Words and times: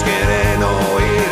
Quieren 0.00 0.62
oír 0.62 1.28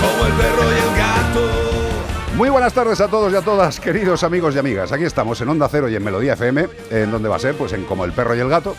como 0.00 0.26
el 0.26 0.32
perro 0.34 0.70
y 0.70 0.74
el 0.74 0.96
gato. 0.96 2.36
Muy 2.36 2.50
buenas 2.50 2.74
tardes 2.74 3.00
a 3.00 3.08
todos 3.08 3.32
y 3.32 3.36
a 3.36 3.40
todas, 3.40 3.80
queridos 3.80 4.22
amigos 4.22 4.54
y 4.54 4.58
amigas. 4.58 4.92
Aquí 4.92 5.04
estamos 5.04 5.40
en 5.40 5.48
Onda 5.48 5.66
Cero 5.70 5.88
y 5.88 5.96
en 5.96 6.04
Melodía 6.04 6.34
FM, 6.34 6.68
en 6.90 7.10
donde 7.10 7.28
va 7.28 7.36
a 7.36 7.38
ser, 7.38 7.54
pues 7.54 7.72
en 7.72 7.84
Como 7.84 8.04
el 8.04 8.12
Perro 8.12 8.34
y 8.34 8.40
el 8.40 8.50
Gato. 8.50 8.76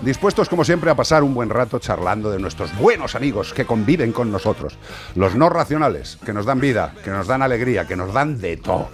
Dispuestos, 0.00 0.48
como 0.48 0.64
siempre, 0.64 0.90
a 0.90 0.94
pasar 0.94 1.24
un 1.24 1.34
buen 1.34 1.50
rato 1.50 1.80
charlando 1.80 2.30
de 2.30 2.38
nuestros 2.38 2.76
buenos 2.78 3.16
amigos 3.16 3.52
que 3.52 3.64
conviven 3.64 4.12
con 4.12 4.30
nosotros. 4.30 4.78
Los 5.16 5.34
no 5.34 5.48
racionales, 5.48 6.18
que 6.24 6.32
nos 6.32 6.46
dan 6.46 6.60
vida, 6.60 6.94
que 7.02 7.10
nos 7.10 7.26
dan 7.26 7.42
alegría, 7.42 7.84
que 7.84 7.96
nos 7.96 8.14
dan 8.14 8.40
de 8.40 8.56
todo. 8.58 8.88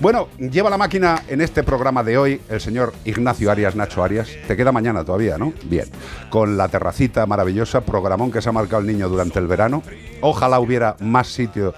Bueno, 0.00 0.28
lleva 0.38 0.68
la 0.68 0.76
máquina 0.76 1.22
en 1.28 1.40
este 1.40 1.62
programa 1.62 2.04
de 2.04 2.18
hoy 2.18 2.40
el 2.50 2.60
señor 2.60 2.92
Ignacio 3.06 3.50
Arias, 3.50 3.74
Nacho 3.76 4.04
Arias. 4.04 4.28
Te 4.46 4.54
queda 4.54 4.72
mañana 4.72 5.04
todavía, 5.04 5.38
¿no? 5.38 5.54
Bien. 5.64 5.86
Con 6.28 6.58
la 6.58 6.68
terracita 6.68 7.24
maravillosa, 7.24 7.80
programón 7.80 8.30
que 8.30 8.42
se 8.42 8.50
ha 8.50 8.52
marcado 8.52 8.82
el 8.82 8.88
niño 8.88 9.08
durante 9.08 9.38
el 9.38 9.46
verano. 9.46 9.82
Ojalá 10.20 10.60
hubiera 10.60 10.96
más 11.00 11.28
sitio 11.28 11.72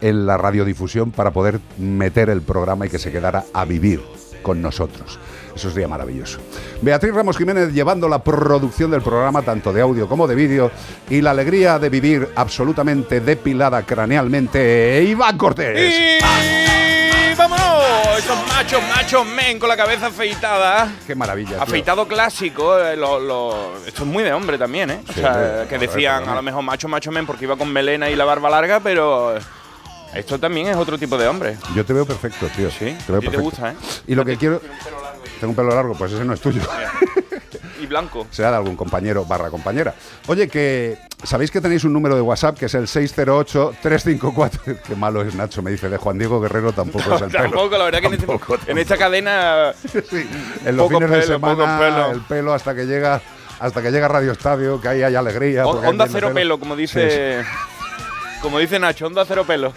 en 0.00 0.26
la 0.26 0.36
radiodifusión 0.36 1.10
para 1.10 1.32
poder 1.32 1.58
meter 1.76 2.30
el 2.30 2.42
programa 2.42 2.86
y 2.86 2.88
que 2.88 2.98
se 2.98 3.10
quedara 3.10 3.44
a 3.52 3.64
vivir 3.64 4.00
con 4.42 4.60
nosotros. 4.60 5.18
Eso 5.54 5.70
sería 5.70 5.86
maravilloso. 5.88 6.38
Beatriz 6.80 7.14
Ramos 7.14 7.36
Jiménez 7.36 7.72
llevando 7.72 8.08
la 8.08 8.22
producción 8.22 8.90
del 8.90 9.02
programa, 9.02 9.42
tanto 9.42 9.72
de 9.72 9.82
audio 9.82 10.08
como 10.08 10.26
de 10.26 10.34
vídeo, 10.34 10.70
y 11.10 11.20
la 11.20 11.30
alegría 11.32 11.78
de 11.78 11.88
vivir 11.90 12.28
absolutamente 12.34 13.20
depilada 13.20 13.82
cranealmente, 13.82 15.02
Iván 15.06 15.36
Cortés. 15.36 15.94
¡Y 15.94 17.34
vámonos! 17.36 17.82
Esos 18.18 18.36
machos, 18.48 18.80
machos 18.94 19.26
men 19.26 19.58
con 19.58 19.68
la 19.68 19.76
cabeza 19.76 20.06
afeitada. 20.06 20.90
Qué 21.06 21.14
maravilla. 21.14 21.50
tío. 21.54 21.62
Afeitado 21.62 22.06
clásico, 22.06 22.78
eh, 22.78 22.96
lo- 22.96 23.18
lo- 23.20 23.72
esto 23.86 24.02
es 24.02 24.08
muy 24.08 24.22
de 24.22 24.32
hombre 24.32 24.58
también, 24.58 24.90
¿eh? 24.90 25.00
O 25.08 25.12
sea, 25.12 25.66
que 25.68 25.78
decían 25.78 26.28
a 26.28 26.34
lo 26.34 26.42
mejor 26.42 26.62
macho, 26.62 26.88
macho 26.88 27.10
men 27.10 27.26
porque 27.26 27.44
iba 27.44 27.56
con 27.56 27.72
melena 27.72 28.08
y 28.10 28.16
la 28.16 28.24
barba 28.24 28.48
larga, 28.50 28.80
pero 28.80 29.34
esto 30.14 30.38
también 30.38 30.68
es 30.68 30.76
otro 30.76 30.98
tipo 30.98 31.16
de 31.18 31.26
hombre. 31.28 31.56
Yo 31.74 31.84
te 31.84 31.92
veo 31.92 32.04
perfecto, 32.06 32.46
tío. 32.56 32.70
Sí, 32.70 32.96
te 33.06 33.12
veo 33.12 33.20
ti 33.20 33.26
te 33.28 33.32
perfecto. 33.32 33.42
gusta, 33.42 33.72
¿eh? 33.72 33.74
Y 34.06 34.14
lo 34.14 34.24
que 34.24 34.36
quiero. 34.36 34.60
Tengo 35.40 35.50
un 35.50 35.56
pelo 35.56 35.74
largo, 35.74 35.94
pues 35.94 36.12
ese 36.12 36.24
no 36.24 36.32
es 36.34 36.40
tuyo. 36.40 36.62
Y 37.80 37.86
blanco. 37.86 38.28
Será 38.30 38.50
de 38.52 38.56
algún 38.58 38.76
compañero 38.76 39.24
barra 39.24 39.50
compañera. 39.50 39.92
Oye, 40.28 40.46
que 40.46 40.96
sabéis 41.24 41.50
que 41.50 41.60
tenéis 41.60 41.82
un 41.82 41.92
número 41.92 42.14
de 42.14 42.20
WhatsApp 42.20 42.56
que 42.56 42.66
es 42.66 42.74
el 42.74 42.86
608-354. 42.86 44.78
Qué 44.86 44.94
malo 44.94 45.22
es 45.22 45.34
Nacho, 45.34 45.62
me 45.62 45.72
dice. 45.72 45.88
De 45.88 45.96
Juan 45.96 46.16
Diego 46.16 46.40
Guerrero 46.40 46.72
tampoco 46.72 47.16
es 47.16 47.22
el 47.22 47.28
pelo. 47.30 47.42
Tampoco, 47.42 47.76
la 47.78 47.84
verdad 47.84 48.00
que 48.00 48.06
en, 48.06 48.14
este- 48.14 48.70
en 48.70 48.78
esta 48.78 48.96
cadena 48.96 49.72
Sí, 49.92 50.28
en 50.64 50.76
los 50.76 50.88
fines 50.88 51.10
de 51.10 51.20
pelo, 51.22 51.40
poco 51.40 51.54
semana, 51.62 51.78
pelo. 51.78 52.10
el 52.12 52.20
pelo 52.20 52.54
hasta 52.54 52.72
que 52.74 52.84
llega 52.86 53.20
hasta 53.58 53.82
que 53.82 53.90
llega 53.90 54.06
Radio 54.08 54.30
Estadio, 54.32 54.80
que 54.80 54.88
ahí 54.88 55.02
hay 55.02 55.14
alegría. 55.16 55.66
o- 55.66 55.80
hay 55.82 55.88
onda 55.88 56.06
cero 56.08 56.30
pelo, 56.32 56.58
como 56.60 56.74
Sí, 56.76 56.82
dice 56.82 57.42
como 58.42 58.58
dice 58.58 58.78
Nacho, 58.78 59.06
onda 59.06 59.24
cero 59.24 59.44
pelo. 59.46 59.72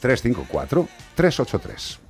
608-354-383. 0.01 2.04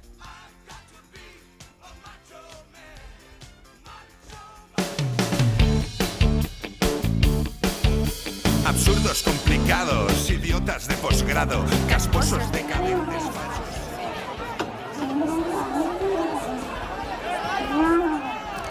Complicados, 8.86 10.30
idiotas 10.30 10.88
de 10.88 10.94
posgrado, 10.96 11.64
casposos. 11.90 12.40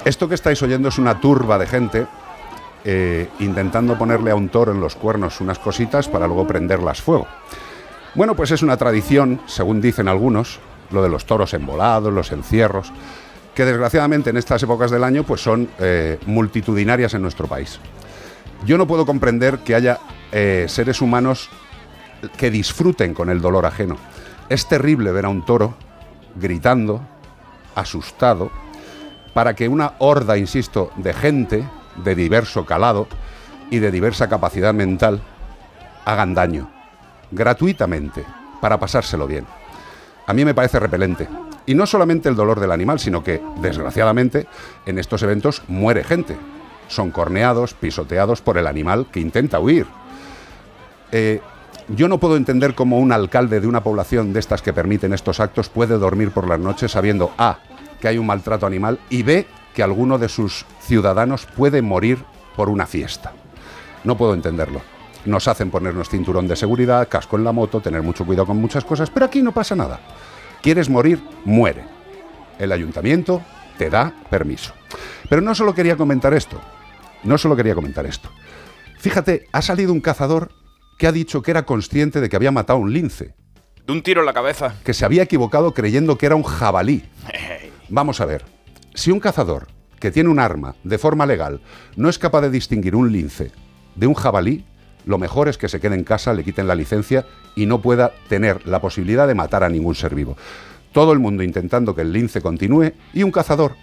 Esto 0.05 0.29
que 0.29 0.35
estáis 0.37 0.63
oyendo 0.63 0.89
es 0.89 0.99
una 0.99 1.21
turba 1.21 1.59
de 1.59 1.67
gente 1.67 2.07
eh, 2.85 3.29
intentando 3.41 3.99
ponerle 3.99 4.31
a 4.31 4.37
un 4.37 4.51
toro 4.51 4.71
en 4.71 4.81
los 4.81 4.95
cuernos 4.95 5.41
unas 5.41 5.59
cositas 5.59 6.09
para 6.09 6.29
luego 6.29 6.47
prenderlas 6.47 7.03
fuego. 7.03 7.27
Bueno, 8.15 8.37
pues 8.37 8.53
es 8.53 8.63
una 8.63 8.77
tradición, 8.77 9.41
según 9.47 9.81
dicen 9.81 10.07
algunos, 10.07 10.61
lo 10.93 11.03
de 11.03 11.09
los 11.09 11.25
toros 11.25 11.55
embolados, 11.55 12.13
los 12.13 12.31
encierros, 12.31 12.93
que 13.53 13.65
desgraciadamente 13.65 14.31
en 14.31 14.37
estas 14.37 14.63
épocas 14.63 14.93
del 14.93 15.03
año 15.03 15.25
pues 15.25 15.41
son 15.41 15.69
eh, 15.81 16.21
multitudinarias 16.27 17.15
en 17.15 17.23
nuestro 17.23 17.49
país. 17.49 17.81
Yo 18.65 18.79
no 18.79 18.87
puedo 18.87 19.05
comprender 19.05 19.59
que 19.59 19.75
haya 19.75 20.01
eh, 20.33 20.67
seres 20.69 21.03
humanos 21.03 21.51
que 22.37 22.51
disfruten 22.51 23.13
con 23.13 23.29
el 23.29 23.41
dolor 23.41 23.67
ajeno. 23.67 23.97
Es 24.49 24.67
terrible 24.67 25.13
ver 25.13 25.27
a 25.27 25.29
un 25.29 25.45
toro 25.45 25.75
gritando, 26.35 27.03
asustado, 27.75 28.51
para 29.35 29.55
que 29.55 29.69
una 29.69 29.95
horda, 29.99 30.39
insisto, 30.39 30.91
de 30.97 31.13
gente 31.13 31.65
de 31.97 32.15
diverso 32.15 32.65
calado 32.65 33.07
y 33.71 33.79
de 33.79 33.91
diversa 33.91 34.29
capacidad 34.29 34.73
mental 34.73 35.21
hagan 36.05 36.35
daño, 36.35 36.71
gratuitamente, 37.31 38.25
para 38.61 38.79
pasárselo 38.79 39.27
bien. 39.27 39.47
A 40.27 40.33
mí 40.33 40.45
me 40.45 40.55
parece 40.55 40.81
repelente. 40.81 41.29
Y 41.67 41.75
no 41.75 41.87
solamente 41.87 42.29
el 42.29 42.35
dolor 42.35 42.61
del 42.61 42.73
animal, 42.73 42.99
sino 42.99 43.23
que, 43.23 43.43
desgraciadamente, 43.61 44.47
en 44.87 44.99
estos 44.99 45.23
eventos 45.23 45.63
muere 45.69 46.05
gente. 46.05 46.37
Son 46.95 47.11
corneados, 47.11 47.75
pisoteados 47.75 48.41
por 48.41 48.57
el 48.57 48.67
animal 48.67 49.07
que 49.11 49.21
intenta 49.21 49.59
huir. 49.59 49.87
Eh, 51.11 51.41
yo 51.89 52.09
no 52.09 52.19
puedo 52.19 52.37
entender 52.37 52.75
cómo 52.75 52.99
un 52.99 53.13
alcalde 53.13 53.61
de 53.61 53.67
una 53.67 53.83
población 53.83 54.33
de 54.33 54.41
estas 54.41 54.63
que 54.63 54.73
permiten 54.73 55.13
estos 55.13 55.41
actos 55.41 55.69
puede 55.69 55.99
dormir 55.99 56.31
por 56.31 56.49
las 56.49 56.59
noches 56.59 56.93
sabiendo 56.93 57.33
A, 57.37 57.59
que 58.01 58.09
hay 58.09 58.17
un 58.17 58.27
maltrato 58.27 58.67
animal 58.67 59.01
y 59.11 59.23
B, 59.23 59.47
que 59.75 59.83
alguno 59.83 60.19
de 60.19 60.29
sus 60.29 60.65
ciudadanos 60.81 61.47
puede 61.47 61.83
morir 61.83 62.25
por 62.57 62.69
una 62.69 62.87
fiesta. 62.87 63.33
No 64.05 64.17
puedo 64.17 64.35
entenderlo. 64.35 64.81
Nos 65.25 65.49
hacen 65.49 65.71
ponernos 65.71 66.09
cinturón 66.09 66.47
de 66.47 66.57
seguridad, 66.57 67.09
casco 67.09 67.37
en 67.37 67.45
la 67.45 67.53
moto, 67.53 67.81
tener 67.81 68.03
mucho 68.03 68.25
cuidado 68.25 68.47
con 68.47 68.59
muchas 68.59 68.85
cosas, 68.85 69.11
pero 69.11 69.27
aquí 69.27 69.43
no 69.43 69.53
pasa 69.53 69.75
nada. 69.75 70.01
¿Quieres 70.63 70.89
morir? 70.89 71.23
Muere. 71.45 71.85
El 72.59 72.73
ayuntamiento 72.73 73.43
te 73.77 73.91
da 73.91 74.13
permiso. 74.31 74.73
Pero 75.29 75.43
no 75.43 75.55
solo 75.55 75.75
quería 75.75 75.97
comentar 75.97 76.35
esto, 76.35 76.61
no 77.25 77.39
solo 77.39 77.57
quería 77.57 77.75
comentar 77.75 78.07
esto. 78.07 78.31
Fíjate, 78.99 79.47
ha 79.53 79.63
salido 79.63 79.93
un 79.93 80.01
cazador 80.01 80.51
que 80.99 81.07
ha 81.07 81.13
dicho 81.13 81.43
que 81.43 81.51
era 81.51 81.67
consciente 81.67 82.21
de 82.21 82.29
que 82.29 82.37
había 82.37 82.53
matado 82.53 82.79
un 82.79 82.93
lince, 82.93 83.35
De 83.87 83.93
un 83.93 84.03
tiro 84.03 84.21
en 84.21 84.27
la 84.27 84.33
cabeza. 84.33 84.77
que 84.85 84.95
se 84.95 85.05
había 85.05 85.23
equivocado 85.25 85.75
creyendo 85.75 86.17
que 86.17 86.27
era 86.27 86.37
un 86.37 86.43
jabalí. 86.43 87.05
Vamos 87.89 88.21
a 88.21 88.25
ver, 88.27 88.45
si 88.95 89.11
un 89.11 89.21
cazador 89.21 89.67
que 89.99 90.11
tiene 90.11 90.31
un 90.31 90.39
arma 90.39 90.75
de 90.85 90.99
forma 90.99 91.27
legal 91.27 91.61
no 91.97 92.09
es 92.09 92.19
capaz 92.19 92.43
de 92.43 92.51
distinguir 92.51 92.95
un 92.97 93.11
lince 93.13 93.51
de 93.95 94.07
un 94.07 94.15
jabalí, 94.15 94.65
lo 95.05 95.19
mejor 95.19 95.49
es 95.49 95.59
que 95.59 95.69
se 95.69 95.81
quede 95.81 95.97
en 95.97 96.05
casa, 96.05 96.33
le 96.33 96.45
quiten 96.45 96.67
la 96.67 96.75
licencia 96.75 97.27
y 97.55 97.67
no 97.67 97.83
pueda 97.83 98.13
tener 98.29 98.67
la 98.67 98.81
posibilidad 98.81 99.27
de 99.29 99.35
matar 99.35 99.63
a 99.65 99.69
ningún 99.69 99.95
ser 99.95 100.15
vivo. 100.15 100.37
Todo 100.93 101.13
el 101.13 101.19
mundo 101.19 101.43
intentando 101.43 101.95
que 101.95 102.03
el 102.03 102.13
lince 102.13 102.41
continúe 102.41 102.93
y 103.13 103.23
un 103.23 103.31
cazador 103.33 103.77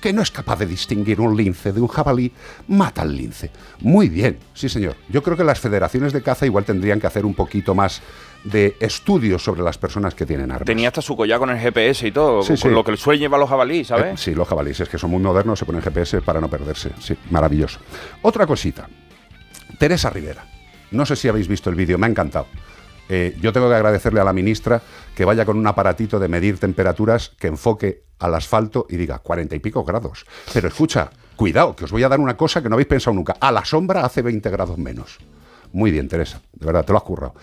que 0.00 0.12
no 0.12 0.22
es 0.22 0.30
capaz 0.30 0.58
de 0.60 0.66
distinguir 0.66 1.20
un 1.20 1.36
lince 1.36 1.72
de 1.72 1.80
un 1.80 1.88
jabalí, 1.88 2.32
mata 2.68 3.02
al 3.02 3.16
lince. 3.16 3.50
Muy 3.80 4.08
bien, 4.08 4.38
sí 4.54 4.68
señor. 4.68 4.94
Yo 5.08 5.22
creo 5.22 5.36
que 5.36 5.44
las 5.44 5.58
federaciones 5.60 6.12
de 6.12 6.22
caza 6.22 6.46
igual 6.46 6.64
tendrían 6.64 7.00
que 7.00 7.06
hacer 7.06 7.24
un 7.26 7.34
poquito 7.34 7.74
más 7.74 8.00
de 8.44 8.76
estudios 8.78 9.42
sobre 9.42 9.62
las 9.62 9.76
personas 9.78 10.14
que 10.14 10.24
tienen 10.24 10.50
armas. 10.52 10.66
Tenía 10.66 10.88
hasta 10.88 11.02
su 11.02 11.16
collar 11.16 11.40
con 11.40 11.50
el 11.50 11.58
GPS 11.58 12.06
y 12.06 12.12
todo, 12.12 12.42
Sí, 12.42 12.48
con 12.50 12.56
sí. 12.56 12.68
lo 12.68 12.84
que 12.84 12.92
el 12.92 12.98
sueño 12.98 13.20
lleva 13.22 13.36
a 13.36 13.40
los 13.40 13.48
jabalíes, 13.50 13.86
Eh, 13.86 13.88
¿sabes? 13.88 14.20
sí, 14.20 14.34
los 14.34 14.46
jabalíes, 14.46 14.78
es 14.80 14.88
que 14.88 14.98
son 14.98 15.10
muy 15.10 15.20
modernos, 15.20 15.58
se 15.58 15.64
ponen 15.64 15.82
GPS 15.82 16.20
para 16.22 16.40
no 16.40 16.48
perderse. 16.48 16.90
Sí, 17.00 17.16
maravilloso. 17.30 17.80
Otra 18.22 18.46
cosita. 18.46 18.88
Teresa 19.78 20.10
Rivera. 20.10 20.44
No 20.92 21.04
sé 21.04 21.16
si 21.16 21.28
habéis 21.28 21.48
visto 21.48 21.68
el 21.70 21.76
vídeo, 21.76 21.98
me 21.98 22.06
ha 22.06 22.10
encantado. 22.10 22.46
Eh, 23.08 23.36
yo 23.40 23.52
tengo 23.52 23.68
que 23.68 23.74
agradecerle 23.74 24.20
a 24.20 24.24
la 24.24 24.32
ministra 24.32 24.82
que 25.14 25.24
vaya 25.24 25.44
con 25.44 25.56
un 25.56 25.66
aparatito 25.66 26.18
de 26.18 26.28
medir 26.28 26.58
temperaturas 26.58 27.30
que 27.38 27.46
enfoque 27.46 28.04
al 28.18 28.34
asfalto 28.34 28.86
y 28.88 28.96
diga 28.96 29.18
cuarenta 29.18 29.56
y 29.56 29.60
pico 29.60 29.84
grados. 29.84 30.26
Pero 30.52 30.68
escucha, 30.68 31.10
cuidado, 31.36 31.74
que 31.74 31.84
os 31.84 31.92
voy 31.92 32.02
a 32.02 32.08
dar 32.08 32.20
una 32.20 32.36
cosa 32.36 32.62
que 32.62 32.68
no 32.68 32.74
habéis 32.74 32.88
pensado 32.88 33.14
nunca. 33.14 33.36
A 33.40 33.52
la 33.52 33.64
sombra 33.64 34.04
hace 34.04 34.22
20 34.22 34.50
grados 34.50 34.78
menos. 34.78 35.18
Muy 35.72 35.90
bien, 35.90 36.08
Teresa, 36.08 36.40
de 36.52 36.66
verdad, 36.66 36.84
te 36.84 36.92
lo 36.92 36.98
has 36.98 37.04
currado. 37.04 37.34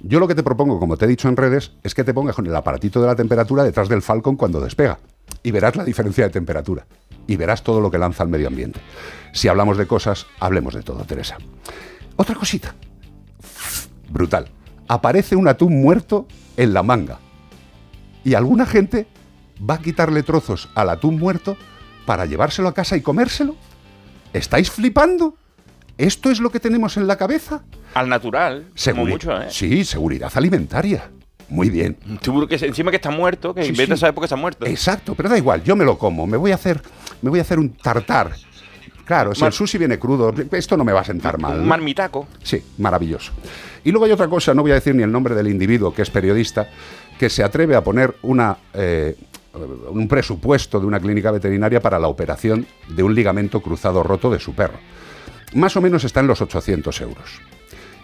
Yo 0.00 0.20
lo 0.20 0.28
que 0.28 0.34
te 0.34 0.42
propongo, 0.42 0.78
como 0.78 0.96
te 0.96 1.06
he 1.06 1.08
dicho 1.08 1.28
en 1.28 1.36
redes, 1.36 1.72
es 1.82 1.94
que 1.94 2.04
te 2.04 2.12
pongas 2.12 2.36
con 2.36 2.46
el 2.46 2.54
aparatito 2.54 3.00
de 3.00 3.06
la 3.06 3.16
temperatura 3.16 3.64
detrás 3.64 3.88
del 3.88 4.02
Falcon 4.02 4.36
cuando 4.36 4.60
despega. 4.60 4.98
Y 5.42 5.50
verás 5.50 5.76
la 5.76 5.84
diferencia 5.84 6.24
de 6.24 6.30
temperatura. 6.30 6.86
Y 7.26 7.36
verás 7.36 7.62
todo 7.62 7.80
lo 7.80 7.90
que 7.90 7.98
lanza 7.98 8.22
el 8.22 8.28
medio 8.28 8.48
ambiente. 8.48 8.80
Si 9.32 9.48
hablamos 9.48 9.78
de 9.78 9.86
cosas, 9.86 10.26
hablemos 10.40 10.74
de 10.74 10.82
todo, 10.82 11.04
Teresa. 11.04 11.38
Otra 12.16 12.34
cosita. 12.34 12.74
Brutal. 14.10 14.50
Aparece 14.94 15.36
un 15.36 15.46
atún 15.46 15.80
muerto 15.80 16.26
en 16.56 16.74
la 16.74 16.82
manga. 16.82 17.20
Y 18.24 18.34
alguna 18.34 18.66
gente 18.66 19.06
va 19.62 19.74
a 19.74 19.78
quitarle 19.80 20.24
trozos 20.24 20.68
al 20.74 20.90
atún 20.90 21.16
muerto 21.16 21.56
para 22.06 22.26
llevárselo 22.26 22.66
a 22.66 22.74
casa 22.74 22.96
y 22.96 23.00
comérselo. 23.00 23.54
¿Estáis 24.32 24.68
flipando? 24.68 25.36
¿Esto 25.96 26.28
es 26.32 26.40
lo 26.40 26.50
que 26.50 26.58
tenemos 26.58 26.96
en 26.96 27.06
la 27.06 27.16
cabeza? 27.16 27.62
Al 27.94 28.08
natural, 28.08 28.66
como 28.92 29.04
Seguri- 29.06 29.10
mucho, 29.10 29.40
¿eh? 29.40 29.46
Sí, 29.50 29.84
seguridad 29.84 30.32
alimentaria. 30.34 31.08
Muy 31.48 31.70
bien. 31.70 31.96
Seguro 32.20 32.48
que 32.48 32.56
encima 32.56 32.90
que 32.90 32.96
está 32.96 33.12
muerto, 33.12 33.54
que 33.54 33.62
Sí, 33.62 33.70
vete 33.70 33.92
a 33.92 33.96
sí. 33.96 34.00
saber 34.00 34.14
por 34.14 34.22
qué 34.22 34.26
está 34.26 34.36
muerto. 34.36 34.66
Exacto, 34.66 35.14
pero 35.14 35.28
da 35.28 35.38
igual, 35.38 35.62
yo 35.62 35.76
me 35.76 35.84
lo 35.84 35.96
como, 35.98 36.26
me 36.26 36.36
voy 36.36 36.50
a 36.50 36.56
hacer, 36.56 36.82
me 37.22 37.30
voy 37.30 37.38
a 37.38 37.42
hacer 37.42 37.60
un 37.60 37.70
tartar. 37.74 38.32
Claro, 39.10 39.34
si 39.34 39.40
Mar- 39.40 39.48
el 39.48 39.52
sushi 39.52 39.76
viene 39.76 39.98
crudo, 39.98 40.32
esto 40.52 40.76
no 40.76 40.84
me 40.84 40.92
va 40.92 41.00
a 41.00 41.04
sentar 41.04 41.36
mal. 41.36 41.60
Marmitaco. 41.64 42.28
Sí, 42.44 42.62
maravilloso. 42.78 43.32
Y 43.82 43.90
luego 43.90 44.04
hay 44.06 44.12
otra 44.12 44.28
cosa, 44.28 44.54
no 44.54 44.62
voy 44.62 44.70
a 44.70 44.74
decir 44.74 44.94
ni 44.94 45.02
el 45.02 45.10
nombre 45.10 45.34
del 45.34 45.48
individuo 45.48 45.92
que 45.92 46.02
es 46.02 46.10
periodista, 46.10 46.68
que 47.18 47.28
se 47.28 47.42
atreve 47.42 47.74
a 47.74 47.82
poner 47.82 48.14
una, 48.22 48.56
eh, 48.72 49.16
un 49.90 50.06
presupuesto 50.06 50.78
de 50.78 50.86
una 50.86 51.00
clínica 51.00 51.32
veterinaria 51.32 51.80
para 51.82 51.98
la 51.98 52.06
operación 52.06 52.68
de 52.86 53.02
un 53.02 53.12
ligamento 53.12 53.60
cruzado 53.60 54.04
roto 54.04 54.30
de 54.30 54.38
su 54.38 54.54
perro. 54.54 54.78
Más 55.54 55.76
o 55.76 55.80
menos 55.80 56.04
está 56.04 56.20
en 56.20 56.28
los 56.28 56.40
800 56.40 57.00
euros. 57.00 57.40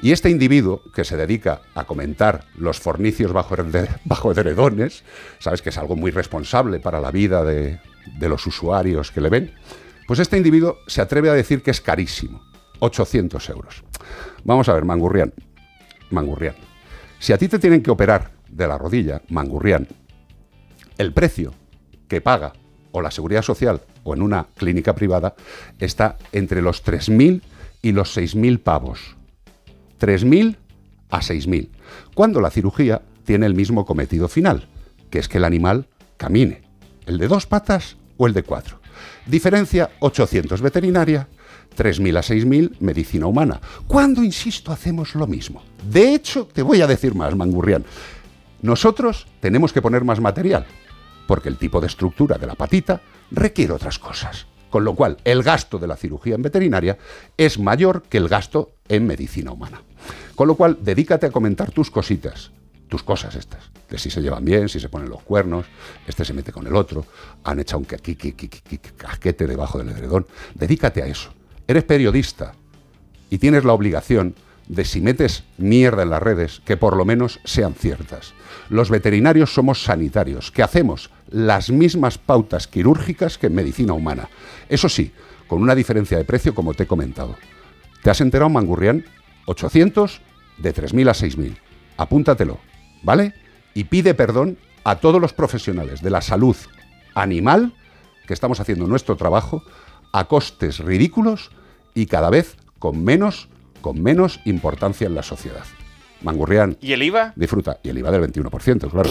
Y 0.02 0.10
este 0.10 0.28
individuo, 0.28 0.82
que 0.92 1.04
se 1.04 1.16
dedica 1.16 1.60
a 1.76 1.84
comentar 1.84 2.46
los 2.58 2.80
fornicios 2.80 3.32
bajo, 3.32 3.54
bajo 4.04 4.32
edredones, 4.32 5.04
sabes 5.38 5.62
que 5.62 5.68
es 5.68 5.78
algo 5.78 5.94
muy 5.94 6.10
responsable 6.10 6.80
para 6.80 7.00
la 7.00 7.12
vida 7.12 7.44
de, 7.44 7.78
de 8.18 8.28
los 8.28 8.44
usuarios 8.44 9.12
que 9.12 9.20
le 9.20 9.28
ven, 9.28 9.52
pues 10.06 10.20
este 10.20 10.36
individuo 10.36 10.78
se 10.86 11.00
atreve 11.00 11.30
a 11.30 11.34
decir 11.34 11.62
que 11.62 11.70
es 11.70 11.80
carísimo, 11.80 12.42
800 12.78 13.48
euros. 13.50 13.84
Vamos 14.44 14.68
a 14.68 14.74
ver, 14.74 14.84
Mangurrián, 14.84 15.32
Mangurrián, 16.10 16.54
si 17.18 17.32
a 17.32 17.38
ti 17.38 17.48
te 17.48 17.58
tienen 17.58 17.82
que 17.82 17.90
operar 17.90 18.32
de 18.48 18.66
la 18.68 18.78
rodilla, 18.78 19.22
Mangurrián, 19.28 19.88
el 20.98 21.12
precio 21.12 21.54
que 22.08 22.20
paga 22.20 22.52
o 22.92 23.02
la 23.02 23.10
seguridad 23.10 23.42
social 23.42 23.82
o 24.04 24.14
en 24.14 24.22
una 24.22 24.48
clínica 24.54 24.94
privada 24.94 25.34
está 25.78 26.16
entre 26.32 26.62
los 26.62 26.84
3.000 26.84 27.42
y 27.82 27.92
los 27.92 28.16
6.000 28.16 28.62
pavos. 28.62 29.16
3.000 30.00 30.56
a 31.10 31.20
6.000. 31.20 31.68
Cuando 32.14 32.40
la 32.40 32.50
cirugía 32.50 33.02
tiene 33.24 33.46
el 33.46 33.54
mismo 33.54 33.84
cometido 33.84 34.28
final, 34.28 34.68
que 35.10 35.18
es 35.18 35.28
que 35.28 35.38
el 35.38 35.44
animal 35.44 35.88
camine. 36.16 36.62
El 37.06 37.18
de 37.18 37.28
dos 37.28 37.46
patas 37.46 37.96
o 38.16 38.26
el 38.26 38.32
de 38.32 38.42
cuatro. 38.42 38.80
Diferencia 39.26 39.90
800 40.00 40.60
veterinaria, 40.60 41.28
3.000 41.76 42.16
a 42.16 42.22
6.000 42.22 42.80
medicina 42.80 43.26
humana. 43.26 43.60
¿Cuándo, 43.86 44.22
insisto, 44.22 44.72
hacemos 44.72 45.14
lo 45.14 45.26
mismo? 45.26 45.62
De 45.90 46.14
hecho, 46.14 46.48
te 46.52 46.62
voy 46.62 46.80
a 46.80 46.86
decir 46.86 47.14
más, 47.14 47.34
Mangurrián. 47.34 47.84
Nosotros 48.62 49.26
tenemos 49.40 49.72
que 49.72 49.82
poner 49.82 50.04
más 50.04 50.20
material, 50.20 50.66
porque 51.26 51.48
el 51.48 51.58
tipo 51.58 51.80
de 51.80 51.88
estructura 51.88 52.38
de 52.38 52.46
la 52.46 52.54
patita 52.54 53.00
requiere 53.30 53.72
otras 53.72 53.98
cosas. 53.98 54.46
Con 54.70 54.84
lo 54.84 54.94
cual, 54.94 55.18
el 55.24 55.42
gasto 55.42 55.78
de 55.78 55.86
la 55.86 55.96
cirugía 55.96 56.34
en 56.34 56.42
veterinaria 56.42 56.98
es 57.36 57.58
mayor 57.58 58.02
que 58.02 58.18
el 58.18 58.28
gasto 58.28 58.72
en 58.88 59.06
medicina 59.06 59.52
humana. 59.52 59.82
Con 60.34 60.48
lo 60.48 60.54
cual, 60.56 60.78
dedícate 60.82 61.26
a 61.26 61.30
comentar 61.30 61.70
tus 61.70 61.90
cositas, 61.90 62.50
tus 62.88 63.02
cosas 63.02 63.34
estas, 63.34 63.70
de 63.90 63.98
si 63.98 64.10
se 64.10 64.20
llevan 64.20 64.44
bien, 64.44 64.68
si 64.68 64.78
se 64.80 64.88
ponen 64.88 65.08
los 65.08 65.22
cuernos, 65.22 65.66
este 66.06 66.24
se 66.24 66.32
mete 66.32 66.52
con 66.52 66.66
el 66.66 66.76
otro, 66.76 67.04
han 67.44 67.58
echado 67.58 67.78
un 67.78 67.86
casquete 67.86 69.46
debajo 69.46 69.78
del 69.78 69.88
edredón. 69.88 70.26
Dedícate 70.54 71.02
a 71.02 71.06
eso. 71.06 71.30
Eres 71.66 71.84
periodista 71.84 72.54
y 73.28 73.38
tienes 73.38 73.64
la 73.64 73.72
obligación 73.72 74.34
de 74.68 74.84
si 74.84 75.00
metes 75.00 75.44
mierda 75.58 76.02
en 76.02 76.10
las 76.10 76.22
redes, 76.22 76.60
que 76.64 76.76
por 76.76 76.96
lo 76.96 77.04
menos 77.04 77.40
sean 77.44 77.74
ciertas. 77.74 78.34
Los 78.68 78.90
veterinarios 78.90 79.54
somos 79.54 79.82
sanitarios, 79.82 80.50
que 80.50 80.62
hacemos 80.62 81.10
las 81.28 81.70
mismas 81.70 82.18
pautas 82.18 82.66
quirúrgicas 82.66 83.38
que 83.38 83.46
en 83.46 83.54
medicina 83.54 83.92
humana. 83.92 84.28
Eso 84.68 84.88
sí, 84.88 85.12
con 85.46 85.62
una 85.62 85.74
diferencia 85.74 86.18
de 86.18 86.24
precio 86.24 86.54
como 86.54 86.74
te 86.74 86.84
he 86.84 86.86
comentado. 86.86 87.36
¿Te 88.02 88.10
has 88.10 88.20
enterado, 88.20 88.50
Mangurrián? 88.50 89.04
800 89.46 90.20
de 90.58 90.74
3.000 90.74 91.08
a 91.08 91.14
6.000. 91.14 91.56
Apúntatelo, 91.96 92.58
¿vale? 93.06 93.32
Y 93.72 93.84
pide 93.84 94.12
perdón 94.14 94.58
a 94.84 94.96
todos 94.96 95.20
los 95.20 95.32
profesionales 95.32 96.02
de 96.02 96.10
la 96.10 96.20
salud 96.20 96.56
animal 97.14 97.72
que 98.26 98.34
estamos 98.34 98.60
haciendo 98.60 98.86
nuestro 98.86 99.16
trabajo 99.16 99.62
a 100.12 100.24
costes 100.24 100.80
ridículos 100.80 101.50
y 101.94 102.06
cada 102.06 102.28
vez 102.30 102.56
con 102.78 103.02
menos, 103.04 103.48
con 103.80 104.02
menos 104.02 104.40
importancia 104.44 105.06
en 105.06 105.14
la 105.14 105.22
sociedad. 105.22 105.64
Mangurrián, 106.22 106.76
¿Y 106.80 106.92
el 106.92 107.02
IVA? 107.02 107.32
disfruta. 107.36 107.78
Y 107.82 107.90
el 107.90 107.98
IVA 107.98 108.10
del 108.10 108.22
21%, 108.32 108.90
claro. 108.90 109.10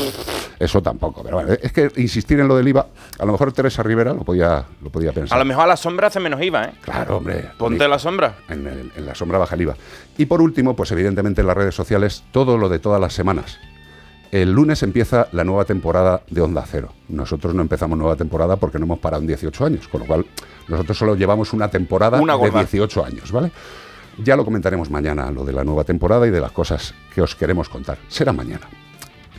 Eso 0.59 0.81
tampoco. 0.81 1.21
Pero 1.23 1.37
bueno, 1.37 1.53
es 1.61 1.71
que 1.71 1.91
insistir 1.97 2.39
en 2.39 2.47
lo 2.47 2.55
del 2.57 2.67
IVA, 2.67 2.87
a 3.19 3.25
lo 3.25 3.31
mejor 3.31 3.53
Teresa 3.53 3.83
Rivera 3.83 4.13
lo 4.13 4.23
podía, 4.23 4.65
lo 4.81 4.89
podía 4.89 5.11
pensar. 5.13 5.35
A 5.35 5.39
lo 5.39 5.45
mejor 5.45 5.63
a 5.65 5.67
la 5.67 5.77
sombra 5.77 6.07
hace 6.07 6.19
menos 6.19 6.41
IVA, 6.41 6.65
¿eh? 6.65 6.71
Claro, 6.81 7.17
hombre. 7.17 7.49
Ponte 7.57 7.83
a 7.83 7.87
la 7.87 7.99
sombra. 7.99 8.37
En, 8.49 8.65
el- 8.67 8.91
en 8.95 9.05
la 9.05 9.13
sombra 9.15 9.37
baja 9.37 9.55
el 9.55 9.61
IVA. 9.61 9.75
Y 10.17 10.25
por 10.25 10.41
último, 10.41 10.75
pues 10.75 10.91
evidentemente 10.91 11.41
en 11.41 11.47
las 11.47 11.55
redes 11.57 11.75
sociales, 11.75 12.23
todo 12.31 12.57
lo 12.57 12.69
de 12.69 12.79
todas 12.79 12.99
las 12.99 13.13
semanas. 13.13 13.59
El 14.31 14.51
lunes 14.51 14.83
empieza 14.83 15.27
la 15.31 15.43
nueva 15.43 15.65
temporada 15.65 16.21
de 16.29 16.41
Onda 16.41 16.65
Cero. 16.69 16.93
Nosotros 17.09 17.53
no 17.53 17.61
empezamos 17.61 17.97
nueva 17.97 18.15
temporada 18.15 18.57
porque 18.57 18.79
no 18.79 18.85
hemos 18.85 18.99
parado 18.99 19.21
en 19.21 19.27
18 19.27 19.65
años, 19.65 19.87
con 19.87 20.01
lo 20.01 20.07
cual 20.07 20.25
nosotros 20.67 20.97
solo 20.97 21.15
llevamos 21.15 21.53
una 21.53 21.69
temporada 21.69 22.19
Una 22.19 22.33
de 22.33 22.39
gorda. 22.39 22.59
18 22.59 23.05
años, 23.05 23.31
¿vale? 23.31 23.51
Ya 24.17 24.35
lo 24.35 24.45
comentaremos 24.45 24.89
mañana, 24.89 25.29
lo 25.31 25.43
de 25.43 25.53
la 25.53 25.63
nueva 25.63 25.83
temporada 25.83 26.25
y 26.27 26.31
de 26.31 26.41
las 26.41 26.51
cosas 26.51 26.93
que 27.13 27.21
os 27.21 27.35
queremos 27.35 27.69
contar. 27.69 27.97
Será 28.07 28.33
mañana. 28.33 28.67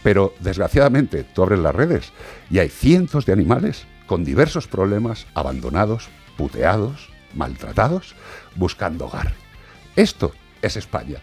Pero 0.03 0.35
desgraciadamente 0.41 1.25
tú 1.25 1.43
abres 1.43 1.59
las 1.59 1.75
redes 1.75 2.13
y 2.51 2.59
hay 2.59 2.69
cientos 2.69 3.27
de 3.27 3.33
animales 3.33 3.87
con 4.07 4.25
diversos 4.25 4.69
problemas, 4.69 5.27
abandonados, 5.35 6.09
puteados, 6.37 7.09
maltratados, 7.35 8.15
buscando 8.55 9.07
hogar. 9.07 9.35
Esto 9.97 10.33
es 10.63 10.77
España. 10.77 11.19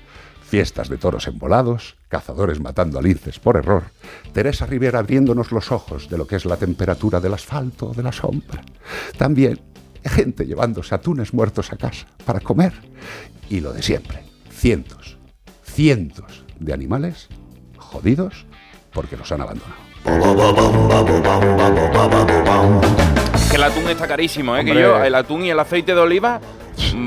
Fiestas 0.54 0.88
de 0.88 0.98
toros 0.98 1.26
embolados, 1.26 1.96
cazadores 2.10 2.60
matando 2.60 3.00
a 3.00 3.02
linces 3.02 3.40
por 3.40 3.58
error, 3.58 3.86
Teresa 4.34 4.68
Rivera 4.68 5.00
abriéndonos 5.00 5.52
los 5.52 5.72
ojos 5.72 6.08
de 6.12 6.16
lo 6.20 6.28
que 6.28 6.36
es 6.36 6.46
la 6.46 6.58
temperatura 6.58 7.20
del 7.20 7.34
asfalto 7.34 7.88
o 7.88 7.94
de 7.96 8.04
la 8.04 8.12
sombra. 8.12 8.62
También 9.18 9.60
gente 10.06 10.46
llevándose 10.46 10.94
atunes 10.94 11.34
muertos 11.34 11.74
a 11.74 11.78
casa 11.78 12.06
para 12.24 12.40
comer. 12.40 12.72
Y 13.50 13.62
lo 13.62 13.74
de 13.74 13.82
siempre, 13.82 14.26
cientos, 14.52 15.18
cientos 15.64 16.46
de 16.60 16.72
animales 16.72 17.30
jodidos 17.80 18.46
porque 18.94 19.18
los 19.18 19.32
han 19.32 19.42
abandonado. 19.42 19.82
Que 23.50 23.56
el 23.56 23.64
atún 23.64 23.90
está 23.90 24.08
carísimo, 24.08 24.56
¿eh? 24.56 24.64
Que 24.64 24.76
yo, 24.76 25.04
el 25.04 25.16
atún 25.16 25.46
y 25.46 25.50
el 25.50 25.60
aceite 25.60 25.96
de 25.96 26.02
oliva, 26.02 26.40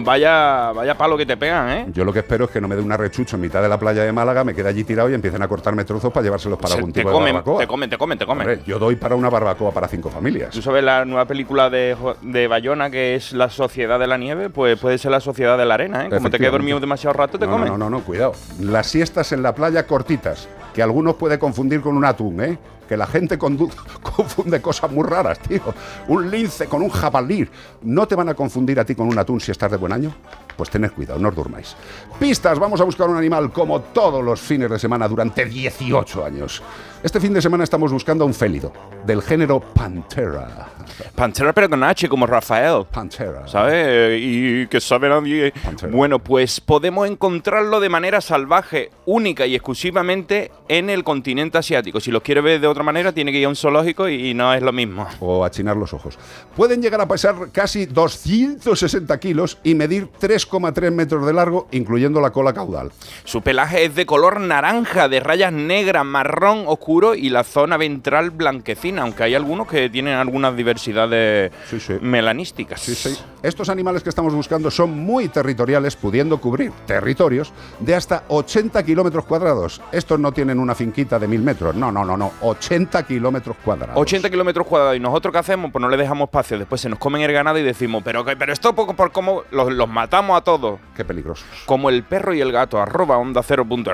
vaya, 0.05 0.73
vaya 0.73 0.97
palo 0.97 1.17
que 1.17 1.27
te 1.27 1.37
pegan, 1.37 1.69
¿eh? 1.71 1.87
Yo 1.93 2.05
lo 2.05 2.13
que 2.13 2.21
espero 2.21 2.45
es 2.47 2.51
que 2.51 2.61
no 2.61 2.69
me 2.69 2.77
dé 2.77 2.83
una 2.83 2.97
rechucho 2.97 3.37
en 3.37 3.43
mitad 3.43 3.63
de 3.63 3.69
la 3.69 3.79
playa 3.79 4.03
de 4.05 4.13
Málaga, 4.13 4.45
me 4.45 4.55
quede 4.55 4.69
allí 4.69 4.85
tirado 4.85 5.11
y 5.11 5.15
empiecen 5.15 5.43
a 5.43 5.49
cortarme 5.49 5.85
trozos 5.85 6.13
para 6.13 6.25
llevárselos 6.25 6.59
para 6.59 6.69
Se- 6.71 6.75
algún 6.77 6.93
te 6.93 7.01
tipo 7.01 7.13
comen, 7.13 7.27
de 7.27 7.33
barbacoa. 7.33 7.59
te 7.61 7.67
comen, 7.67 7.91
te 7.91 7.99
comen, 7.99 8.19
te 8.19 8.27
comen. 8.27 8.49
Hombre, 8.49 8.63
yo 8.67 8.79
doy 8.79 8.97
para 8.97 9.15
una 9.15 9.29
barbacoa 9.31 9.71
para 9.73 9.89
cinco 9.89 10.11
familias. 10.11 10.51
Tú 10.51 10.63
sabes 10.63 10.83
la 10.85 11.05
nueva 11.05 11.25
película 11.25 11.71
de, 11.71 11.97
Jo- 12.01 12.17
de 12.23 12.47
Bayona 12.49 12.91
que 12.91 13.15
es 13.15 13.33
La 13.33 13.51
Sociedad 13.51 13.99
de 13.99 14.07
la 14.07 14.17
Nieve, 14.19 14.51
pues 14.51 14.79
puede 14.79 14.99
ser 14.99 15.11
La 15.11 15.21
Sociedad 15.21 15.57
de 15.59 15.65
la 15.65 15.75
Arena, 15.75 16.07
¿eh? 16.07 16.09
Como 16.09 16.11
te 16.11 16.11
quedes 16.11 16.21
Efectivamente. 16.27 16.51
dormido 16.59 16.81
demasiado 16.81 17.13
rato, 17.15 17.39
te 17.39 17.47
no, 17.47 17.53
comen. 17.53 17.69
No, 17.69 17.79
no, 17.79 17.91
no, 17.91 18.01
cuidado. 18.01 18.33
Las 18.61 18.87
siestas 18.89 19.33
en 19.33 19.43
la 19.43 19.55
playa 19.55 19.87
cortitas, 19.87 20.49
que 20.75 20.83
algunos 20.83 21.15
puede 21.17 21.39
confundir 21.39 21.81
con 21.81 21.97
un 21.97 22.05
atún, 22.05 22.41
¿eh? 22.43 22.59
Que 22.89 22.97
la 22.97 23.07
gente 23.09 23.37
condu- 23.37 23.73
confunde 24.03 24.61
cosas 24.63 24.93
muy 24.93 25.05
raras, 25.05 25.41
tío. 25.41 25.61
Un 26.07 26.31
lince 26.31 26.67
con 26.67 26.83
un 26.83 26.89
jabalí. 26.89 27.49
¿No 27.83 28.07
te 28.07 28.15
van 28.15 28.29
a 28.29 28.35
confundir 28.35 28.79
a 28.79 28.85
ti 28.85 28.95
con 28.95 29.09
un 29.09 29.19
atún 29.19 29.41
si 29.41 29.51
estás 29.57 29.71
de 29.71 29.79
buen 29.79 29.93
año? 29.93 30.15
Pues 30.57 30.71
tened 30.71 30.93
cuidado, 30.93 31.19
no 31.19 31.29
os 31.29 31.35
durmáis. 31.35 31.77
Pistas, 32.19 32.59
vamos 32.59 32.81
a 32.81 32.85
buscar 32.85 33.09
un 33.09 33.17
animal 33.17 33.51
como 33.53 33.81
todos 33.81 34.23
los 34.25 34.41
fines 34.41 34.71
de 34.71 34.79
semana 34.79 35.09
durante 35.09 35.45
18 35.45 36.25
años. 36.25 36.63
Este 37.03 37.21
fin 37.21 37.33
de 37.35 37.43
semana 37.43 37.63
estamos 37.63 37.93
buscando 37.93 38.25
a 38.25 38.27
un 38.27 38.35
félido, 38.35 38.73
del 39.05 39.23
género 39.23 39.61
Pantera. 39.61 40.71
Pantera 41.15 41.53
pero 41.53 41.69
con 41.69 41.85
H, 41.85 42.09
como 42.09 42.27
Rafael. 42.27 42.85
Pantera. 42.91 43.47
¿Sabes? 43.47 44.19
Y 44.21 44.67
que 44.67 44.81
sabe 44.81 45.09
nadie. 45.09 45.53
Pantera. 45.63 45.93
Bueno, 45.93 46.19
pues 46.19 46.61
podemos 46.61 47.09
encontrarlo 47.09 47.79
de 47.81 47.89
manera 47.91 48.21
salvaje, 48.21 48.91
única 49.05 49.47
y 49.47 49.55
exclusivamente 49.55 50.51
en 50.69 50.91
el 50.91 51.05
continente 51.05 51.59
asiático. 51.59 52.01
Si 52.01 52.11
los 52.11 52.23
quiere 52.23 52.41
ver 52.41 52.61
de 52.61 52.67
otra 52.67 52.83
manera, 52.83 53.13
tiene 53.13 53.31
que 53.31 53.39
ir 53.39 53.47
a 53.47 53.51
un 53.51 53.57
zoológico 53.57 54.09
y, 54.09 54.31
y 54.31 54.35
no 54.35 54.53
es 54.53 54.63
lo 54.63 54.73
mismo. 54.73 55.07
o 55.21 55.45
achinar 55.45 55.77
los 55.77 55.93
ojos. 55.93 56.19
Pueden 56.57 56.83
llegar 56.83 57.01
a 57.01 57.07
pesar 57.07 57.37
casi 57.53 57.87
260 57.87 59.21
kilos 59.21 59.59
y 59.63 59.75
medir 59.75 60.09
3,3 60.21 60.91
metros 60.91 61.25
de 61.27 61.33
largo, 61.33 61.69
incluyendo 61.71 62.21
la 62.21 62.31
cola 62.31 62.53
caudal. 62.53 62.91
Su 63.25 63.43
pelaje 63.43 63.85
es 63.85 63.95
de 63.95 64.07
color 64.07 64.41
naranja, 64.41 65.09
de 65.09 65.21
rayas 65.21 65.53
negras, 65.53 66.05
marrón 66.05 66.65
oscuro 66.67 66.96
y 67.15 67.29
la 67.29 67.45
zona 67.45 67.77
ventral 67.77 68.31
blanquecina, 68.31 69.03
aunque 69.03 69.23
hay 69.25 69.35
algunos 69.35 69.69
que 69.69 69.89
tienen 69.91 70.15
algunas 70.15 70.57
diversidades 70.57 71.53
Sí, 71.69 71.79
sí. 71.81 71.95
melanísticas. 72.01 72.81
Sí. 72.81 73.15
Estos 73.47 73.69
animales 73.69 74.03
que 74.03 74.09
estamos 74.09 74.35
buscando 74.35 74.73
son 74.73 74.91
muy 74.91 75.29
territoriales, 75.29 75.95
pudiendo 75.95 76.41
cubrir 76.41 76.73
territorios 76.85 77.53
de 77.79 77.95
hasta 77.95 78.25
80 78.27 78.83
kilómetros 78.83 79.25
cuadrados. 79.25 79.81
Estos 79.93 80.19
no 80.19 80.33
tienen 80.33 80.59
una 80.59 80.75
finquita 80.75 81.21
de 81.21 81.29
mil 81.29 81.43
metros, 81.43 81.77
no, 81.77 81.93
no, 81.93 82.05
no, 82.05 82.17
no, 82.17 82.33
80 82.41 83.07
kilómetros 83.07 83.57
cuadrados. 83.65 83.97
80 83.97 84.31
kilómetros 84.31 84.67
cuadrados 84.67 84.97
y 84.97 85.01
nosotros 85.01 85.31
qué 85.31 85.39
hacemos 85.39 85.71
pues 85.71 85.81
no 85.81 85.89
le 85.89 85.97
dejamos 85.97 86.27
espacio 86.27 86.59
después 86.59 86.81
se 86.81 86.89
nos 86.89 86.99
comen 86.99 87.23
el 87.23 87.33
ganado 87.33 87.57
y 87.59 87.63
decimos 87.63 88.03
pero 88.05 88.25
pero 88.25 88.53
esto 88.53 88.75
poco 88.75 88.95
por 88.95 89.13
cómo 89.13 89.45
los, 89.53 89.73
los 89.73 89.89
matamos 89.89 90.37
a 90.37 90.41
todos 90.41 90.81
Qué 90.97 91.05
peligrosos. 91.05 91.47
como 91.67 91.89
el 91.89 92.03
perro 92.03 92.35
y 92.35 92.41
el 92.41 92.51
gato 92.51 92.83
arroba 92.83 93.17
onda 93.17 93.45
cero 93.45 93.65
punto 93.65 93.93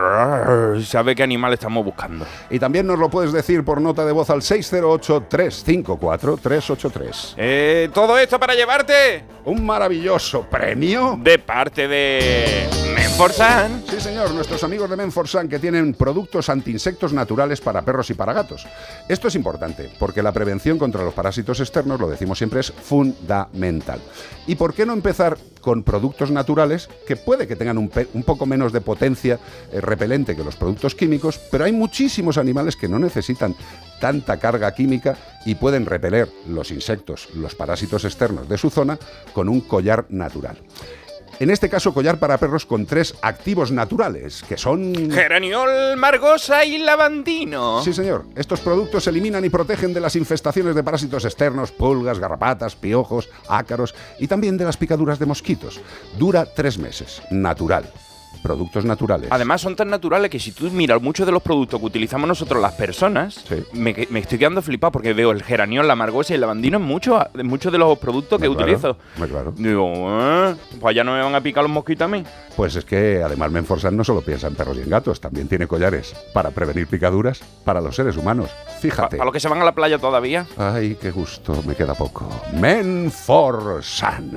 sabe 0.82 1.14
qué 1.14 1.24
animal 1.24 1.52
estamos 1.52 1.84
buscando 1.84 2.24
Y 2.48 2.58
también 2.58 2.86
nos 2.86 2.98
lo 2.98 3.10
puedes 3.10 3.34
decir 3.34 3.62
por 3.64 3.82
nota 3.82 4.06
de 4.06 4.12
voz 4.12 4.30
al 4.30 4.40
608-354-383. 4.40 7.34
Eh, 7.36 7.90
todo 7.92 8.16
esto 8.18 8.40
para 8.40 8.54
llevarte 8.54 9.24
Un 9.44 9.64
maravilloso 9.64 10.42
premio. 10.42 11.18
de 11.20 11.38
parte 11.38 11.88
de 11.88 12.68
Menforsan 12.94 13.82
Sí, 13.88 14.00
señor, 14.00 14.30
nuestros 14.32 14.62
amigos 14.62 14.88
de 14.88 14.96
Menforsan 14.96 15.48
que 15.48 15.58
tienen 15.58 15.94
productos 15.94 16.48
antiinsectos 16.48 17.12
naturales 17.12 17.60
para 17.60 17.82
perros 17.82 18.08
y 18.10 18.14
para 18.14 18.32
gatos. 18.32 18.66
Esto 19.08 19.28
es 19.28 19.34
importante 19.34 19.90
porque 19.98 20.22
la 20.22 20.32
prevención 20.32 20.78
contra 20.78 21.02
los 21.02 21.12
parásitos 21.12 21.60
externos, 21.60 22.00
lo 22.00 22.08
decimos 22.08 22.38
siempre, 22.38 22.60
es 22.60 22.72
fundamental. 22.72 24.00
¿Y 24.46 24.54
por 24.54 24.74
qué 24.74 24.86
no 24.86 24.92
empezar 24.92 25.36
con 25.62 25.82
productos 25.82 26.30
naturales 26.30 26.90
que 27.06 27.16
puede 27.16 27.46
que 27.46 27.56
tengan 27.56 27.78
un, 27.78 27.88
poco 27.88 28.44
menos 28.44 28.72
de 28.72 28.82
potencia 28.82 29.38
eh, 29.72 29.80
repelente 29.80 30.36
que 30.36 30.44
los 30.44 30.56
productos 30.56 30.94
químicos, 30.94 31.38
pero 31.50 31.64
hay 31.64 31.72
muchísimos 31.72 32.36
animales 32.36 32.76
que 32.76 32.88
no 32.88 32.98
necesitan 32.98 33.54
tanta 34.02 34.36
carga 34.38 34.74
química 34.74 35.16
y 35.46 35.54
pueden 35.54 35.86
repeler 35.86 36.28
los 36.48 36.72
insectos, 36.72 37.28
los 37.36 37.54
parásitos 37.54 38.04
externos 38.04 38.48
de 38.48 38.58
su 38.58 38.68
zona 38.68 38.98
con 39.32 39.48
un 39.48 39.60
collar 39.60 40.06
natural. 40.08 40.58
En 41.38 41.50
este 41.50 41.68
caso, 41.68 41.94
collar 41.94 42.18
para 42.18 42.36
perros 42.36 42.66
con 42.66 42.84
tres 42.84 43.14
activos 43.22 43.70
naturales, 43.70 44.42
que 44.42 44.56
son... 44.56 44.92
Geraniol, 45.10 45.96
Margosa 45.96 46.64
y 46.64 46.78
Lavandino 46.78 47.80
Sí, 47.82 47.92
señor. 47.92 48.24
Estos 48.34 48.60
productos 48.60 49.06
eliminan 49.06 49.44
y 49.44 49.50
protegen 49.50 49.94
de 49.94 50.00
las 50.00 50.16
infestaciones 50.16 50.74
de 50.74 50.82
parásitos 50.82 51.24
externos, 51.24 51.70
pulgas, 51.70 52.18
garrapatas, 52.18 52.74
piojos, 52.74 53.28
ácaros 53.48 53.94
y 54.18 54.26
también 54.26 54.58
de 54.58 54.64
las 54.64 54.76
picaduras 54.76 55.20
de 55.20 55.26
mosquitos. 55.26 55.80
Dura 56.18 56.44
tres 56.44 56.76
meses. 56.76 57.22
Natural. 57.30 57.84
Productos 58.42 58.84
naturales. 58.84 59.28
Además 59.30 59.60
son 59.60 59.76
tan 59.76 59.88
naturales 59.88 60.30
que 60.30 60.40
si 60.40 60.52
tú 60.52 60.70
miras 60.70 61.00
muchos 61.00 61.24
de 61.26 61.32
los 61.32 61.42
productos 61.42 61.78
que 61.78 61.86
utilizamos 61.86 62.26
nosotros 62.28 62.60
las 62.60 62.72
personas, 62.72 63.34
Sí. 63.48 63.62
me, 63.72 63.94
me 64.10 64.18
estoy 64.20 64.38
quedando 64.38 64.60
flipado 64.62 64.90
porque 64.92 65.12
veo 65.12 65.30
el 65.30 65.42
geraniol, 65.42 65.86
la 65.86 65.94
margosa 65.96 66.32
y 66.32 66.34
el 66.34 66.40
lavandino 66.40 66.78
en 66.78 66.82
muchos, 66.84 67.22
muchos 67.44 67.70
de 67.72 67.78
los 67.78 67.98
productos 67.98 68.40
que 68.40 68.48
claro, 68.48 68.60
utilizo. 68.62 68.96
claro. 69.16 69.52
Digo, 69.56 69.92
¿eh? 70.20 70.54
pues 70.80 70.96
ya 70.96 71.04
no 71.04 71.12
me 71.12 71.22
van 71.22 71.34
a 71.34 71.40
picar 71.40 71.62
los 71.62 71.70
mosquitos 71.72 72.04
a 72.04 72.08
mí. 72.08 72.24
Pues 72.56 72.74
es 72.76 72.84
que 72.84 73.22
además 73.24 73.50
Menforsan 73.50 73.96
no 73.96 74.04
solo 74.04 74.20
piensa 74.22 74.46
en 74.48 74.54
perros 74.54 74.76
y 74.76 74.80
en 74.82 74.90
gatos, 74.90 75.20
también 75.20 75.48
tiene 75.48 75.66
collares 75.66 76.14
para 76.34 76.50
prevenir 76.50 76.86
picaduras 76.86 77.40
para 77.64 77.80
los 77.80 77.94
seres 77.96 78.16
humanos. 78.16 78.50
Fíjate. 78.80 79.16
los 79.18 79.32
que 79.32 79.40
se 79.40 79.48
van 79.48 79.60
a 79.60 79.64
la 79.64 79.74
playa 79.74 79.98
todavía. 79.98 80.46
Ay, 80.56 80.96
qué 81.00 81.10
gusto, 81.12 81.62
me 81.66 81.74
queda 81.76 81.94
poco. 81.94 82.28
Menforsan. 82.54 84.32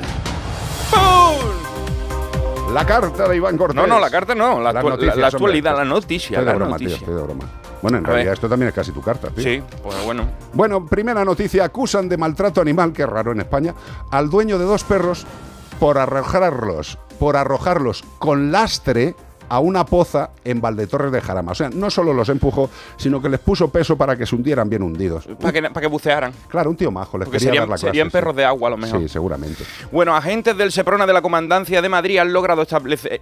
La 2.74 2.86
carta 2.86 3.28
de 3.30 3.38
Iván 3.38 3.58
Cortés. 3.58 3.76
No, 3.76 3.88
no, 3.88 4.00
la 4.00 4.10
carta 4.10 4.36
no, 4.36 4.60
la, 4.60 4.74
Las 4.74 4.84
actu- 4.84 4.90
noticias, 4.90 5.16
la- 5.16 5.22
la 5.22 5.28
hombre. 5.28 5.38
actualidad, 5.38 5.78
la 5.78 5.86
noticia, 5.86 6.40
Estoy 6.40 6.46
de 6.46 6.54
broma, 6.58 6.78
tío, 6.78 6.88
noticia. 6.88 6.98
estoy 6.98 7.16
de 7.16 7.22
broma. 7.22 7.44
Bueno, 7.82 7.98
en 8.00 8.06
A 8.06 8.08
realidad 8.08 8.26
ver. 8.32 8.34
esto 8.34 8.50
también 8.50 8.70
es 8.70 8.76
casi 8.76 8.92
tu 8.92 9.02
carta, 9.02 9.30
tío. 9.30 9.44
Sí, 9.44 9.64
pues 9.82 10.04
bueno. 10.06 10.28
Bueno, 10.54 10.86
primera 10.86 11.24
noticia. 11.24 11.64
Acusan 11.66 12.10
de 12.10 12.18
maltrato 12.18 12.60
animal, 12.62 12.92
que 12.92 13.04
es 13.04 13.10
raro 13.10 13.32
en 13.32 13.40
España, 13.40 13.74
al 14.12 14.30
dueño 14.30 14.58
de 14.58 14.66
dos 14.66 14.84
perros 14.84 15.26
por 15.80 15.98
arrojarlos, 15.98 16.98
por 17.20 17.38
arrojarlos 17.38 18.04
con 18.20 18.52
lastre 18.52 19.16
a 19.56 19.60
una 19.60 19.86
poza 19.86 20.32
en 20.44 20.60
Valdetorres 20.60 21.12
de 21.12 21.22
Jarama. 21.22 21.54
O 21.54 21.56
sea, 21.56 21.70
no 21.70 21.90
solo 21.90 22.14
los 22.14 22.28
empujó, 22.28 22.70
sino 22.98 23.22
que 23.22 23.30
les 23.30 23.40
puso 23.40 23.70
peso 23.70 23.98
para 23.98 24.18
que 24.18 24.26
se 24.26 24.36
hundieran 24.36 24.70
bien 24.70 24.84
hundidos. 24.84 25.26
Para 25.40 25.54
que, 25.54 25.62
para 25.62 25.82
que 25.82 25.88
bucearan. 25.88 26.34
Claro, 26.50 26.70
un 26.70 26.76
tío 26.76 26.92
majo. 26.92 27.18
Les 27.18 27.26
Porque 27.26 27.38
quería 27.38 27.48
dar 27.48 27.54
serían, 27.54 27.62
la 27.62 27.68
clase, 27.68 27.88
serían 27.88 28.08
sí. 28.08 28.12
perros 28.12 28.36
de 28.36 28.44
agua 28.44 28.68
a 28.68 28.72
lo 28.72 28.78
mejor. 28.78 29.00
Sí, 29.00 29.08
seguramente. 29.08 29.64
Bueno, 29.92 30.16
agentes 30.16 30.58
del 30.58 30.74
Seprona 30.74 31.06
de 31.06 31.14
la 31.14 31.22
Comandancia 31.22 31.82
de 31.82 31.88
Madrid 31.88 32.18
han 32.18 32.34
logrado 32.34 32.66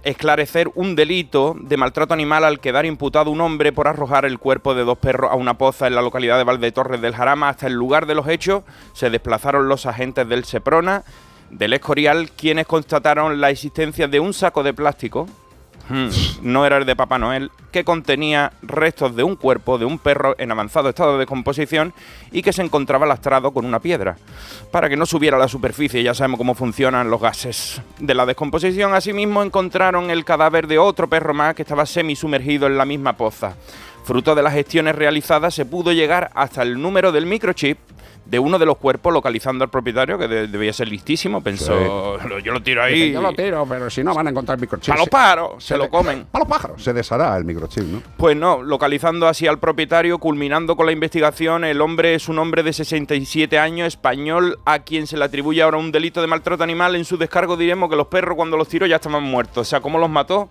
esclarecer 0.02 0.70
un 0.74 0.96
delito 0.96 1.54
de 1.58 1.76
maltrato 1.76 2.14
animal 2.14 2.44
al 2.44 2.58
quedar 2.58 2.84
imputado 2.84 3.30
un 3.30 3.40
hombre 3.40 3.72
por 3.72 3.86
arrojar 3.86 4.24
el 4.24 4.40
cuerpo 4.40 4.74
de 4.74 4.84
dos 4.84 4.98
perros 4.98 5.30
a 5.30 5.36
una 5.36 5.56
poza 5.56 5.86
en 5.86 5.94
la 5.94 6.02
localidad 6.02 6.36
de 6.36 6.44
Valdetorres 6.44 7.00
del 7.00 7.14
Jarama. 7.14 7.50
Hasta 7.50 7.68
el 7.68 7.74
lugar 7.74 8.06
de 8.06 8.16
los 8.16 8.26
hechos 8.26 8.64
se 8.92 9.08
desplazaron 9.08 9.68
los 9.68 9.86
agentes 9.86 10.28
del 10.28 10.44
Seprona, 10.44 11.04
del 11.50 11.74
Escorial, 11.74 12.30
quienes 12.32 12.66
constataron 12.66 13.40
la 13.40 13.50
existencia 13.50 14.08
de 14.08 14.18
un 14.18 14.32
saco 14.32 14.64
de 14.64 14.74
plástico. 14.74 15.28
Hmm, 15.88 16.08
no 16.42 16.66
era 16.66 16.78
el 16.78 16.86
de 16.86 16.96
Papá 16.96 17.18
Noel, 17.18 17.50
que 17.72 17.84
contenía 17.84 18.52
restos 18.62 19.16
de 19.16 19.22
un 19.22 19.36
cuerpo 19.36 19.78
de 19.78 19.84
un 19.84 19.98
perro 19.98 20.34
en 20.38 20.50
avanzado 20.50 20.88
estado 20.88 21.14
de 21.14 21.18
descomposición 21.20 21.92
y 22.30 22.42
que 22.42 22.52
se 22.52 22.62
encontraba 22.62 23.06
lastrado 23.06 23.52
con 23.52 23.64
una 23.64 23.80
piedra. 23.80 24.16
Para 24.70 24.88
que 24.88 24.96
no 24.96 25.06
subiera 25.06 25.36
a 25.36 25.40
la 25.40 25.48
superficie, 25.48 26.02
ya 26.02 26.14
sabemos 26.14 26.38
cómo 26.38 26.54
funcionan 26.54 27.10
los 27.10 27.20
gases 27.20 27.82
de 27.98 28.14
la 28.14 28.26
descomposición. 28.26 28.94
Asimismo, 28.94 29.42
encontraron 29.42 30.10
el 30.10 30.24
cadáver 30.24 30.66
de 30.66 30.78
otro 30.78 31.08
perro 31.08 31.34
más 31.34 31.54
que 31.54 31.62
estaba 31.62 31.86
semisumergido 31.86 32.66
en 32.66 32.78
la 32.78 32.84
misma 32.84 33.16
poza. 33.16 33.54
Fruto 34.04 34.34
de 34.34 34.42
las 34.42 34.52
gestiones 34.52 34.94
realizadas, 34.94 35.54
se 35.54 35.64
pudo 35.64 35.92
llegar 35.92 36.30
hasta 36.34 36.62
el 36.62 36.80
número 36.80 37.10
del 37.10 37.26
microchip 37.26 37.78
de 38.26 38.38
uno 38.38 38.58
de 38.58 38.66
los 38.66 38.78
cuerpos 38.78 39.12
localizando 39.12 39.64
al 39.64 39.70
propietario, 39.70 40.18
que 40.18 40.26
de- 40.28 40.46
debía 40.48 40.72
ser 40.72 40.88
listísimo. 40.88 41.42
Pensó, 41.42 42.18
yo 42.40 42.52
lo 42.52 42.62
tiro 42.62 42.82
ahí. 42.82 42.94
Dice, 42.94 43.12
Yo 43.12 43.20
lo 43.22 43.32
tiro, 43.32 43.66
pero 43.68 43.90
si 43.90 44.02
no 44.02 44.14
van 44.14 44.26
a 44.26 44.30
encontrar 44.30 44.58
microchips. 44.58 44.88
Para 44.88 45.00
los 45.00 45.08
paros, 45.08 45.64
se 45.64 45.76
lo 45.76 45.88
comen. 45.90 46.26
Para 46.30 46.44
los 46.44 46.48
pájaros. 46.50 46.82
Se 46.82 46.92
deshará 46.92 47.36
el 47.36 47.44
microchip, 47.44 47.84
¿no? 47.84 48.02
Pues 48.16 48.36
no, 48.36 48.62
localizando 48.62 49.28
así 49.28 49.46
al 49.46 49.58
propietario, 49.58 50.18
culminando 50.18 50.76
con 50.76 50.86
la 50.86 50.92
investigación, 50.92 51.64
el 51.64 51.80
hombre 51.80 52.14
es 52.14 52.28
un 52.28 52.38
hombre 52.38 52.62
de 52.62 52.72
67 52.72 53.58
años, 53.58 53.88
español, 53.88 54.58
a 54.64 54.80
quien 54.80 55.06
se 55.06 55.16
le 55.16 55.24
atribuye 55.24 55.62
ahora 55.62 55.76
un 55.78 55.92
delito 55.92 56.20
de 56.20 56.26
maltrato 56.26 56.64
animal. 56.64 56.96
En 56.96 57.04
su 57.04 57.16
descargo 57.18 57.56
diremos 57.56 57.90
que 57.90 57.96
los 57.96 58.06
perros 58.06 58.36
cuando 58.36 58.56
los 58.56 58.68
tiró 58.68 58.86
ya 58.86 58.96
estaban 58.96 59.22
muertos. 59.22 59.58
O 59.66 59.70
sea, 59.70 59.80
¿cómo 59.80 59.98
los 59.98 60.08
mató? 60.10 60.48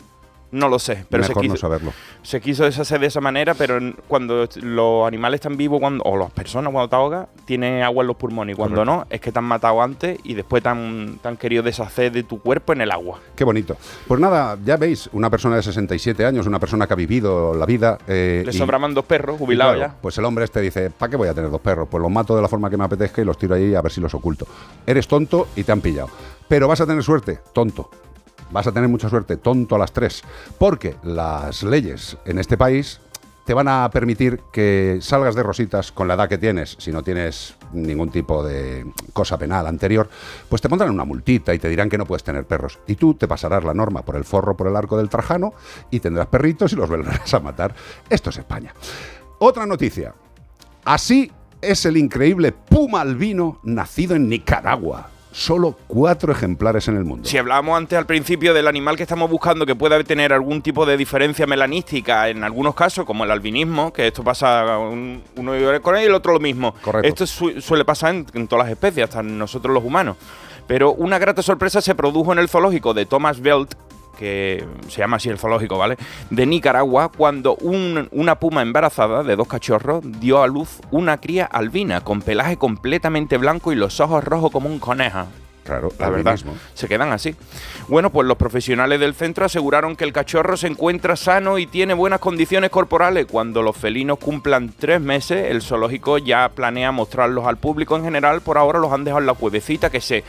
No 0.53 0.69
lo 0.69 0.79
sé, 0.79 1.05
pero 1.09 1.23
se 1.23 1.33
quiso, 1.33 1.53
no 1.53 1.57
saberlo. 1.59 1.93
se 2.21 2.39
quiso 2.39 2.63
deshacer 2.63 2.99
de 2.99 3.07
esa 3.07 3.19
manera, 3.19 3.53
pero 3.55 3.79
cuando 4.07 4.47
los 4.61 5.07
animales 5.07 5.39
están 5.39 5.57
vivos, 5.57 5.79
cuando, 5.79 6.03
o 6.03 6.15
las 6.15 6.31
personas 6.31 6.71
cuando 6.71 6.87
te 6.89 6.95
ahogas, 6.95 7.27
tienen 7.45 7.81
agua 7.83 8.03
en 8.03 8.07
los 8.07 8.15
pulmones. 8.15 8.53
Y 8.53 8.57
cuando 8.57 8.85
no, 8.85 9.05
es 9.09 9.19
que 9.19 9.31
te 9.31 9.39
han 9.39 9.45
matado 9.45 9.81
antes 9.81 10.19
y 10.23 10.35
después 10.35 10.61
te 10.63 10.69
han, 10.69 11.17
te 11.21 11.27
han 11.27 11.37
querido 11.37 11.63
deshacer 11.63 12.11
de 12.11 12.23
tu 12.23 12.39
cuerpo 12.39 12.71
en 12.71 12.81
el 12.81 12.91
agua. 12.91 13.19
Qué 13.35 13.43
bonito. 13.43 13.75
Pues 14.07 14.19
nada, 14.21 14.57
ya 14.63 14.77
veis, 14.77 15.09
una 15.11 15.29
persona 15.29 15.55
de 15.55 15.63
67 15.63 16.25
años, 16.25 16.45
una 16.47 16.59
persona 16.59 16.85
que 16.87 16.93
ha 16.93 16.97
vivido 16.97 17.53
la 17.55 17.65
vida. 17.65 17.97
eh, 18.07 18.43
Le 18.45 18.51
y- 18.51 18.57
sobraban 18.57 18.93
dos 18.93 19.05
perros 19.05 19.37
jubilados 19.39 19.75
claro, 19.77 19.93
ya. 19.93 19.99
Pues 20.01 20.17
el 20.19 20.25
hombre 20.25 20.45
este 20.45 20.61
dice, 20.61 20.91
¿para 20.91 21.09
qué 21.09 21.17
voy 21.17 21.27
a 21.29 21.33
tener 21.33 21.49
dos 21.49 21.61
perros? 21.61 21.87
Pues 21.89 22.01
los 22.01 22.11
mato 22.11 22.35
de 22.35 22.41
la 22.43 22.47
forma 22.47 22.69
que 22.69 22.77
me 22.77 22.83
apetezca 22.85 23.21
y 23.21 23.25
los 23.25 23.37
tiro 23.37 23.55
ahí 23.55 23.73
a 23.73 23.81
ver 23.81 23.91
si 23.91 23.99
los 24.01 24.13
oculto. 24.13 24.45
Eres 24.85 25.07
tonto 25.07 25.47
y 25.55 25.63
te 25.63 25.71
han 25.71 25.81
pillado. 25.81 26.09
Pero 26.47 26.67
vas 26.67 26.79
a 26.81 26.85
tener 26.85 27.01
suerte, 27.03 27.39
tonto. 27.53 27.89
Vas 28.53 28.67
a 28.67 28.71
tener 28.71 28.87
mucha 28.87 29.09
suerte, 29.09 29.35
tonto 29.35 29.75
a 29.75 29.79
las 29.79 29.91
tres. 29.91 30.23
Porque 30.57 30.95
las 31.03 31.63
leyes 31.63 32.17
en 32.25 32.37
este 32.37 32.55
país 32.55 33.01
te 33.45 33.53
van 33.53 33.67
a 33.67 33.89
permitir 33.89 34.39
que 34.51 34.99
salgas 35.01 35.35
de 35.35 35.43
rositas 35.43 35.91
con 35.91 36.07
la 36.07 36.13
edad 36.13 36.29
que 36.29 36.37
tienes, 36.37 36.77
si 36.79 36.91
no 36.91 37.03
tienes 37.03 37.55
ningún 37.73 38.09
tipo 38.09 38.43
de 38.43 38.85
cosa 39.11 39.37
penal 39.37 39.67
anterior, 39.67 40.07
pues 40.47 40.61
te 40.61 40.69
pondrán 40.69 40.91
una 40.91 41.03
multita 41.03 41.53
y 41.53 41.59
te 41.59 41.67
dirán 41.67 41.89
que 41.89 41.97
no 41.97 42.05
puedes 42.05 42.23
tener 42.23 42.45
perros. 42.45 42.79
Y 42.87 42.95
tú 42.95 43.15
te 43.15 43.27
pasarás 43.27 43.63
la 43.63 43.73
norma 43.73 44.03
por 44.03 44.15
el 44.15 44.23
forro, 44.23 44.55
por 44.55 44.67
el 44.67 44.75
arco 44.75 44.97
del 44.97 45.09
Trajano 45.09 45.53
y 45.91 45.99
tendrás 45.99 46.27
perritos 46.27 46.71
y 46.71 46.75
los 46.75 46.89
volverás 46.89 47.33
a 47.33 47.39
matar. 47.39 47.75
Esto 48.09 48.29
es 48.29 48.37
España. 48.37 48.73
Otra 49.39 49.65
noticia. 49.65 50.13
Así 50.85 51.29
es 51.59 51.85
el 51.85 51.97
increíble 51.97 52.51
puma 52.51 53.01
albino 53.01 53.59
nacido 53.63 54.15
en 54.15 54.29
Nicaragua. 54.29 55.09
Solo 55.33 55.75
cuatro 55.87 56.31
ejemplares 56.31 56.87
en 56.87 56.95
el 56.95 57.03
mundo. 57.05 57.27
Si 57.27 57.37
hablábamos 57.37 57.75
antes 57.77 57.97
al 57.97 58.05
principio 58.05 58.53
del 58.53 58.67
animal 58.67 58.95
que 58.95 59.03
estamos 59.03 59.29
buscando 59.29 59.65
que 59.65 59.75
pueda 59.75 60.01
tener 60.03 60.31
algún 60.31 60.61
tipo 60.61 60.85
de 60.85 60.95
diferencia 60.95 61.47
melanística 61.47 62.29
en 62.29 62.43
algunos 62.43 62.75
casos, 62.75 63.03
como 63.05 63.23
el 63.23 63.31
albinismo, 63.31 63.91
que 63.91 64.07
esto 64.07 64.23
pasa 64.23 64.77
un- 64.77 65.23
uno 65.35 65.53
vive 65.53 65.79
con 65.81 65.95
él 65.95 66.03
y 66.03 66.05
el 66.05 66.13
otro 66.13 66.33
lo 66.33 66.39
mismo. 66.39 66.73
Correcto. 66.81 67.07
Esto 67.07 67.25
su- 67.27 67.59
suele 67.61 67.83
pasar 67.83 68.13
en, 68.13 68.25
en 68.33 68.47
todas 68.47 68.65
las 68.65 68.71
especies, 68.71 69.05
hasta 69.05 69.21
en 69.21 69.37
nosotros 69.37 69.73
los 69.73 69.83
humanos. 69.83 70.17
Pero 70.67 70.93
una 70.93 71.17
grata 71.19 71.41
sorpresa 71.41 71.81
se 71.81 71.95
produjo 71.95 72.31
en 72.31 72.39
el 72.39 72.47
zoológico 72.47 72.93
de 72.93 73.05
Thomas 73.05 73.41
Belt, 73.41 73.73
que 74.17 74.63
se 74.87 74.99
llama 74.99 75.17
así 75.17 75.29
el 75.29 75.37
zoológico, 75.39 75.77
¿vale? 75.77 75.97
De 76.29 76.45
Nicaragua, 76.45 77.09
cuando 77.15 77.55
un- 77.55 78.07
una 78.11 78.39
puma 78.39 78.61
embarazada 78.61 79.23
de 79.23 79.35
dos 79.35 79.47
cachorros 79.47 80.01
dio 80.19 80.41
a 80.41 80.47
luz 80.47 80.79
una 80.91 81.17
cría 81.19 81.45
albina 81.45 82.01
con 82.01 82.21
pelaje 82.21 82.57
completamente 82.57 83.37
blanco 83.37 83.71
y 83.71 83.75
los 83.75 83.99
ojos 83.99 84.23
rojos 84.23 84.51
como 84.51 84.69
un 84.69 84.79
conejo. 84.79 85.25
Claro, 85.63 85.93
La 85.97 86.09
verdad, 86.09 86.37
se 86.73 86.89
quedan 86.89 87.13
así. 87.13 87.35
Bueno, 87.87 88.09
pues 88.09 88.27
los 88.27 88.35
profesionales 88.35 88.99
del 88.99 89.13
centro 89.13 89.45
aseguraron 89.45 89.95
que 89.95 90.03
el 90.03 90.11
cachorro 90.11 90.57
se 90.57 90.67
encuentra 90.67 91.15
sano 91.15 91.57
y 91.57 91.67
tiene 91.67 91.93
buenas 91.93 92.19
condiciones 92.19 92.69
corporales. 92.69 93.27
Cuando 93.27 93.61
los 93.61 93.77
felinos 93.77 94.17
cumplan 94.17 94.73
tres 94.77 94.99
meses, 94.99 95.49
el 95.51 95.61
zoológico 95.61 96.17
ya 96.17 96.49
planea 96.49 96.91
mostrarlos 96.91 97.45
al 97.45 97.55
público 97.55 97.95
en 97.95 98.03
general. 98.03 98.41
Por 98.41 98.57
ahora 98.57 98.77
los 98.79 98.91
han 98.91 99.05
dejado 99.05 99.21
en 99.21 99.25
la 99.27 99.35
cuevecita 99.35 99.89
que 99.89 100.01
se, 100.01 100.25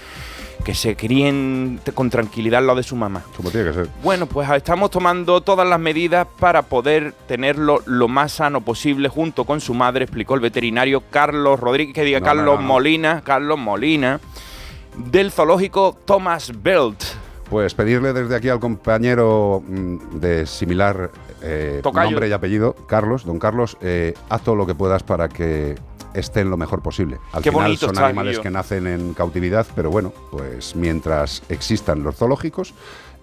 que 0.63 0.75
se 0.75 0.97
críen 0.97 1.81
con 1.95 2.11
tranquilidad 2.11 2.59
al 2.59 2.67
lado 2.67 2.77
de 2.79 2.83
su 2.83 2.97
mamá. 2.97 3.23
Como 3.37 3.51
tiene 3.51 3.69
que 3.69 3.75
ser. 3.75 3.89
Bueno, 4.03 4.27
pues 4.27 4.49
estamos 4.51 4.91
tomando 4.91 5.41
todas 5.41 5.67
las 5.67 5.81
medidas 5.81 6.27
para 6.39 6.63
poder 6.63 7.13
tenerlo 7.27 7.83
lo 7.87 8.09
más 8.09 8.33
sano 8.33 8.61
posible 8.61 9.09
junto 9.09 9.45
con 9.45 9.61
su 9.61 9.75
madre, 9.75 10.05
explicó 10.05 10.35
el 10.35 10.41
veterinario 10.41 11.03
Carlos 11.11 11.59
Rodríguez, 11.61 11.95
que 11.95 12.05
diga 12.05 12.21
No, 12.21 12.27
Carlos 12.27 12.45
no, 12.45 12.55
no, 12.55 12.61
no. 12.61 12.69
Molina, 12.69 13.23
Carlos 13.25 13.59
Molina, 13.59 14.21
del 14.97 15.31
zoológico 15.31 15.97
Thomas 16.05 16.53
Belt. 16.63 17.03
Pues 17.51 17.75
pedirle 17.75 18.13
desde 18.13 18.35
aquí 18.35 18.49
al 18.49 18.59
compañero 18.59 19.63
mm, 19.67 20.19
de 20.19 20.47
similar 20.47 21.11
eh, 21.43 21.83
nombre 21.85 22.29
y 22.29 22.33
apellido, 22.33 22.75
Carlos, 22.89 23.25
don 23.25 23.39
Carlos, 23.39 23.77
eh, 23.83 24.15
haz 24.31 24.43
todo 24.43 24.57
lo 24.57 24.67
que 24.67 24.75
puedas 24.75 25.03
para 25.03 25.29
que 25.29 25.75
estén 26.15 26.51
lo 26.51 26.57
mejor 26.57 26.83
posible. 26.83 27.19
Al 27.33 27.43
Qué 27.43 27.51
final 27.51 27.77
son 27.77 27.99
animales 27.99 28.39
que 28.39 28.51
nacen 28.51 28.87
en 28.87 29.15
cautividad, 29.15 29.67
pero 29.75 29.91
bueno, 29.91 30.13
pues 30.31 30.75
mientras 30.77 31.43
existan 31.49 32.03
los 32.03 32.17
zoológicos, 32.17 32.75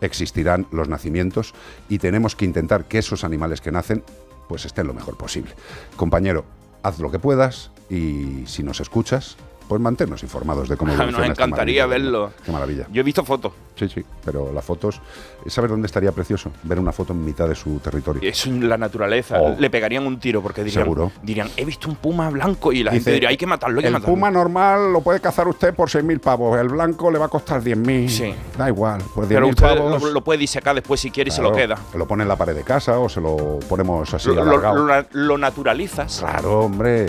existirán 0.01 0.67
los 0.71 0.87
nacimientos 0.89 1.53
y 1.89 1.99
tenemos 1.99 2.35
que 2.35 2.45
intentar 2.45 2.85
que 2.85 2.99
esos 2.99 3.23
animales 3.23 3.61
que 3.61 3.71
nacen 3.71 4.03
pues 4.47 4.65
estén 4.65 4.87
lo 4.87 4.93
mejor 4.93 5.15
posible. 5.15 5.51
Compañero, 5.95 6.43
haz 6.83 6.99
lo 6.99 7.09
que 7.09 7.19
puedas 7.19 7.71
y 7.89 8.43
si 8.45 8.63
nos 8.63 8.81
escuchas, 8.81 9.37
pues 9.67 9.79
manténnos 9.79 10.23
informados 10.23 10.67
de 10.67 10.75
cómo 10.75 10.91
Nos 10.91 10.99
evoluciona 10.99 11.27
este 11.27 11.43
encantaría 11.43 11.85
verlo. 11.85 12.33
Qué 12.43 12.51
maravilla. 12.51 12.87
Yo 12.91 12.99
he 12.99 13.03
visto 13.03 13.23
fotos. 13.23 13.53
Sí, 13.75 13.87
sí, 13.87 14.03
pero 14.25 14.51
las 14.51 14.65
fotos, 14.65 14.99
¿sabes 15.47 15.69
dónde 15.71 15.85
estaría 15.85 16.11
precioso? 16.11 16.51
Ver 16.63 16.79
una 16.79 16.91
foto 16.91 17.13
en 17.13 17.23
mitad 17.23 17.47
de 17.47 17.55
su 17.55 17.79
territorio. 17.79 18.21
Es 18.29 18.45
la 18.47 18.77
naturaleza. 18.77 19.39
Oh. 19.41 19.55
Le 19.57 19.69
pegarían 19.69 20.05
un 20.05 20.19
tiro 20.19 20.41
porque 20.41 20.63
dirían, 20.63 20.83
Seguro. 20.83 21.11
dirían, 21.23 21.49
he 21.57 21.65
visto 21.65 21.87
un 21.89 21.95
puma 21.95 22.29
blanco 22.29 22.71
y 22.71 22.83
la 22.83 22.91
Dice, 22.91 23.03
gente 23.05 23.11
diría, 23.13 23.29
hay 23.29 23.37
que 23.37 23.47
matarlo, 23.47 23.79
hay 23.79 23.83
que 23.83 23.87
el 23.87 23.93
matarlo. 23.93 24.13
puma 24.15 24.31
normal 24.31 24.93
lo 24.93 25.01
puede 25.01 25.19
cazar 25.19 25.47
usted 25.47 25.73
por 25.73 25.89
6.000 25.89 26.19
pavos, 26.19 26.59
el 26.59 26.69
blanco 26.69 27.09
le 27.11 27.19
va 27.19 27.25
a 27.25 27.29
costar 27.29 27.61
10.000. 27.63 28.07
Sí. 28.09 28.33
Da 28.57 28.67
igual, 28.69 29.01
pues 29.15 29.27
10.000 29.27 29.33
Pero 29.35 29.47
usted 29.47 29.75
pavos. 29.75 30.01
lo, 30.03 30.11
lo 30.11 30.21
puede 30.23 30.39
disecar 30.39 30.75
después 30.75 30.99
si 30.99 31.11
quiere 31.11 31.29
y 31.29 31.31
se 31.31 31.41
lo 31.41 31.51
queda. 31.51 31.77
Lo 31.95 32.07
pone 32.07 32.23
en 32.23 32.29
la 32.29 32.35
pared 32.35 32.55
de 32.55 32.63
casa 32.63 32.99
o 32.99 33.09
se 33.09 33.21
lo 33.21 33.59
ponemos 33.67 34.13
así 34.13 34.27
Lo, 34.29 34.35
lo- 34.35 34.41
alargado. 34.43 34.85
lo- 34.85 35.05
lo 35.11 35.37
naturalizas. 35.37 36.19
Claro, 36.19 36.61
hombre. 36.61 37.07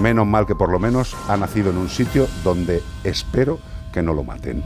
Menos 0.00 0.26
mal 0.26 0.46
que 0.46 0.54
por 0.54 0.70
lo 0.72 0.78
menos 0.78 1.14
ha 1.28 1.36
nacido 1.36 1.70
en 1.70 1.76
un 1.78 1.88
sitio 1.88 2.26
donde 2.42 2.82
espero 3.04 3.58
que 3.92 4.02
no 4.02 4.12
lo 4.12 4.24
maten. 4.24 4.62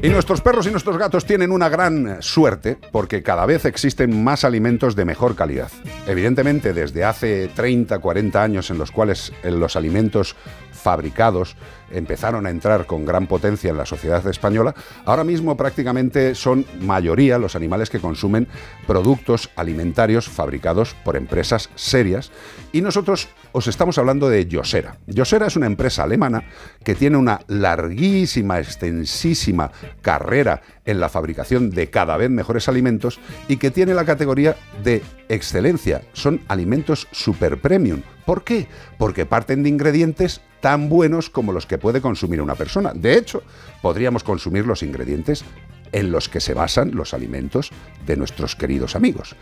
Y 0.00 0.08
nuestros 0.10 0.40
perros 0.40 0.66
y 0.66 0.70
nuestros 0.70 0.96
gatos 0.96 1.24
tienen 1.24 1.50
una 1.50 1.68
gran 1.68 2.22
suerte 2.22 2.78
porque 2.92 3.22
cada 3.22 3.46
vez 3.46 3.64
existen 3.64 4.22
más 4.22 4.44
alimentos 4.44 4.94
de 4.94 5.04
mejor 5.04 5.34
calidad. 5.34 5.70
Evidentemente, 6.06 6.72
desde 6.72 7.04
hace 7.04 7.48
30, 7.48 7.98
40 7.98 8.42
años 8.42 8.70
en 8.70 8.78
los 8.78 8.92
cuales 8.92 9.32
los 9.42 9.74
alimentos 9.74 10.36
fabricados 10.80 11.56
empezaron 11.90 12.46
a 12.46 12.50
entrar 12.50 12.86
con 12.86 13.04
gran 13.04 13.26
potencia 13.26 13.70
en 13.70 13.76
la 13.76 13.86
sociedad 13.86 14.26
española, 14.26 14.74
ahora 15.04 15.24
mismo 15.24 15.56
prácticamente 15.56 16.34
son 16.34 16.66
mayoría 16.80 17.38
los 17.38 17.56
animales 17.56 17.90
que 17.90 18.00
consumen 18.00 18.46
productos 18.86 19.50
alimentarios 19.56 20.28
fabricados 20.28 20.94
por 21.04 21.16
empresas 21.16 21.70
serias. 21.74 22.30
Y 22.72 22.82
nosotros 22.82 23.28
os 23.52 23.66
estamos 23.66 23.98
hablando 23.98 24.28
de 24.28 24.46
Yosera. 24.46 24.98
Yosera 25.06 25.46
es 25.46 25.56
una 25.56 25.66
empresa 25.66 26.04
alemana 26.04 26.44
que 26.84 26.94
tiene 26.94 27.16
una 27.16 27.40
larguísima, 27.48 28.58
extensísima 28.58 29.70
carrera 30.02 30.60
en 30.84 31.00
la 31.00 31.08
fabricación 31.08 31.70
de 31.70 31.90
cada 31.90 32.16
vez 32.16 32.30
mejores 32.30 32.68
alimentos 32.68 33.20
y 33.48 33.56
que 33.56 33.70
tiene 33.70 33.94
la 33.94 34.04
categoría 34.04 34.56
de 34.82 35.02
excelencia. 35.28 36.02
Son 36.12 36.40
alimentos 36.48 37.08
super 37.12 37.60
premium. 37.60 38.02
¿Por 38.24 38.44
qué? 38.44 38.68
Porque 38.98 39.26
parten 39.26 39.62
de 39.62 39.70
ingredientes 39.70 40.42
tan 40.60 40.88
buenos 40.88 41.30
como 41.30 41.52
los 41.52 41.66
que 41.66 41.78
puede 41.78 42.00
consumir 42.00 42.40
una 42.40 42.54
persona. 42.54 42.92
De 42.94 43.16
hecho, 43.16 43.42
podríamos 43.82 44.24
consumir 44.24 44.66
los 44.66 44.82
ingredientes 44.82 45.44
en 45.92 46.10
los 46.10 46.28
que 46.28 46.40
se 46.40 46.54
basan 46.54 46.94
los 46.94 47.14
alimentos 47.14 47.70
de 48.06 48.16
nuestros 48.16 48.56
queridos 48.56 48.96
amigos. 48.96 49.36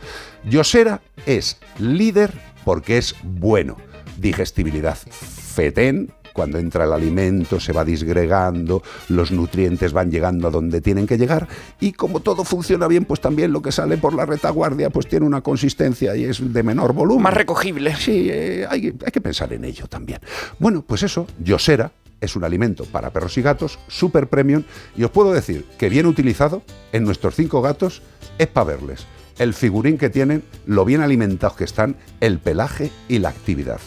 Yosera 0.45 1.01
es 1.27 1.59
líder 1.79 2.33
porque 2.65 2.99
es 2.99 3.15
bueno. 3.23 3.77
Digestibilidad 4.19 4.97
fetén, 4.97 6.13
cuando 6.37 6.59
entra 6.59 6.85
el 6.85 6.93
alimento 6.93 7.59
se 7.59 7.73
va 7.73 7.83
disgregando, 7.83 8.83
los 9.09 9.33
nutrientes 9.33 9.95
van 9.95 10.11
llegando 10.11 10.49
a 10.49 10.51
donde 10.51 10.83
tienen 10.83 11.07
que 11.07 11.17
llegar 11.17 11.49
y 11.81 11.93
como 11.93 12.21
todo 12.21 12.45
funciona 12.45 12.87
bien, 12.87 13.07
pues 13.07 13.23
también 13.23 13.53
lo 13.53 13.63
que 13.63 13.73
sale 13.73 13.97
por 13.97 14.15
la 14.15 14.27
retaguardia 14.27 14.91
pues 14.91 15.09
tiene 15.09 15.25
una 15.25 15.41
consistencia 15.41 16.15
y 16.15 16.25
es 16.25 16.53
de 16.53 16.63
menor 16.63 16.93
volumen. 16.93 17.23
Más 17.23 17.33
recogible. 17.33 17.97
Sí, 17.97 18.29
eh, 18.31 18.67
hay, 18.69 18.95
hay 19.05 19.13
que 19.13 19.21
pensar 19.23 19.51
en 19.55 19.65
ello 19.65 19.87
también. 19.87 20.21
Bueno, 20.59 20.85
pues 20.87 21.03
eso, 21.03 21.27
Yosera 21.43 21.91
es 22.21 22.37
un 22.37 22.45
alimento 22.45 22.85
para 22.85 23.11
perros 23.11 23.39
y 23.39 23.43
gatos, 23.43 23.79
super 23.89 24.29
premium, 24.29 24.65
y 24.95 25.05
os 25.05 25.11
puedo 25.11 25.33
decir 25.33 25.65
que 25.79 25.89
bien 25.89 26.05
utilizado, 26.05 26.63
en 26.93 27.05
nuestros 27.05 27.35
cinco 27.35 27.63
gatos, 27.63 28.03
es 28.39 28.47
para 28.47 28.67
verles. 28.67 29.07
El 29.39 29.55
figurín 29.55 29.97
que 29.97 30.11
tienen, 30.11 30.43
lo 30.67 30.85
bien 30.85 31.01
alimentados 31.01 31.57
que 31.57 31.65
están, 31.65 31.97
el 32.21 32.39
pelaje 32.39 32.91
y 33.09 33.21
la 33.21 33.31
actividad. 33.31 33.81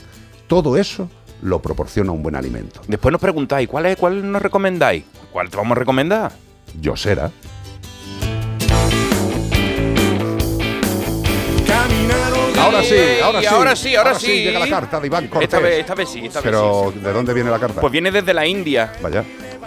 Todo 0.47 0.77
eso 0.77 1.11
lo 1.41 1.59
proporciona 1.61 2.11
un 2.11 2.21
buen 2.23 2.35
alimento. 2.35 2.81
Después 2.87 3.11
nos 3.11 3.21
preguntáis, 3.21 3.67
¿cuál, 3.69 3.85
es, 3.87 3.97
¿cuál 3.97 4.29
nos 4.31 4.41
recomendáis? 4.41 5.03
¿Cuál 5.31 5.49
te 5.49 5.57
vamos 5.57 5.75
a 5.75 5.79
recomendar? 5.79 6.31
Yosera. 6.79 7.31
Caminaron 11.67 12.57
Ahora 12.59 12.83
sí, 12.83 12.95
ahora 13.23 13.39
sí. 13.41 13.45
ahora 13.47 13.75
sí, 13.75 13.95
ahora 13.95 14.13
sí. 14.15 14.43
llega 14.43 14.59
la 14.59 14.67
carta 14.69 14.99
de 14.99 15.07
Iván 15.07 15.27
Cortés. 15.27 15.47
Esta 15.47 15.59
vez, 15.59 15.79
esta 15.79 15.95
vez 15.95 16.09
sí, 16.09 16.25
esta 16.25 16.39
vez 16.39 16.45
Pero, 16.51 16.91
sí. 16.93 16.99
¿de 16.99 17.13
dónde 17.13 17.33
viene 17.33 17.49
la 17.49 17.59
carta? 17.59 17.79
Pues 17.81 17.91
viene 17.91 18.11
desde 18.11 18.33
la 18.33 18.45
India. 18.45 18.91
Vaya, 19.01 19.23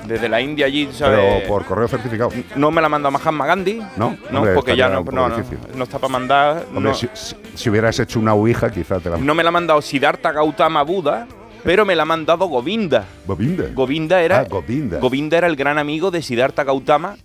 Desde 0.06 0.28
la 0.28 0.40
India 0.40 0.66
allí, 0.66 0.88
¿sabes? 0.92 1.18
pero 1.20 1.48
por 1.48 1.64
correo 1.64 1.88
certificado. 1.88 2.30
No 2.56 2.70
me 2.70 2.82
la 2.82 2.88
mandó 2.88 3.10
Mahatma 3.10 3.46
Gandhi. 3.46 3.80
No, 3.96 4.16
no, 4.30 4.38
hombre, 4.38 4.54
porque 4.54 4.76
ya 4.76 4.88
no, 4.88 5.02
no, 5.04 5.28
no, 5.28 5.36
difícil. 5.36 5.58
no 5.74 5.84
está 5.84 5.98
para 5.98 6.12
mandar. 6.12 6.66
Hombre, 6.74 6.90
no, 6.90 6.94
si, 6.94 7.08
si- 7.14 7.36
si 7.54 7.70
hubieras 7.70 7.98
hecho 8.00 8.18
una 8.18 8.34
ouija, 8.34 8.70
quizá 8.70 8.98
te 9.00 9.10
la... 9.10 9.16
no 9.16 9.34
me 9.34 9.42
la 9.42 9.50
ha 9.50 9.52
mandado 9.52 9.80
Siddhartha 9.80 10.32
Gautama 10.32 10.82
Buda, 10.82 11.26
pero 11.64 11.84
me 11.84 11.94
la 11.94 12.02
ha 12.02 12.06
mandado 12.06 12.46
Govinda. 12.46 13.06
Govinda. 13.26 13.64
Govinda 13.74 14.22
era, 14.22 14.40
Ah, 14.40 14.44
Govinda. 14.44 14.98
Govinda 14.98 15.38
era 15.38 15.46
el 15.46 15.56
gran 15.56 15.78
amigo 15.78 16.10
de 16.10 16.22
Siddhartha 16.22 16.64
Gautama 16.64 17.16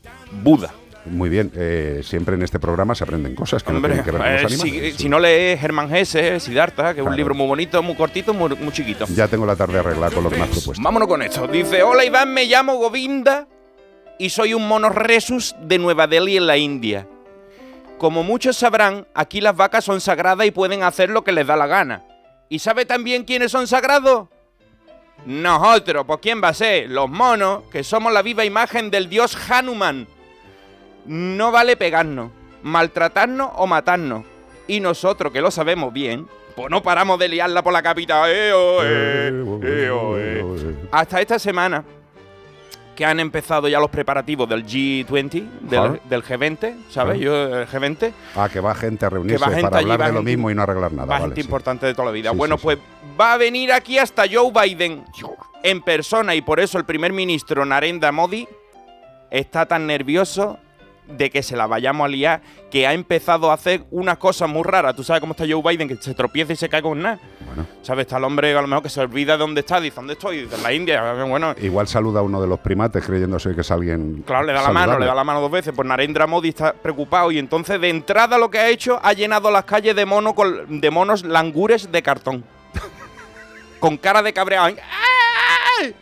Buda. 0.44 0.72
Muy 1.06 1.30
bien, 1.30 1.52
eh, 1.56 2.02
siempre 2.04 2.36
en 2.36 2.42
este 2.44 2.60
programa 2.60 2.94
se 2.94 3.06
aprenden 3.06 3.34
cosas 3.34 3.64
que 3.64 3.72
Hombre, 3.72 3.96
no 3.96 4.04
tienen 4.04 4.06
que 4.06 4.12
ver 4.12 4.22
con 4.22 4.30
eh, 4.40 4.44
los 4.44 4.52
si, 4.62 4.70
animales. 4.70 4.96
si 4.98 5.08
no 5.10 5.20
lees 5.20 5.58
Germán 5.62 5.96
Hesse, 5.96 6.38
Siddhartha, 6.44 6.84
que 6.84 6.90
es 6.90 6.96
Claro. 6.96 7.12
un 7.12 7.16
libro 7.16 7.34
muy 7.34 7.48
bonito, 7.48 7.82
muy 7.82 7.96
cortito, 7.96 8.34
muy, 8.34 8.50
muy 8.58 8.74
chiquito. 8.74 9.06
Ya 9.16 9.28
tengo 9.30 9.46
la 9.46 9.56
tarde 9.56 9.80
arreglada 9.80 10.14
con 10.14 10.26
lo 10.26 10.30
que 10.30 10.36
me 10.36 10.44
has 10.44 10.50
propuesto. 10.50 10.84
Vámonos 10.84 11.08
con 11.08 11.22
esto. 11.22 11.48
Dice, 11.48 11.82
hola 11.82 12.04
Iván, 12.04 12.34
me 12.34 12.44
llamo 12.46 12.76
Govinda 12.76 13.48
y 14.20 14.30
soy 14.32 14.54
un 14.54 14.68
mono 14.68 14.90
resus 14.90 15.56
de 15.62 15.78
Nueva 15.78 16.08
Delhi 16.08 16.36
en 16.36 16.46
la 16.48 16.58
India. 16.58 17.08
Como 17.98 18.22
muchos 18.24 18.58
sabrán, 18.58 19.08
aquí 19.16 19.40
las 19.40 19.56
vacas 19.56 19.86
son 19.86 20.02
sagradas 20.02 20.46
y 20.46 20.52
pueden 20.52 20.84
hacer 20.84 21.10
lo 21.10 21.24
que 21.24 21.32
les 21.32 21.48
da 21.48 21.56
la 21.56 21.68
gana. 21.68 22.04
¿Y 22.50 22.60
sabe 22.60 22.86
también 22.86 23.24
quiénes 23.24 23.52
son 23.52 23.68
sagrados? 23.68 24.28
Nosotros, 25.26 26.06
pues 26.08 26.20
¿quién 26.22 26.42
va 26.42 26.50
a 26.50 26.54
ser? 26.54 26.90
Los 26.90 27.10
monos, 27.10 27.64
que 27.72 27.84
somos 27.84 28.14
la 28.14 28.22
viva 28.22 28.46
imagen 28.46 28.90
del 28.90 29.10
dios 29.10 29.38
Hanuman. 29.50 30.08
No 31.06 31.52
vale 31.52 31.76
pegarnos, 31.76 32.32
maltratarnos 32.64 33.52
o 33.56 33.68
matarnos. 33.68 34.24
Y 34.68 34.80
nosotros, 34.80 35.34
que 35.34 35.42
lo 35.42 35.52
sabemos 35.52 35.92
bien, 35.92 36.28
pues 36.56 36.70
no 36.70 36.82
paramos 36.82 37.20
de 37.20 37.30
liarla 37.30 37.64
por 37.64 37.74
la 37.74 37.82
capital. 37.82 38.30
Eh, 38.32 38.54
oh, 38.54 38.80
eh, 38.84 39.28
eh, 39.64 39.90
oh, 39.90 40.18
eh. 40.18 40.76
Hasta 40.92 41.22
esta 41.22 41.40
semana, 41.40 41.84
que 42.98 43.06
han 43.06 43.20
empezado 43.20 43.68
ya 43.68 43.80
los 43.80 43.92
preparativos 43.92 44.50
del 44.50 44.66
G20, 44.66 45.48
del, 45.62 45.80
Ajá. 45.80 46.00
del 46.10 46.24
G20, 46.24 46.76
¿sabes? 46.90 47.20
Yo, 47.20 47.60
el 47.60 47.68
G20, 47.68 48.12
Ah, 48.36 48.50
que 48.52 48.60
va 48.60 48.74
gente 48.74 49.06
a 49.06 49.10
reunirse 49.10 49.38
va 49.40 49.52
gente 49.52 49.62
para 49.62 49.78
hablar 49.78 50.02
va 50.02 50.08
de 50.08 50.14
lo 50.14 50.24
mismo 50.24 50.50
y 50.50 50.56
no 50.56 50.64
arreglar 50.64 50.92
nada. 50.92 51.06
vale, 51.06 51.26
gente 51.26 51.42
sí. 51.42 51.46
importante 51.48 51.86
de 51.86 51.94
toda 51.94 52.06
la 52.08 52.12
vida. 52.12 52.32
Sí, 52.32 52.36
bueno, 52.36 52.58
sí. 52.58 52.64
pues 52.64 52.80
va 53.22 53.34
a 53.34 53.38
venir 53.38 53.72
aquí 53.72 54.00
hasta 54.00 54.24
Joe 54.30 54.52
Biden 54.52 55.06
en 55.62 55.82
persona 55.84 56.34
y 56.34 56.42
por 56.42 56.60
eso 56.60 56.80
el 56.80 56.86
primer 56.86 57.14
ministro 57.14 57.64
Narendra 57.66 58.12
Modi 58.12 58.48
está 59.30 59.68
tan 59.68 59.86
nervioso 59.86 60.58
de 61.08 61.30
que 61.30 61.42
se 61.44 61.56
la 61.56 61.68
vayamos 61.68 62.06
a 62.06 62.08
liar, 62.10 62.42
que 62.70 62.86
ha 62.86 62.94
empezado 62.94 63.50
a 63.50 63.54
hacer 63.54 63.84
unas 63.92 64.18
cosas 64.18 64.50
muy 64.50 64.64
raras. 64.64 64.96
Tú 64.96 65.04
sabes 65.04 65.22
cómo 65.22 65.32
está 65.34 65.46
Joe 65.50 65.62
Biden, 65.64 65.88
que 65.88 65.96
se 65.98 66.14
tropieza 66.14 66.54
y 66.54 66.56
se 66.56 66.68
cae 66.70 66.82
con 66.82 67.02
nada. 67.02 67.20
Bueno, 67.46 67.66
¿Sabes? 67.82 68.04
Está 68.06 68.18
el 68.18 68.24
hombre 68.26 68.56
a 68.56 68.62
lo 68.62 68.68
mejor 68.68 68.84
que 68.84 68.90
se 68.90 69.00
olvida 69.00 69.34
de 69.34 69.40
dónde 69.40 69.62
está, 69.62 69.80
dice, 69.80 69.96
¿dónde 69.96 70.14
estoy? 70.14 70.42
Dice, 70.42 70.56
en 70.56 70.64
la 70.64 70.74
India. 70.74 71.14
Bueno, 71.24 71.56
igual 71.62 71.88
saluda 71.88 72.20
a 72.20 72.24
uno 72.24 72.42
de 72.42 72.48
los 72.48 72.60
primates 72.60 73.06
creyéndose 73.06 73.56
que 73.56 73.62
es 73.62 73.72
alguien. 73.72 74.24
Claro, 74.28 74.46
le 74.46 74.54
da 74.54 74.62
la 74.62 74.72
mano, 74.72 75.00
le 75.00 75.06
da 75.06 75.16
la 75.16 75.24
mano 75.24 75.40
dos 75.42 75.52
veces. 75.52 75.74
Pues 75.76 75.88
Narendra 75.88 76.28
Modi 76.28 76.50
está 76.50 76.74
preocupado 76.74 77.32
y 77.32 77.40
entonces 77.40 77.80
de 77.80 77.90
entrada 77.90 78.38
lo 78.38 78.52
que 78.52 78.60
ha 78.60 78.68
hecho 78.70 79.00
ha 79.02 79.14
llenado 79.14 79.50
las 79.50 79.64
calles 79.66 79.96
de 79.96 80.06
mono 80.06 80.36
con- 80.36 80.80
de 80.82 80.92
monos 80.92 81.24
langures 81.24 81.92
de 81.92 82.02
cartón. 82.04 82.44
con 83.80 83.98
cara 83.98 84.22
de 84.22 84.34
cabreado. 84.34 84.68
¡Ay! 85.80 85.94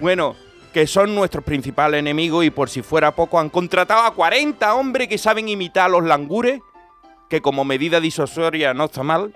Bueno, 0.00 0.36
que 0.72 0.86
son 0.86 1.14
nuestros 1.14 1.44
principales 1.44 2.00
enemigos 2.00 2.44
y 2.44 2.50
por 2.50 2.70
si 2.70 2.82
fuera 2.82 3.14
poco 3.14 3.38
han 3.38 3.50
contratado 3.50 4.02
a 4.02 4.14
40 4.14 4.74
hombres 4.74 5.08
que 5.08 5.18
saben 5.18 5.48
imitar 5.48 5.86
a 5.86 5.88
los 5.88 6.04
langures, 6.04 6.60
que 7.28 7.40
como 7.40 7.64
medida 7.64 8.00
disuasoria 8.00 8.74
no 8.74 8.84
está 8.84 9.02
mal. 9.02 9.34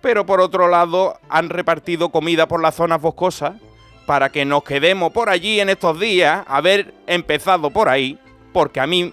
Pero 0.00 0.24
por 0.24 0.40
otro 0.40 0.68
lado 0.68 1.18
han 1.28 1.50
repartido 1.50 2.10
comida 2.10 2.48
por 2.48 2.62
las 2.62 2.74
zonas 2.74 3.00
boscosas 3.00 3.54
para 4.06 4.30
que 4.30 4.44
nos 4.44 4.62
quedemos 4.62 5.12
por 5.12 5.28
allí 5.28 5.60
en 5.60 5.68
estos 5.68 5.98
días, 5.98 6.44
haber 6.46 6.94
empezado 7.06 7.70
por 7.70 7.88
ahí, 7.88 8.18
porque 8.52 8.80
a 8.80 8.86
mí, 8.86 9.12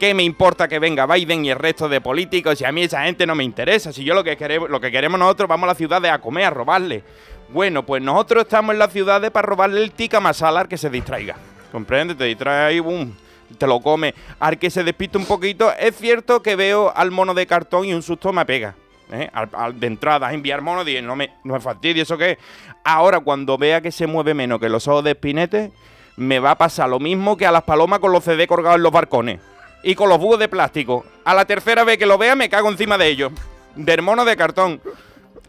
¿qué 0.00 0.14
me 0.14 0.22
importa 0.22 0.68
que 0.68 0.78
venga 0.78 1.06
Biden 1.06 1.44
y 1.44 1.50
el 1.50 1.58
resto 1.58 1.88
de 1.88 2.00
políticos? 2.00 2.58
Si 2.58 2.64
a 2.64 2.72
mí 2.72 2.82
esa 2.82 3.04
gente 3.04 3.26
no 3.26 3.34
me 3.34 3.44
interesa, 3.44 3.92
si 3.92 4.04
yo 4.04 4.14
lo 4.14 4.24
que 4.24 4.36
queremos, 4.36 4.70
lo 4.70 4.80
que 4.80 4.90
queremos 4.90 5.20
nosotros, 5.20 5.48
vamos 5.48 5.64
a 5.64 5.68
las 5.68 5.76
ciudades 5.76 6.10
a 6.10 6.18
comer, 6.18 6.46
a 6.46 6.50
robarle. 6.50 7.04
Bueno, 7.52 7.84
pues 7.84 8.02
nosotros 8.02 8.44
estamos 8.44 8.72
en 8.72 8.78
las 8.78 8.92
ciudades 8.92 9.30
para 9.30 9.46
robarle 9.46 9.82
el 9.82 9.92
tica 9.92 10.20
masala 10.20 10.60
al 10.60 10.68
que 10.68 10.78
se 10.78 10.88
distraiga. 10.88 11.36
¿Comprende? 11.70 12.14
Te 12.14 12.24
distrae 12.24 12.66
ahí, 12.66 12.80
boom, 12.80 13.14
te 13.58 13.66
lo 13.66 13.80
come. 13.80 14.14
Al 14.40 14.58
que 14.58 14.70
se 14.70 14.82
despiste 14.82 15.18
un 15.18 15.26
poquito, 15.26 15.70
es 15.78 15.94
cierto 15.96 16.42
que 16.42 16.56
veo 16.56 16.90
al 16.94 17.10
mono 17.10 17.34
de 17.34 17.46
cartón 17.46 17.84
y 17.84 17.92
un 17.92 18.02
susto 18.02 18.32
me 18.32 18.46
pega. 18.46 18.74
¿eh? 19.12 19.30
De 19.74 19.86
entrada, 19.86 20.32
enviar 20.32 20.62
mono, 20.62 20.82
dije, 20.82 21.02
no 21.02 21.14
me, 21.14 21.34
no 21.44 21.58
me 21.58 22.00
¿eso 22.00 22.16
qué 22.16 22.32
es? 22.32 22.38
Ahora, 22.84 23.20
cuando 23.20 23.58
vea 23.58 23.82
que 23.82 23.92
se 23.92 24.06
mueve 24.06 24.32
menos 24.32 24.58
que 24.58 24.70
los 24.70 24.88
ojos 24.88 25.04
de 25.04 25.10
espinete, 25.10 25.72
me 26.16 26.38
va 26.38 26.52
a 26.52 26.58
pasar 26.58 26.88
lo 26.88 27.00
mismo 27.00 27.36
que 27.36 27.46
a 27.46 27.52
las 27.52 27.64
palomas 27.64 27.98
con 27.98 28.12
los 28.12 28.24
CD 28.24 28.46
colgados 28.46 28.76
en 28.76 28.82
los 28.82 28.92
barcones. 28.92 29.40
Y 29.82 29.94
con 29.94 30.08
los 30.08 30.18
búhos 30.18 30.38
de 30.38 30.48
plástico. 30.48 31.04
A 31.24 31.34
la 31.34 31.44
tercera 31.44 31.84
vez 31.84 31.98
que 31.98 32.06
lo 32.06 32.16
vea, 32.16 32.34
me 32.34 32.48
cago 32.48 32.70
encima 32.70 32.96
de 32.96 33.08
ellos. 33.08 33.32
Del 33.74 34.00
mono 34.00 34.24
de 34.24 34.36
cartón. 34.36 34.80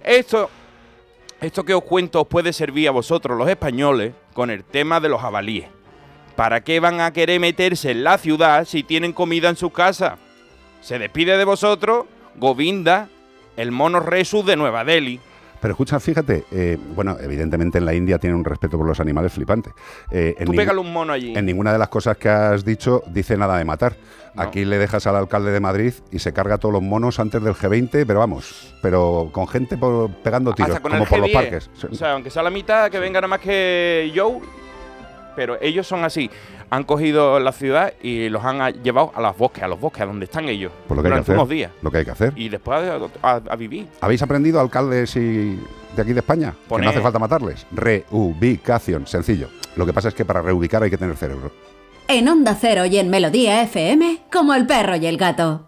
Esto, 0.04 0.50
esto 1.44 1.66
que 1.66 1.74
os 1.74 1.84
cuento 1.84 2.22
os 2.22 2.28
puede 2.28 2.54
servir 2.54 2.88
a 2.88 2.92
vosotros, 2.92 3.38
los 3.38 3.50
españoles, 3.50 4.14
con 4.34 4.50
el 4.50 4.64
tema 4.64 5.02
de 5.02 5.10
los 5.10 5.22
jabalíes. 5.22 5.68
¿Para 6.38 6.64
qué 6.64 6.80
van 6.80 7.02
a 7.02 7.12
querer 7.12 7.40
meterse 7.40 7.92
en 7.92 8.04
la 8.04 8.18
ciudad 8.18 8.66
si 8.66 8.82
tienen 8.82 9.12
comida 9.12 9.50
en 9.50 9.58
sus 9.58 9.74
casas? 9.74 10.18
Se 10.82 10.98
despide 10.98 11.38
de 11.38 11.46
vosotros 11.46 12.06
Govinda, 12.36 13.10
el 13.58 13.72
mono 13.72 14.00
Resus 14.00 14.46
de 14.46 14.56
Nueva 14.56 14.86
Delhi. 14.86 15.20
Pero 15.64 15.72
escucha, 15.76 15.98
fíjate, 15.98 16.44
eh, 16.52 16.78
bueno, 16.94 17.16
evidentemente 17.22 17.78
en 17.78 17.86
la 17.86 17.94
India 17.94 18.20
tienen 18.20 18.38
un 18.38 18.44
respeto 18.44 18.78
por 18.78 18.86
los 18.86 19.00
animales 19.00 19.32
flipante. 19.32 19.72
Eh, 20.12 20.36
en 20.38 20.46
Tú 20.46 20.52
pégale 20.52 20.78
un 20.80 20.92
mono 20.92 21.14
allí. 21.14 21.34
En 21.36 21.46
ninguna 21.46 21.72
de 21.72 21.80
las 21.80 21.88
cosas 21.88 22.18
que 22.18 22.28
has 22.28 22.66
dicho 22.66 23.02
dice 23.08 23.38
nada 23.38 23.58
de 23.58 23.64
matar. 23.64 23.96
No. 24.36 24.42
Aquí 24.42 24.66
le 24.66 24.78
dejas 24.78 25.08
al 25.08 25.16
alcalde 25.16 25.52
de 25.52 25.62
Madrid 25.62 25.94
y 26.12 26.20
se 26.20 26.34
carga 26.34 26.58
todos 26.58 26.74
los 26.74 26.82
monos 26.82 27.18
antes 27.20 27.42
del 27.42 27.54
G20, 27.54 28.04
pero 28.06 28.20
vamos, 28.20 28.76
pero 28.82 29.30
con 29.32 29.48
gente 29.48 29.78
por- 29.78 30.12
pegando 30.16 30.52
tiros, 30.54 30.80
como 30.82 31.06
por 31.06 31.20
los 31.20 31.30
G10. 31.30 31.34
parques. 31.34 31.70
O 31.90 31.96
sea, 31.96 32.12
aunque 32.12 32.30
sea 32.30 32.44
la 32.44 32.50
mitad, 32.50 32.92
que 32.92 33.00
venga 33.00 33.22
nada 33.22 33.30
más 33.30 33.40
que 33.40 34.12
Joe. 34.14 34.42
Pero 35.36 35.58
ellos 35.62 35.88
son 35.88 36.04
así. 36.04 36.30
Han 36.74 36.86
cogido 36.86 37.40
la 37.40 37.52
ciudad 37.52 37.94
y 38.02 38.30
los 38.30 38.44
han 38.44 38.82
llevado 38.82 39.12
a 39.14 39.22
los 39.22 39.38
bosques, 39.38 39.62
a 39.64 39.68
los 39.68 39.80
bosques, 39.80 40.02
a 40.02 40.06
donde 40.08 40.26
están 40.26 40.50
ellos. 40.50 40.72
Pues 40.88 40.96
lo 40.98 41.04
que 41.04 41.08
hay 41.08 41.12
que 41.12 41.20
durante 41.20 41.32
hacer. 41.32 41.36
unos 41.36 41.50
días. 41.50 41.72
Lo 41.84 41.92
que 41.92 41.98
hay 42.00 42.06
que 42.06 42.12
hacer. 42.12 42.34
Y 42.36 42.50
después 42.50 42.80
a, 43.22 43.30
a- 43.36 43.42
a 43.48 43.56
vivir. 43.56 43.88
¿Habéis 44.02 44.24
aprendido, 44.24 44.60
alcaldes 44.60 45.16
y 45.16 45.60
de 45.96 46.02
aquí 46.02 46.14
de 46.14 46.20
España? 46.22 46.56
Que 46.68 46.78
no 46.82 46.90
hace 46.90 47.00
falta 47.02 47.20
matarles. 47.20 47.68
Reubicación, 47.72 49.06
sencillo. 49.06 49.50
Lo 49.76 49.86
que 49.86 49.94
pasa 49.94 50.08
es 50.10 50.16
que 50.16 50.26
para 50.26 50.42
reubicar 50.42 50.82
hay 50.82 50.90
que 50.90 50.98
tener 50.98 51.16
cerebro. 51.16 51.52
En 52.08 52.28
Onda 52.28 52.58
Cero 52.60 52.86
y 52.86 52.98
en 52.98 53.10
Melodía 53.10 53.62
FM, 53.64 54.24
como 54.32 54.54
el 54.56 54.66
perro 54.66 54.96
y 54.96 55.06
el 55.06 55.18
gato. 55.18 55.68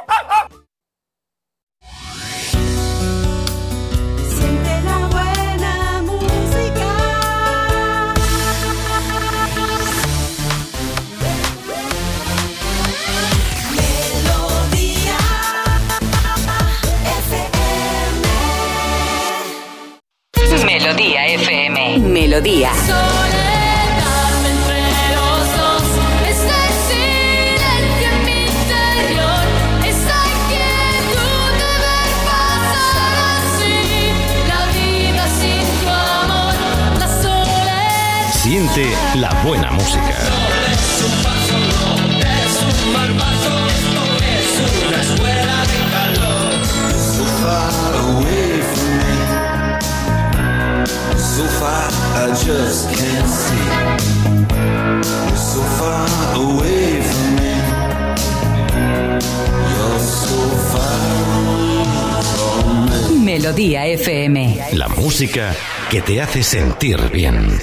amor. 36.25 36.53
La 36.99 37.07
soledad. 37.07 38.31
Siente 38.31 38.85
la 39.15 39.29
buena 39.43 39.71
música. 39.71 40.30
So 51.41 51.47
far, 51.47 51.89
I 52.23 52.27
just 52.45 52.87
can't 52.93 53.29
see. 53.41 53.65
You're 55.27 55.37
so 55.37 55.61
far 55.79 56.05
away 56.35 57.01
from 57.01 57.29
me. 57.37 57.53
You're 59.73 59.99
so 59.99 60.37
far 60.71 61.01
from 62.35 63.15
me. 63.15 63.25
Melodía 63.25 63.87
FM. 63.87 64.35
La 64.73 64.87
música 64.89 65.55
que 65.89 66.01
te 66.01 66.21
hace 66.21 66.43
sentir 66.43 67.09
bien. 67.11 67.57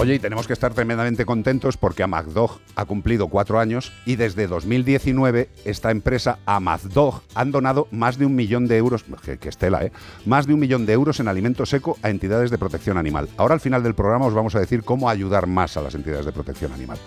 Oye, 0.00 0.14
y 0.14 0.18
tenemos 0.20 0.46
que 0.46 0.52
estar 0.52 0.72
tremendamente 0.74 1.26
contentos 1.26 1.76
porque 1.76 2.04
Amazdog 2.04 2.60
ha 2.76 2.84
cumplido 2.84 3.26
cuatro 3.26 3.58
años 3.58 3.92
y 4.06 4.14
desde 4.14 4.46
2019 4.46 5.50
esta 5.64 5.90
empresa 5.90 6.38
Amazdog 6.46 7.22
han 7.34 7.50
donado 7.50 7.88
más 7.90 8.16
de 8.16 8.24
un 8.24 8.36
millón 8.36 8.68
de 8.68 8.76
euros, 8.76 9.04
que, 9.24 9.38
que 9.38 9.48
estela, 9.48 9.84
¿eh? 9.84 9.90
Más 10.24 10.46
de 10.46 10.54
un 10.54 10.60
millón 10.60 10.86
de 10.86 10.92
euros 10.92 11.18
en 11.18 11.26
alimento 11.26 11.66
seco 11.66 11.98
a 12.02 12.10
entidades 12.10 12.52
de 12.52 12.58
protección 12.58 12.96
animal. 12.96 13.28
Ahora 13.36 13.54
al 13.54 13.60
final 13.60 13.82
del 13.82 13.96
programa 13.96 14.26
os 14.26 14.34
vamos 14.34 14.54
a 14.54 14.60
decir 14.60 14.84
cómo 14.84 15.10
ayudar 15.10 15.48
más 15.48 15.76
a 15.76 15.82
las 15.82 15.96
entidades 15.96 16.26
de 16.26 16.30
protección 16.30 16.72
animal. 16.72 16.98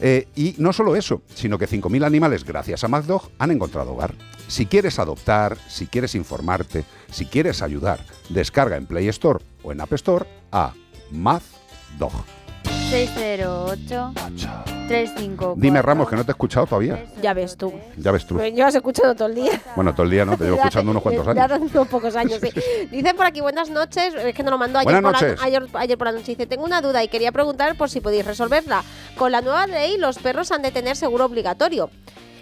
Eh, 0.00 0.26
y 0.34 0.56
no 0.58 0.72
solo 0.72 0.96
eso, 0.96 1.22
sino 1.36 1.58
que 1.58 1.68
5.000 1.68 2.04
animales, 2.04 2.44
gracias 2.44 2.82
a 2.82 2.86
Amazdog, 2.86 3.30
han 3.38 3.52
encontrado 3.52 3.92
hogar. 3.92 4.16
Si 4.48 4.66
quieres 4.66 4.98
adoptar, 4.98 5.58
si 5.68 5.86
quieres 5.86 6.16
informarte, 6.16 6.86
si 7.08 7.24
quieres 7.24 7.62
ayudar, 7.62 8.04
descarga 8.30 8.76
en 8.76 8.86
Play 8.86 9.06
Store 9.06 9.44
o 9.62 9.70
en 9.70 9.80
App 9.80 9.92
Store 9.92 10.26
a 10.50 10.74
Mazdog. 11.98 12.12
608 12.90 14.12
354 14.86 15.54
Dime, 15.56 15.80
Ramos, 15.80 16.08
que 16.08 16.16
no 16.16 16.24
te 16.24 16.30
he 16.30 16.34
escuchado 16.34 16.66
todavía. 16.66 17.06
Ya 17.22 17.32
ves 17.32 17.56
tú. 17.56 17.72
Ya 17.96 18.12
ves 18.12 18.26
tú. 18.26 18.34
Me 18.34 18.52
llevas 18.52 18.74
escuchando 18.74 19.14
todo 19.14 19.28
el 19.28 19.34
día. 19.36 19.62
Bueno, 19.74 19.94
todo 19.94 20.04
el 20.04 20.10
día 20.10 20.24
no, 20.26 20.36
te 20.36 20.44
llevo 20.44 20.56
escuchando 20.58 20.90
unos 20.90 21.02
cuantos 21.02 21.24
Ya 21.24 21.44
años. 21.44 21.52
hace 21.52 21.78
unos 21.78 21.88
pocos 21.88 22.14
años, 22.16 22.40
sí. 22.42 22.50
Dicen 22.90 23.16
por 23.16 23.24
aquí, 23.24 23.40
buenas 23.40 23.70
noches, 23.70 24.14
es 24.14 24.34
que 24.34 24.42
no 24.42 24.50
lo 24.50 24.58
mandó 24.58 24.78
ayer, 24.78 24.92
Buenas 24.92 25.20
por 25.20 25.28
la, 25.38 25.42
ayer, 25.42 25.66
ayer 25.72 25.98
por 25.98 26.06
la 26.08 26.12
noche. 26.12 26.32
Dice, 26.32 26.46
tengo 26.46 26.64
una 26.64 26.82
duda 26.82 27.02
y 27.02 27.08
quería 27.08 27.32
preguntar 27.32 27.76
por 27.76 27.88
si 27.88 28.00
podéis 28.00 28.26
resolverla. 28.26 28.84
Con 29.16 29.32
la 29.32 29.40
nueva 29.40 29.66
ley, 29.66 29.96
los 29.96 30.18
perros 30.18 30.52
han 30.52 30.60
de 30.60 30.70
tener 30.70 30.96
seguro 30.96 31.24
obligatorio. 31.24 31.88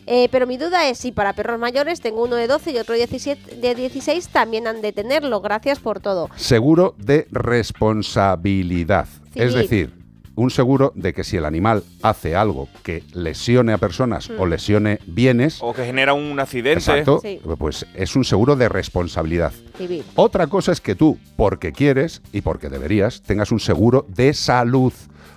Eh, 0.07 0.29
pero 0.33 0.47
mi 0.49 0.57
duda 0.57 0.89
es 0.89 0.99
si 0.99 1.13
para 1.13 1.35
perros 1.35 1.61
mayores, 1.61 2.01
tengo 2.01 2.25
uno 2.25 2.35
de 2.35 2.49
12 2.49 2.73
y 2.73 2.79
otro 2.79 2.95
de 2.95 3.07
17, 3.07 3.57
de 3.57 3.75
16, 3.77 4.29
también 4.29 4.67
han 4.67 4.81
de 4.81 4.93
tenerlo. 4.93 5.41
Gracias 5.41 5.79
por 5.79 6.01
todo. 6.01 6.29
Seguro 6.35 6.95
de 6.99 7.29
responsabilidad. 7.31 9.07
Es 9.35 9.55
decir, 9.55 9.93
un 10.37 10.51
seguro 10.51 10.93
de 10.95 11.13
que 11.13 11.23
si 11.25 11.37
el 11.37 11.45
animal 11.45 11.83
hace 12.03 12.35
algo 12.35 12.69
que 12.83 13.03
lesione 13.13 13.73
a 13.73 13.79
personas 13.79 14.31
Mm. 14.31 14.41
o 14.41 14.47
lesione 14.47 14.99
bienes, 15.07 15.59
O 15.61 15.75
que 15.75 15.85
genera 15.85 16.15
un 16.15 16.39
accidente. 16.41 16.79
exacto, 16.79 17.21
Sí. 17.23 17.41
pues 17.59 17.87
es 17.95 18.17
un 18.17 18.25
seguro 18.25 18.57
de 18.57 18.69
responsabilidad. 18.69 19.53
Civil. 19.77 20.03
Otra 20.15 20.47
cosa 20.47 20.73
es 20.73 20.81
que 20.81 20.95
tú, 20.95 21.19
porque 21.37 21.73
quieres 21.73 22.23
y 22.33 22.41
porque 22.41 22.69
deberías, 22.69 23.23
tengas 23.23 23.53
un 23.53 23.61
seguro 23.61 24.07
de 24.09 24.33
salud. 24.33 24.93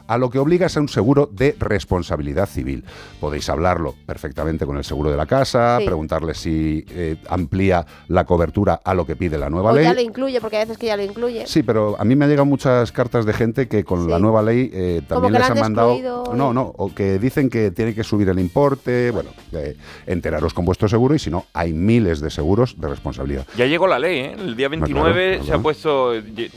A 0.07 0.17
lo 0.17 0.29
que 0.29 0.37
obligas 0.39 0.75
a 0.77 0.81
un 0.81 0.89
seguro 0.89 1.29
de 1.31 1.55
responsabilidad 1.59 2.47
civil. 2.47 2.83
Podéis 3.19 3.49
hablarlo 3.49 3.95
perfectamente 4.05 4.65
con 4.65 4.77
el 4.77 4.83
seguro 4.83 5.09
de 5.09 5.17
la 5.17 5.25
casa, 5.25 5.77
Sí. 5.79 5.85
preguntarle 5.85 6.33
si 6.33 6.85
eh, 6.89 7.15
amplía 7.29 7.85
la 8.09 8.25
cobertura 8.25 8.81
a 8.83 8.93
lo 8.93 9.05
que 9.05 9.15
pide 9.15 9.37
la 9.37 9.49
nueva 9.49 9.71
O 9.71 9.75
ley. 9.75 9.85
ya 9.85 9.93
lo 9.93 10.01
incluye, 10.01 10.41
porque 10.41 10.57
a 10.57 10.59
veces 10.59 10.77
que 10.77 10.87
ya 10.87 10.97
lo 10.97 11.03
incluye. 11.03 11.47
Sí, 11.47 11.63
pero 11.63 11.95
a 11.99 12.03
mí 12.03 12.15
me 12.15 12.25
han 12.25 12.29
llegado 12.31 12.45
muchas 12.45 12.91
cartas 12.91 13.25
de 13.25 13.33
gente 13.33 13.67
que 13.67 13.83
con 13.85 14.03
Sí. 14.05 14.09
la 14.09 14.19
nueva 14.19 14.41
ley 14.43 14.69
eh, 14.73 15.01
Como 15.07 15.21
también 15.21 15.33
que 15.33 15.39
les 15.39 15.49
han 15.49 15.57
han 15.57 15.61
mandado. 15.63 16.33
No, 16.35 16.53
no, 16.53 16.73
o 16.77 16.93
que 16.93 17.17
dicen 17.17 17.49
que 17.49 17.71
tiene 17.71 17.95
que 17.95 18.03
subir 18.03 18.27
el 18.29 18.39
importe. 18.39 19.09
Bueno, 19.11 19.29
eh, 19.53 19.77
enteraros 20.05 20.53
con 20.53 20.65
vuestro 20.65 20.87
seguro 20.89 21.15
y 21.15 21.19
si 21.19 21.29
no, 21.29 21.45
hay 21.53 21.71
miles 21.73 22.19
de 22.19 22.29
seguros 22.29 22.79
de 22.79 22.89
responsabilidad. 22.89 23.45
Ya 23.57 23.65
llegó 23.65 23.87
la 23.87 23.99
ley, 23.99 24.17
¿eh? 24.19 24.35
El 24.37 24.55
día 24.55 24.67
29 24.67 25.13
claro, 25.13 25.37
se 25.39 25.45
claro. 25.45 25.59
ha 25.59 25.63
puesto. 25.63 26.11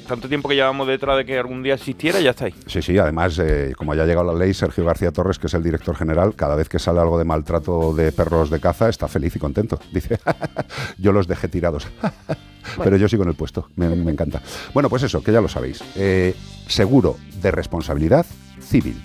Tanto 0.08 0.28
tiempo 0.28 0.48
que 0.48 0.56
llevamos 0.56 0.86
detrás 0.88 1.16
de 1.18 1.24
que 1.24 1.38
algún 1.38 1.62
día 1.62 1.74
existiera, 1.74 2.20
ya 2.20 2.30
está 2.30 2.46
ahí. 2.46 2.54
Sí, 2.66 2.82
sí, 2.82 2.98
además, 2.98 3.35
eh, 3.38 3.72
como 3.76 3.94
ya 3.94 4.02
ha 4.02 4.06
llegado 4.06 4.32
la 4.32 4.38
ley, 4.38 4.54
Sergio 4.54 4.84
García 4.84 5.12
Torres, 5.12 5.38
que 5.38 5.46
es 5.46 5.54
el 5.54 5.62
director 5.62 5.96
general, 5.96 6.34
cada 6.34 6.54
vez 6.56 6.68
que 6.68 6.78
sale 6.78 7.00
algo 7.00 7.18
de 7.18 7.24
maltrato 7.24 7.92
de 7.94 8.12
perros 8.12 8.50
de 8.50 8.60
caza, 8.60 8.88
está 8.88 9.08
feliz 9.08 9.34
y 9.36 9.38
contento. 9.38 9.78
Dice, 9.92 10.18
yo 10.98 11.12
los 11.12 11.26
dejé 11.26 11.48
tirados. 11.48 11.86
Pero 12.82 12.96
yo 12.96 13.08
sigo 13.08 13.22
en 13.22 13.28
el 13.28 13.34
puesto, 13.36 13.68
me, 13.76 13.88
me 13.94 14.10
encanta. 14.10 14.42
Bueno, 14.74 14.90
pues 14.90 15.02
eso, 15.04 15.22
que 15.22 15.32
ya 15.32 15.40
lo 15.40 15.48
sabéis. 15.48 15.82
Eh, 15.94 16.34
seguro 16.66 17.16
de 17.40 17.50
responsabilidad 17.52 18.26
civil. 18.60 19.00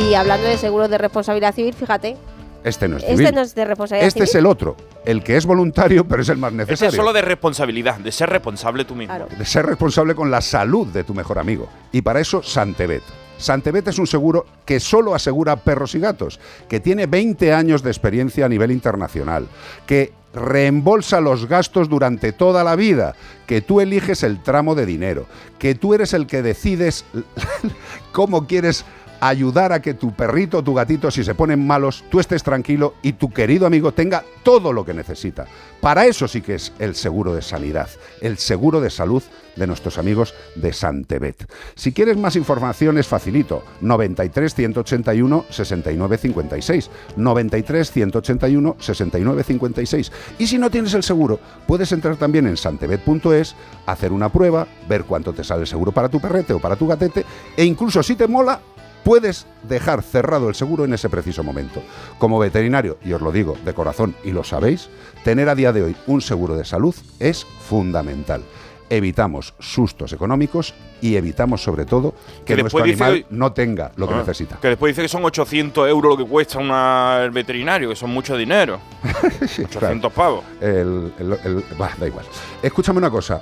Y 0.00 0.14
hablando 0.14 0.46
de 0.46 0.56
seguros 0.56 0.88
de 0.88 0.96
responsabilidad 0.96 1.54
civil, 1.54 1.74
fíjate, 1.74 2.16
Este 2.64 2.88
no 2.88 2.96
es 2.96 3.02
este 3.02 3.16
civil. 3.16 3.34
no 3.34 3.40
es 3.42 3.54
de 3.54 3.64
responsabilidad 3.66 4.08
Este 4.08 4.24
es 4.24 4.34
el 4.34 4.46
otro, 4.46 4.76
el 5.04 5.22
que 5.22 5.36
es 5.36 5.46
voluntario, 5.46 6.06
pero 6.06 6.22
es 6.22 6.28
el 6.28 6.38
más 6.38 6.52
Ese 6.52 6.56
necesario. 6.58 6.88
es 6.90 6.96
solo 6.96 7.12
de 7.12 7.22
responsabilidad, 7.22 7.98
de 7.98 8.12
ser 8.12 8.30
responsable 8.30 8.84
tú 8.84 8.94
mismo. 8.94 9.14
Claro. 9.14 9.28
de 9.36 9.44
ser 9.44 9.66
responsable 9.66 10.14
con 10.14 10.30
la 10.30 10.40
salud 10.40 10.86
de 10.88 11.04
tu 11.04 11.14
mejor 11.14 11.38
amigo. 11.38 11.68
Y 11.90 12.02
para 12.02 12.20
eso, 12.20 12.42
Santebet. 12.42 13.02
Santebet 13.38 13.88
es 13.88 13.98
un 13.98 14.06
seguro 14.06 14.46
que 14.64 14.78
solo 14.78 15.14
asegura 15.14 15.56
perros 15.56 15.94
y 15.94 15.98
gatos, 15.98 16.38
que 16.68 16.78
tiene 16.80 17.06
20 17.06 17.52
años 17.52 17.82
de 17.82 17.90
experiencia 17.90 18.46
a 18.46 18.48
nivel 18.48 18.70
internacional, 18.70 19.48
que 19.86 20.12
reembolsa 20.32 21.20
los 21.20 21.46
gastos 21.46 21.88
durante 21.88 22.32
toda 22.32 22.64
la 22.64 22.76
vida, 22.76 23.14
que 23.46 23.60
tú 23.60 23.80
eliges 23.80 24.22
el 24.22 24.42
tramo 24.42 24.74
de 24.74 24.86
dinero, 24.86 25.26
que 25.58 25.74
tú 25.74 25.92
eres 25.92 26.14
el 26.14 26.26
que 26.26 26.42
decides 26.42 27.04
cómo 28.12 28.46
quieres 28.46 28.84
ayudar 29.22 29.72
a 29.72 29.80
que 29.80 29.94
tu 29.94 30.12
perrito 30.12 30.58
o 30.58 30.64
tu 30.64 30.74
gatito, 30.74 31.08
si 31.12 31.22
se 31.22 31.36
ponen 31.36 31.64
malos, 31.64 32.04
tú 32.10 32.18
estés 32.18 32.42
tranquilo 32.42 32.94
y 33.02 33.12
tu 33.12 33.30
querido 33.30 33.66
amigo 33.66 33.92
tenga 33.92 34.24
todo 34.42 34.72
lo 34.72 34.84
que 34.84 34.92
necesita. 34.92 35.46
Para 35.80 36.06
eso 36.06 36.26
sí 36.26 36.42
que 36.42 36.56
es 36.56 36.72
el 36.80 36.96
seguro 36.96 37.32
de 37.32 37.40
sanidad, 37.40 37.88
el 38.20 38.36
seguro 38.36 38.80
de 38.80 38.90
salud 38.90 39.22
de 39.54 39.66
nuestros 39.66 39.98
amigos 39.98 40.34
de 40.56 40.72
Santebet. 40.72 41.48
Si 41.76 41.92
quieres 41.92 42.16
más 42.16 42.34
información 42.34 42.98
es 42.98 43.06
facilito, 43.06 43.62
93 43.80 44.54
181 44.54 45.44
69 45.50 46.18
56, 46.18 46.90
93 47.16 47.90
181 47.92 48.76
69 48.80 49.44
56. 49.44 50.12
Y 50.38 50.46
si 50.48 50.58
no 50.58 50.70
tienes 50.70 50.94
el 50.94 51.04
seguro, 51.04 51.38
puedes 51.68 51.92
entrar 51.92 52.16
también 52.16 52.48
en 52.48 52.56
santebet.es, 52.56 53.54
hacer 53.86 54.12
una 54.12 54.30
prueba, 54.30 54.66
ver 54.88 55.04
cuánto 55.04 55.32
te 55.32 55.44
sale 55.44 55.62
el 55.62 55.68
seguro 55.68 55.92
para 55.92 56.08
tu 56.08 56.18
perrete 56.18 56.54
o 56.54 56.58
para 56.58 56.76
tu 56.76 56.88
gatete 56.88 57.24
e 57.56 57.64
incluso 57.64 58.02
si 58.02 58.16
te 58.16 58.26
mola, 58.26 58.60
puedes 59.04 59.46
dejar 59.62 60.02
cerrado 60.02 60.48
el 60.48 60.54
seguro 60.54 60.84
en 60.84 60.94
ese 60.94 61.08
preciso 61.10 61.42
momento. 61.42 61.82
Como 62.18 62.38
veterinario, 62.38 62.98
y 63.04 63.12
os 63.12 63.20
lo 63.22 63.32
digo 63.32 63.56
de 63.64 63.74
corazón 63.74 64.14
y 64.24 64.30
lo 64.32 64.44
sabéis, 64.44 64.88
tener 65.24 65.48
a 65.48 65.54
día 65.54 65.72
de 65.72 65.82
hoy 65.82 65.96
un 66.06 66.20
seguro 66.20 66.56
de 66.56 66.64
salud 66.64 66.94
es 67.18 67.44
fundamental. 67.68 68.42
Evitamos 68.90 69.54
sustos 69.58 70.12
económicos 70.12 70.74
y 71.00 71.16
evitamos 71.16 71.62
sobre 71.62 71.86
todo 71.86 72.12
que, 72.44 72.54
Que 72.54 72.60
nuestro 72.60 72.82
animal 72.84 73.24
no 73.30 73.52
tenga 73.54 73.90
lo 73.96 74.06
que 74.06 74.12
Ah, 74.12 74.18
necesita. 74.18 74.58
Que 74.60 74.68
después 74.68 74.90
dice 74.90 75.00
que 75.00 75.08
son 75.08 75.24
800 75.24 75.88
euros 75.88 76.10
lo 76.18 76.22
que 76.22 76.30
cuesta 76.30 76.58
una, 76.58 77.20
el 77.24 77.30
veterinario, 77.30 77.88
que 77.88 77.96
son 77.96 78.10
mucho 78.10 78.36
dinero. 78.36 78.80
Sí, 79.48 79.62
800 79.64 79.78
claro. 79.78 80.10
pavos. 80.10 80.44
El- 80.60 81.10
el- 81.18 81.32
el- 81.44 81.64
bah, 81.78 81.92
da 81.98 82.06
igual. 82.06 82.26
Escúchame 82.62 82.98
una 82.98 83.10
cosa. 83.10 83.40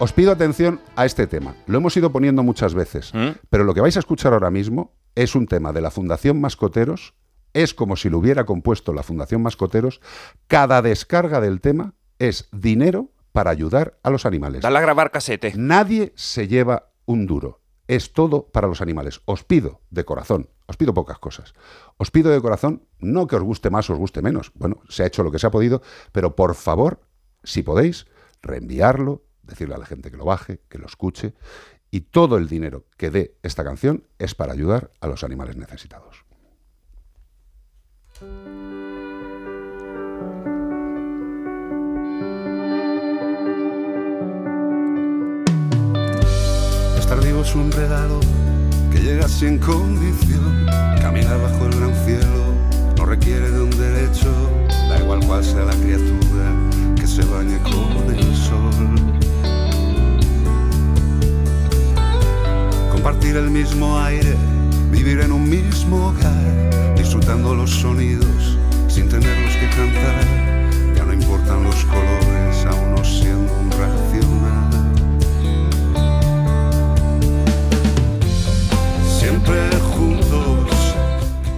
Os 0.00 0.12
pido 0.12 0.30
atención 0.30 0.80
a 0.94 1.06
este 1.06 1.26
tema. 1.26 1.56
Lo 1.66 1.78
hemos 1.78 1.96
ido 1.96 2.12
poniendo 2.12 2.44
muchas 2.44 2.72
veces, 2.72 3.12
¿Mm? 3.12 3.30
pero 3.50 3.64
lo 3.64 3.74
que 3.74 3.80
vais 3.80 3.96
a 3.96 4.00
escuchar 4.00 4.32
ahora 4.32 4.50
mismo 4.50 4.94
es 5.16 5.34
un 5.34 5.48
tema 5.48 5.72
de 5.72 5.80
la 5.80 5.90
Fundación 5.90 6.40
Mascoteros. 6.40 7.14
Es 7.52 7.74
como 7.74 7.96
si 7.96 8.08
lo 8.08 8.18
hubiera 8.18 8.46
compuesto 8.46 8.92
la 8.92 9.02
Fundación 9.02 9.42
Mascoteros. 9.42 10.00
Cada 10.46 10.82
descarga 10.82 11.40
del 11.40 11.60
tema 11.60 11.94
es 12.20 12.48
dinero 12.52 13.10
para 13.32 13.50
ayudar 13.50 13.98
a 14.04 14.10
los 14.10 14.24
animales. 14.24 14.62
Dale 14.62 14.78
a 14.78 14.82
grabar 14.82 15.10
casete. 15.10 15.52
Nadie 15.56 16.12
se 16.14 16.46
lleva 16.46 16.92
un 17.04 17.26
duro. 17.26 17.60
Es 17.88 18.12
todo 18.12 18.44
para 18.52 18.68
los 18.68 18.80
animales. 18.80 19.22
Os 19.24 19.42
pido 19.42 19.80
de 19.90 20.04
corazón, 20.04 20.48
os 20.66 20.76
pido 20.76 20.94
pocas 20.94 21.18
cosas. 21.18 21.54
Os 21.96 22.12
pido 22.12 22.30
de 22.30 22.40
corazón, 22.40 22.84
no 23.00 23.26
que 23.26 23.34
os 23.34 23.42
guste 23.42 23.70
más 23.70 23.90
o 23.90 23.94
os 23.94 23.98
guste 23.98 24.22
menos. 24.22 24.52
Bueno, 24.54 24.80
se 24.88 25.02
ha 25.02 25.06
hecho 25.06 25.24
lo 25.24 25.32
que 25.32 25.40
se 25.40 25.46
ha 25.48 25.50
podido, 25.50 25.82
pero 26.12 26.36
por 26.36 26.54
favor, 26.54 27.00
si 27.42 27.62
podéis, 27.62 28.06
reenviarlo, 28.42 29.24
decirle 29.48 29.74
a 29.74 29.78
la 29.78 29.86
gente 29.86 30.10
que 30.10 30.16
lo 30.16 30.24
baje, 30.24 30.60
que 30.68 30.78
lo 30.78 30.86
escuche. 30.86 31.34
Y 31.90 32.02
todo 32.02 32.36
el 32.36 32.48
dinero 32.48 32.84
que 32.96 33.10
dé 33.10 33.34
esta 33.42 33.64
canción 33.64 34.04
es 34.18 34.34
para 34.34 34.52
ayudar 34.52 34.90
a 35.00 35.06
los 35.06 35.24
animales 35.24 35.56
necesitados. 35.56 36.24
Estar 46.98 47.24
vivo 47.24 47.40
es 47.40 47.54
un 47.54 47.72
regalo 47.72 48.20
que 48.92 48.98
llega 48.98 49.26
sin 49.28 49.58
condición. 49.58 50.66
Caminar 51.00 51.40
bajo 51.40 51.66
el 51.66 51.80
gran 51.80 51.94
cielo 52.04 52.52
no 52.98 53.06
requiere 53.06 53.50
de 53.50 53.62
un 53.62 53.70
derecho. 53.70 54.30
Da 54.90 54.98
igual 55.00 55.20
cuál 55.26 55.42
sea 55.42 55.64
la 55.64 55.72
criatura 55.72 56.52
que 56.96 57.06
se 57.06 57.24
bañe 57.24 57.58
con 57.62 58.14
el 58.14 58.36
sol. 58.36 58.97
Compartir 63.08 63.36
el 63.36 63.50
mismo 63.50 63.98
aire, 63.98 64.34
vivir 64.90 65.20
en 65.20 65.32
un 65.32 65.48
mismo 65.48 66.08
hogar, 66.08 66.94
disfrutando 66.94 67.54
los 67.54 67.70
sonidos 67.70 68.58
sin 68.86 69.08
tenerlos 69.08 69.56
que 69.56 69.66
cantar. 69.70 70.94
Ya 70.94 71.04
no 71.06 71.14
importan 71.14 71.64
los 71.64 71.86
colores, 71.86 72.66
aún 72.66 72.94
no 72.94 73.02
siendo 73.02 73.50
un 73.54 73.70
racional. 73.70 74.92
Siempre 79.18 79.56
juntos. 79.96 80.94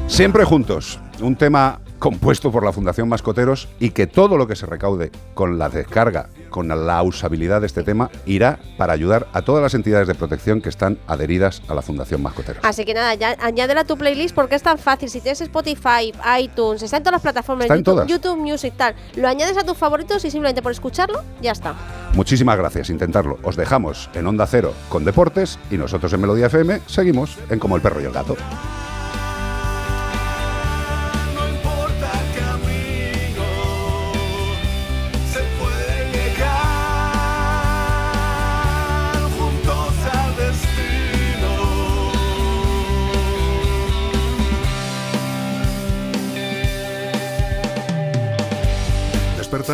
Siempre 0.07 0.45
juntos, 0.45 1.01
un 1.21 1.35
tema 1.35 1.81
compuesto 1.99 2.53
por 2.53 2.65
la 2.65 2.73
Fundación 2.73 3.09
Mascoteros 3.09 3.69
y 3.81 3.91
que 3.91 4.07
todo 4.07 4.37
lo 4.37 4.47
que 4.47 4.55
se 4.55 4.67
recaude 4.67 5.11
con 5.35 5.59
la 5.59 5.69
descarga 5.69 6.29
con 6.51 6.69
la 6.69 7.03
usabilidad 7.03 7.61
de 7.61 7.67
este 7.67 7.83
tema, 7.83 8.11
irá 8.27 8.59
para 8.77 8.93
ayudar 8.93 9.29
a 9.33 9.43
todas 9.43 9.63
las 9.63 9.75
entidades 9.75 10.09
de 10.09 10.15
protección 10.15 10.61
que 10.61 10.69
están 10.69 10.99
adheridas 11.07 11.63
a 11.69 11.75
la 11.75 11.83
Fundación 11.83 12.23
Mascoteros. 12.23 12.65
Así 12.65 12.85
que 12.85 12.93
nada, 12.95 13.15
ya, 13.15 13.37
añádela 13.41 13.83
a 13.83 13.85
tu 13.85 13.97
playlist 13.97 14.35
porque 14.35 14.57
es 14.57 14.63
tan 14.63 14.79
fácil. 14.79 15.09
Si 15.09 15.21
tienes 15.21 15.41
Spotify, 15.41 16.13
iTunes, 16.41 16.83
está 16.83 16.99
en 16.99 17.03
todas 17.03 17.15
las 17.15 17.23
plataformas, 17.23 17.65
Está 17.65 17.75
en 17.75 17.81
YouTube, 17.81 17.95
todas. 17.95 18.09
YouTube 18.09 18.37
Music, 18.39 18.75
tal. 18.77 18.95
Lo 19.17 19.29
añades 19.29 19.57
a 19.57 19.63
tus 19.65 19.77
favoritos 19.77 20.25
y 20.25 20.31
simplemente 20.31 20.63
por 20.63 20.73
escucharlo, 20.73 21.23
ya 21.41 21.53
está. 21.53 21.75
Muchísimas 22.15 22.59
gracias, 22.59 22.91
intentarlo. 22.91 23.39
Os 23.43 23.57
dejamos 23.57 24.11
en 24.15 24.27
Onda 24.27 24.47
Cero 24.47 24.75
con 24.89 25.05
Deportes 25.05 25.59
y 25.71 25.77
nosotros 25.77 26.13
en 26.13 26.21
Melodía 26.21 26.47
FM 26.47 26.81
seguimos 26.87 27.39
en 27.49 27.59
Como 27.59 27.77
el 27.77 27.83
Perro 27.83 28.01
y 28.01 28.05
el 28.05 28.13
Gato. 28.13 28.37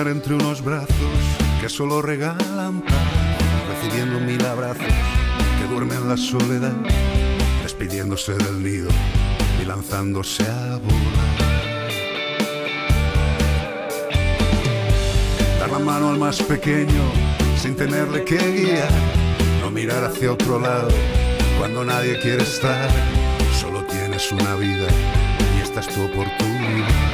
Entre 0.08 0.34
unos 0.34 0.62
brazos 0.62 0.88
que 1.60 1.68
solo 1.68 2.00
regalan 2.00 2.80
paz, 2.80 2.94
recibiendo 3.68 4.20
mil 4.20 4.44
abrazos 4.46 4.86
que 4.86 5.66
duermen 5.68 5.98
en 5.98 6.08
la 6.08 6.16
soledad, 6.16 6.76
despidiéndose 7.64 8.34
del 8.34 8.62
nido 8.62 8.88
y 9.60 9.64
lanzándose 9.64 10.44
a 10.44 10.76
volar. 10.76 11.36
Dar 15.58 15.70
la 15.72 15.78
mano 15.80 16.10
al 16.10 16.18
más 16.18 16.40
pequeño 16.40 17.02
sin 17.60 17.74
tenerle 17.74 18.24
que 18.24 18.36
guiar. 18.36 18.92
No 19.60 19.72
mirar 19.72 20.04
hacia 20.04 20.32
otro 20.32 20.60
lado 20.60 20.90
cuando 21.58 21.84
nadie 21.84 22.20
quiere 22.20 22.44
estar. 22.44 22.88
Solo 23.60 23.82
tienes 23.86 24.30
una 24.30 24.54
vida 24.54 24.86
y 25.58 25.62
esta 25.62 25.80
es 25.80 25.88
tu 25.88 26.04
oportunidad. 26.04 27.05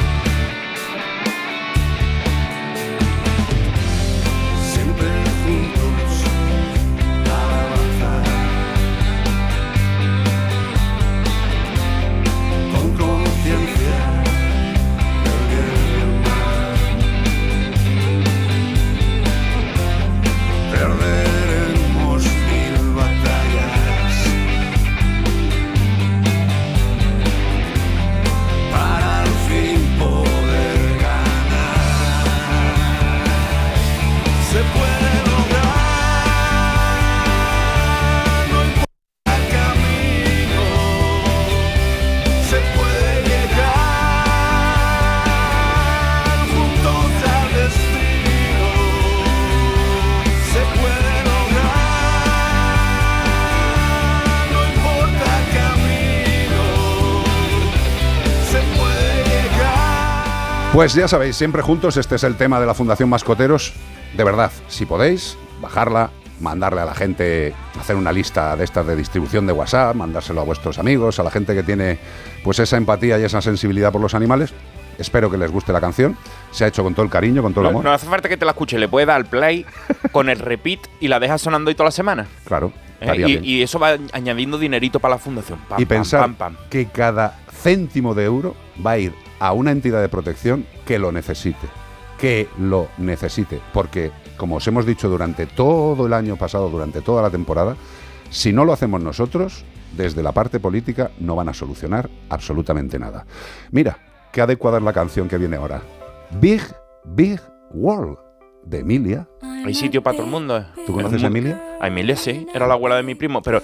Pues 60.82 60.94
ya 60.94 61.06
sabéis, 61.06 61.36
siempre 61.36 61.62
juntos, 61.62 61.96
este 61.96 62.16
es 62.16 62.24
el 62.24 62.34
tema 62.34 62.58
de 62.58 62.66
la 62.66 62.74
Fundación 62.74 63.08
Mascoteros. 63.08 63.72
De 64.16 64.24
verdad, 64.24 64.50
si 64.66 64.84
podéis, 64.84 65.38
bajarla, 65.60 66.10
mandarle 66.40 66.80
a 66.80 66.84
la 66.84 66.92
gente, 66.92 67.54
hacer 67.78 67.94
una 67.94 68.10
lista 68.10 68.56
de 68.56 68.64
estas 68.64 68.84
de 68.84 68.96
distribución 68.96 69.46
de 69.46 69.52
WhatsApp, 69.52 69.94
mandárselo 69.94 70.40
a 70.40 70.44
vuestros 70.44 70.80
amigos, 70.80 71.20
a 71.20 71.22
la 71.22 71.30
gente 71.30 71.54
que 71.54 71.62
tiene 71.62 72.00
pues 72.42 72.58
esa 72.58 72.76
empatía 72.78 73.16
y 73.20 73.22
esa 73.22 73.40
sensibilidad 73.40 73.92
por 73.92 74.00
los 74.00 74.12
animales. 74.16 74.52
Espero 74.98 75.30
que 75.30 75.38
les 75.38 75.52
guste 75.52 75.72
la 75.72 75.80
canción. 75.80 76.16
Se 76.50 76.64
ha 76.64 76.66
hecho 76.66 76.82
con 76.82 76.94
todo 76.94 77.04
el 77.04 77.12
cariño, 77.12 77.42
con 77.42 77.54
todo 77.54 77.60
el 77.60 77.66
No, 77.66 77.70
amor. 77.78 77.84
no 77.84 77.92
hace 77.92 78.08
falta 78.08 78.28
que 78.28 78.36
te 78.36 78.44
la 78.44 78.50
escuche, 78.50 78.76
le 78.76 78.88
puedes 78.88 79.06
dar 79.06 79.14
al 79.18 79.26
play 79.26 79.64
con 80.10 80.28
el 80.28 80.40
repeat 80.40 80.80
y 80.98 81.06
la 81.06 81.20
dejas 81.20 81.42
sonando 81.42 81.68
ahí 81.68 81.76
toda 81.76 81.86
la 81.86 81.92
semana. 81.92 82.26
Claro, 82.44 82.72
¿eh? 83.02 83.40
Y, 83.42 83.62
eso 83.62 83.78
va 83.78 83.96
añadiendo 84.12 84.58
dinerito 84.58 85.00
para 85.00 85.14
la 85.14 85.18
fundación. 85.18 85.58
Pam, 85.68 85.80
y 85.80 85.84
pensar 85.84 86.20
pam, 86.20 86.34
pam. 86.34 86.56
que 86.70 86.86
cada 86.86 87.38
céntimo 87.50 88.14
de 88.14 88.24
euro 88.24 88.54
va 88.84 88.92
a 88.92 88.98
ir 88.98 89.12
a 89.38 89.52
una 89.52 89.70
entidad 89.70 90.00
de 90.00 90.08
protección 90.08 90.66
que 90.86 90.98
lo 90.98 91.12
necesite. 91.12 91.66
Que 92.18 92.48
lo 92.58 92.88
necesite. 92.98 93.60
Porque, 93.72 94.10
como 94.36 94.56
os 94.56 94.66
hemos 94.66 94.86
dicho 94.86 95.08
durante 95.08 95.46
todo 95.46 96.06
el 96.06 96.12
año 96.12 96.36
pasado, 96.36 96.70
durante 96.70 97.00
toda 97.00 97.22
la 97.22 97.30
temporada, 97.30 97.76
si 98.30 98.52
no 98.52 98.64
lo 98.64 98.72
hacemos 98.72 99.02
nosotros, 99.02 99.64
desde 99.96 100.22
la 100.22 100.32
parte 100.32 100.60
política 100.60 101.10
no 101.18 101.36
van 101.36 101.48
a 101.48 101.54
solucionar 101.54 102.08
absolutamente 102.28 102.98
nada. 102.98 103.26
Mira, 103.70 103.98
qué 104.32 104.40
adecuada 104.40 104.78
es 104.78 104.84
la 104.84 104.92
canción 104.92 105.28
que 105.28 105.38
viene 105.38 105.56
ahora. 105.56 105.82
Big, 106.40 106.62
Big 107.04 107.40
World, 107.72 108.18
de 108.64 108.79
Emilia. 108.81 109.29
Hay 109.64 109.75
sitio 109.75 110.03
para 110.03 110.16
todo 110.16 110.27
el 110.27 110.33
mundo. 110.33 110.59
¿eh? 110.59 110.64
¿Tú 110.87 110.92
conoces 110.92 111.22
a 111.22 111.27
Emilia? 111.27 111.62
A 111.81 111.87
Emilia 111.88 112.16
sí, 112.16 112.46
era 112.55 112.66
la 112.66 112.75
abuela 112.75 112.96
de 112.96 113.03
mi 113.03 113.14
primo, 113.14 113.42
pero 113.42 113.62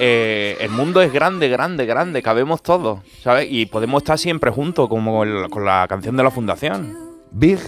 eh, 0.00 0.56
el 0.60 0.70
mundo 0.70 1.00
es 1.02 1.12
grande, 1.12 1.48
grande, 1.48 1.86
grande, 1.86 2.22
cabemos 2.22 2.62
todos, 2.62 3.00
¿sabes? 3.22 3.46
Y 3.50 3.66
podemos 3.66 4.02
estar 4.02 4.18
siempre 4.18 4.50
juntos, 4.50 4.88
como 4.88 5.22
el- 5.24 5.48
con 5.50 5.64
la 5.64 5.86
canción 5.88 6.16
de 6.16 6.22
la 6.22 6.30
fundación. 6.30 6.96
Big, 7.30 7.58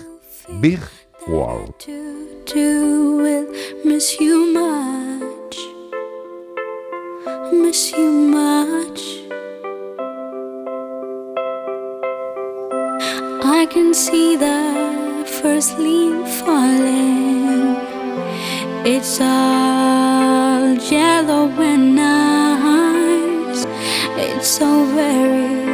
Big 0.61 0.81
World. 1.27 1.75
miss 3.85 4.19
you 4.19 4.47
much. 4.53 5.57
Miss 7.53 7.93
you 7.93 8.11
much. 8.11 9.01
I 13.43 13.67
can 13.67 13.93
see 13.93 14.37
the 14.37 14.90
first 15.43 15.79
leaf 15.79 16.29
falling. 16.41 17.75
It's 18.85 19.19
all 19.21 20.75
yellow 20.75 21.49
and 21.71 21.95
nice. 21.97 23.65
It's 24.19 24.49
so 24.49 24.85
very 24.85 25.65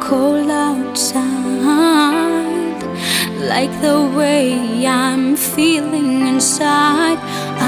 cold 0.00 0.50
outside. 0.50 1.22
Like 3.52 3.72
the 3.82 4.00
way 4.16 4.86
I'm 4.86 5.36
feeling 5.36 6.26
inside. 6.28 7.18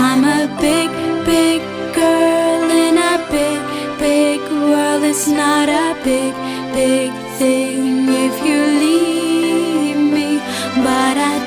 I'm 0.05 0.25
a 0.25 0.47
big, 0.61 0.91
big 1.27 1.61
girl 1.95 2.71
in 2.85 2.97
a 2.97 3.17
big, 3.31 3.61
big 3.99 4.41
world. 4.51 5.03
It's 5.03 5.29
not 5.29 5.69
a 5.69 5.95
big, 6.03 6.33
big 6.73 7.13
thing 7.39 8.09
if 8.09 8.35
you 8.47 8.84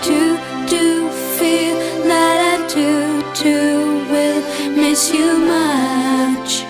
do, 0.01 0.37
do 0.67 1.09
feel 1.37 1.75
that 2.07 2.37
I 2.53 2.67
do, 2.73 3.21
do 3.43 3.57
will 4.11 4.41
miss 4.75 5.13
you 5.13 5.37
much. 5.39 6.65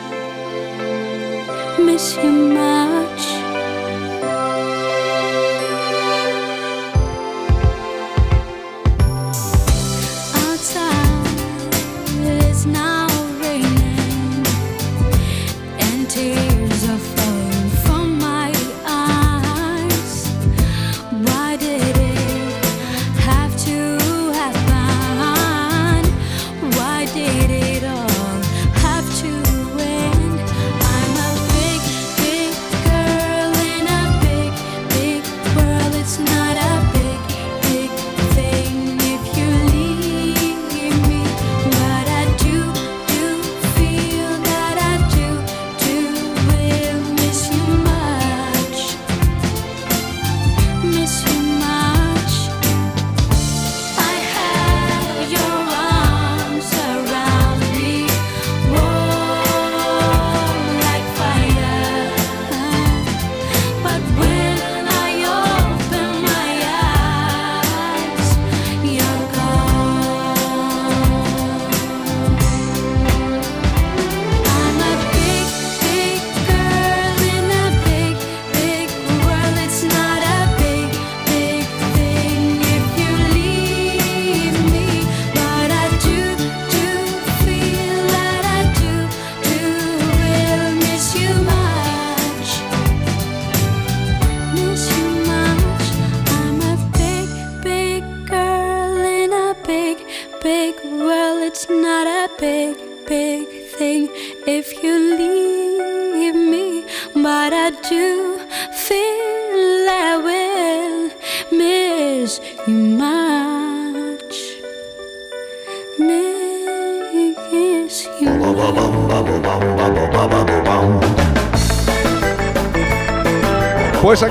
Miss 1.79 2.15
you 2.17 2.31
much. 2.31 2.86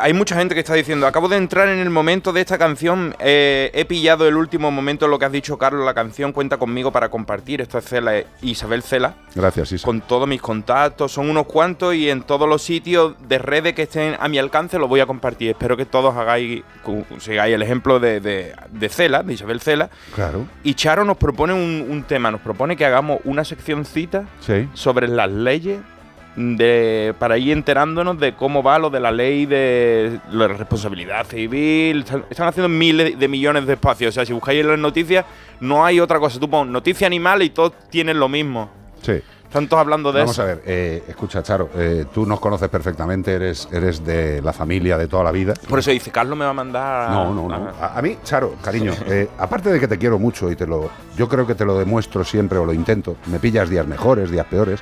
Hay 0.00 0.12
mucha 0.12 0.36
gente 0.36 0.54
que 0.54 0.60
está 0.60 0.74
diciendo, 0.74 1.06
acabo 1.06 1.28
de 1.28 1.36
entrar 1.36 1.68
en 1.68 1.78
el 1.78 1.88
momento 1.90 2.32
de 2.32 2.40
esta 2.42 2.58
canción, 2.58 3.14
eh, 3.18 3.70
he 3.74 3.84
pillado 3.86 4.28
el 4.28 4.36
último 4.36 4.70
momento, 4.70 5.08
lo 5.08 5.18
que 5.18 5.24
has 5.24 5.32
dicho, 5.32 5.56
Carlos, 5.56 5.84
la 5.84 5.94
canción 5.94 6.32
cuenta 6.32 6.58
conmigo 6.58 6.92
para 6.92 7.08
compartir. 7.08 7.60
Esto 7.62 7.78
es 7.78 7.84
Cela, 7.86 8.22
Isabel 8.42 8.82
Cela, 8.82 9.14
Gracias, 9.34 9.72
Isa. 9.72 9.84
con 9.84 10.02
todos 10.02 10.28
mis 10.28 10.42
contactos, 10.42 11.12
son 11.12 11.30
unos 11.30 11.46
cuantos 11.46 11.94
y 11.94 12.10
en 12.10 12.22
todos 12.22 12.48
los 12.48 12.62
sitios 12.62 13.14
de 13.28 13.38
redes 13.38 13.74
que 13.74 13.82
estén 13.82 14.16
a 14.20 14.28
mi 14.28 14.38
alcance 14.38 14.78
lo 14.78 14.88
voy 14.88 15.00
a 15.00 15.06
compartir. 15.06 15.50
Espero 15.50 15.76
que 15.76 15.86
todos 15.86 16.14
hagáis, 16.16 16.62
sigáis 17.18 17.54
el 17.54 17.62
ejemplo 17.62 17.98
de, 17.98 18.20
de, 18.20 18.52
de 18.70 18.88
Cela, 18.88 19.22
de 19.22 19.32
Isabel 19.34 19.60
Cela. 19.60 19.88
Claro. 20.14 20.46
Y 20.64 20.74
Charo 20.74 21.04
nos 21.04 21.16
propone 21.16 21.54
un, 21.54 21.86
un 21.88 22.02
tema, 22.04 22.30
nos 22.30 22.40
propone 22.42 22.76
que 22.76 22.84
hagamos 22.84 23.20
una 23.24 23.44
seccioncita 23.44 24.24
Sí. 24.40 24.68
sobre 24.74 25.08
las 25.08 25.30
leyes 25.30 25.78
de 26.36 27.14
para 27.18 27.38
ir 27.38 27.52
enterándonos 27.52 28.20
de 28.20 28.34
cómo 28.34 28.62
va 28.62 28.78
lo 28.78 28.90
de 28.90 29.00
la 29.00 29.10
ley 29.10 29.46
de 29.46 30.20
la 30.30 30.48
responsabilidad 30.48 31.26
civil. 31.26 32.00
Están, 32.00 32.24
están 32.30 32.48
haciendo 32.48 32.68
miles 32.68 33.18
de 33.18 33.28
millones 33.28 33.66
de 33.66 33.72
espacios. 33.72 34.10
O 34.10 34.12
sea, 34.12 34.26
si 34.26 34.32
buscáis 34.32 34.60
en 34.60 34.68
las 34.68 34.78
noticias, 34.78 35.24
no 35.60 35.84
hay 35.84 35.98
otra 35.98 36.18
cosa. 36.20 36.38
Tú 36.38 36.48
pones 36.48 36.72
noticia 36.72 37.06
animal 37.06 37.42
y 37.42 37.50
todos 37.50 37.72
tienen 37.90 38.20
lo 38.20 38.28
mismo. 38.28 38.70
Sí. 39.02 39.20
Están 39.44 39.68
todos 39.68 39.80
hablando 39.80 40.12
de 40.12 40.20
Vamos 40.20 40.34
eso. 40.34 40.42
a 40.42 40.46
ver, 40.46 40.62
eh, 40.66 41.04
escucha, 41.08 41.40
Charo, 41.42 41.70
eh, 41.76 42.04
tú 42.12 42.26
nos 42.26 42.40
conoces 42.40 42.68
perfectamente, 42.68 43.32
eres, 43.32 43.68
eres 43.72 44.04
de 44.04 44.42
la 44.42 44.52
familia 44.52 44.98
de 44.98 45.06
toda 45.06 45.22
la 45.22 45.30
vida. 45.30 45.54
Por 45.68 45.78
eso 45.78 45.92
dice, 45.92 46.10
Carlos 46.10 46.36
me 46.36 46.44
va 46.44 46.50
a 46.50 46.54
mandar. 46.54 47.10
No, 47.10 47.32
no, 47.32 47.48
no. 47.48 47.72
A, 47.80 47.96
a 47.96 48.02
mí, 48.02 48.18
Charo, 48.24 48.56
cariño, 48.60 48.92
eh, 49.06 49.28
aparte 49.38 49.70
de 49.70 49.78
que 49.78 49.86
te 49.86 49.96
quiero 49.98 50.18
mucho 50.18 50.50
y 50.50 50.56
te 50.56 50.66
lo, 50.66 50.90
yo 51.16 51.28
creo 51.28 51.46
que 51.46 51.54
te 51.54 51.64
lo 51.64 51.78
demuestro 51.78 52.24
siempre 52.24 52.58
o 52.58 52.66
lo 52.66 52.74
intento. 52.74 53.16
Me 53.26 53.38
pillas 53.38 53.70
días 53.70 53.86
mejores, 53.86 54.30
días 54.32 54.46
peores, 54.46 54.80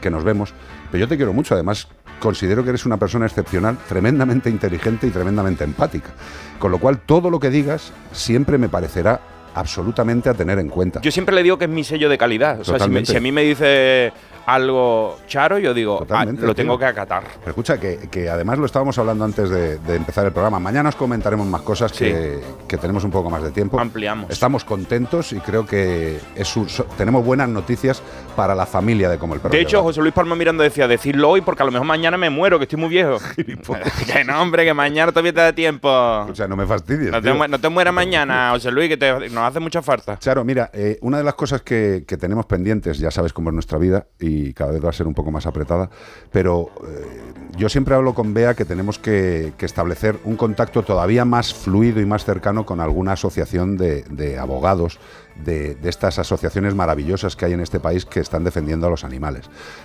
que 0.00 0.10
nos 0.10 0.24
vemos. 0.24 0.54
Pero 0.90 1.02
yo 1.02 1.08
te 1.08 1.16
quiero 1.16 1.32
mucho. 1.32 1.54
Además, 1.54 1.88
considero 2.20 2.62
que 2.62 2.70
eres 2.70 2.86
una 2.86 2.96
persona 2.96 3.26
excepcional, 3.26 3.78
tremendamente 3.88 4.50
inteligente 4.50 5.06
y 5.06 5.10
tremendamente 5.10 5.64
empática. 5.64 6.10
Con 6.58 6.70
lo 6.70 6.78
cual, 6.78 6.98
todo 6.98 7.30
lo 7.30 7.40
que 7.40 7.50
digas 7.50 7.92
siempre 8.12 8.58
me 8.58 8.68
parecerá 8.68 9.20
absolutamente 9.56 10.28
a 10.28 10.34
tener 10.34 10.58
en 10.58 10.68
cuenta. 10.68 11.00
Yo 11.00 11.10
siempre 11.10 11.34
le 11.34 11.42
digo 11.42 11.58
que 11.58 11.64
es 11.64 11.70
mi 11.70 11.82
sello 11.84 12.08
de 12.08 12.16
calidad. 12.18 12.60
O 12.60 12.64
sea, 12.64 12.78
si, 12.78 12.88
me- 12.88 13.04
si 13.04 13.16
a 13.16 13.20
mí 13.20 13.32
me 13.32 13.42
dice 13.42 14.12
algo 14.46 15.18
charo, 15.26 15.58
yo 15.58 15.74
digo, 15.74 16.06
ah, 16.10 16.24
lo 16.24 16.54
tengo 16.54 16.78
que 16.78 16.84
acatar. 16.84 17.24
Pero 17.40 17.50
escucha, 17.50 17.80
que, 17.80 18.08
que 18.10 18.30
además 18.30 18.58
lo 18.58 18.66
estábamos 18.66 18.96
hablando 18.98 19.24
antes 19.24 19.50
de, 19.50 19.78
de 19.78 19.96
empezar 19.96 20.24
el 20.24 20.30
programa. 20.32 20.60
Mañana 20.60 20.88
os 20.90 20.94
comentaremos 20.94 21.46
más 21.48 21.62
cosas 21.62 21.90
que, 21.92 22.40
que 22.68 22.76
tenemos 22.76 23.02
un 23.02 23.10
poco 23.10 23.28
más 23.28 23.42
de 23.42 23.50
tiempo. 23.50 23.80
Ampliamos. 23.80 24.30
Estamos 24.30 24.62
contentos 24.64 25.32
y 25.32 25.40
creo 25.40 25.66
que 25.66 26.20
es 26.36 26.56
un- 26.56 26.68
tenemos 26.96 27.24
buenas 27.24 27.48
noticias 27.48 28.00
para 28.36 28.54
la 28.54 28.66
familia 28.66 29.08
de 29.10 29.18
Como 29.18 29.34
el 29.34 29.40
Perro. 29.40 29.52
De 29.52 29.60
hecho. 29.60 29.82
José 29.82 30.00
Luis 30.00 30.14
Palma 30.14 30.36
Miranda 30.36 30.62
decía, 30.62 30.86
decirlo 30.86 31.28
hoy 31.30 31.40
porque 31.40 31.62
a 31.62 31.66
lo 31.66 31.72
mejor 31.72 31.86
mañana 31.86 32.16
me 32.16 32.30
muero, 32.30 32.58
que 32.58 32.64
estoy 32.64 32.78
muy 32.78 32.88
viejo. 32.88 33.18
que 33.36 34.24
no, 34.24 34.40
hombre, 34.40 34.64
que 34.64 34.74
mañana 34.74 35.10
todavía 35.10 35.32
te 35.32 35.40
da 35.40 35.52
tiempo. 35.52 35.88
O 35.88 36.34
sea, 36.34 36.46
no 36.46 36.56
me 36.56 36.66
fastidies. 36.66 37.10
No 37.10 37.20
te, 37.20 37.32
no 37.48 37.58
te 37.58 37.68
mueras 37.68 37.92
mañana, 37.94 38.50
José 38.52 38.70
Luis, 38.70 38.88
que 38.88 38.96
te- 38.96 39.28
hace 39.46 39.60
mucha 39.60 39.82
falta. 39.82 40.18
Charo, 40.18 40.44
mira, 40.44 40.70
eh, 40.72 40.98
una 41.02 41.18
de 41.18 41.24
las 41.24 41.34
cosas 41.34 41.62
que, 41.62 42.04
que 42.06 42.16
tenemos 42.16 42.46
pendientes, 42.46 42.98
ya 42.98 43.10
sabes 43.10 43.32
cómo 43.32 43.50
es 43.50 43.54
nuestra 43.54 43.78
vida 43.78 44.06
y 44.18 44.52
cada 44.52 44.72
vez 44.72 44.84
va 44.84 44.90
a 44.90 44.92
ser 44.92 45.06
un 45.06 45.14
poco 45.14 45.30
más 45.30 45.46
apretada, 45.46 45.90
pero 46.30 46.70
eh, 46.86 47.32
yo 47.56 47.68
siempre 47.68 47.94
hablo 47.94 48.14
con 48.14 48.34
Bea 48.34 48.54
que 48.54 48.64
tenemos 48.64 48.98
que, 48.98 49.52
establecer 49.58 50.16
un 50.22 50.36
contacto 50.36 50.84
todavía 50.84 51.24
más 51.24 51.52
fluido 51.52 52.00
y 52.00 52.06
más 52.06 52.24
cercano 52.24 52.64
con 52.64 52.80
alguna 52.80 53.12
asociación 53.12 53.76
de 53.76 54.38
abogados 54.38 55.00
de, 55.44 55.74
de 55.74 55.88
estas 55.88 56.18
asociaciones 56.18 56.74
maravillosas 56.74 57.36
que 57.36 57.44
hay 57.44 57.52
en 57.52 57.60
este 57.60 57.80
país 57.80 58.04
que 58.06 58.20
están 58.20 58.44
defendiendo 58.44 58.86
a 58.86 58.90
los 58.90 59.04
animales. 59.04 59.44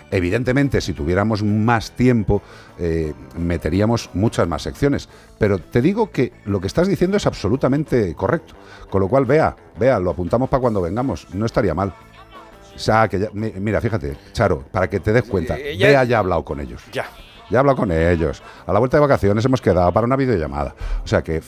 Evidentemente, 0.10 0.82
si 0.82 0.93
tuviéramos 0.93 1.43
más 1.43 1.91
tiempo, 1.91 2.41
eh, 2.80 3.14
meteríamos 3.38 4.10
muchas 4.14 4.47
más 4.47 4.62
secciones, 4.62 5.10
pero 5.38 5.60
te 5.60 5.82
digo 5.82 6.12
que 6.12 6.34
lo 6.45 6.60
que 6.62 6.68
estás 6.68 6.88
diciendo 6.88 7.18
es 7.18 7.26
absolutamente 7.26 8.14
correcto. 8.16 8.54
Con 8.89 9.02
lo 9.02 9.08
cual, 9.08 9.26
vea, 9.26 9.56
vea, 9.80 9.99
lo 9.99 10.12
apuntamos 10.12 10.49
para 10.49 10.62
cuando 10.62 10.82
vengamos, 10.82 11.28
no 11.34 11.45
estaría 11.45 11.74
mal. 11.74 11.93
O 12.76 12.80
sea, 12.80 13.08
que 13.08 13.20
ya- 13.20 13.30
mi- 13.34 13.52
mira, 13.60 13.80
fíjate, 13.82 14.18
Charo, 14.34 14.64
para 14.72 14.89
que 14.89 14.99
te 14.99 15.12
des 15.14 15.24
cuenta, 15.24 15.58
Eh, 15.58 15.78
ya- 15.78 15.88
Bea 15.88 16.04
ya 16.06 16.18
ha 16.18 16.20
hablado 16.20 16.43
con 16.43 16.60
ellos. 16.60 16.82
Ya. 16.91 17.06
Ya 17.49 17.58
he 17.58 17.60
hablado 17.60 17.76
con 17.78 17.91
ellos. 17.91 18.41
A 18.66 18.72
la 18.72 18.80
vuelta 18.80 18.95
de 18.97 19.02
vacaciones 19.02 19.43
hemos 19.43 19.62
quedado 19.62 19.91
para 19.91 20.06
una 20.08 20.16
videollamada. 20.16 20.74
O 21.04 21.08
sea 21.08 21.22
que, 21.22 21.41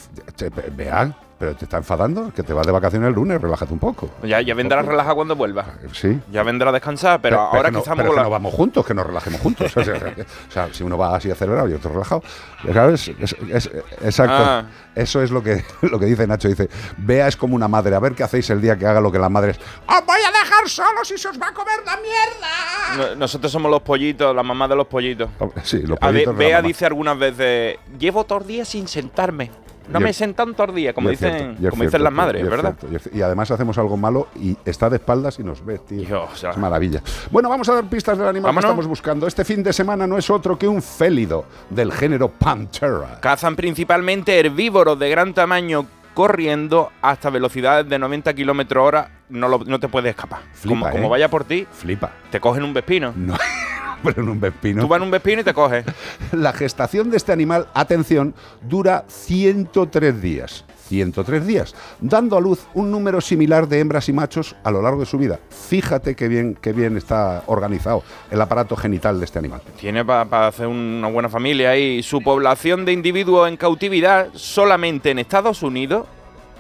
vea, 0.76 1.18
pero 1.44 1.58
te 1.58 1.66
está 1.66 1.76
enfadando, 1.76 2.32
que 2.34 2.42
te 2.42 2.54
vas 2.54 2.66
de 2.66 2.72
vacaciones 2.72 3.10
el 3.10 3.16
lunes, 3.16 3.42
relájate 3.42 3.74
un 3.74 3.80
poco. 3.80 4.10
Ya, 4.24 4.40
ya 4.40 4.54
vendrá 4.56 4.82
relajado 4.82 5.16
cuando 5.16 5.36
vuelva. 5.36 5.66
Sí. 5.92 6.18
Ya 6.32 6.42
vendrá 6.42 6.70
a 6.70 6.72
descansar, 6.72 7.20
pero, 7.20 7.38
ahora 7.42 7.70
no, 7.70 7.84
que 7.84 7.90
pero 7.90 7.98
con 8.04 8.10
que 8.12 8.16
la... 8.16 8.24
no 8.24 8.30
vamos 8.30 8.54
juntos, 8.54 8.86
que 8.86 8.94
nos 8.94 9.06
relajemos 9.06 9.42
juntos. 9.42 9.76
O 9.78 9.84
sea, 9.84 10.14
o 10.48 10.52
sea, 10.52 10.70
si 10.74 10.84
uno 10.84 10.98
va 10.98 11.18
así 11.18 11.30
acelerado 11.30 11.68
y 11.68 11.74
otro 11.74 11.92
relajado. 11.92 12.24
Claro, 12.62 12.94
es- 12.94 13.10
es- 13.20 13.36
es- 13.50 13.70
exacto. 14.02 14.36
Ah. 14.40 14.64
Eso 14.96 15.22
es 15.22 15.32
lo 15.32 15.44
que, 15.44 15.66
lo 15.82 16.00
que 16.00 16.06
dice 16.06 16.26
Nacho. 16.26 16.48
Dice, 16.48 16.70
Vea 16.96 17.28
es 17.28 17.36
como 17.36 17.56
una 17.58 17.68
madre. 17.68 17.94
A 17.94 18.00
ver 18.00 18.14
qué 18.14 18.24
hacéis 18.24 18.50
el 18.52 18.62
día 18.62 18.78
que 18.78 18.86
haga 18.88 19.02
lo 19.02 19.12
que 19.12 19.20
las 19.20 19.30
madres. 19.30 19.60
¡Os 19.86 20.06
voy 20.06 20.20
a 20.26 20.32
dejar 20.32 20.70
solos 20.70 21.12
y 21.12 21.18
se 21.18 21.28
os 21.28 21.42
va 21.42 21.50
a 21.50 21.54
comer 21.54 21.80
la 21.86 21.98
mierda! 21.98 23.10
No- 23.10 23.16
Nosotros 23.18 23.52
somos 23.52 23.70
los 23.70 23.82
pollitos, 23.82 24.34
la 24.34 24.44
mamá 24.44 24.66
de 24.70 24.78
los 24.78 24.88
pollitos. 24.88 25.28
Sí, 25.64 25.82
los 25.82 25.98
A 26.00 26.06
ver, 26.12 26.24
pollitos 26.24 26.34
la 26.36 26.40
Bea 26.40 26.62
dice 26.62 26.86
algunas 26.86 27.18
veces, 27.20 27.76
llevo 28.00 28.24
todo 28.24 28.40
el 28.40 28.48
día 28.48 28.64
sin 28.64 28.88
sentarme. 28.88 29.52
No 29.90 30.00
me 30.00 30.10
es- 30.12 30.18
sentan 30.18 30.54
todo 30.54 30.68
el 30.68 30.76
día, 30.76 30.94
como 30.94 31.10
dicen, 31.10 31.56
cierto, 31.58 31.70
como 31.72 31.84
dicen 31.84 32.04
las 32.04 32.14
madres, 32.14 32.50
¿verdad? 32.50 32.76
cierto, 32.80 33.10
y 33.16 33.22
además 33.22 33.52
hacemos 33.52 33.78
algo 33.78 33.98
malo 33.98 34.28
y 34.36 34.56
está 34.66 34.90
de 34.90 34.96
espaldas 34.98 35.40
y 35.40 35.44
nos 35.44 35.64
ves, 35.66 35.86
tío. 35.86 36.02
Hijo, 36.02 36.28
o 36.32 36.36
sea, 36.36 36.52
Es 36.52 36.58
maravilla. 36.58 37.02
Bueno, 37.32 37.50
vamos 37.50 37.68
a 37.70 37.74
dar 37.76 37.84
pistas 37.86 38.18
del 38.18 38.28
animal 38.28 38.50
Vámonos. 38.50 38.64
que 38.64 38.68
estamos 38.70 38.88
buscando. 38.88 39.28
Este 39.28 39.44
fin 39.46 39.62
de 39.64 39.74
semana 39.74 40.08
no 40.08 40.18
es 40.18 40.30
otro 40.30 40.58
que 40.58 40.68
un 40.68 40.82
félido 40.82 41.46
del 41.70 41.92
género 41.92 42.30
Pantera. 42.30 43.20
Cazan 43.20 43.56
principalmente 43.56 44.40
herbívoros 44.40 44.98
de 45.00 45.10
gran 45.10 45.34
tamaño 45.34 45.86
corriendo 46.14 46.92
hasta 47.02 47.30
velocidades 47.30 47.88
de 47.90 47.98
90 48.00 48.34
kilómetros 48.34 48.86
hora. 48.86 49.10
No, 49.30 49.48
lo- 49.48 49.64
no 49.66 49.80
te 49.80 49.88
puedes 49.88 50.10
escapar. 50.12 50.42
Flipa, 50.54 50.70
como, 50.76 50.88
¿eh? 50.88 50.92
como 50.92 51.10
vaya 51.10 51.30
por 51.30 51.44
ti, 51.44 51.66
Flipa. 51.72 52.12
te 52.30 52.40
cogen 52.40 52.64
un 52.64 52.74
vespino. 52.74 53.14
No, 53.16 53.36
pero 54.04 54.22
en 54.22 54.30
un 54.30 54.40
vespino. 54.40 54.82
Tú 54.82 54.88
vas 54.88 54.98
en 54.98 55.04
un 55.04 55.12
vespino 55.12 55.42
y 55.42 55.44
te 55.44 55.54
coges. 55.54 55.86
La 56.32 56.54
gestación 56.54 57.10
de 57.10 57.18
este 57.18 57.32
animal, 57.32 57.68
atención, 57.74 58.36
dura 58.62 59.06
103 59.08 60.22
días. 60.22 60.66
103 60.88 61.46
días, 61.46 61.76
dando 62.00 62.38
a 62.38 62.42
luz 62.42 62.68
un 62.74 62.92
número 62.92 63.22
similar 63.22 63.68
de 63.68 63.80
hembras 63.80 64.10
y 64.10 64.14
machos 64.14 64.56
a 64.64 64.72
lo 64.72 64.82
largo 64.82 65.02
de 65.02 65.06
su 65.06 65.18
vida. 65.18 65.40
Fíjate 65.50 66.16
qué 66.16 66.28
bien, 66.28 66.58
qué 66.60 66.74
bien 66.74 66.98
está 66.98 67.44
organizado 67.48 68.04
el 68.32 68.42
aparato 68.42 68.76
genital 68.76 69.20
de 69.20 69.26
este 69.26 69.40
animal. 69.40 69.62
Tiene 69.80 70.04
para 70.06 70.48
hacer 70.48 70.68
una 70.68 71.08
buena 71.08 71.30
familia 71.30 71.78
y 71.78 72.04
su 72.04 72.22
población 72.22 72.86
de 72.86 72.94
individuos 72.94 73.48
en 73.48 73.58
cautividad 73.58 74.30
solamente 74.34 75.12
en 75.12 75.20
Estados 75.20 75.64
Unidos 75.64 76.08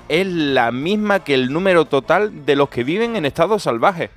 es 0.09 0.27
la 0.27 0.71
misma 0.71 1.23
que 1.23 1.33
el 1.33 1.51
número 1.51 1.85
total 1.85 2.45
de 2.45 2.55
los 2.55 2.69
que 2.69 2.83
viven 2.83 3.15
en 3.15 3.25
estado 3.25 3.59
salvaje. 3.59 4.09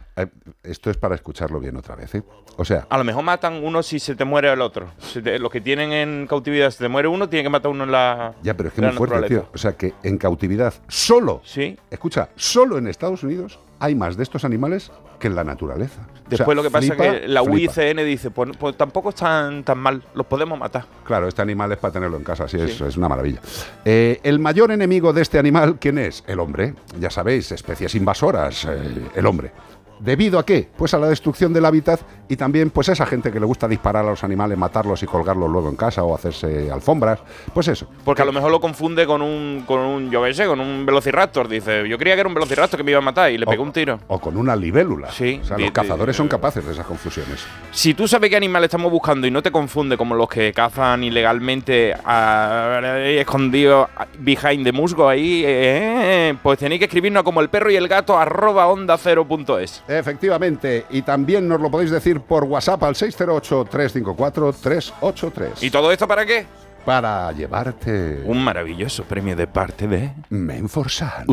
Esto 0.63 0.91
es 0.91 0.97
para 0.97 1.15
escucharlo 1.15 1.61
bien 1.61 1.77
otra 1.77 1.95
vez. 1.95 2.15
¿eh? 2.15 2.23
O 2.57 2.65
sea, 2.65 2.87
A 2.89 2.97
lo 2.97 3.05
mejor 3.05 3.23
matan 3.23 3.63
uno 3.63 3.83
si 3.83 3.99
se 3.99 4.15
te 4.17 4.25
muere 4.25 4.51
el 4.51 4.61
otro. 4.63 4.89
Si 4.99 5.21
te- 5.21 5.39
los 5.39 5.51
que 5.51 5.61
tienen 5.61 5.93
en 5.93 6.27
cautividad, 6.27 6.71
si 6.71 6.79
te 6.79 6.89
muere 6.89 7.07
uno, 7.07 7.29
tiene 7.29 7.43
que 7.43 7.51
matar 7.51 7.71
uno 7.71 7.85
en 7.85 7.93
la. 7.93 8.35
ya, 8.43 8.55
pero 8.57 8.71
es 8.71 8.75
que 8.75 8.81
en 8.81 8.87
muy 8.89 8.97
fuerte, 8.97 9.29
tío. 9.29 9.49
O 9.53 9.59
sea, 9.59 9.77
que 9.77 9.93
en 10.03 10.17
cautividad, 10.17 10.73
solo, 10.89 11.43
Sí. 11.45 11.77
escucha, 11.91 12.31
solo 12.35 12.79
en 12.79 12.87
Estados 12.89 13.23
Unidos 13.23 13.59
hay 13.79 13.95
más 13.95 14.17
de 14.17 14.23
estos 14.23 14.45
animales 14.45 14.91
que 15.19 15.27
en 15.29 15.35
la 15.35 15.45
naturaleza. 15.45 16.01
O 16.03 16.15
sea, 16.15 16.25
Después 16.29 16.57
lo 16.57 16.63
que 16.63 16.71
pasa 16.71 16.89
flipa, 16.95 17.07
es 17.07 17.21
que 17.23 17.29
la. 17.29 17.43
UICN 17.43 17.97
dice, 18.05 18.31
pues, 18.31 18.51
pues 18.59 18.77
tampoco 18.77 19.11
están 19.11 19.63
tan 19.65 19.79
mal, 19.79 20.03
los 20.15 20.27
podemos 20.27 20.59
matar. 20.59 20.85
Claro, 21.05 21.29
este 21.29 21.43
animal 21.43 21.73
es 21.73 21.79
para 21.79 21.93
tenerlo 21.93 22.17
en 22.17 22.25
casa, 22.25 22.49
sí, 22.49 22.57
Es, 22.59 22.77
Sí. 22.77 22.85
es 22.85 22.97
una 22.97 23.09
maravilla. 23.09 23.41
Eh, 23.85 24.21
el 24.23 24.39
mayor 24.39 24.71
enemigo 24.73 25.13
de 25.13 25.23
este 25.23 25.39
animal, 25.39 25.79
¿quién 25.79 25.99
es? 25.99 26.25
El 26.27 26.41
hombre. 26.41 26.75
Ya 26.99 27.11
sabéis, 27.11 27.53
especies 27.53 27.95
invasoras, 27.95 28.65
eh, 28.65 28.79
el 29.15 29.27
hombre. 29.27 29.53
¿Debido 30.01 30.39
a 30.39 30.45
qué? 30.45 30.69
Pues 30.77 30.95
a 30.95 30.99
la 30.99 31.09
destrucción 31.09 31.53
del 31.53 31.65
hábitat 31.65 32.01
y 32.29 32.37
también 32.37 32.71
pues 32.71 32.89
a 32.89 32.93
esa 32.93 33.07
gente 33.07 33.33
que 33.33 33.41
le 33.41 33.47
gusta 33.47 33.69
disparar 33.69 34.05
a 34.05 34.11
los 34.11 34.25
animales, 34.25 34.59
matarlos 34.59 35.03
y 35.03 35.07
colgarlos 35.07 35.51
luego 35.51 35.69
en 35.69 35.77
casa 35.77 36.03
o 36.05 36.15
hacerse 36.15 36.71
alfombras. 36.71 37.21
Pues 37.55 37.69
eso. 37.69 37.89
Porque 38.05 38.23
a 38.23 38.25
lo 38.25 38.33
mejor 38.33 38.51
lo 38.51 38.61
confunde 38.61 39.07
con 39.07 39.23
un, 39.23 39.65
con 39.67 39.81
un 39.81 40.11
yo 40.11 40.23
qué 40.25 40.35
sé, 40.35 40.47
con 40.47 40.61
un 40.61 40.85
velociraptor. 40.85 41.49
Dice, 41.49 41.89
yo 41.89 41.99
creía 41.99 42.15
que 42.15 42.21
era 42.21 42.29
un 42.29 42.35
velociraptor 42.35 42.79
que 42.79 42.85
me 42.85 42.91
iba 42.91 42.99
a 42.99 43.03
matar 43.03 43.31
y 43.31 43.39
le 43.39 43.47
pegó 43.47 43.63
un 43.63 43.73
tiro. 43.73 44.01
O 44.09 44.19
con 44.19 44.37
una 44.37 44.55
libélula. 44.55 45.11
Sí. 45.11 45.41
O 45.43 45.47
sea, 45.47 45.59
los 45.59 45.71
cazadores 45.71 46.17
son 46.17 46.29
capaces 46.29 46.65
de 46.65 46.73
esas 46.73 46.87
confusiones. 46.87 47.45
Si 47.71 47.95
tú 47.95 48.07
sabes 48.07 48.31
qué 48.31 48.37
animal 48.37 48.65
estamos 48.65 48.91
buscando 48.91 49.27
y 49.27 49.31
no 49.31 49.43
te 49.43 49.51
confunde 49.51 49.97
como 49.97 50.15
los 50.15 50.29
que 50.29 50.53
cazan 50.53 51.05
ilegalmente 51.05 51.95
ah, 52.05 52.81
escondidos 53.05 53.89
behind 54.19 54.65
the 54.65 54.73
musgo 54.73 55.09
ahí, 55.09 55.43
eh, 55.47 56.35
pues 56.43 56.59
tenéis 56.59 56.81
que 56.81 56.85
escribirnos 56.87 57.23
como 57.23 57.41
el 57.41 57.49
perro 57.49 57.71
y 57.71 57.77
el 57.77 57.89
gato 57.89 58.19
arroba 58.19 58.67
onda 58.67 58.97
cero 58.99 59.27
punto 59.27 59.59
es. 59.59 59.83
Efectivamente, 59.89 60.87
y 60.91 61.03
también 61.03 61.47
nos 61.49 61.61
lo 61.61 61.71
podéis 61.71 61.91
decir 61.91 62.21
por 62.21 62.45
WhatsApp 62.45 62.83
al 62.83 62.95
608-354-383. 62.95 65.63
¿Y 65.63 65.71
todo 65.71 65.93
esto 65.93 66.09
para 66.09 66.27
qué? 66.27 66.47
Para 66.85 67.33
llevarte 67.33 68.23
Un 68.25 68.45
maravilloso 68.45 69.05
premio 69.05 69.35
de 69.37 69.47
parte 69.47 69.87
de... 69.89 70.13
Menforsan. 70.31 71.27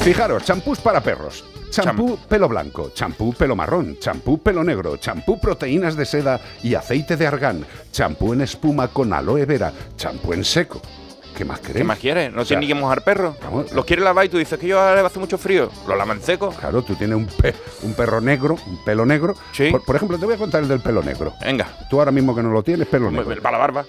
Fijaros, 0.00 0.44
champús 0.44 0.80
para 0.80 1.00
perros. 1.00 1.44
Champú 1.70 2.18
pelo 2.28 2.48
blanco, 2.48 2.90
champú 2.92 3.32
pelo 3.32 3.56
marrón, 3.56 3.96
champú 3.98 4.42
pelo 4.42 4.62
negro, 4.62 4.98
champú 4.98 5.40
proteínas 5.40 5.96
de 5.96 6.04
seda 6.04 6.38
y 6.62 6.74
aceite 6.74 7.16
de 7.16 7.26
argán, 7.26 7.64
champú 7.90 8.34
en 8.34 8.42
espuma 8.42 8.88
con 8.88 9.14
aloe 9.14 9.46
vera, 9.46 9.72
champú 9.96 10.34
en 10.34 10.44
seco. 10.44 10.82
¿Qué 11.42 11.48
más 11.48 11.58
queréis? 11.60 11.76
¿Qué 11.78 11.84
más 11.84 11.98
quieres? 11.98 12.32
No 12.32 12.42
O 12.42 12.44
sea, 12.44 12.58
tienes 12.58 12.68
ni 12.68 12.74
que 12.74 12.80
mojar 12.80 13.02
perro. 13.02 13.36
vamos. 13.42 13.72
Los 13.72 13.84
quieres 13.84 14.04
lavar 14.04 14.24
y 14.24 14.28
tú 14.28 14.38
dices 14.38 14.58
que 14.58 14.66
yo 14.68 14.80
ahora 14.80 15.04
hace 15.04 15.18
mucho 15.18 15.38
frío. 15.38 15.70
Lo 15.88 15.96
lavan 15.96 16.22
seco. 16.22 16.50
Claro, 16.50 16.82
tú 16.82 16.94
tienes 16.94 17.16
un, 17.16 17.26
pe- 17.26 17.54
un 17.82 17.94
perro 17.94 18.20
negro, 18.20 18.56
un 18.66 18.84
pelo 18.84 19.04
negro. 19.04 19.34
Sí. 19.52 19.70
Por, 19.70 19.84
por 19.84 19.96
ejemplo, 19.96 20.18
te 20.18 20.24
voy 20.26 20.34
a 20.34 20.38
contar 20.38 20.62
el 20.62 20.68
del 20.68 20.80
pelo 20.80 21.02
negro. 21.02 21.34
Venga, 21.44 21.66
Tú 21.90 21.98
ahora 21.98 22.12
mismo 22.12 22.34
que 22.34 22.42
no 22.42 22.50
lo 22.50 22.62
tienes, 22.62 22.86
pelo 22.86 23.10
negro. 23.10 23.34
para 23.42 23.58
la 23.58 23.58
barba. 23.58 23.84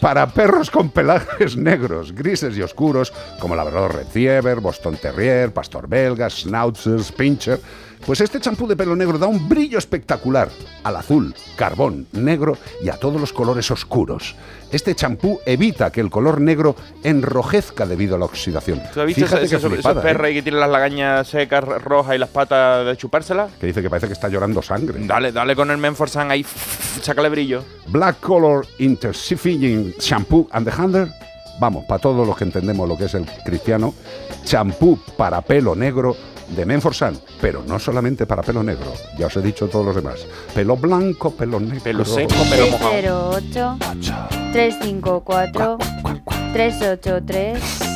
Para 0.00 0.26
perros 0.28 0.70
con 0.70 0.90
pelajes 0.90 1.56
negros, 1.56 2.12
grises 2.12 2.56
y 2.56 2.62
oscuros, 2.62 3.12
como 3.40 3.56
Labrador 3.56 3.94
Retriever, 3.94 4.60
Boston 4.60 4.96
Terrier, 4.96 5.52
Pastor 5.52 5.88
Belga, 5.88 6.28
Schnauzers, 6.30 7.10
Pinscher, 7.10 7.58
pues 8.06 8.20
este 8.20 8.38
champú 8.38 8.68
de 8.68 8.76
pelo 8.76 8.94
negro 8.94 9.16
da 9.18 9.26
un 9.26 9.48
brillo 9.48 9.78
espectacular 9.78 10.48
al 10.84 10.96
azul, 10.96 11.34
carbón, 11.56 12.06
negro 12.12 12.56
y 12.82 12.88
a 12.90 12.98
todos 12.98 13.18
los 13.20 13.32
colores 13.32 13.70
oscuros. 13.70 14.36
Este 14.74 14.96
champú 14.96 15.38
evita 15.46 15.92
que 15.92 16.00
el 16.00 16.10
color 16.10 16.40
negro 16.40 16.74
enrojezca 17.04 17.86
debido 17.86 18.16
a 18.16 18.18
la 18.18 18.24
oxidación. 18.24 18.82
¿Tú 18.92 19.00
has 19.02 19.06
visto 19.06 19.24
Fíjate 19.24 19.44
ese, 19.44 19.50
qué 19.54 19.56
ese- 19.58 19.70
flipada, 19.70 20.02
perro 20.02 20.26
¿eh? 20.26 20.34
que 20.34 20.42
tiene 20.42 20.58
las 20.58 20.68
lagañas 20.68 21.28
secas, 21.28 21.62
rojas 21.62 22.16
y 22.16 22.18
las 22.18 22.28
patas 22.30 22.84
de 22.84 22.96
chupárselas? 22.96 23.52
que 23.60 23.68
dice 23.68 23.80
que 23.82 23.88
parece 23.88 24.08
que 24.08 24.14
está 24.14 24.28
llorando 24.28 24.60
sangre. 24.62 24.98
Dale, 25.06 25.30
dale 25.30 25.54
con 25.54 25.70
el 25.70 25.78
Menforsan 25.78 26.32
ahí, 26.32 26.44
sácale 27.02 27.28
brillo. 27.28 27.62
Black 27.86 28.18
Color 28.18 28.66
Intensifying 28.78 29.94
Shampoo 30.00 30.48
and 30.50 30.68
the 30.68 30.74
Handler. 30.76 31.08
Vamos, 31.60 31.84
para 31.84 32.00
todos 32.00 32.26
los 32.26 32.36
que 32.36 32.42
entendemos 32.42 32.88
lo 32.88 32.96
que 32.98 33.04
es 33.04 33.14
el 33.14 33.24
cristiano, 33.44 33.94
champú 34.44 34.98
para 35.16 35.40
pelo 35.42 35.76
negro 35.76 36.16
de 36.48 36.66
Menforsan, 36.66 37.18
pero 37.40 37.62
no 37.66 37.78
solamente 37.78 38.26
para 38.26 38.42
pelo 38.42 38.62
negro, 38.62 38.92
ya 39.18 39.26
os 39.26 39.36
he 39.36 39.42
dicho 39.42 39.68
todos 39.68 39.86
los 39.86 39.96
demás. 39.96 40.26
Pelo 40.54 40.76
blanco, 40.76 41.30
pelo 41.34 41.60
negro. 41.60 41.82
Pelo 41.82 42.04
seco, 42.04 42.34
pelo 42.50 42.70
mojado. 42.70 42.90
608 42.90 43.78
354 44.52 45.78
383 46.52 47.94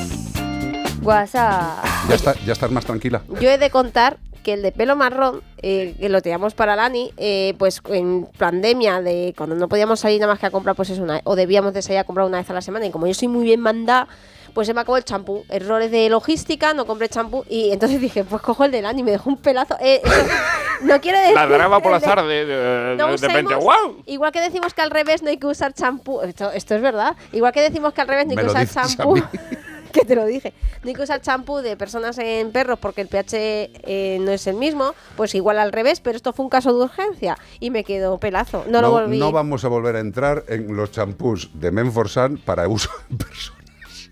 WhatsApp. 1.02 1.84
Ya, 2.08 2.14
está, 2.14 2.34
ya 2.44 2.52
estás 2.52 2.70
más 2.70 2.84
tranquila. 2.84 3.22
Yo 3.40 3.50
he 3.50 3.58
de 3.58 3.70
contar 3.70 4.18
que 4.42 4.54
el 4.54 4.62
de 4.62 4.72
pelo 4.72 4.96
marrón, 4.96 5.42
eh, 5.62 5.94
que 5.98 6.08
lo 6.08 6.22
teníamos 6.22 6.54
para 6.54 6.74
Lani, 6.76 7.12
eh, 7.16 7.54
pues 7.58 7.80
en 7.90 8.26
pandemia, 8.38 9.02
de 9.02 9.34
cuando 9.36 9.54
no 9.56 9.68
podíamos 9.68 10.00
salir 10.00 10.20
nada 10.20 10.32
más 10.32 10.40
que 10.40 10.46
a 10.46 10.50
comprar, 10.50 10.74
pues 10.74 10.90
es 10.90 10.98
una, 10.98 11.20
o 11.24 11.36
debíamos 11.36 11.74
de 11.74 11.82
salir 11.82 11.98
a 11.98 12.04
comprar 12.04 12.26
una 12.26 12.38
vez 12.38 12.48
a 12.50 12.54
la 12.54 12.62
semana, 12.62 12.86
y 12.86 12.90
como 12.90 13.06
yo 13.06 13.14
soy 13.14 13.28
muy 13.28 13.44
bien 13.44 13.60
mandada, 13.60 14.08
pues 14.54 14.66
se 14.66 14.74
me 14.74 14.80
acabó 14.80 14.96
el 14.96 15.04
champú. 15.04 15.44
Errores 15.48 15.90
de 15.90 16.08
logística, 16.08 16.74
no 16.74 16.86
compré 16.86 17.08
champú, 17.08 17.44
y 17.48 17.70
entonces 17.70 18.00
dije, 18.00 18.24
pues 18.24 18.42
cojo 18.42 18.64
el 18.64 18.70
de 18.70 18.82
Lani, 18.82 19.02
me 19.02 19.10
dejó 19.12 19.30
un 19.30 19.36
pelazo. 19.36 19.76
Eh, 19.80 20.00
eso 20.04 20.14
no 20.82 21.00
quiere 21.00 21.18
decir... 21.18 21.34
Ladraba 21.34 21.80
por 21.80 21.92
la 21.92 22.00
tarde, 22.00 22.44
de, 22.46 22.96
no 22.96 23.08
de 23.08 23.16
repente, 23.16 23.54
usemos- 23.54 23.64
¡wow! 23.64 24.02
Igual 24.06 24.32
que 24.32 24.40
decimos 24.40 24.74
que 24.74 24.82
al 24.82 24.90
revés 24.90 25.22
no 25.22 25.30
hay 25.30 25.36
que 25.36 25.46
usar 25.46 25.72
champú. 25.72 26.20
Esto, 26.22 26.50
esto 26.52 26.74
es 26.74 26.82
verdad. 26.82 27.16
Igual 27.32 27.52
que 27.52 27.60
decimos 27.60 27.92
que 27.92 28.00
al 28.00 28.08
revés 28.08 28.26
no 28.26 28.30
hay 28.32 28.36
Me 28.36 28.42
que 28.42 28.48
usar 28.48 28.68
champú. 28.68 29.14
que 29.92 30.04
te 30.04 30.14
lo 30.14 30.26
dije. 30.26 30.52
No 30.82 30.88
hay 30.88 30.94
que 30.94 31.02
usar 31.02 31.20
champú 31.20 31.58
de 31.58 31.76
personas 31.76 32.18
en 32.18 32.52
perros 32.52 32.78
porque 32.78 33.00
el 33.00 33.08
pH 33.08 33.32
eh, 33.32 34.18
no 34.20 34.30
es 34.32 34.46
el 34.46 34.56
mismo. 34.56 34.94
Pues 35.16 35.34
igual 35.34 35.58
al 35.58 35.72
revés, 35.72 36.00
pero 36.00 36.16
esto 36.16 36.32
fue 36.32 36.44
un 36.44 36.50
caso 36.50 36.76
de 36.76 36.84
urgencia 36.84 37.38
y 37.58 37.70
me 37.70 37.84
quedó 37.84 38.18
pelazo. 38.18 38.64
No, 38.68 38.80
lo 38.82 38.90
volví. 38.90 39.18
no 39.18 39.32
vamos 39.32 39.64
a 39.64 39.68
volver 39.68 39.96
a 39.96 40.00
entrar 40.00 40.44
en 40.48 40.76
los 40.76 40.90
champús 40.92 41.50
de 41.54 41.70
Menforsan 41.70 42.36
para 42.38 42.68
uso 42.68 42.90
en 43.10 43.18
personas. 43.18 43.57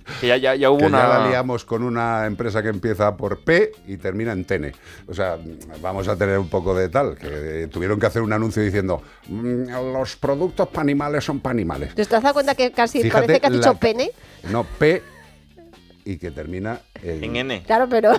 Que 0.21 0.29
ya, 0.29 0.37
ya, 0.37 0.55
ya 0.55 0.71
hubo 0.71 0.79
que 0.79 0.87
una... 0.87 0.99
ya 0.99 1.09
la 1.19 1.29
liamos 1.29 1.65
con 1.65 1.83
una 1.83 2.27
empresa 2.27 2.63
que 2.63 2.69
empieza 2.69 3.17
por 3.17 3.41
P 3.41 3.73
y 3.87 3.97
termina 3.97 4.33
en 4.33 4.45
Tene. 4.45 4.73
O 5.09 5.15
sea, 5.15 5.37
vamos 5.83 6.07
a 6.09 6.17
tener 6.17 6.39
un 6.39 6.49
poco 6.49 6.75
de 6.75 6.89
tal, 6.89 7.17
que 7.17 7.69
tuvieron 7.71 7.99
que 7.99 8.07
hacer 8.07 8.23
un 8.23 8.33
anuncio 8.33 8.63
diciendo 8.63 9.03
"Mm, 9.29 9.69
los 9.93 10.17
productos 10.17 10.69
para 10.69 10.83
animales 10.83 11.25
son 11.25 11.41
para 11.41 11.53
animales. 11.53 11.95
¿Te 11.95 12.03
has 12.03 12.09
dado 12.09 12.33
cuenta 12.35 12.55
que 12.55 12.71
casi 12.73 13.03
Fíjate 13.03 13.27
parece 13.27 13.41
que 13.41 13.47
has 13.47 13.53
la 13.53 13.59
dicho 13.59 13.73
ca- 13.75 13.81
pene? 13.81 14.11
No, 14.51 14.65
P 14.65 15.03
y 16.05 16.19
que 16.19 16.31
termina 16.31 16.81
en... 17.03 17.25
En 17.25 17.37
N. 17.37 17.63
Claro, 17.65 17.89
pero 17.89 18.13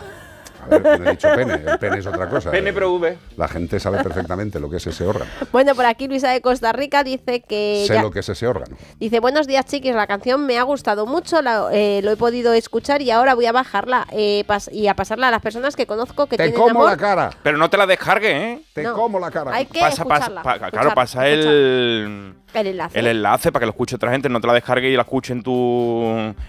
A 0.66 0.68
ver, 0.70 1.00
no 1.00 1.08
he 1.08 1.12
dicho 1.12 1.28
pene, 1.36 1.54
el 1.66 1.80
pene 1.80 2.00
es 2.00 2.06
otra 2.08 2.28
cosa. 2.30 2.52
Pene 2.52 2.74
pro 2.74 2.94
V. 2.94 3.18
La 3.38 3.48
gente 3.48 3.80
sabe 3.80 4.02
perfectamente 4.04 4.60
lo 4.60 4.70
que 4.70 4.78
es 4.78 4.88
ese 4.88 5.06
órgano. 5.06 5.30
bueno, 5.52 5.76
por 5.76 5.86
aquí 5.86 6.08
Luisa 6.08 6.32
de 6.32 6.42
Costa 6.42 6.72
Rica 6.74 7.04
dice 7.04 7.42
que 7.42 7.84
sé 7.88 7.94
ya- 7.96 8.02
lo 8.02 8.12
que 8.12 8.20
es 8.20 8.30
ese 8.30 8.48
órgano. 8.48 8.76
Dice, 9.00 9.20
buenos 9.20 9.48
días 9.48 9.66
chiquis, 9.66 9.94
la 9.96 10.08
canción 10.08 10.46
me 10.46 10.58
ha 10.58 10.64
gustado 10.64 11.06
mucho, 11.06 11.42
la- 11.42 11.70
eh, 11.72 12.02
lo 12.04 12.12
he 12.12 12.18
podido 12.18 12.54
escuchar 12.54 13.02
y 13.02 13.12
ahora 13.12 13.34
voy 13.36 13.46
a 13.46 13.52
bajarla 13.52 14.08
eh, 14.12 14.44
pas- 14.48 14.72
y 14.72 14.88
a 14.88 14.96
pasarla 14.96 15.28
a 15.28 15.32
las 15.32 15.42
personas 15.42 15.76
que 15.76 15.86
conozco 15.86 16.26
que 16.28 16.38
Te 16.38 16.44
tienen 16.44 16.60
como 16.60 16.80
amor. 16.82 16.90
la 16.90 16.98
cara, 16.98 17.30
Pero 17.44 17.58
no 17.58 17.70
te 17.70 17.78
la 17.78 17.86
descargues, 17.86 18.34
¿eh? 18.34 18.62
te 18.74 18.84
No. 18.84 18.94
como 18.94 19.20
la 19.20 19.32
cara. 19.32 19.54
Hay 19.54 19.66
que 19.66 19.80
Pasa, 19.80 20.04
pasa, 20.04 20.26
escucharla, 20.26 20.44
pa- 20.44 20.52
escuchar, 20.54 20.72
claro, 20.72 20.94
pasa 20.96 21.28
escuchar. 21.28 21.54
el, 21.54 22.34
el 22.62 22.68
enlace. 22.68 23.00
el 23.00 23.08
enlace 23.08 23.52
para 23.52 23.62
que 23.62 23.66
lo 23.68 23.72
escuche 23.72 23.96
otra 23.96 24.12
gente. 24.12 24.30
No 24.30 24.40
te 24.42 24.48
la 24.48 24.54
descargues 24.54 24.92
y 24.92 24.96
la 24.96 25.04
escuche 25.04 25.34
en 25.34 25.44
tu 25.44 26.04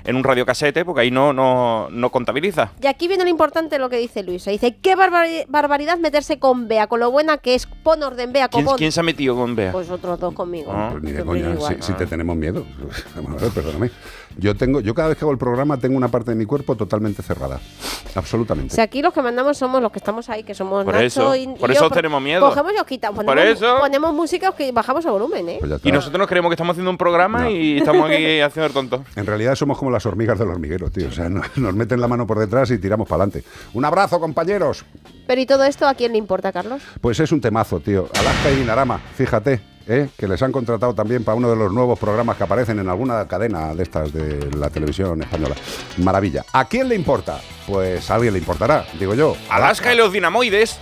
en 0.04 0.16
un 0.16 0.24
radiocasete, 0.24 0.84
porque 0.84 1.02
ahí 1.02 1.11
no, 1.11 1.32
no, 1.32 1.88
no 1.90 2.11
contabiliza. 2.11 2.72
Y 2.82 2.86
aquí 2.86 3.09
viene 3.09 3.24
lo 3.24 3.30
importante 3.30 3.78
lo 3.78 3.88
que 3.88 3.96
dice 3.98 4.22
Luisa. 4.22 4.50
Dice, 4.50 4.76
qué 4.76 4.96
barbari- 4.96 5.44
barbaridad 5.48 5.98
meterse 5.98 6.38
con 6.38 6.68
Bea, 6.68 6.86
con 6.86 7.00
lo 7.00 7.11
buena 7.11 7.38
que 7.38 7.54
es, 7.54 7.66
pon 7.66 8.02
orden 8.02 8.32
Bea, 8.32 8.48
¿Quién, 8.48 8.92
se 8.92 9.00
ha 9.00 9.02
metido 9.02 9.34
con 9.36 9.54
Bea? 9.54 9.72
Pues 9.72 9.90
otros 9.90 10.18
dos 10.18 10.34
conmigo. 10.34 10.72
Ah, 10.74 10.88
Pues 10.92 11.02
ni 11.02 11.12
de 11.12 11.24
coña, 11.24 11.56
si, 11.61 11.74
si 11.82 11.92
te 11.94 12.06
tenemos 12.06 12.36
miedo. 12.36 12.64
Vamos 13.14 13.40
a 13.40 13.44
ver, 13.44 13.52
perdóname. 13.52 13.90
Yo 14.39 14.57
tengo, 14.57 14.80
yo 14.80 14.95
cada 14.95 15.09
vez 15.09 15.18
que 15.18 15.24
hago 15.24 15.32
el 15.32 15.39
programa 15.39 15.76
tengo 15.78 15.97
una 15.97 16.09
parte 16.09 16.30
de 16.30 16.36
mi 16.36 16.45
cuerpo 16.47 16.76
totalmente 16.76 17.22
cerrada. 17.22 17.59
Absolutamente. 18.14 18.74
Sea, 18.74 18.84
aquí 18.84 19.03
los 19.03 19.12
que 19.12 19.20
mandamos 19.20 19.57
somos 19.59 19.82
los 19.82 19.91
que 19.93 19.99
estamos 19.99 20.28
ahí, 20.30 20.43
que 20.45 20.55
somos 20.55 20.84
Por 20.84 20.95
Nacho 20.95 21.05
eso, 21.07 21.36
y, 21.36 21.43
y 21.43 21.47
por 21.49 21.68
yo, 21.70 21.74
eso 21.74 21.89
por- 21.89 21.97
tenemos 21.97 22.22
miedo. 22.22 22.49
Cogemos 22.49 22.72
y 22.72 22.78
os 22.78 22.86
quitamos. 22.86 23.16
Por 23.16 23.26
Ponemos, 23.26 23.55
eso. 23.59 23.78
ponemos 23.80 24.14
música 24.14 24.55
y 24.59 24.70
bajamos 24.70 25.05
el 25.05 25.11
volumen, 25.11 25.49
¿eh? 25.49 25.57
Pues. 25.61 25.80
Y 25.84 25.93
nosotros 25.93 26.18
nos 26.18 26.28
creemos 26.28 26.51
que 26.51 26.55
estamos 26.55 26.72
haciendo 26.74 26.91
un 26.91 26.99
programa 26.99 27.43
No. 27.45 27.51
y 27.51 27.78
estamos 27.78 28.09
aquí 28.11 28.41
haciendo 28.41 28.66
el 28.68 28.72
tonto. 28.72 29.05
En 29.16 29.26
realidad 29.26 29.55
somos 29.57 29.76
como 29.76 29.91
las 29.91 30.07
hormigas 30.07 30.39
del 30.39 30.49
hormiguero, 30.49 30.91
tío. 30.91 31.09
O 31.09 31.12
sea, 31.12 31.28
no- 31.28 31.43
nos 31.57 31.74
meten 31.74 32.01
la 32.01 32.09
mano 32.09 32.26
por 32.26 32.39
detrás 32.39 32.70
y 32.70 32.78
tiramos 32.78 33.09
para 33.09 33.24
adelante. 33.24 33.49
Un 33.74 33.84
abrazo, 33.84 34.20
compañeros. 34.20 34.84
Pero 35.26 35.41
¿y 35.41 35.47
todo 35.47 35.64
esto 35.64 35.86
a 35.86 35.95
quién 35.95 36.12
le 36.12 36.18
importa, 36.18 36.53
Carlos? 36.53 36.80
Pues 37.01 37.18
es 37.20 37.32
un 37.32 37.41
temazo, 37.41 37.80
tío. 37.80 38.09
Alaska 38.18 38.51
y 38.53 38.57
Dinarama, 38.57 38.99
fíjate, 39.16 39.61
¿eh? 39.89 40.09
que 40.16 40.28
les 40.28 40.41
han 40.43 40.53
contratado 40.53 40.95
también 40.95 41.24
para 41.24 41.36
uno 41.36 41.51
de 41.51 41.57
los 41.57 41.72
nuevos 41.72 41.99
programas 41.99 42.36
que 42.36 42.45
aparecen 42.45 42.78
en 42.78 42.89
alguna 42.89 43.26
cadena 43.26 43.74
de 43.74 43.82
estas 43.82 44.12
de 44.12 44.51
la 44.57 44.70
televisión 44.70 45.22
española. 45.22 45.55
Maravilla. 45.99 46.45
¿A 46.53 46.68
quién 46.68 46.89
le 46.89 46.95
importa? 46.95 47.41
Pues 47.66 48.11
a 48.11 48.14
alguien 48.14 48.34
le 48.34 48.39
importará, 48.39 48.86
digo 48.99 49.14
yo. 49.14 49.36
Alaska 49.51 49.93
y 49.93 49.97
los 49.97 50.12
dinamoides. 50.12 50.78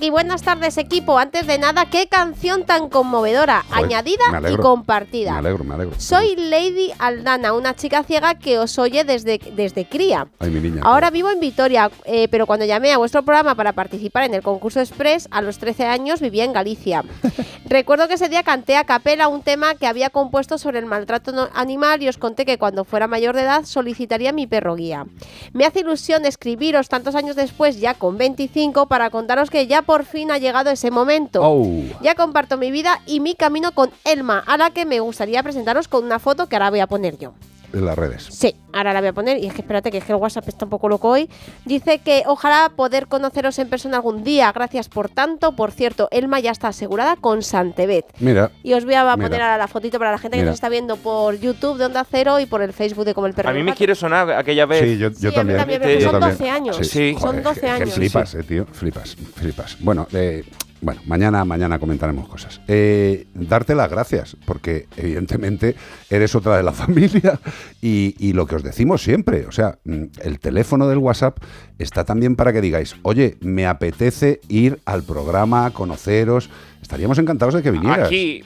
Aquí, 0.00 0.08
buenas 0.08 0.40
tardes 0.40 0.78
equipo. 0.78 1.18
Antes 1.18 1.46
de 1.46 1.58
nada, 1.58 1.84
qué 1.90 2.06
canción 2.06 2.64
tan 2.64 2.88
conmovedora, 2.88 3.66
Joder, 3.68 3.84
añadida 3.84 4.24
y 4.50 4.56
compartida. 4.56 5.32
Me 5.32 5.38
alegro, 5.40 5.62
me 5.62 5.74
alegro. 5.74 6.00
Soy 6.00 6.36
Lady 6.36 6.90
Aldana, 6.98 7.52
una 7.52 7.76
chica 7.76 8.02
ciega 8.02 8.36
que 8.36 8.58
os 8.58 8.78
oye 8.78 9.04
desde, 9.04 9.38
desde 9.54 9.84
cría. 9.84 10.26
Ay, 10.38 10.48
mi 10.48 10.60
niña. 10.60 10.80
Ahora 10.86 11.10
vivo 11.10 11.28
en 11.30 11.38
Vitoria, 11.38 11.90
eh, 12.06 12.28
pero 12.30 12.46
cuando 12.46 12.64
llamé 12.64 12.94
a 12.94 12.96
vuestro 12.96 13.22
programa 13.26 13.54
para 13.54 13.74
participar 13.74 14.24
en 14.24 14.32
el 14.32 14.40
concurso 14.40 14.80
Express, 14.80 15.28
a 15.30 15.42
los 15.42 15.58
13 15.58 15.84
años 15.84 16.22
vivía 16.22 16.44
en 16.44 16.54
Galicia. 16.54 17.04
Recuerdo 17.70 18.08
que 18.08 18.14
ese 18.14 18.28
día 18.28 18.42
canté 18.42 18.76
a 18.76 18.82
capela 18.82 19.28
un 19.28 19.42
tema 19.42 19.76
que 19.76 19.86
había 19.86 20.10
compuesto 20.10 20.58
sobre 20.58 20.80
el 20.80 20.86
maltrato 20.86 21.48
animal 21.54 22.02
y 22.02 22.08
os 22.08 22.18
conté 22.18 22.44
que 22.44 22.58
cuando 22.58 22.84
fuera 22.84 23.06
mayor 23.06 23.36
de 23.36 23.42
edad 23.42 23.64
solicitaría 23.64 24.32
mi 24.32 24.48
perro 24.48 24.74
guía. 24.74 25.06
Me 25.52 25.64
hace 25.64 25.78
ilusión 25.78 26.26
escribiros 26.26 26.88
tantos 26.88 27.14
años 27.14 27.36
después, 27.36 27.78
ya 27.78 27.94
con 27.94 28.18
25, 28.18 28.86
para 28.86 29.10
contaros 29.10 29.50
que 29.50 29.68
ya 29.68 29.82
por 29.82 30.04
fin 30.04 30.32
ha 30.32 30.38
llegado 30.38 30.68
ese 30.70 30.90
momento. 30.90 31.42
Oh. 31.44 31.64
Ya 32.02 32.16
comparto 32.16 32.56
mi 32.56 32.72
vida 32.72 33.00
y 33.06 33.20
mi 33.20 33.36
camino 33.36 33.70
con 33.70 33.92
Elma, 34.04 34.42
a 34.48 34.56
la 34.56 34.70
que 34.70 34.84
me 34.84 34.98
gustaría 34.98 35.44
presentaros 35.44 35.86
con 35.86 36.04
una 36.04 36.18
foto 36.18 36.48
que 36.48 36.56
ahora 36.56 36.70
voy 36.70 36.80
a 36.80 36.88
poner 36.88 37.18
yo. 37.18 37.34
En 37.72 37.84
las 37.84 37.96
redes. 37.96 38.26
Sí, 38.30 38.54
ahora 38.72 38.92
la 38.92 39.00
voy 39.00 39.08
a 39.08 39.12
poner. 39.12 39.38
Y 39.38 39.46
es 39.46 39.54
que 39.54 39.60
espérate, 39.62 39.90
que 39.90 39.98
es 39.98 40.04
que 40.04 40.12
el 40.12 40.18
WhatsApp 40.18 40.48
está 40.48 40.64
un 40.64 40.70
poco 40.70 40.88
loco 40.88 41.08
hoy. 41.08 41.28
Dice 41.64 41.98
que 41.98 42.24
ojalá 42.26 42.72
poder 42.74 43.06
conoceros 43.06 43.58
en 43.58 43.68
persona 43.68 43.96
algún 43.96 44.24
día. 44.24 44.50
Gracias 44.52 44.88
por 44.88 45.08
tanto. 45.08 45.52
Por 45.56 45.70
cierto, 45.72 46.08
Elma 46.10 46.40
ya 46.40 46.50
está 46.50 46.68
asegurada 46.68 47.16
con 47.16 47.42
Santebet. 47.42 48.06
Mira. 48.18 48.50
Y 48.62 48.74
os 48.74 48.84
voy 48.84 48.94
a 48.94 49.04
Mira. 49.04 49.16
poner 49.28 49.42
ahora 49.42 49.58
la 49.58 49.68
fotito 49.68 49.98
para 49.98 50.10
la 50.12 50.18
gente 50.18 50.36
que 50.38 50.44
nos 50.44 50.54
está 50.54 50.68
viendo 50.68 50.96
por 50.96 51.38
YouTube 51.38 51.78
de 51.78 51.84
Onda 51.86 52.04
Cero 52.10 52.40
y 52.40 52.46
por 52.46 52.62
el 52.62 52.72
Facebook 52.72 53.04
de 53.04 53.14
Como 53.14 53.26
el 53.26 53.34
Perro. 53.34 53.50
A 53.50 53.52
mí 53.52 53.62
me 53.62 53.74
quiere 53.74 53.94
sonar 53.94 54.30
aquella 54.32 54.66
vez. 54.66 54.82
Sí, 54.82 54.98
yo, 54.98 55.10
yo 55.10 55.30
Sí, 55.30 55.38
a 55.38 55.44
mí 55.44 55.54
también. 55.54 55.80
Yo 55.82 56.10
son 56.10 56.20
también. 56.20 56.30
12 56.38 56.50
años. 56.50 56.76
Sí, 56.86 57.12
Son 57.14 57.20
joder, 57.28 57.42
12 57.42 57.60
que- 57.60 57.68
años. 57.68 57.88
Que 57.90 57.94
flipas, 57.94 58.34
eh, 58.34 58.42
tío. 58.42 58.66
Flipas, 58.66 59.16
flipas. 59.36 59.76
Bueno, 59.80 60.06
eh, 60.12 60.44
bueno 60.80 61.00
mañana, 61.06 61.44
mañana 61.44 61.78
comentaremos 61.78 62.28
cosas. 62.28 62.60
Eh, 62.68 63.26
darte 63.34 63.74
las 63.74 63.90
gracias, 63.90 64.36
porque 64.44 64.86
evidentemente 64.96 65.74
eres 66.08 66.34
otra 66.34 66.56
de 66.56 66.62
la 66.62 66.72
familia 66.72 67.40
y, 67.80 68.14
y 68.18 68.32
lo 68.32 68.46
que 68.46 68.56
os 68.56 68.62
decimos 68.62 69.02
siempre, 69.02 69.46
o 69.46 69.52
sea, 69.52 69.78
mm, 69.84 70.04
el 70.22 70.38
teléfono 70.40 70.88
del 70.88 70.98
WhatsApp 70.98 71.38
está 71.78 72.04
también 72.04 72.36
para 72.36 72.52
que 72.52 72.60
digáis, 72.60 72.96
oye, 73.02 73.36
me 73.40 73.66
apetece 73.66 74.40
ir 74.48 74.80
al 74.84 75.02
programa, 75.02 75.70
conoceros. 75.70 76.50
Estaríamos 76.82 77.18
encantados 77.18 77.54
de 77.54 77.62
que 77.62 77.70
vinieras. 77.70 78.06
Aquí, 78.06 78.42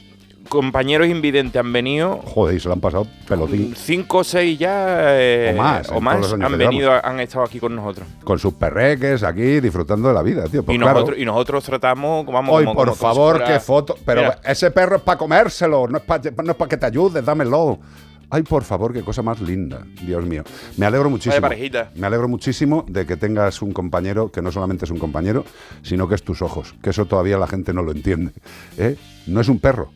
compañeros 0.49 1.09
invidentes 1.09 1.59
han 1.61 1.72
venido. 1.72 2.20
Joder, 2.24 2.57
y 2.57 2.61
se 2.61 2.68
lo 2.68 2.74
han 2.74 2.80
pasado 2.80 3.07
pelotín. 3.28 3.74
Cinco 3.76 4.18
o 4.18 4.24
seis 4.24 4.59
ya. 4.59 4.97
eh, 5.20 5.53
O 5.55 5.57
más, 5.59 5.88
O 5.90 6.01
más 6.01 6.32
han 6.32 6.59
venido, 6.59 6.92
han 7.03 7.20
estado 7.20 7.45
aquí 7.45 7.59
con 7.59 7.74
nosotros. 7.74 8.07
Con 8.24 8.38
sus 8.38 8.55
perreques 8.55 9.22
aquí, 9.22 9.61
disfrutando 9.61 10.09
de 10.09 10.14
la 10.14 10.22
vida, 10.22 10.45
tío. 10.45 10.62
Pues 10.64 10.76
y, 10.76 10.78
claro. 10.78 10.95
nosotros, 10.95 11.18
y 11.18 11.24
nosotros 11.24 11.64
tratamos. 11.64 12.26
Vamos, 12.26 12.55
Hoy, 12.55 12.64
como- 12.64 12.74
por 12.76 12.86
como- 12.88 12.97
favor, 12.97 13.45
qué 13.45 13.61
foto. 13.61 13.97
Pero 14.05 14.22
Mira, 14.22 14.40
ese 14.45 14.70
perro 14.70 14.97
es 14.97 15.03
para 15.03 15.18
comérselo, 15.18 15.88
no 15.88 15.99
es 15.99 16.05
para 16.05 16.30
no 16.42 16.51
es 16.53 16.57
pa 16.57 16.68
que 16.68 16.76
te 16.76 16.86
ayudes, 16.86 17.24
dámelo. 17.24 17.78
Ay, 18.30 18.42
por 18.42 18.64
favor, 18.64 18.92
qué 18.92 19.03
cosa 19.03 19.22
más 19.22 19.40
linda, 19.40 19.82
Dios 20.05 20.24
mío. 20.24 20.42
Me 20.76 20.86
alegro 20.86 21.09
muchísimo. 21.11 21.40
parejita. 21.42 21.90
Me 21.95 22.07
alegro 22.07 22.26
muchísimo 22.26 22.84
de 22.88 23.07
que 23.07 23.16
tengas 23.16 23.62
un 23.62 23.72
compañero 23.72 24.32
que 24.32 24.42
no 24.42 24.51
solamente 24.51 24.86
es 24.86 24.90
un 24.90 24.99
compañero, 24.99 25.45
sino 25.82 26.09
que 26.09 26.16
es 26.16 26.22
tus 26.24 26.42
ojos. 26.42 26.74
Que 26.82 26.90
eso 26.90 27.05
todavía 27.05 27.38
la 27.38 27.47
gente 27.47 27.72
no 27.72 27.82
lo 27.82 27.92
entiende. 27.92 28.32
¿eh? 28.78 28.97
No 29.26 29.40
es 29.40 29.49
un 29.49 29.61
perro, 29.61 29.90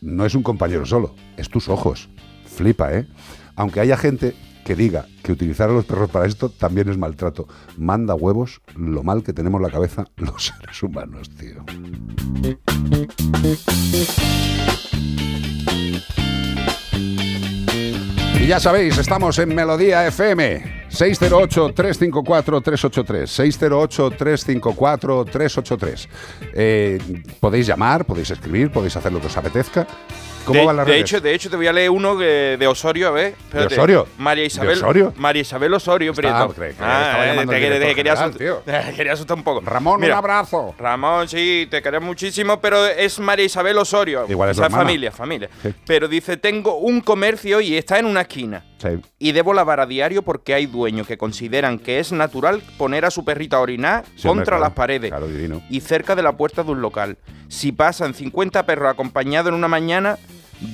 no 0.00 0.24
es 0.26 0.34
un 0.34 0.42
compañero 0.42 0.86
solo, 0.86 1.14
es 1.36 1.48
tus 1.48 1.68
ojos. 1.68 2.08
Flipa, 2.44 2.92
¿eh? 2.92 3.06
Aunque 3.54 3.80
haya 3.80 3.96
gente 3.96 4.34
que 4.64 4.74
diga 4.74 5.06
que 5.22 5.30
utilizar 5.30 5.70
a 5.70 5.72
los 5.72 5.84
perros 5.84 6.10
para 6.10 6.26
esto 6.26 6.48
también 6.48 6.88
es 6.88 6.98
maltrato. 6.98 7.46
Manda 7.76 8.14
huevos 8.14 8.60
lo 8.74 9.04
mal 9.04 9.22
que 9.22 9.32
tenemos 9.32 9.60
la 9.60 9.70
cabeza 9.70 10.04
los 10.16 10.46
seres 10.46 10.82
humanos, 10.82 11.30
tío. 11.30 11.64
Y 18.40 18.46
ya 18.46 18.60
sabéis, 18.60 18.98
estamos 18.98 19.38
en 19.38 19.54
Melodía 19.54 20.06
FM. 20.06 20.85
608-354-383. 20.96 23.26
608-354-383. 23.26 26.08
Eh, 26.54 26.98
podéis 27.40 27.66
llamar, 27.66 28.04
podéis 28.04 28.30
escribir, 28.30 28.70
podéis 28.70 28.96
hacer 28.96 29.12
lo 29.12 29.20
que 29.20 29.26
os 29.26 29.36
apetezca. 29.36 29.86
¿Cómo 30.44 30.60
de, 30.60 30.66
van 30.66 30.76
las 30.76 30.86
de 30.86 30.92
redes? 30.92 31.04
hecho, 31.10 31.20
de 31.20 31.34
hecho, 31.34 31.50
te 31.50 31.56
voy 31.56 31.66
a 31.66 31.72
leer 31.72 31.90
uno 31.90 32.16
que- 32.16 32.56
de 32.56 32.66
Osorio, 32.68 33.08
a 33.08 33.10
ver. 33.10 33.34
espérate. 33.36 33.74
Osorio? 33.74 34.06
María 34.18 34.42
¿De 34.42 34.46
Isabel. 34.46 34.76
Osorio? 34.76 35.12
María 35.16 35.42
Isabel 35.42 35.74
Osorio, 35.74 36.14
Prieto. 36.14 36.54
eh, 36.60 36.74
llamando 36.78 37.52
te, 37.52 37.60
te 37.80 37.94
quería 37.96 38.12
asustar, 38.12 38.62
quería 38.96 39.12
asustar 39.14 39.36
un 39.36 39.42
poco. 39.42 39.60
Ramón, 39.68 40.00
Mira, 40.00 40.14
un 40.14 40.18
abrazo. 40.18 40.72
Ramón, 40.78 41.26
sí, 41.28 41.66
te 41.68 41.82
queremos 41.82 42.06
muchísimo, 42.06 42.60
pero 42.60 42.86
es 42.86 43.18
María 43.18 43.44
Isabel 43.44 43.76
Osorio. 43.76 44.24
Igual 44.28 44.50
es 44.50 44.58
o 44.58 44.60
sea, 44.60 44.70
familia, 44.70 45.10
familia. 45.10 45.50
Sí. 45.60 45.74
Pero 45.84 46.06
dice, 46.06 46.36
tengo 46.36 46.76
un 46.76 47.00
comercio 47.00 47.60
y 47.60 47.76
está 47.76 47.98
en 47.98 48.06
una 48.06 48.20
esquina. 48.20 48.62
Sí. 48.78 48.88
Y 49.18 49.32
debo 49.32 49.54
lavar 49.54 49.80
a 49.80 49.86
diario 49.86 50.22
porque 50.22 50.52
hay 50.54 50.66
dueños 50.66 51.06
que 51.06 51.16
consideran 51.16 51.78
que 51.78 51.98
es 51.98 52.12
natural 52.12 52.62
poner 52.76 53.04
a 53.04 53.10
su 53.10 53.24
perrita 53.24 53.56
a 53.56 53.60
orinar 53.60 54.04
Sí, 54.16 54.28
hombre, 54.28 54.44
contra 54.44 54.44
claro, 54.56 54.62
las 54.64 54.72
paredes 54.72 55.10
Claro, 55.10 55.28
y 55.70 55.80
cerca 55.80 56.14
de 56.14 56.22
la 56.22 56.36
puerta 56.36 56.62
de 56.62 56.70
un 56.72 56.80
local. 56.82 57.16
Si 57.48 57.72
pasan 57.72 58.12
50 58.14 58.66
perros 58.66 58.90
acompañados 58.90 59.48
en 59.48 59.54
una 59.54 59.68
mañana, 59.68 60.18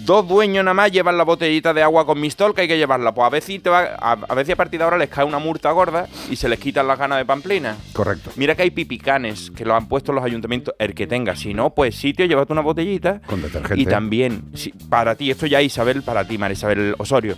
dos 0.04 0.26
dueños 0.26 0.64
nada 0.64 0.74
más 0.74 0.90
llevan 0.90 1.16
la 1.18 1.24
botellita 1.24 1.72
de 1.74 1.82
agua 1.82 2.06
con 2.06 2.20
mistol 2.20 2.54
que 2.54 2.62
hay 2.62 2.68
que 2.68 2.78
llevarla. 2.78 3.14
Pues 3.14 3.44
a 3.44 3.62
te 3.62 3.70
va, 3.70 3.80
a, 3.98 4.12
a 4.28 4.34
ver 4.34 4.46
si 4.46 4.52
a 4.52 4.56
partir 4.56 4.78
de 4.78 4.84
ahora 4.84 4.98
les 4.98 5.08
cae 5.08 5.24
una 5.24 5.38
multa 5.38 5.70
gorda 5.70 6.08
y 6.30 6.36
se 6.36 6.48
les 6.48 6.58
quitan 6.58 6.86
las 6.88 6.98
ganas 6.98 7.18
de 7.18 7.24
pamplina. 7.24 7.76
Correcto. 7.92 8.30
Mira 8.36 8.54
que 8.54 8.62
hay 8.62 8.70
pipicanes 8.70 9.50
que 9.50 9.64
los 9.64 9.76
han 9.76 9.86
puesto 9.88 10.12
los 10.12 10.24
ayuntamientos, 10.24 10.74
el 10.78 10.94
que 10.94 11.06
tenga. 11.06 11.36
Si 11.36 11.54
no, 11.54 11.70
pues 11.74 11.94
sitio, 11.96 12.26
llévate 12.26 12.52
una 12.52 12.62
botellita. 12.62 13.20
Con 13.26 13.42
detergente. 13.42 13.80
Y 13.80 13.86
también, 13.86 14.42
si- 14.54 14.70
para 14.72 15.14
ti, 15.14 15.30
esto 15.30 15.46
ya 15.46 15.62
Isabel, 15.62 16.02
para 16.02 16.26
ti, 16.26 16.38
María 16.38 16.54
Isabel 16.54 16.94
Osorio. 16.98 17.36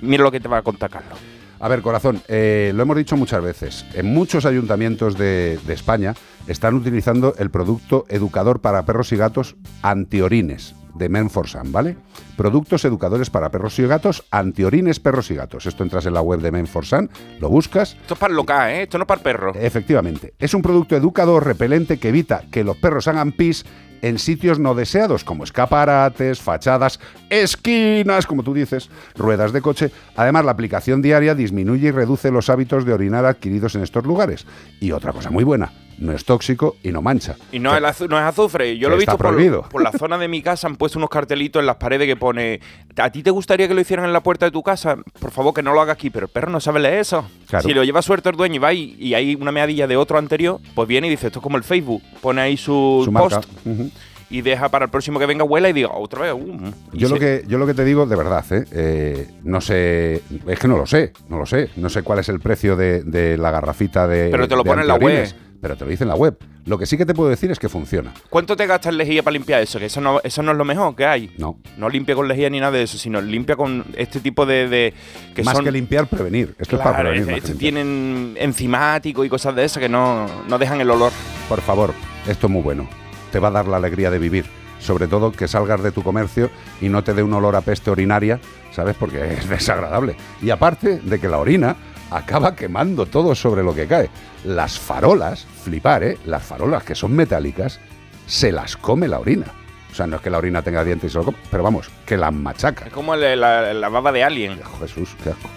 Mira 0.00 0.22
lo 0.22 0.30
que 0.30 0.40
te 0.40 0.48
va 0.48 0.58
a 0.58 0.62
contar 0.62 0.90
Carlos. 0.90 1.18
A 1.60 1.68
ver, 1.68 1.82
corazón, 1.82 2.22
eh, 2.28 2.72
lo 2.74 2.82
hemos 2.82 2.96
dicho 2.96 3.16
muchas 3.16 3.42
veces. 3.42 3.84
En 3.94 4.06
muchos 4.06 4.46
ayuntamientos 4.46 5.18
de, 5.18 5.58
de 5.66 5.74
España 5.74 6.14
están 6.46 6.74
utilizando 6.74 7.34
el 7.38 7.50
producto 7.50 8.04
educador 8.08 8.60
para 8.60 8.84
perros 8.84 9.10
y 9.12 9.16
gatos 9.16 9.56
antiorines 9.82 10.76
de 10.98 11.08
Menforsan, 11.08 11.72
¿vale? 11.72 11.96
Productos 12.36 12.84
educadores 12.84 13.30
para 13.30 13.50
perros 13.50 13.78
y 13.78 13.86
gatos, 13.86 14.24
antiorines, 14.30 15.00
perros 15.00 15.30
y 15.30 15.34
gatos. 15.34 15.66
Esto 15.66 15.82
entras 15.82 16.06
en 16.06 16.14
la 16.14 16.20
web 16.20 16.40
de 16.40 16.50
Menforsan, 16.50 17.08
lo 17.40 17.48
buscas. 17.48 17.96
Esto 18.00 18.14
es 18.14 18.20
para 18.20 18.32
el 18.32 18.36
local, 18.36 18.70
¿eh? 18.70 18.82
Esto 18.82 18.98
no 18.98 19.04
es 19.04 19.08
para 19.08 19.18
el 19.18 19.22
perro. 19.22 19.52
Efectivamente, 19.54 20.34
es 20.38 20.54
un 20.54 20.62
producto 20.62 20.96
educador 20.96 21.46
repelente 21.46 21.98
que 21.98 22.08
evita 22.08 22.44
que 22.50 22.64
los 22.64 22.76
perros 22.76 23.08
hagan 23.08 23.32
pis 23.32 23.64
en 24.02 24.18
sitios 24.18 24.58
no 24.58 24.74
deseados, 24.74 25.24
como 25.24 25.44
escaparates, 25.44 26.40
fachadas, 26.40 27.00
esquinas, 27.30 28.26
como 28.26 28.42
tú 28.42 28.54
dices, 28.54 28.90
ruedas 29.16 29.52
de 29.52 29.62
coche. 29.62 29.90
Además, 30.16 30.44
la 30.44 30.52
aplicación 30.52 31.02
diaria 31.02 31.34
disminuye 31.34 31.88
y 31.88 31.92
reduce 31.92 32.30
los 32.30 32.50
hábitos 32.50 32.84
de 32.84 32.92
orinar 32.92 33.24
adquiridos 33.24 33.74
en 33.74 33.82
estos 33.82 34.04
lugares. 34.04 34.46
Y 34.80 34.92
otra 34.92 35.12
cosa 35.12 35.30
muy 35.30 35.44
buena, 35.44 35.72
no 35.98 36.12
es 36.12 36.24
tóxico 36.24 36.76
y 36.82 36.90
no 36.92 37.02
mancha. 37.02 37.36
Y 37.52 37.58
no, 37.58 37.76
el 37.76 37.84
azu- 37.84 38.08
no 38.08 38.18
es 38.18 38.24
azufre. 38.24 38.78
Yo 38.78 38.88
lo 38.88 38.94
he 38.94 38.98
visto 38.98 39.16
por, 39.18 39.28
prohibido. 39.30 39.62
por 39.62 39.82
la 39.82 39.92
zona 39.92 40.16
de 40.18 40.28
mi 40.28 40.42
casa. 40.42 40.66
Han 40.66 40.76
puesto 40.76 40.98
unos 40.98 41.10
cartelitos 41.10 41.60
en 41.60 41.66
las 41.66 41.76
paredes 41.76 42.06
que 42.06 42.16
pone: 42.16 42.60
¿A 42.96 43.10
ti 43.10 43.22
te 43.22 43.30
gustaría 43.30 43.68
que 43.68 43.74
lo 43.74 43.80
hicieran 43.80 44.06
en 44.06 44.12
la 44.12 44.22
puerta 44.22 44.46
de 44.46 44.52
tu 44.52 44.62
casa? 44.62 44.96
Por 45.20 45.30
favor, 45.30 45.52
que 45.54 45.62
no 45.62 45.72
lo 45.72 45.80
haga 45.80 45.92
aquí. 45.92 46.10
Pero 46.10 46.26
el 46.26 46.32
perro 46.32 46.50
no 46.50 46.60
sabe 46.60 46.80
leer 46.80 46.98
eso. 46.98 47.28
Claro. 47.48 47.66
Si 47.68 47.74
lo 47.74 47.84
lleva 47.84 48.02
suelto 48.02 48.30
el 48.30 48.36
dueño 48.36 48.56
y 48.56 48.58
va 48.58 48.72
y, 48.72 48.96
y 48.98 49.14
hay 49.14 49.34
una 49.34 49.52
meadilla 49.52 49.86
de 49.86 49.96
otro 49.96 50.18
anterior, 50.18 50.60
pues 50.74 50.86
viene 50.88 51.06
y 51.06 51.10
dice: 51.10 51.26
Esto 51.28 51.38
es 51.40 51.42
como 51.42 51.56
el 51.56 51.64
Facebook. 51.64 52.02
Pone 52.20 52.40
ahí 52.40 52.56
su, 52.56 53.02
Su 53.04 53.12
post 53.12 53.36
marca. 53.66 53.90
Y 54.30 54.42
deja 54.42 54.68
para 54.68 54.84
el 54.84 54.90
próximo 54.90 55.18
que 55.18 55.24
venga 55.24 55.42
huela 55.44 55.70
y 55.70 55.72
diga: 55.72 55.88
Otra 55.94 56.20
vez. 56.20 56.34
uh, 56.34 56.70
Yo 56.92 57.08
lo, 57.08 57.18
que, 57.18 57.44
yo 57.48 57.56
lo 57.56 57.66
que 57.66 57.72
te 57.72 57.82
digo, 57.82 58.04
de 58.04 58.14
verdad, 58.14 58.44
¿eh? 58.52 58.64
Eh, 58.72 59.28
no 59.42 59.62
sé, 59.62 60.22
es 60.46 60.58
que 60.58 60.68
no 60.68 60.76
lo 60.76 60.84
sé, 60.84 61.14
no 61.30 61.38
lo 61.38 61.46
sé. 61.46 61.70
No 61.76 61.88
sé 61.88 62.02
cuál 62.02 62.18
es 62.18 62.28
el 62.28 62.38
precio 62.38 62.76
de, 62.76 63.02
de 63.04 63.38
la 63.38 63.50
garrafita 63.50 64.06
de. 64.06 64.28
Pero 64.30 64.46
te 64.46 64.54
lo 64.54 64.64
pone 64.64 64.82
en 64.82 64.88
la 64.88 64.96
web. 64.96 65.26
Pero 65.60 65.76
te 65.76 65.84
lo 65.84 65.90
dice 65.90 66.04
en 66.04 66.08
la 66.08 66.14
web. 66.14 66.36
Lo 66.66 66.78
que 66.78 66.86
sí 66.86 66.96
que 66.96 67.04
te 67.04 67.14
puedo 67.14 67.30
decir 67.30 67.50
es 67.50 67.58
que 67.58 67.68
funciona. 67.68 68.12
¿Cuánto 68.30 68.56
te 68.56 68.66
gastas 68.66 68.92
en 68.92 68.98
lejía 68.98 69.22
para 69.22 69.32
limpiar 69.32 69.60
eso? 69.62 69.78
Que 69.78 69.86
eso 69.86 70.00
no, 70.00 70.20
eso 70.22 70.42
no 70.42 70.52
es 70.52 70.58
lo 70.58 70.64
mejor 70.64 70.94
que 70.94 71.04
hay. 71.04 71.34
No. 71.38 71.58
No 71.76 71.88
limpia 71.88 72.14
con 72.14 72.28
lejía 72.28 72.48
ni 72.50 72.60
nada 72.60 72.72
de 72.72 72.82
eso, 72.84 72.96
sino 72.98 73.20
limpia 73.20 73.56
con 73.56 73.84
este 73.96 74.20
tipo 74.20 74.46
de. 74.46 74.68
de- 74.68 74.94
que 75.34 75.42
Más 75.42 75.56
son, 75.56 75.64
que 75.64 75.72
limpiar, 75.72 76.06
prevenir. 76.06 76.54
Esto 76.58 76.76
es 76.76 76.82
para 76.82 76.98
prevenir. 77.00 77.22
este- 77.30 77.34
este 77.38 77.54
tienen 77.54 78.36
enzimático 78.38 79.24
y 79.24 79.28
cosas 79.28 79.54
de 79.56 79.64
esas 79.64 79.80
que 79.80 79.88
no, 79.88 80.26
no 80.48 80.58
dejan 80.58 80.80
el 80.80 80.90
olor. 80.90 81.12
Por 81.48 81.60
favor, 81.60 81.92
esto 82.28 82.46
es 82.46 82.52
muy 82.52 82.62
bueno. 82.62 82.88
Te 83.32 83.38
va 83.40 83.48
a 83.48 83.52
dar 83.52 83.66
la 83.66 83.78
alegría 83.78 84.10
de 84.10 84.18
vivir. 84.18 84.44
Sobre 84.78 85.08
todo 85.08 85.32
que 85.32 85.48
salgas 85.48 85.82
de 85.82 85.90
tu 85.90 86.04
comercio 86.04 86.50
y 86.80 86.88
no 86.88 87.02
te 87.02 87.12
dé 87.12 87.24
un 87.24 87.32
olor 87.32 87.56
a 87.56 87.62
peste 87.62 87.90
urinaria, 87.90 88.38
¿sabes? 88.70 88.94
Porque 88.94 89.32
es 89.34 89.48
desagradable. 89.48 90.14
Y 90.40 90.50
aparte 90.50 91.00
de 91.00 91.18
que 91.18 91.28
la 91.28 91.38
orina 91.38 91.74
acaba 92.10 92.54
quemando 92.54 93.06
todo 93.06 93.34
sobre 93.34 93.62
lo 93.62 93.74
que 93.74 93.86
cae. 93.86 94.10
Las 94.44 94.78
farolas, 94.78 95.46
flipar, 95.64 96.02
¿eh? 96.04 96.18
Las 96.24 96.42
farolas 96.42 96.82
que 96.84 96.94
son 96.94 97.12
metálicas, 97.14 97.80
se 98.26 98.52
las 98.52 98.76
come 98.76 99.08
la 99.08 99.18
orina. 99.18 99.46
O 99.90 99.94
sea, 99.94 100.06
no 100.06 100.16
es 100.16 100.22
que 100.22 100.30
la 100.30 100.38
orina 100.38 100.62
tenga 100.62 100.84
dientes 100.84 101.10
y 101.10 101.12
se 101.12 101.18
lo 101.18 101.24
come, 101.24 101.38
pero 101.50 101.62
vamos, 101.62 101.90
que 102.06 102.16
las 102.16 102.32
machaca. 102.32 102.86
Es 102.86 102.92
como 102.92 103.16
la, 103.16 103.34
la 103.72 103.88
baba 103.88 104.12
de 104.12 104.22
Alien. 104.22 104.60
Jesús, 104.80 105.10
qué 105.24 105.30
asco. 105.30 105.48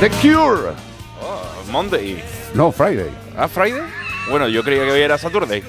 The 0.00 0.10
Cure. 0.20 0.72
Oh, 1.22 1.70
Monday. 1.70 2.22
No, 2.54 2.70
Friday. 2.72 3.10
¿Ah, 3.36 3.48
Friday? 3.48 3.82
Bueno, 4.30 4.48
yo 4.48 4.62
creía 4.62 4.84
que 4.84 4.90
hoy 4.92 5.00
era 5.00 5.16
Saturday. 5.18 5.62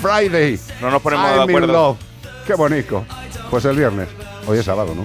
Friday. 0.00 0.58
No 0.80 0.90
nos 0.90 1.02
ponemos 1.02 1.26
I'm 1.30 1.46
de 1.46 1.52
in 1.52 1.58
acuerdo. 1.58 1.72
love. 1.72 1.98
Qué 2.46 2.54
bonito. 2.54 3.04
Pues 3.50 3.64
el 3.64 3.76
viernes. 3.76 4.08
Hoy 4.46 4.58
es 4.58 4.64
sábado, 4.64 4.94
¿no? 4.94 5.04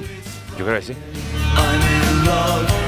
Yo 0.57 0.65
creo 0.65 0.79
que 0.79 0.85
sí. 0.85 0.93
Monday 1.55 2.82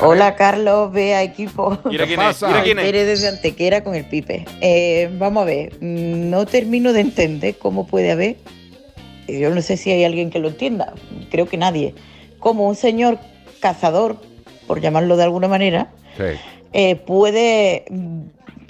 Hola 0.00 0.36
Carlos, 0.36 0.92
vea 0.92 1.22
equipo. 1.22 1.76
Mira 1.84 2.06
quién 2.06 2.20
es, 2.20 2.42
mira 2.42 2.62
quién 2.62 2.78
es. 2.78 2.92
Desde 2.92 3.28
Antequera 3.28 3.82
con 3.82 3.94
el 3.94 4.04
Pipe. 4.04 4.44
Eh, 4.60 5.10
vamos 5.18 5.42
a 5.42 5.46
ver, 5.46 5.74
mm, 5.80 6.30
no 6.30 6.46
termino 6.46 6.92
de 6.92 7.00
entender 7.00 7.56
cómo 7.58 7.86
puede 7.86 8.12
haber, 8.12 8.36
yo 9.26 9.50
no 9.54 9.60
sé 9.62 9.76
si 9.76 9.90
hay 9.90 10.04
alguien 10.04 10.30
que 10.30 10.38
lo 10.38 10.48
entienda, 10.48 10.94
creo 11.30 11.46
que 11.46 11.56
nadie, 11.56 11.94
como 12.38 12.68
un 12.68 12.76
señor 12.76 13.18
cazador, 13.60 14.16
por 14.66 14.80
llamarlo 14.80 15.16
de 15.16 15.24
alguna 15.24 15.48
manera, 15.48 15.90
Sí. 16.16 16.24
eh, 16.72 16.96
puede 16.96 17.84
mm, 17.90 18.20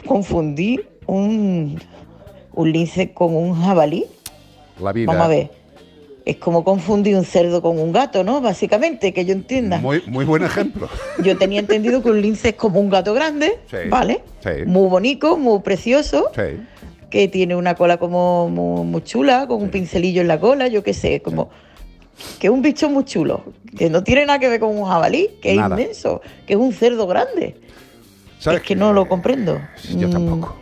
confundir 0.07 0.89
un, 1.07 1.81
un 2.53 2.73
lince 2.73 3.13
con 3.13 3.35
un 3.37 3.61
jabalí. 3.63 4.07
La 4.81 4.93
vida. 4.93 5.13
Vamos 5.13 5.27
a 5.27 5.29
ver. 5.29 5.51
Es 6.29 6.37
como 6.37 6.63
confundir 6.63 7.17
un 7.17 7.25
cerdo 7.25 7.63
con 7.63 7.79
un 7.79 7.91
gato, 7.91 8.23
¿no? 8.23 8.43
Básicamente, 8.43 9.15
que 9.15 9.25
yo 9.25 9.33
entienda. 9.33 9.79
Muy, 9.79 10.03
muy 10.09 10.27
buen 10.27 10.45
ejemplo. 10.45 10.87
Yo 11.25 11.39
tenía 11.39 11.59
entendido 11.59 12.03
que 12.03 12.11
un 12.11 12.21
lince 12.21 12.51
es 12.51 12.55
como 12.55 12.81
un 12.81 12.91
gato 12.91 13.15
grande, 13.15 13.59
Sí. 13.71 13.79
¿vale? 13.89 14.21
Sí. 14.41 14.67
Muy 14.67 14.91
bonito, 14.91 15.39
muy 15.39 15.61
precioso, 15.61 16.31
Sí. 16.37 16.61
que 17.09 17.29
tiene 17.29 17.57
una 17.57 17.75
cola 17.77 17.97
como 17.97 18.47
muy, 18.51 18.85
muy 18.85 19.03
chula, 19.05 19.47
con 19.47 19.63
un 19.63 19.71
pincelillo 19.71 20.21
en 20.21 20.29
la 20.29 20.39
cola, 20.39 20.69
yo 20.69 20.83
qué 20.83 20.93
sé, 20.93 21.23
como 21.23 21.49
que 22.39 22.49
es 22.49 22.53
un 22.53 22.61
bicho 22.61 22.91
muy 22.91 23.07
chulo, 23.07 23.45
que 23.79 23.89
no 23.89 24.05
tiene 24.05 24.27
nada 24.27 24.39
que 24.39 24.51
ver 24.51 24.61
con 24.61 24.77
un 24.77 24.85
jabalí, 24.85 25.31
que 25.41 25.53
es 25.53 25.57
inmenso, 25.57 26.21
que 26.47 26.53
es 26.53 26.59
un 26.59 26.75
cerdo 26.75 27.07
grande. 27.07 27.57
¿Sabes 28.39 28.61
es 28.61 28.67
que 28.67 28.77
no 28.77 28.93
lo 28.93 29.09
comprendo. 29.09 29.59
Yo 29.97 30.09
Mm, 30.09 30.11
tampoco. 30.11 30.57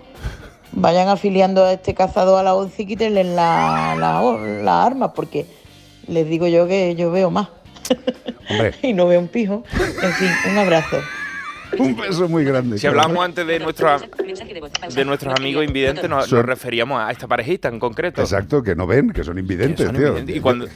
Vayan 0.78 1.08
afiliando 1.08 1.64
a 1.64 1.72
este 1.72 1.92
cazador 1.92 2.38
a 2.38 2.42
la 2.44 2.54
once 2.54 2.82
y 2.82 2.86
quítenle 2.86 3.24
la, 3.24 3.96
la, 3.98 4.20
la 4.62 4.84
arma, 4.84 5.12
porque 5.12 5.46
les 6.08 6.28
digo 6.28 6.46
yo 6.46 6.66
que 6.66 6.94
yo 6.94 7.10
veo 7.10 7.30
más. 7.30 7.48
Hombre, 8.50 8.74
y 8.82 8.92
no 8.92 9.06
veo 9.06 9.20
un 9.20 9.28
pijo. 9.28 9.64
En 10.02 10.12
fin, 10.12 10.28
un 10.50 10.58
abrazo. 10.58 10.98
un 11.78 11.96
beso 11.96 12.28
muy 12.28 12.44
grande. 12.44 12.78
Si 12.78 12.86
hablamos 12.86 13.24
antes 13.24 13.46
de, 13.46 13.58
nuestra, 13.58 13.98
de 14.94 15.04
nuestros 15.04 15.34
amigos 15.34 15.64
invidentes, 15.64 16.08
nos, 16.08 16.30
nos 16.32 16.44
referíamos 16.44 17.00
a 17.00 17.10
esta 17.10 17.26
parejita 17.26 17.68
en 17.68 17.78
concreto. 17.80 18.20
Exacto, 18.20 18.62
que 18.62 18.74
no 18.74 18.86
ven, 18.86 19.10
que 19.10 19.24
son 19.24 19.38
invidentes, 19.38 19.86
Son 19.86 19.96
tío. 19.96 20.08
invidentes. 20.08 20.36
Y, 20.36 20.40
cuando- 20.40 20.66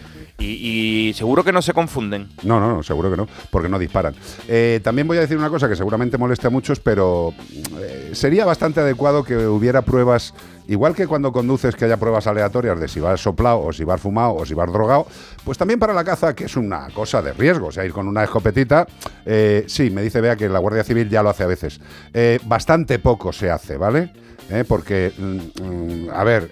y- 0.41 1.09
y 1.11 1.13
seguro 1.15 1.45
que 1.45 1.53
no 1.53 1.63
se 1.63 1.73
confunden. 1.73 2.29
No, 2.43 2.59
no, 2.59 2.69
no, 2.77 2.83
seguro 2.83 3.11
que 3.11 3.17
no, 3.17 3.29
porque 3.51 3.69
no 3.69 3.79
disparan. 3.79 4.15
Eh, 4.49 4.81
también 4.83 5.07
voy 5.07 5.19
a 5.19 5.21
decir 5.21 5.37
una 5.37 5.51
cosa 5.51 5.69
que 5.69 5.77
seguramente 5.77 6.19
moleste 6.19 6.47
a 6.47 6.51
muchos, 6.51 6.81
pero 6.81 7.33
eh, 7.79 8.11
sería 8.15 8.45
bastante 8.45 8.81
adecuado 8.81 9.23
que 9.23 9.37
hubiera 9.47 9.83
pruebas, 9.83 10.35
igual 10.69 10.95
que 10.95 11.07
cuando 11.07 11.31
conduces 11.33 11.75
que 11.77 11.85
haya 11.85 11.97
pruebas 11.99 12.27
aleatorias 12.27 12.81
de 12.81 12.89
si 12.89 13.01
vas 13.01 13.21
soplado 13.21 13.61
o 13.61 13.73
si 13.73 13.85
vas 13.85 14.01
fumado 14.01 14.35
o 14.35 14.47
si 14.47 14.55
vas 14.55 14.73
drogado, 14.73 15.07
pues 15.45 15.59
también 15.59 15.79
para 15.79 15.93
la 15.93 16.05
caza, 16.05 16.35
que 16.35 16.45
es 16.45 16.57
una 16.57 16.89
cosa 16.95 17.21
de 17.23 17.33
riesgo, 17.33 17.67
o 17.69 17.73
sea, 17.73 17.85
ir 17.85 17.93
con 17.93 18.09
una 18.09 18.25
escopetita, 18.25 18.87
eh, 19.27 19.65
sí, 19.69 19.91
me 19.91 20.03
dice 20.03 20.21
Bea 20.21 20.37
que 20.37 20.49
la 20.49 20.59
Guardia 20.59 20.85
Civil 20.85 21.09
ya 21.09 21.23
lo 21.23 21.31
hace 21.31 21.43
a 21.45 21.47
veces. 21.49 21.81
Eh, 22.15 22.39
bastante 22.47 22.99
poco 22.99 23.33
se 23.33 23.51
hace, 23.51 23.77
¿vale? 23.77 24.13
Eh, 24.49 24.65
porque, 24.67 25.13
mm, 25.17 25.63
mm, 25.63 26.09
a 26.13 26.25
ver, 26.25 26.51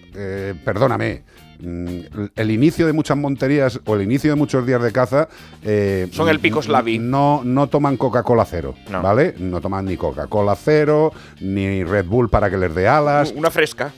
perdóname, 0.64 1.22
el 1.60 2.50
inicio 2.50 2.86
de 2.86 2.92
muchas 2.92 3.16
monterías 3.16 3.80
o 3.84 3.94
el 3.96 4.02
inicio 4.02 4.30
de 4.30 4.36
muchos 4.36 4.66
días 4.66 4.82
de 4.82 4.92
caza 4.92 5.28
eh, 5.62 6.08
Son 6.12 6.28
el 6.28 6.40
pico 6.40 6.62
slavi. 6.62 6.98
no, 6.98 7.42
no 7.44 7.68
toman 7.68 7.96
Coca-Cola 7.96 8.44
cero, 8.44 8.74
¿vale? 8.90 9.34
No 9.38 9.60
toman 9.60 9.86
ni 9.86 9.96
Coca-Cola 9.96 10.56
cero, 10.56 11.12
ni 11.40 11.84
Red 11.84 12.06
Bull 12.06 12.28
para 12.30 12.48
que 12.50 12.56
les 12.56 12.74
dé 12.74 12.88
alas. 12.88 13.32
Una 13.36 13.50
fresca. 13.50 13.92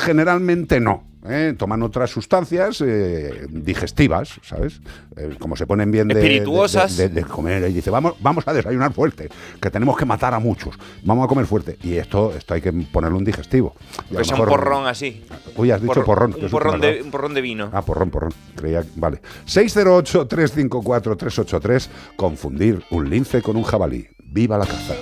Generalmente 0.00 0.80
no. 0.80 1.11
¿Eh? 1.28 1.54
Toman 1.58 1.82
otras 1.82 2.10
sustancias 2.10 2.80
eh, 2.84 3.46
digestivas, 3.50 4.38
¿sabes? 4.42 4.80
Eh, 5.16 5.36
como 5.38 5.56
se 5.56 5.66
ponen 5.66 5.90
bien 5.90 6.08
de, 6.08 6.14
Espirituosas. 6.14 6.96
de, 6.96 7.08
de- 7.08 7.22
de 7.22 7.26
comer 7.26 7.68
y 7.70 7.74
dice, 7.74 7.90
vamos, 7.90 8.14
vamos 8.20 8.46
a 8.48 8.52
desayunar 8.52 8.92
fuerte, 8.92 9.28
que 9.60 9.70
tenemos 9.70 9.96
que 9.96 10.04
matar 10.04 10.34
a 10.34 10.38
muchos, 10.38 10.74
vamos 11.04 11.24
a 11.24 11.28
comer 11.28 11.46
fuerte. 11.46 11.78
Y 11.82 11.94
esto, 11.96 12.32
esto 12.36 12.54
hay 12.54 12.60
que 12.60 12.72
ponerle 12.72 13.16
un 13.18 13.24
digestivo. 13.24 13.74
Y 14.10 14.12
Que 14.12 14.18
lo 14.18 14.24
sea 14.24 14.36
un 14.36 14.44
porrón 14.46 14.86
así. 14.86 15.22
Uy, 15.56 15.70
has 15.70 15.80
dicho 15.80 15.94
Porro- 15.94 16.04
porrón. 16.06 16.34
Un 16.40 16.50
porrón, 16.50 16.80
de, 16.80 17.02
un 17.02 17.10
porrón 17.10 17.34
de 17.34 17.40
vino. 17.40 17.70
Ah, 17.72 17.82
porrón, 17.82 18.10
porrón. 18.10 18.32
Creía 18.56 18.84
Vale. 18.96 19.20
608-354-383. 19.46 21.88
Confundir 22.16 22.82
un 22.90 23.08
lince 23.10 23.42
con 23.42 23.56
un 23.56 23.62
jabalí. 23.64 24.06
¡Viva 24.24 24.56
la 24.58 24.66
caza! 24.66 24.94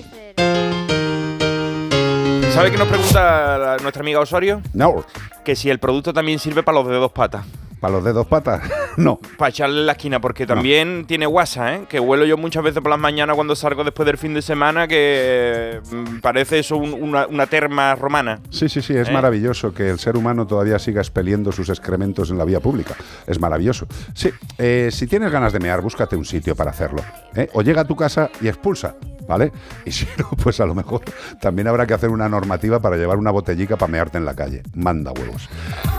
¿Sabe 2.55 2.71
qué 2.73 2.77
nos 2.79 2.89
pregunta 2.89 3.57
la- 3.59 3.77
nuestra 3.79 4.03
amiga 4.03 4.21
Osorio? 4.21 4.61
No. 4.75 5.05
Que 5.45 5.55
si 5.57 5.71
el 5.71 5.79
producto 5.79 6.13
también 6.13 6.39
sirve 6.39 6.63
para 6.63 6.79
los 6.81 6.89
de 6.89 6.95
dos 6.97 7.13
patas. 7.13 7.45
¿Para 7.81 7.95
los 7.95 8.05
de 8.05 8.13
dos 8.13 8.27
patas? 8.27 8.63
no. 8.99 9.19
Para 9.39 9.49
echarle 9.49 9.81
en 9.81 9.87
la 9.87 9.93
esquina, 9.93 10.21
porque 10.21 10.47
también 10.47 11.05
tiene 11.07 11.25
guasa, 11.27 11.75
¿eh? 11.75 11.85
Que 11.89 11.99
huelo 11.99 12.25
yo 12.27 12.37
muchas 12.37 12.63
veces 12.63 12.83
por 12.83 12.91
las 12.91 12.99
mañanas 13.01 13.37
cuando 13.37 13.57
salgo 13.57 13.85
después 13.85 14.05
del 14.07 14.19
fin 14.19 14.35
de 14.35 14.43
semana, 14.43 14.87
que 14.87 15.81
mm, 15.91 16.19
parece 16.21 16.59
eso 16.59 16.77
un- 16.77 16.93
una, 16.93 17.27
una 17.27 17.47
terma 17.47 17.95
romana. 17.95 18.41
Sí, 18.51 18.69
sí, 18.69 18.83
sí, 18.83 18.95
es 18.95 19.09
¿Eh? 19.09 19.13
maravilloso 19.13 19.73
que 19.73 19.89
el 19.89 19.99
ser 19.99 20.17
humano 20.17 20.47
todavía 20.47 20.79
siga 20.79 21.01
expeliendo 21.01 21.53
sus 21.53 21.69
excrementos 21.71 22.31
en 22.31 22.37
la 22.39 22.45
vía 22.45 22.61
pública. 22.61 22.95
Es 23.27 23.41
maravilloso. 23.41 23.87
Sí, 24.15 24.31
eh, 24.59 24.91
si 24.93 25.07
tienes 25.07 25.31
ganas 25.33 25.53
de 25.53 25.61
mear, 25.61 25.81
búscate 25.81 26.17
un 26.17 26.25
sitio 26.27 26.55
para 26.55 26.71
hacerlo. 26.73 27.03
¿eh? 27.35 27.49
O 27.55 27.63
llega 27.63 27.81
a 27.83 27.87
tu 27.87 27.97
casa 27.97 28.29
y 28.43 28.49
expulsa, 28.49 28.95
¿vale? 29.27 29.53
Y 29.87 29.93
si 29.93 30.07
no, 30.19 30.29
pues 30.43 30.61
a 30.61 30.67
lo 30.67 30.75
mejor 30.75 31.01
también 31.41 31.67
habrá 31.69 31.87
que 31.87 31.95
hacer 31.95 32.11
una 32.11 32.29
normativa 32.29 32.81
para 32.81 32.97
llevar 32.97 33.17
una 33.17 33.31
botellica 33.31 33.77
para 33.77 33.91
mearte 33.91 34.19
en 34.19 34.27
la 34.27 34.35
calle. 34.35 34.63
Manda 34.75 35.13
huevos. 35.13 35.49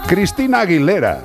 Cristina 0.06 0.60
Aguilera. 0.60 1.20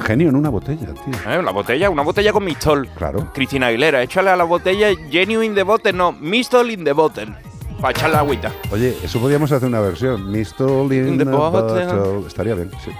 Genio 0.00 0.28
en 0.28 0.36
una 0.36 0.48
botella, 0.48 0.86
tío. 0.94 1.14
Eh, 1.32 1.42
La 1.42 1.50
botella, 1.52 1.90
una 1.90 2.02
botella 2.02 2.32
con 2.32 2.44
Mistol. 2.44 2.88
Claro. 2.96 3.30
Cristina 3.32 3.66
Aguilera, 3.68 4.02
échale 4.02 4.30
a 4.30 4.36
la 4.36 4.44
botella 4.44 4.88
Genuine 5.10 5.46
in 5.46 5.54
the 5.54 5.62
bottle, 5.62 5.92
no, 5.92 6.12
Mistol 6.12 6.70
in 6.70 6.84
the 6.84 6.92
bottle. 6.92 7.28
Para 7.80 7.92
echarle 7.92 8.16
agüita. 8.16 8.52
Oye, 8.72 8.96
eso 9.04 9.20
podríamos 9.20 9.52
hacer 9.52 9.68
una 9.68 9.80
versión. 9.80 10.30
Mistol 10.32 10.92
in, 10.92 11.08
In 11.08 11.18
the 11.18 11.24
the 11.24 11.30
bottle. 11.30 11.86
bottle. 11.86 12.26
Estaría 12.26 12.54
bien, 12.54 12.70
sí. 12.84 12.90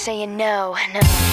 Saying 0.00 0.34
no, 0.34 0.74
no. 0.94 1.29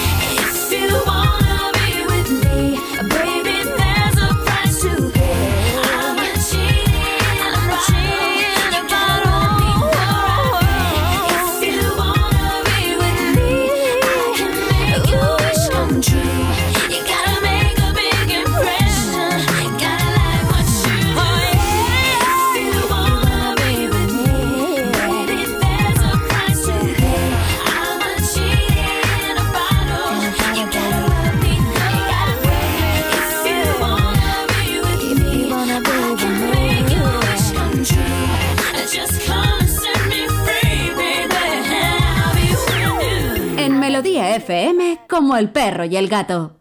FM, 44.38 45.00
como 45.08 45.36
el 45.36 45.50
perro 45.50 45.84
y 45.84 45.96
el 45.96 46.08
gato. 46.08 46.58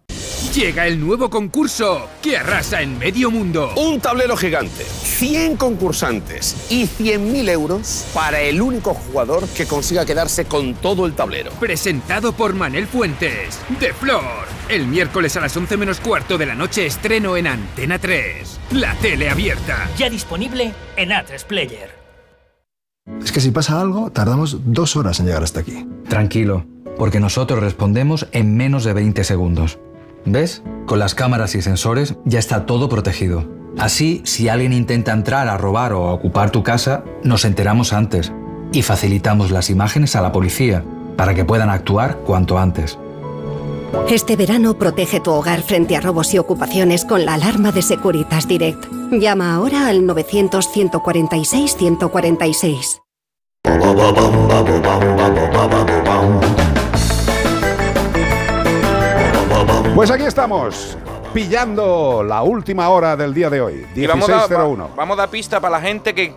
Llega 0.53 0.87
el 0.87 0.99
nuevo 0.99 1.29
concurso 1.29 2.09
que 2.21 2.37
arrasa 2.37 2.81
en 2.81 2.97
medio 2.97 3.29
mundo. 3.29 3.71
Un 3.75 3.99
tablero 3.99 4.35
gigante, 4.35 4.83
100 4.83 5.55
concursantes 5.55 6.67
y 6.71 6.85
100.000 6.85 7.49
euros 7.49 8.07
para 8.13 8.41
el 8.41 8.61
único 8.61 8.95
jugador 8.95 9.47
que 9.49 9.67
consiga 9.67 10.05
quedarse 10.05 10.45
con 10.45 10.73
todo 10.73 11.05
el 11.05 11.13
tablero. 11.13 11.51
Presentado 11.59 12.33
por 12.33 12.55
Manel 12.55 12.87
Fuentes, 12.87 13.59
de 13.79 13.93
Flor. 13.93 14.47
El 14.67 14.87
miércoles 14.87 15.37
a 15.37 15.41
las 15.41 15.55
11 15.55 15.77
menos 15.77 15.99
cuarto 15.99 16.39
de 16.39 16.47
la 16.47 16.55
noche 16.55 16.87
estreno 16.87 17.37
en 17.37 17.45
Antena 17.45 17.99
3. 17.99 18.59
La 18.71 18.95
tele 18.95 19.29
abierta. 19.29 19.87
Ya 19.95 20.09
disponible 20.09 20.73
en 20.95 21.09
A3 21.09 21.45
Player. 21.45 22.07
Es 23.21 23.31
que 23.31 23.39
si 23.39 23.51
pasa 23.51 23.79
algo, 23.79 24.11
tardamos 24.11 24.73
dos 24.73 24.95
horas 24.95 25.19
en 25.19 25.27
llegar 25.27 25.43
hasta 25.43 25.61
aquí. 25.61 25.87
Tranquilo, 26.09 26.65
porque 26.97 27.19
nosotros 27.19 27.59
respondemos 27.59 28.27
en 28.31 28.57
menos 28.57 28.83
de 28.83 28.93
20 28.93 29.23
segundos. 29.23 29.79
¿Ves? 30.25 30.63
Con 30.85 30.99
las 30.99 31.15
cámaras 31.15 31.55
y 31.55 31.61
sensores 31.61 32.15
ya 32.25 32.39
está 32.39 32.65
todo 32.65 32.89
protegido. 32.89 33.45
Así, 33.77 34.21
si 34.25 34.49
alguien 34.49 34.73
intenta 34.73 35.13
entrar 35.13 35.47
a 35.47 35.57
robar 35.57 35.93
o 35.93 36.07
a 36.07 36.13
ocupar 36.13 36.51
tu 36.51 36.63
casa, 36.63 37.03
nos 37.23 37.45
enteramos 37.45 37.93
antes 37.93 38.33
y 38.71 38.81
facilitamos 38.81 39.51
las 39.51 39.69
imágenes 39.69 40.15
a 40.15 40.21
la 40.21 40.31
policía 40.31 40.83
para 41.15 41.35
que 41.35 41.45
puedan 41.45 41.69
actuar 41.69 42.17
cuanto 42.25 42.57
antes. 42.57 42.97
Este 44.09 44.35
verano 44.35 44.77
protege 44.77 45.19
tu 45.19 45.31
hogar 45.31 45.61
frente 45.61 45.95
a 45.95 46.01
robos 46.01 46.33
y 46.33 46.37
ocupaciones 46.37 47.05
con 47.05 47.25
la 47.25 47.35
alarma 47.35 47.71
de 47.71 47.81
Securitas 47.81 48.47
Direct. 48.47 48.85
Llama 49.11 49.55
ahora 49.55 49.87
al 49.87 50.01
900-146-146. 50.01 53.01
Pues 59.97 60.11
aquí 60.11 60.25
estamos, 60.25 60.95
pillando 61.33 62.21
la 62.23 62.43
última 62.43 62.87
hora 62.89 63.15
del 63.17 63.33
día 63.33 63.49
de 63.49 63.61
hoy, 63.61 63.83
Y 63.95 64.05
vamos 64.05 64.29
a, 64.29 64.47
16.01. 64.47 64.77
va- 64.83 64.89
vamos 64.95 65.17
a 65.17 65.21
dar 65.21 65.29
pista 65.29 65.59
para 65.59 65.79
la 65.79 65.81
gente 65.81 66.13
que, 66.13 66.35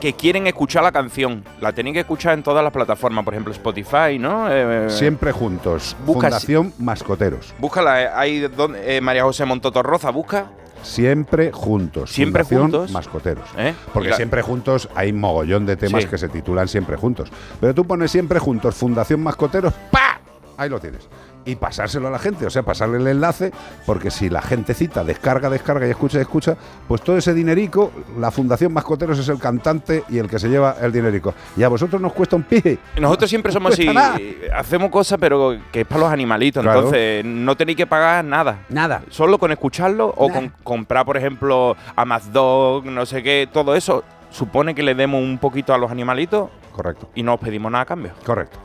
que 0.00 0.14
quieren 0.14 0.46
escuchar 0.46 0.82
la 0.82 0.92
canción. 0.92 1.44
La 1.60 1.74
tienen 1.74 1.92
que 1.92 2.00
escuchar 2.00 2.32
en 2.32 2.42
todas 2.42 2.64
las 2.64 2.72
plataformas, 2.72 3.22
por 3.22 3.34
ejemplo 3.34 3.52
Spotify, 3.52 4.18
¿no? 4.18 4.46
Eh, 4.50 4.88
Siempre 4.88 5.30
juntos. 5.30 5.94
Busca- 6.06 6.28
Fundación 6.28 6.72
Mascoteros. 6.78 7.52
Búscala, 7.58 8.02
eh, 8.02 8.08
ahí 8.14 8.40
donde, 8.40 8.96
eh, 8.96 9.02
María 9.02 9.24
José 9.24 9.44
Montotorroza, 9.44 10.08
busca. 10.10 10.46
Siempre 10.82 11.52
juntos. 11.52 12.10
Siempre 12.10 12.44
Fundación 12.44 12.70
juntos. 12.72 12.90
Mascoteros. 12.92 13.44
¿eh? 13.58 13.74
Porque 13.92 14.08
la- 14.08 14.16
siempre 14.16 14.40
juntos 14.40 14.88
hay 14.94 15.12
mogollón 15.12 15.66
de 15.66 15.76
temas 15.76 16.04
Sí. 16.04 16.08
que 16.08 16.16
se 16.16 16.30
titulan 16.30 16.66
siempre 16.66 16.96
juntos. 16.96 17.28
Pero 17.60 17.74
tú 17.74 17.84
pones 17.84 18.10
siempre 18.10 18.38
juntos 18.38 18.74
Fundación 18.74 19.22
Mascoteros, 19.22 19.74
¡pa! 19.90 20.18
Ahí 20.56 20.70
lo 20.70 20.80
tienes. 20.80 21.08
Y 21.44 21.56
pasárselo 21.56 22.08
a 22.08 22.10
la 22.10 22.18
gente, 22.18 22.46
o 22.46 22.50
sea, 22.50 22.62
pasarle 22.62 22.98
el 22.98 23.06
enlace, 23.08 23.50
porque 23.84 24.10
si 24.10 24.28
la 24.30 24.40
gentecita 24.42 25.02
descarga, 25.02 25.50
descarga 25.50 25.86
y 25.86 25.90
escucha, 25.90 26.20
escucha, 26.20 26.56
pues 26.86 27.02
todo 27.02 27.16
ese 27.16 27.34
dinerico, 27.34 27.90
la 28.18 28.30
Fundación 28.30 28.72
Mascoteros 28.72 29.18
es 29.18 29.28
el 29.28 29.38
cantante 29.38 30.04
y 30.08 30.18
el 30.18 30.28
que 30.28 30.38
se 30.38 30.48
lleva 30.48 30.76
el 30.80 30.92
dinerico. 30.92 31.34
Y 31.56 31.62
a 31.64 31.68
vosotros 31.68 32.00
nos 32.00 32.12
cuesta 32.12 32.36
un 32.36 32.44
pije. 32.44 32.78
Nosotros 33.00 33.28
siempre 33.28 33.50
No 33.50 33.54
somos 33.54 33.72
así, 33.72 33.86
nada. 33.86 34.18
hacemos 34.54 34.90
cosas 34.90 35.18
pero 35.20 35.56
que 35.72 35.80
es 35.80 35.86
para 35.86 36.02
los 36.02 36.12
animalitos, 36.12 36.62
Claro. 36.62 36.78
entonces 36.80 37.24
no 37.24 37.56
tenéis 37.56 37.76
que 37.76 37.86
pagar 37.86 38.24
nada. 38.24 38.60
Nada. 38.68 39.02
Solo 39.10 39.38
con 39.38 39.50
escucharlo 39.50 40.14
o 40.16 40.28
con 40.28 40.52
comprar, 40.62 41.04
por 41.04 41.16
ejemplo, 41.16 41.76
Amazon, 41.96 42.94
no 42.94 43.04
sé 43.06 43.22
qué, 43.22 43.48
todo 43.52 43.74
eso, 43.74 44.04
supone 44.32 44.74
que 44.74 44.82
le 44.82 44.94
demos 44.94 45.22
un 45.22 45.38
poquito 45.38 45.72
a 45.74 45.78
los 45.78 45.90
animalitos 45.90 46.50
Correcto. 46.74 47.08
y 47.14 47.22
no 47.22 47.34
os 47.34 47.40
pedimos 47.40 47.70
nada 47.70 47.82
a 47.82 47.86
cambio. 47.86 48.12
Correcto. 48.24 48.58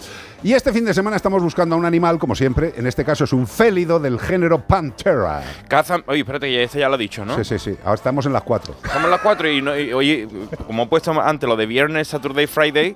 Y 0.44 0.54
este 0.54 0.72
fin 0.72 0.86
de 0.86 0.94
semana 0.94 1.16
estamos 1.16 1.42
buscando 1.44 1.76
a 1.76 1.78
un 1.78 1.86
animal, 1.86 2.20
como 2.20 2.36
siempre. 2.36 2.74
En 2.78 2.86
este 2.88 3.04
caso 3.04 3.24
es 3.24 3.34
un 3.34 3.48
félido 3.48 4.00
del 4.00 4.20
género 4.20 4.60
Panthera. 4.66 5.42
Cazan. 5.68 6.04
Oye, 6.08 6.20
espérate, 6.22 6.48
que 6.48 6.64
este 6.64 6.80
ya 6.80 6.90
lo 6.90 6.96
he 6.96 7.00
dicho, 7.00 7.26
¿no? 7.26 7.36
Sí, 7.38 7.44
sí, 7.44 7.60
sí. 7.60 7.78
Ahora 7.84 7.96
estamos 7.96 8.26
en 8.28 8.34
las 8.34 8.44
cuatro. 8.44 8.76
Estamos 8.84 9.06
en 9.06 9.12
las 9.12 9.22
4 9.22 9.50
y, 9.52 9.62
no- 9.62 9.78
y, 9.78 9.92
oye, 9.94 10.28
como 10.68 10.84
he 10.84 10.88
puesto 10.88 11.12
antes 11.22 11.50
lo 11.50 11.56
de 11.56 11.66
viernes, 11.66 12.08
Saturday, 12.08 12.46
Friday, 12.48 12.96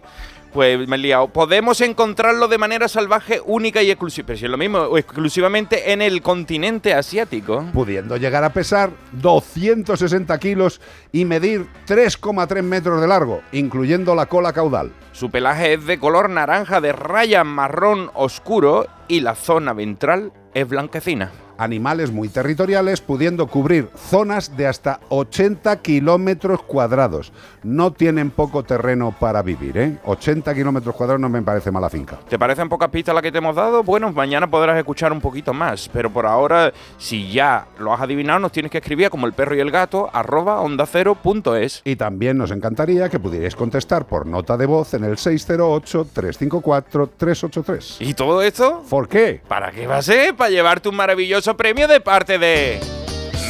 pues 0.54 0.88
me 0.88 0.95
he 0.95 0.99
liado. 0.99 1.28
Podemos 1.28 1.82
encontrarlo 1.82 2.47
de 2.47 2.58
manera 2.58 2.88
salvaje, 2.88 3.41
única 3.45 3.82
y 3.82 3.91
exclusiva. 3.91 4.28
Pero 4.28 4.39
si 4.39 4.45
es 4.45 4.52
lo 4.52 4.58
mismo, 4.58 4.97
exclusivamente 4.97 5.91
en 5.91 6.02
el 6.02 6.22
continente 6.22 6.93
asiático. 6.93 7.66
Pudiendo 7.74 8.18
llegar 8.18 8.43
a 8.43 8.54
pesar 8.54 8.91
260 9.14 10.38
kilos 10.39 10.82
y 11.12 11.26
medir 11.26 11.68
3,3 11.88 12.62
metros 12.62 13.02
de 13.02 13.08
largo, 13.08 13.41
incluyendo 13.52 14.16
la 14.16 14.26
cola 14.26 14.54
caudal. 14.54 14.91
Su 15.12 15.30
pelaje 15.30 15.74
es 15.74 15.86
de 15.86 15.99
color 15.99 16.30
naranja 16.30 16.82
de 16.82 16.93
raya 16.93 17.43
marrón 17.43 18.10
oscuro 18.14 18.88
y 19.08 19.22
la 19.22 19.36
zona 19.36 19.74
ventral 19.74 20.32
es 20.54 20.68
blanquecina. 20.68 21.32
Animales 21.58 22.12
muy 22.12 22.30
territoriales, 22.30 23.02
pudiendo 23.02 23.47
cubrir 23.47 23.89
zonas 23.95 24.56
de 24.58 24.68
hasta 24.68 24.99
80 25.10 25.82
kilómetros 25.82 26.62
cuadrados. 26.64 27.32
No 27.64 27.93
tienen 27.93 28.32
poco 28.32 28.64
terreno 28.64 29.16
para 29.20 29.41
vivir, 29.41 29.78
¿eh? 29.78 29.97
80 30.06 30.54
kilómetros 30.54 30.95
cuadrados 30.95 31.22
no 31.22 31.30
me 31.30 31.41
parece 31.41 31.72
mala 31.72 31.89
finca. 31.89 32.20
¿Te 32.30 32.39
parecen 32.39 32.70
pocas 32.70 32.89
pistas 32.89 33.14
las 33.14 33.22
que 33.22 33.32
te 33.32 33.38
hemos 33.38 33.56
dado? 33.56 33.84
Bueno, 33.84 34.12
mañana 34.12 34.49
podrás 34.49 34.78
escuchar 34.78 35.12
un 35.12 35.22
poquito 35.22 35.54
más. 35.54 35.89
Pero 35.93 36.12
por 36.12 36.26
ahora, 36.26 36.74
si 36.97 37.32
ya 37.32 37.68
lo 37.80 37.93
has 37.93 38.02
adivinado, 38.02 38.39
nos 38.39 38.52
tienes 38.52 38.72
que 38.72 38.80
escribir 38.80 39.10
como 39.10 39.28
el 39.28 39.34
perro 39.34 39.56
y 39.56 39.60
el 39.60 39.72
gato, 39.72 40.10
arroba 40.14 40.62
onda 40.62 40.86
cero 40.86 41.18
punto 41.22 41.56
es. 41.56 41.82
Y 41.86 41.95
también 41.95 42.38
nos 42.38 42.52
encantaría 42.52 43.10
que 43.10 43.20
pudierais 43.20 43.56
contestar 43.56 44.06
por 44.06 44.26
nota 44.26 44.58
de 44.58 44.66
voz 44.66 44.93
en 44.93 45.04
el 45.04 45.18
608-354-383. 45.18 47.97
¿Y 47.99 48.14
todo 48.14 48.41
esto? 48.41 48.84
¿Por 48.89 49.08
qué? 49.08 49.41
¿Para 49.47 49.72
qué 49.72 49.88
va 49.88 49.97
a 49.97 50.02
ser? 50.02 50.36
Para 50.36 50.49
llevarte 50.49 50.89
un 50.89 50.95
maravilloso 50.95 51.41
premio 51.58 51.88
de 51.88 52.00
parte 52.00 52.38
de 52.38 52.80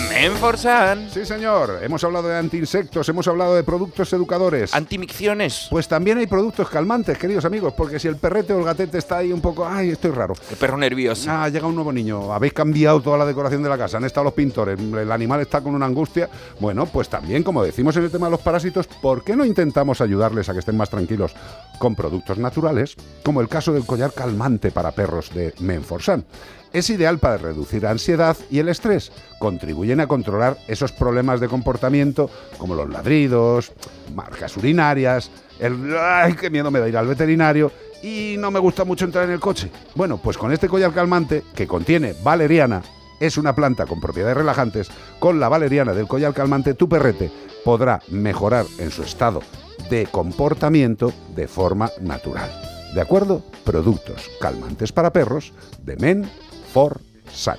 Menforsan. 0.10 1.10
Sí, 1.10 1.26
señor. 1.26 1.80
Hemos 1.82 2.04
hablado 2.04 2.28
de 2.28 2.38
antiinsectos, 2.38 3.08
hemos 3.10 3.28
hablado 3.28 3.56
de 3.56 3.64
productos 3.64 4.12
educadores. 4.14 4.74
Antimicciones. 4.74 5.68
Pues 5.70 5.88
también 5.88 6.18
hay 6.18 6.28
productos 6.28 6.70
calmantes, 6.70 7.18
queridos 7.18 7.46
amigos, 7.46 7.74
porque 7.76 8.00
si 8.00 8.08
el 8.08 8.18
perrete 8.18 8.54
o 8.54 8.60
el 8.60 8.66
gatete 8.66 8.98
está 8.98 9.18
ahí 9.18 9.32
un 9.32 9.42
poco, 9.42 9.66
ay, 9.66 9.90
estoy 9.90 10.12
raro. 10.12 10.34
El 10.50 10.58
perro 10.58 10.78
nervioso. 10.78 11.30
Ah, 11.32 11.48
llega 11.50 11.68
un 11.68 11.76
nuevo 11.76 11.94
niño, 11.94 12.34
habéis 12.34 12.54
cambiado 12.54 13.02
toda 13.02 13.18
la 13.18 13.26
decoración 13.26 13.64
de 13.64 13.70
la 13.70 13.78
casa, 13.78 13.98
han 13.98 14.06
estado 14.06 14.26
los 14.26 14.34
pintores, 14.34 14.80
el 14.80 15.12
animal 15.12 15.42
está 15.42 15.62
con 15.62 15.76
una 15.76 15.86
angustia. 15.86 16.30
Bueno, 16.60 16.86
pues 16.86 17.10
también, 17.10 17.44
como 17.44 17.64
decimos 17.64 17.96
en 17.98 18.04
el 18.04 18.12
tema 18.12 18.28
de 18.28 18.32
los 18.32 18.42
parásitos, 18.42 18.88
¿por 18.88 19.24
qué 19.24 19.36
no 19.36 19.46
intentamos 19.46 20.02
ayudarles 20.02 20.50
a 20.50 20.54
que 20.54 20.60
estén 20.60 20.78
más 20.78 20.90
tranquilos 20.90 21.34
con 21.80 21.96
productos 21.96 22.38
naturales, 22.38 22.96
como 23.24 23.42
el 23.42 23.48
caso 23.48 23.74
del 23.74 23.86
collar 23.86 24.14
calmante 24.14 24.72
para 24.72 24.92
perros 24.92 25.34
de 25.34 25.54
Menforsan? 25.60 26.26
Es 26.74 26.90
ideal 26.90 27.20
para 27.20 27.38
reducir 27.38 27.84
la 27.84 27.92
ansiedad 27.92 28.38
y 28.50 28.60
el 28.60 28.70
estrés. 28.70 29.12
Contribuyen 29.40 30.00
a 30.00 30.08
controlar 30.08 30.58
esos 30.68 30.92
problemas 30.92 31.40
de 31.40 31.50
comportamiento 31.50 32.30
como 32.58 32.76
los 32.76 32.90
ladridos, 32.90 33.74
marcas 34.16 34.56
urinarias, 34.56 35.30
el 35.60 35.96
¡ay, 36.00 36.34
qué 36.34 36.50
miedo 36.50 36.72
me 36.72 36.80
da 36.80 36.88
ir 36.88 36.98
al 36.98 37.08
veterinario! 37.08 37.72
Y 38.02 38.36
no 38.40 38.52
me 38.52 38.60
gusta 38.60 38.84
mucho 38.84 39.06
entrar 39.06 39.26
en 39.26 39.32
el 39.32 39.40
coche. 39.40 39.70
Bueno, 39.96 40.18
pues 40.18 40.38
con 40.38 40.52
este 40.52 40.70
collar 40.70 40.94
calmante 40.94 41.44
que 41.54 41.68
contiene 41.68 42.16
valeriana, 42.24 42.82
es 43.20 43.38
una 43.38 43.54
planta 43.54 43.86
con 43.86 44.02
propiedades 44.02 44.38
relajantes, 44.38 44.90
con 45.20 45.40
la 45.40 45.50
valeriana 45.50 45.94
del 45.94 46.08
collar 46.08 46.34
calmante 46.34 46.74
tu 46.74 46.90
perrete 46.90 47.32
podrá 47.64 48.02
mejorar 48.10 48.66
en 48.80 48.92
su 48.92 49.04
estado 49.04 49.42
de 49.90 50.08
comportamiento 50.08 51.14
de 51.36 51.48
forma 51.48 51.92
natural. 52.02 52.50
¿De 52.94 53.02
acuerdo? 53.02 53.44
Productos 53.64 54.30
calmantes 54.40 54.92
para 54.92 55.14
perros 55.14 55.54
de 55.84 55.96
Men 55.98 56.30
for 56.74 57.00
Sun. 57.32 57.56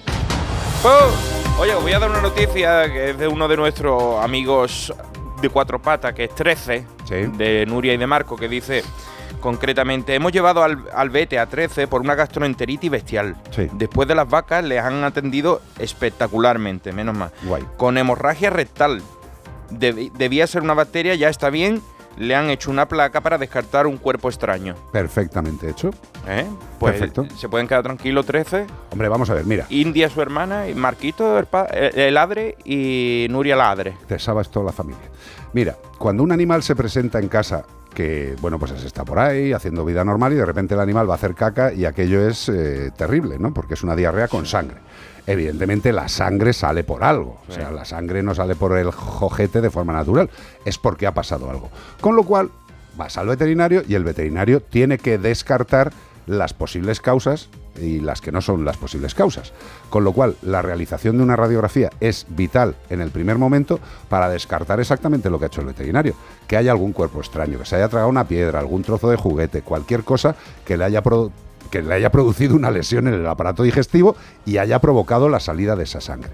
¡Oh! 0.85 1.11
Oye, 1.61 1.75
os 1.75 1.83
voy 1.83 1.93
a 1.93 1.99
dar 1.99 2.11
una 2.11 2.21
noticia 2.23 2.91
que 2.93 3.11
es 3.11 3.19
de 3.19 3.29
uno 3.29 3.47
de 3.47 3.57
nuestros 3.57 4.23
amigos 4.25 4.93
de 5.41 5.49
cuatro 5.49 5.81
patas, 5.81 6.13
que 6.15 6.25
es 6.25 6.35
13, 6.35 6.87
de 7.37 7.67
Nuria 7.67 7.93
y 7.95 7.97
de 7.97 8.07
Marco, 8.07 8.37
que 8.37 8.49
dice 8.49 8.83
concretamente, 9.41 10.15
hemos 10.15 10.31
llevado 10.33 10.63
al, 10.63 10.85
al 10.95 11.11
vete 11.11 11.39
a 11.39 11.47
13 11.47 11.89
por 11.89 12.01
una 12.01 12.15
gastroenteritis 12.15 12.91
bestial. 12.91 13.37
Sí. 13.55 13.69
Después 13.73 14.07
de 14.09 14.15
las 14.15 14.29
vacas 14.29 14.63
les 14.65 14.81
han 14.81 15.03
atendido 15.05 15.61
espectacularmente, 15.79 16.93
menos 16.93 17.17
mal. 17.17 17.33
Guay. 17.45 17.65
Con 17.77 17.99
hemorragia 17.99 18.51
rectal. 18.51 19.03
Deb- 19.71 20.13
debía 20.13 20.47
ser 20.47 20.63
una 20.63 20.75
bacteria, 20.75 21.15
ya 21.17 21.29
está 21.29 21.51
bien. 21.51 21.83
Le 22.17 22.35
han 22.35 22.51
hecho 22.51 22.71
una 22.71 22.87
placa 22.87 23.21
para 23.21 23.39
descartar 23.39 23.87
un 23.87 23.97
cuerpo 23.97 24.29
extraño. 24.29 24.75
Perfectamente 24.93 25.69
hecho. 25.71 25.91
¿Eh? 26.29 26.47
Pues 26.79 26.93
Perfecto. 26.99 27.27
se 27.37 27.49
pueden 27.49 27.67
quedar 27.67 27.83
tranquilos 27.83 28.27
13. 28.27 28.67
Hombre, 28.91 29.09
vamos 29.09 29.31
a 29.31 29.35
ver, 29.35 29.45
mira. 29.47 29.67
India 29.71 30.09
su 30.11 30.21
hermana, 30.21 30.69
y 30.69 30.75
Marquito 30.75 31.39
el, 31.39 31.47
el- 31.99 32.55
y 32.65 33.27
Nuria 33.31 33.57
ladre. 33.57 33.97
Te 34.07 34.19
sabes 34.19 34.51
toda 34.51 34.67
la 34.67 34.73
familia. 34.73 35.03
Mira, 35.55 35.77
cuando 35.99 36.23
un 36.23 36.33
animal 36.33 36.63
se 36.63 36.77
presenta 36.77 37.19
en 37.19 37.29
casa 37.29 37.65
que, 37.95 38.37
bueno, 38.41 38.59
pues 38.59 38.73
está 38.73 39.05
por 39.05 39.19
ahí 39.19 39.53
haciendo 39.53 39.85
vida 39.85 40.03
normal 40.05 40.33
y 40.33 40.37
de 40.37 40.47
repente 40.47 40.75
el 40.75 40.81
animal 40.81 41.09
va 41.09 41.15
a 41.15 41.17
hacer 41.17 41.35
caca 41.35 41.73
y 41.73 41.85
aquello 41.85 42.27
es 42.27 42.49
eh, 42.49 42.91
terrible, 42.97 43.39
¿no? 43.39 43.53
Porque 43.53 43.75
es 43.75 43.83
una 43.83 43.95
diarrea 43.97 44.29
con 44.29 44.47
sangre. 44.47 44.79
Evidentemente 45.27 45.93
la 45.93 46.09
sangre 46.09 46.53
sale 46.53 46.83
por 46.83 47.05
algo, 47.05 47.41
o 47.49 47.53
sea, 47.53 47.71
la 47.71 47.85
sangre 47.85 48.23
no 48.23 48.35
sale 48.35 48.57
por 48.57 48.77
el 48.77 48.91
jojete 48.91 49.61
de 49.61 49.71
forma 49.71 49.93
natural, 49.93 50.31
es 50.65 50.79
porque 50.79 51.07
ha 51.07 51.15
pasado 51.15 51.49
algo. 51.49 51.71
Con 52.01 52.17
lo 52.17 52.25
cual, 52.25 52.51
vas 52.97 53.17
al 53.17 53.29
veterinario 53.29 53.83
y 53.87 53.95
el 53.95 54.05
veterinario 54.05 54.61
tiene 54.61 54.99
que 54.99 55.19
descartar 55.19 55.93
las 56.27 56.55
posibles 56.55 57.01
causas 57.01 57.49
y 57.81 58.01
las 58.01 58.21
que 58.21 58.33
no 58.33 58.41
son 58.41 58.65
las 58.65 58.77
posibles 58.77 59.15
causas. 59.15 59.53
Con 59.91 60.05
lo 60.05 60.13
cual, 60.13 60.37
la 60.43 60.63
realización 60.63 61.17
de 61.17 61.23
una 61.23 61.37
radiografía 61.37 61.91
es 62.01 62.27
vital 62.29 62.77
en 62.91 63.01
el 63.01 63.11
primer 63.11 63.39
momento 63.39 63.81
para 64.09 64.29
descartar 64.29 64.79
exactamente 64.81 65.31
lo 65.31 65.39
que 65.39 65.47
ha 65.47 65.49
hecho 65.49 65.63
el 65.63 65.69
veterinario. 65.69 66.15
Que 66.47 66.57
haya 66.57 66.71
algún 66.73 66.93
cuerpo 66.93 67.21
extraño, 67.21 67.59
que 67.59 67.65
se 67.65 67.77
haya 67.77 67.89
tragado 67.89 68.11
una 68.11 68.29
piedra, 68.29 68.61
algún 68.61 68.83
trozo 68.83 69.09
de 69.11 69.17
juguete, 69.17 69.63
cualquier 69.63 70.05
cosa 70.05 70.37
que 70.65 70.77
le 70.77 70.85
haya 70.85 71.03
que 71.71 71.83
le 71.83 71.95
haya 71.95 72.11
producido 72.11 72.55
una 72.57 72.71
lesión 72.71 73.07
en 73.09 73.15
el 73.15 73.27
aparato 73.27 73.63
digestivo 73.63 74.17
y 74.45 74.59
haya 74.59 74.79
provocado 74.81 75.29
la 75.29 75.41
salida 75.41 75.77
de 75.77 75.85
esa 75.85 76.01
sangre. 76.01 76.31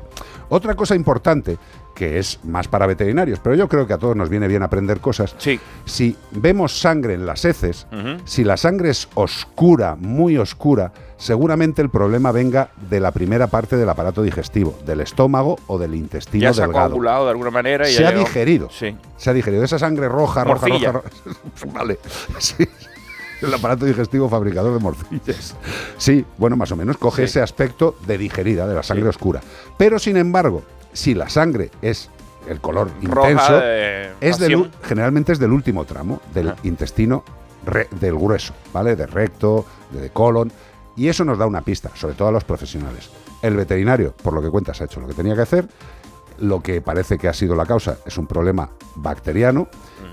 Otra 0.51 0.75
cosa 0.75 0.95
importante, 0.95 1.59
que 1.95 2.19
es 2.19 2.41
más 2.45 2.69
para 2.69 2.87
veterinarios, 2.87 3.39
pero 3.39 3.55
yo 3.55 3.69
creo 3.69 3.87
que 3.87 3.93
a 3.93 3.99
todos 3.99 4.17
nos 4.17 4.31
viene 4.31 4.49
bien 4.49 4.63
aprender 4.63 4.99
cosas. 4.99 5.37
Si 5.85 6.17
vemos 6.31 6.81
sangre 6.81 7.13
en 7.15 7.27
las 7.27 7.45
heces, 7.45 7.87
si 8.25 8.45
la 8.45 8.57
sangre 8.57 8.89
es 8.91 9.09
oscura, 9.15 9.95
muy 9.97 10.39
oscura, 10.39 10.93
seguramente 11.19 11.83
el 11.83 11.91
problema 11.91 12.33
venga 12.33 12.71
de 12.89 12.99
la 13.01 13.11
primera 13.13 13.49
parte 13.49 13.77
del 13.77 13.89
aparato 13.91 14.23
digestivo, 14.23 14.79
del 14.87 15.03
estómago 15.03 15.59
o 15.67 15.77
del 15.79 15.95
intestino 15.95 16.45
Ya 16.45 16.55
se 16.55 16.63
ha 16.63 16.69
coagulado 16.69 17.25
de 17.27 17.31
alguna 17.33 17.51
manera 17.51 17.87
y 17.87 17.93
Se 17.93 18.01
ya 18.03 18.09
ha 18.09 18.13
llegó. 18.13 18.25
digerido. 18.25 18.69
Sí. 18.71 18.97
Se 19.19 19.29
ha 19.29 19.35
digerido. 19.35 19.63
Esa 19.65 19.79
sangre 19.79 20.09
roja, 20.09 20.45
roja, 20.45 20.67
Morcilla. 20.67 20.93
roja, 20.93 21.11
roja. 21.27 21.39
vale. 21.79 21.99
Sí. 22.39 22.67
El 23.43 23.55
aparato 23.55 23.85
digestivo 23.85 24.29
fabricador 24.29 24.73
de 24.75 24.81
morcillas. 24.81 25.55
Sí, 25.97 26.25
bueno, 26.39 26.57
más 26.57 26.73
o 26.73 26.77
menos 26.77 26.97
coge 26.99 27.23
Sí. 27.23 27.25
ese 27.27 27.41
aspecto 27.43 27.97
de 28.07 28.19
digerida, 28.19 28.67
de 28.67 28.75
la 28.75 28.83
sangre 28.83 29.09
oscura. 29.09 29.41
Pero 29.77 29.99
sin 29.99 30.17
embargo, 30.17 30.63
si 30.93 31.15
la 31.15 31.29
sangre 31.29 31.71
es 31.83 32.11
el 32.49 32.61
color 32.61 32.91
Roja 33.03 33.31
intenso, 33.31 33.59
de 33.61 34.11
es 34.21 34.39
del, 34.39 34.71
generalmente 34.83 35.33
es 35.33 35.39
del 35.39 35.53
último 35.53 35.85
tramo, 35.85 36.21
del 36.35 36.55
intestino 36.65 37.23
re- 37.65 37.89
del 38.01 38.15
grueso, 38.17 38.55
¿vale? 38.73 38.97
De 38.97 39.07
recto, 39.07 39.65
de, 39.93 40.01
de 40.01 40.11
colon. 40.11 40.51
Y 40.97 41.07
eso 41.09 41.25
nos 41.25 41.39
da 41.39 41.47
una 41.47 41.61
pista, 41.61 41.91
sobre 41.95 42.15
todo 42.15 42.29
a 42.29 42.33
los 42.33 42.43
profesionales. 42.45 43.11
El 43.41 43.55
veterinario, 43.57 44.13
por 44.21 44.33
lo 44.33 44.43
que 44.43 44.49
cuentas, 44.51 44.81
ha 44.81 44.85
hecho 44.87 44.99
lo 45.01 45.07
que 45.07 45.15
tenía 45.15 45.37
que 45.37 45.43
hacer. 45.43 45.69
Lo 46.41 46.63
que 46.63 46.81
parece 46.81 47.19
que 47.19 47.29
ha 47.29 47.33
sido 47.33 47.55
la 47.55 47.67
causa 47.67 47.99
es 48.07 48.17
un 48.19 48.27
problema 48.27 48.71
bacteriano 48.95 49.69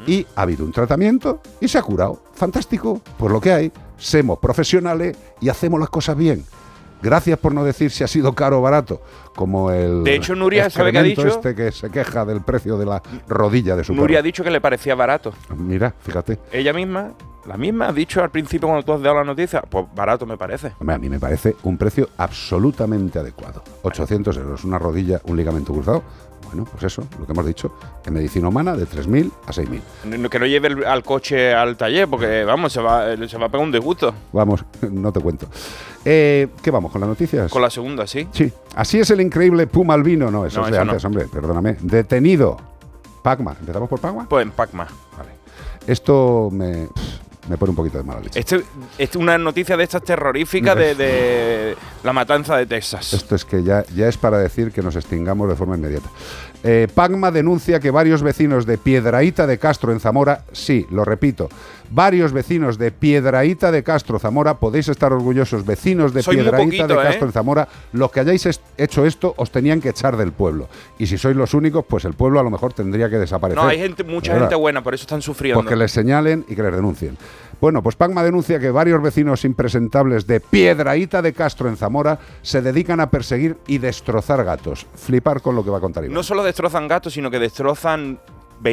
y 0.07 0.25
ha 0.35 0.41
habido 0.41 0.65
un 0.65 0.71
tratamiento 0.71 1.41
y 1.59 1.67
se 1.67 1.77
ha 1.77 1.81
curado. 1.81 2.21
Fantástico, 2.33 3.01
pues 3.17 3.31
lo 3.31 3.39
que 3.39 3.51
hay, 3.51 3.71
semos 3.97 4.39
profesionales 4.39 5.17
y 5.41 5.49
hacemos 5.49 5.79
las 5.79 5.89
cosas 5.89 6.17
bien. 6.17 6.43
Gracias 7.01 7.37
por 7.37 7.53
no 7.53 7.63
decir 7.63 7.91
si 7.91 8.03
ha 8.03 8.07
sido 8.07 8.33
caro 8.33 8.59
o 8.59 8.61
barato, 8.61 9.01
como 9.35 9.69
el 9.69 10.03
De 10.03 10.15
hecho, 10.15 10.33
Nuria, 10.33 10.69
¿sabe 10.69 10.91
qué 10.91 10.97
ha 10.97 11.03
dicho? 11.03 11.27
este 11.27 11.53
que 11.53 11.71
se 11.71 11.89
queja 11.91 12.25
del 12.25 12.41
precio 12.41 12.77
de 12.77 12.85
la 12.85 13.03
rodilla 13.27 13.75
de 13.75 13.83
su 13.83 13.93
Nuria 13.93 14.19
ha 14.19 14.21
dicho 14.23 14.43
que 14.43 14.49
le 14.49 14.61
parecía 14.61 14.95
barato. 14.95 15.33
Mira, 15.55 15.93
fíjate. 15.99 16.39
Ella 16.51 16.73
misma, 16.73 17.11
la 17.47 17.57
misma, 17.57 17.89
ha 17.89 17.93
dicho 17.93 18.21
al 18.23 18.29
principio 18.31 18.67
cuando 18.67 18.83
tú 18.85 18.93
has 18.93 19.01
dado 19.01 19.15
la 19.17 19.23
noticia, 19.23 19.61
pues 19.61 19.85
barato 19.95 20.25
me 20.25 20.37
parece. 20.37 20.71
Hombre, 20.79 20.95
a 20.95 20.99
mí 20.99 21.09
me 21.09 21.19
parece 21.19 21.55
un 21.63 21.77
precio 21.77 22.09
absolutamente 22.17 23.19
adecuado. 23.19 23.63
800 23.83 24.35
euros, 24.37 24.63
una 24.63 24.79
rodilla, 24.79 25.21
un 25.25 25.37
ligamento 25.37 25.73
cruzado. 25.73 26.03
Bueno, 26.45 26.65
pues 26.71 26.83
eso, 26.83 27.03
lo 27.19 27.25
que 27.25 27.31
hemos 27.31 27.45
dicho, 27.45 27.73
en 28.05 28.13
medicina 28.13 28.47
humana 28.47 28.75
de 28.77 28.85
3.000 28.85 29.31
a 29.47 29.51
6.000. 29.51 29.81
No- 30.19 30.29
Que 30.29 30.39
no 30.39 30.45
lleve 30.45 30.67
el- 30.69 30.85
al 30.85 31.03
coche 31.03 31.53
al 31.53 31.75
taller, 31.75 32.07
porque 32.07 32.43
vamos, 32.43 32.71
se 32.71 32.79
va, 32.81 33.15
se 33.27 33.37
va 33.37 33.47
a 33.47 33.49
pegar 33.49 33.65
un 33.65 33.71
disgusto. 33.71 34.13
Vamos, 34.31 34.63
no 34.91 35.11
te 35.11 35.19
cuento. 35.21 35.47
Eh, 36.05 36.47
¿Qué 36.61 36.69
vamos 36.71 36.91
con 36.91 37.01
las 37.01 37.07
noticias? 37.09 37.51
Con 37.51 37.63
la 37.63 37.69
segunda, 37.71 38.05
sí. 38.05 38.27
Sí, 38.31 38.51
así 38.75 38.99
es 38.99 39.09
el 39.09 39.21
increíble 39.21 39.65
Puma 39.65 39.95
albino. 39.95 40.29
No, 40.29 40.45
eso 40.45 40.59
No, 40.61 40.65
es 40.67 40.71
de 40.71 40.77
eso 40.77 40.85
no. 40.85 40.91
antes, 40.91 41.05
hombre, 41.05 41.25
perdóname. 41.25 41.77
Detenido 41.81 42.57
Pacma. 43.23 43.55
¿Empezamos 43.59 43.89
por 43.89 43.99
Pacma? 43.99 44.27
Pues 44.29 44.43
en 44.45 44.51
Pacma. 44.51 44.87
Esto 45.87 46.49
me, 46.51 46.87
me 47.47 47.57
pone 47.57 47.71
un 47.71 47.75
poquito 47.75 47.97
de 47.97 48.03
mala 48.03 48.21
leche. 48.21 48.39
Este, 48.39 48.63
es 48.97 49.15
una 49.15 49.37
noticia 49.37 49.77
de 49.77 49.83
estas 49.83 50.03
terroríficas 50.03 50.75
de, 50.75 50.95
de 50.95 51.77
la 52.03 52.13
matanza 52.13 52.57
de 52.57 52.65
Texas. 52.65 53.13
Esto 53.13 53.35
es 53.35 53.45
que 53.45 53.63
ya, 53.63 53.85
ya 53.95 54.07
es 54.07 54.17
para 54.17 54.37
decir 54.37 54.71
que 54.71 54.81
nos 54.81 54.95
extingamos 54.95 55.49
de 55.49 55.55
forma 55.55 55.75
inmediata. 55.75 56.09
Eh, 56.67 56.87
Pacma 56.91 57.29
denuncia 57.29 57.79
que 57.79 57.91
varios 57.91 58.23
vecinos 58.23 58.65
de 58.65 58.79
Piedraíta 58.79 59.45
de 59.45 59.59
Castro 59.59 59.91
en 59.91 59.99
Zamora, 59.99 60.45
sí, 60.51 60.87
lo 60.89 61.05
repito, 61.05 61.47
varios 61.91 62.33
vecinos 62.33 62.79
de 62.79 62.89
Piedraíta 62.89 63.71
de 63.71 63.83
Castro, 63.83 64.17
Zamora, 64.17 64.55
podéis 64.55 64.87
estar 64.87 65.13
orgullosos, 65.13 65.63
vecinos 65.63 66.11
de 66.11 66.23
Soy 66.23 66.37
Piedraíta 66.37 66.65
poquito, 66.65 66.87
de 66.87 66.95
Castro 66.95 67.25
¿eh? 67.25 67.29
en 67.29 67.31
Zamora, 67.33 67.67
los 67.93 68.11
que 68.11 68.19
hayáis 68.21 68.47
est- 68.47 68.63
hecho 68.77 69.05
esto 69.05 69.35
os 69.37 69.51
tenían 69.51 69.79
que 69.79 69.89
echar 69.89 70.17
del 70.17 70.31
pueblo. 70.31 70.67
Y 70.97 71.05
si 71.05 71.19
sois 71.19 71.35
los 71.35 71.53
únicos, 71.53 71.85
pues 71.87 72.03
el 72.03 72.13
pueblo 72.13 72.39
a 72.39 72.43
lo 72.43 72.49
mejor 72.49 72.73
tendría 72.73 73.11
que 73.11 73.17
desaparecer. 73.19 73.61
No, 73.63 73.69
hay 73.69 73.77
gente, 73.77 74.03
mucha 74.03 74.33
¿Verdad? 74.33 74.47
gente 74.47 74.55
buena, 74.55 74.81
por 74.83 74.95
eso 74.95 75.03
están 75.03 75.21
sufriendo. 75.21 75.61
Pues 75.61 75.69
que 75.69 75.75
les 75.75 75.91
señalen 75.91 76.45
y 76.49 76.55
que 76.55 76.63
les 76.63 76.73
denuncien. 76.73 77.15
Bueno, 77.61 77.81
pues 77.81 77.95
Pacma 77.95 78.23
denuncia 78.23 78.59
que 78.59 78.69
varios 78.71 79.01
vecinos 79.01 79.45
impresentables 79.45 80.27
de 80.27 80.39
Piedraíta 80.39 81.21
de 81.21 81.33
Castro 81.33 81.69
en 81.69 81.77
Zamora 81.77 82.19
se 82.41 82.61
dedican 82.61 82.99
a 82.99 83.09
perseguir 83.09 83.57
y 83.67 83.77
destrozar 83.77 84.43
gatos. 84.43 84.85
Flipar 84.95 85.41
con 85.41 85.55
lo 85.55 85.63
que 85.63 85.69
va 85.69 85.77
a 85.77 85.81
contar 85.81 86.03
Iván. 86.03 86.13
No 86.13 86.23
solo 86.23 86.43
destrozan 86.43 86.87
gatos, 86.87 87.13
sino 87.13 87.31
que 87.31 87.39
destrozan 87.39 88.19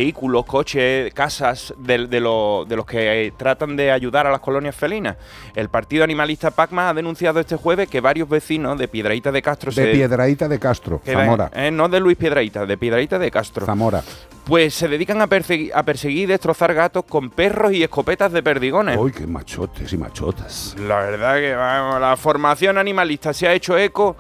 vehículos, 0.03 0.47
coches, 0.47 1.13
casas 1.13 1.75
de, 1.77 2.07
de 2.07 2.19
lo- 2.19 2.65
de 2.67 2.77
los 2.77 2.87
que 2.87 3.27
eh, 3.27 3.33
tratan 3.37 3.77
de 3.77 3.93
ayudar 3.93 4.27
a 4.27 4.31
las 4.31 4.41
colonias 4.41 4.75
felinas. 4.75 5.17
El 5.55 5.69
partido 5.69 6.03
animalista 6.03 6.51
Pacma 6.51 6.89
ha 6.89 6.95
denunciado 6.95 7.39
este 7.41 7.57
jueves 7.57 7.91
que 7.91 8.01
varios 8.01 8.27
vecinos 8.27 8.79
de 8.79 8.89
Piedraíta 8.89 9.31
de 9.31 9.43
Castro 9.43 9.71
De 9.71 9.75
se 9.85 9.93
Piedraíta 9.93 10.49
de 10.49 10.59
Castro, 10.59 11.03
que- 11.05 11.13
Zamora. 11.13 11.51
eh, 11.55 11.71
no 11.71 11.91
de 11.91 12.01
Luis 12.01 12.17
Piedraíta, 12.17 12.65
de 12.65 12.79
Piedraíta 12.79 13.19
de 13.19 13.31
Castro. 13.31 13.67
Zamora. 13.67 14.03
Pues 14.47 14.73
se 14.75 14.89
dedican 14.89 15.21
a, 15.21 15.29
persegui- 15.29 15.71
a 15.75 15.83
perseguir 15.83 16.23
y 16.23 16.27
destrozar 16.27 16.73
gatos 16.75 17.05
con 17.05 17.29
perros 17.31 17.73
y 17.73 17.83
escopetas 17.83 18.33
de 18.33 18.43
perdigones. 18.43 18.97
Uy, 18.99 19.13
qué 19.13 19.27
machotes 19.27 19.93
y 19.93 19.99
machotas. 19.99 20.75
La 20.81 21.01
verdad 21.01 21.37
que 21.37 21.55
vamos, 21.55 22.01
la 22.01 22.17
formación 22.17 22.79
animalista 22.79 23.33
se 23.35 23.47
ha 23.47 23.53
hecho 23.53 23.77
eco 23.79 24.17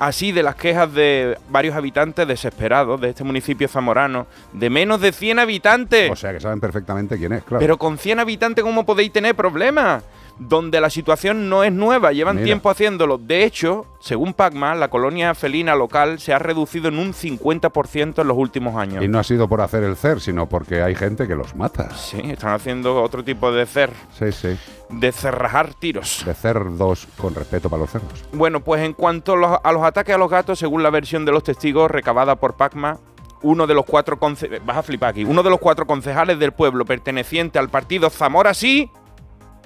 así 0.00 0.32
de 0.32 0.42
las 0.42 0.56
quejas 0.56 0.92
de 0.92 1.38
varios 1.50 1.76
habitantes 1.76 2.26
desesperados 2.26 3.00
de 3.00 3.10
este 3.10 3.22
municipio 3.22 3.68
zamorano, 3.68 4.26
de 4.52 4.70
menos 4.70 5.00
de 5.00 5.12
100 5.12 5.38
habitantes. 5.38 6.10
O 6.10 6.16
sea 6.16 6.32
que 6.32 6.40
saben 6.40 6.58
perfectamente 6.58 7.16
quién 7.18 7.34
es, 7.34 7.44
claro. 7.44 7.60
Pero 7.60 7.78
con 7.78 7.98
100 7.98 8.18
habitantes, 8.18 8.64
¿cómo 8.64 8.84
podéis 8.84 9.12
tener 9.12 9.36
problemas? 9.36 10.02
Donde 10.42 10.80
la 10.80 10.88
situación 10.88 11.50
no 11.50 11.64
es 11.64 11.70
nueva, 11.72 12.12
llevan 12.12 12.36
Mira. 12.36 12.46
tiempo 12.46 12.70
haciéndolo. 12.70 13.18
De 13.18 13.44
hecho, 13.44 13.84
según 14.00 14.32
Pacma, 14.32 14.74
la 14.74 14.88
colonia 14.88 15.34
felina 15.34 15.74
local 15.76 16.18
se 16.18 16.32
ha 16.32 16.38
reducido 16.38 16.88
en 16.88 16.98
un 16.98 17.12
50% 17.12 18.22
en 18.22 18.26
los 18.26 18.38
últimos 18.38 18.74
años. 18.76 19.04
Y 19.04 19.08
no 19.08 19.18
ha 19.18 19.22
sido 19.22 19.48
por 19.50 19.60
hacer 19.60 19.84
el 19.84 19.96
CER, 19.96 20.18
sino 20.18 20.48
porque 20.48 20.80
hay 20.80 20.94
gente 20.94 21.28
que 21.28 21.34
los 21.34 21.54
mata. 21.54 21.90
Sí, 21.94 22.18
están 22.24 22.54
haciendo 22.54 23.02
otro 23.02 23.22
tipo 23.22 23.52
de 23.52 23.66
cer, 23.66 23.92
Sí, 24.18 24.32
sí. 24.32 24.56
de 24.88 25.12
cerrajar 25.12 25.74
tiros. 25.74 26.22
De 26.24 26.32
cerdos 26.32 27.06
con 27.18 27.34
respeto 27.34 27.68
para 27.68 27.82
los 27.82 27.90
cerdos. 27.90 28.24
Bueno, 28.32 28.60
pues 28.60 28.82
en 28.82 28.94
cuanto 28.94 29.34
a 29.34 29.70
los, 29.72 29.84
ataques 29.84 30.14
a 30.14 30.18
los 30.18 30.30
gatos, 30.30 30.58
según 30.58 30.82
la 30.82 30.88
versión 30.88 31.26
de 31.26 31.32
los 31.32 31.44
testigos 31.44 31.90
recabada 31.90 32.36
por 32.36 32.54
Pacma, 32.54 32.96
uno 33.42 33.66
de 33.66 33.74
los 33.74 33.84
cuatro 33.84 34.18
conce- 34.18 34.60
vas 34.64 34.78
a 34.78 34.82
flipar 34.82 35.10
aquí, 35.10 35.24
uno 35.24 35.42
de 35.42 35.50
los 35.50 35.58
cuatro 35.58 35.86
concejales 35.86 36.38
del 36.38 36.52
pueblo 36.52 36.84
perteneciente 36.86 37.58
al 37.58 37.68
partido 37.68 38.08
Zamora 38.10 38.52
sí 38.54 38.90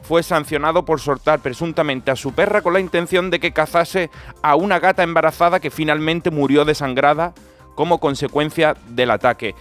fue 0.07 0.23
sancionado 0.23 0.85
por 0.85 1.01
soltar 1.01 1.41
presuntamente 1.41 2.11
a 2.11 2.17
su 2.17 2.33
perra 2.33 2.61
con 2.63 2.73
la 2.75 2.81
intención 2.81 3.31
de 3.31 3.41
que 3.41 3.53
cazase 3.53 4.11
a 4.43 4.55
una 4.55 4.79
gata 4.79 5.03
embarazada 5.03 5.61
que 5.61 5.71
finalmente 5.71 6.31
murió 6.31 6.65
desangrada 6.65 7.33
como 7.75 7.99
consecuencia 7.99 8.77
del 8.89 9.11
ataque. 9.11 9.55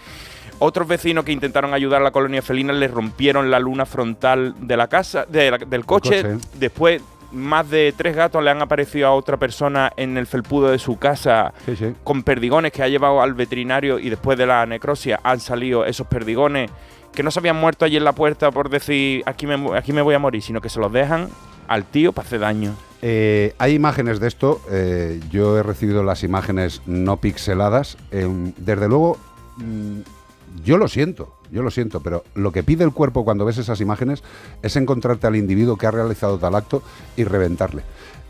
Otros 0.60 0.88
vecinos 0.88 1.26
que 1.26 1.32
intentaron 1.32 1.74
ayudar 1.74 2.02
a 2.02 2.04
la 2.04 2.12
colonia 2.12 2.42
felina 2.42 2.74
le 2.74 2.88
rompieron 2.88 3.50
la 3.50 3.60
luna 3.60 3.86
frontal 3.86 4.54
de 4.60 4.78
la 4.78 4.88
casa, 4.88 5.26
de 5.28 5.52
la- 5.52 5.58
del 5.58 5.86
coche. 5.86 6.22
coche. 6.22 6.38
Después, 6.56 7.02
más 7.32 7.68
de 7.70 7.94
tres 7.98 8.16
gatos 8.16 8.44
le 8.44 8.52
han 8.52 8.62
aparecido 8.62 9.08
a 9.08 9.12
otra 9.14 9.38
persona 9.38 9.92
en 9.98 10.18
el 10.18 10.28
felpudo 10.28 10.70
de 10.70 10.78
su 10.78 11.00
casa 11.00 11.52
Sí, 11.66 11.76
sí. 11.76 11.96
con 12.04 12.22
perdigones 12.22 12.72
que 12.72 12.84
ha 12.84 12.88
llevado 12.88 13.22
al 13.22 13.34
veterinario 13.34 13.98
y 13.98 14.10
después 14.12 14.38
de 14.38 14.46
la 14.46 14.64
necrosia 14.68 15.20
han 15.24 15.40
salido 15.40 15.84
esos 15.86 16.06
perdigones 16.06 16.70
que 17.14 17.24
no 17.24 17.32
se 17.32 17.40
habían 17.40 17.56
muerto 17.56 17.86
allí 17.86 17.98
en 17.98 18.04
la 18.04 18.14
puerta 18.14 18.52
por 18.52 18.70
decir 18.70 19.24
aquí 19.26 19.48
me, 19.48 19.78
aquí 19.78 19.94
me 19.94 20.02
voy 20.02 20.16
a 20.16 20.20
morir, 20.20 20.42
sino 20.42 20.62
que 20.62 20.70
se 20.70 20.80
los 20.80 20.92
dejan 20.92 21.30
al 21.68 21.86
tío 21.86 22.12
para 22.12 22.28
hacer 22.28 22.40
daño. 22.42 22.74
Eh, 23.02 23.54
hay 23.58 23.74
imágenes 23.74 24.20
de 24.20 24.28
esto. 24.28 24.62
eh, 24.70 25.20
yo 25.32 25.58
he 25.58 25.64
recibido 25.64 26.04
las 26.04 26.24
imágenes 26.24 26.82
no 26.86 27.18
pixeladas. 27.18 27.98
eh, 28.12 28.28
desde 28.58 28.88
luego, 28.88 29.18
mm, 29.58 30.00
yo 30.64 30.78
lo 30.78 30.88
siento, 30.88 31.36
yo 31.52 31.64
lo 31.64 31.72
siento, 31.72 32.02
pero 32.02 32.24
lo 32.36 32.52
que 32.52 32.64
pide 32.64 32.84
el 32.84 32.92
cuerpo 32.92 33.26
cuando 33.26 33.44
ves 33.46 33.58
esas 33.58 33.82
imágenes 33.82 34.24
es 34.62 34.76
encontrarte 34.76 35.28
al 35.28 35.36
individuo 35.36 35.78
que 35.78 35.88
ha 35.88 35.92
realizado 35.92 36.38
tal 36.38 36.56
acto 36.56 36.82
y 37.18 37.24
reventarle. 37.24 37.84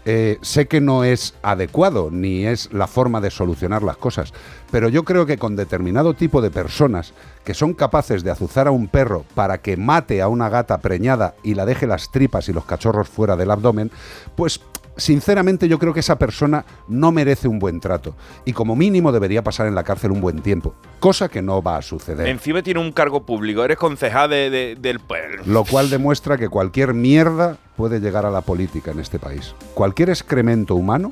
Eh, 0.06 0.38
sé 0.42 0.68
que 0.68 0.82
no 0.82 1.06
es 1.06 1.34
adecuado 1.42 2.10
ni 2.12 2.46
es 2.46 2.74
la 2.74 2.88
forma 2.88 3.22
de 3.22 3.32
solucionar 3.32 3.84
las 3.84 3.96
cosas, 3.96 4.34
pero 4.70 4.90
yo 4.90 5.04
creo 5.04 5.26
que 5.26 5.38
con 5.38 5.56
determinado 5.56 6.14
tipo 6.14 6.42
de 6.42 6.52
personas 6.52 7.14
que 7.46 7.54
son 7.54 7.74
capaces 7.74 8.24
de 8.24 8.32
azuzar 8.32 8.68
a 8.68 8.72
un 8.72 8.88
perro 8.88 9.24
para 9.34 9.60
que 9.60 9.78
mate 9.78 10.22
a 10.22 10.28
una 10.28 10.50
gata 10.50 10.80
preñada 10.80 11.36
y 11.42 11.56
la 11.56 11.66
deje 11.66 11.88
las 11.88 12.12
tripas 12.12 12.50
y 12.50 12.54
los 12.54 12.66
cachorros 12.66 13.08
fuera 13.08 13.38
del 13.38 13.52
abdomen, 13.52 13.92
pues 14.36 14.60
sinceramente 14.98 15.68
yo 15.68 15.80
creo 15.80 15.94
que 15.94 16.00
esa 16.02 16.18
persona 16.20 16.66
no 16.88 17.12
merece 17.12 17.48
un 17.48 17.60
buen 17.60 17.80
trato 17.80 18.16
y 18.46 18.54
como 18.54 18.76
mínimo 18.76 19.12
debería 19.12 19.44
pasar 19.44 19.68
en 19.68 19.76
la 19.76 19.84
cárcel 19.84 20.12
un 20.12 20.22
buen 20.22 20.42
tiempo, 20.42 20.76
cosa 21.00 21.30
que 21.30 21.42
no 21.42 21.62
va 21.62 21.78
a 21.78 21.82
suceder. 21.82 22.28
Encima 22.28 22.62
tiene 22.62 22.80
un 22.80 22.92
cargo 22.92 23.26
público, 23.26 23.64
eres 23.64 23.78
concejal 23.78 24.30
de- 24.30 24.50
de- 24.50 24.76
del 24.80 25.00
pueblo. 25.00 25.44
Lo 25.46 25.64
cual 25.66 25.90
demuestra 25.90 26.38
que 26.38 26.50
cualquier 26.50 26.94
mierda 26.94 27.58
puede 27.76 28.00
llegar 28.00 28.26
a 28.26 28.32
la 28.32 28.42
política 28.42 28.92
en 28.92 29.00
este 29.00 29.20
país. 29.20 29.56
Cualquier 29.74 30.10
excremento 30.10 30.76
humano, 30.76 31.12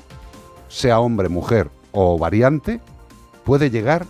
sea 0.67 0.99
hombre, 0.99 1.27
mujer 1.29 1.69
o 1.91 2.17
variante, 2.17 2.79
puede 3.43 3.69
llegar 3.69 4.05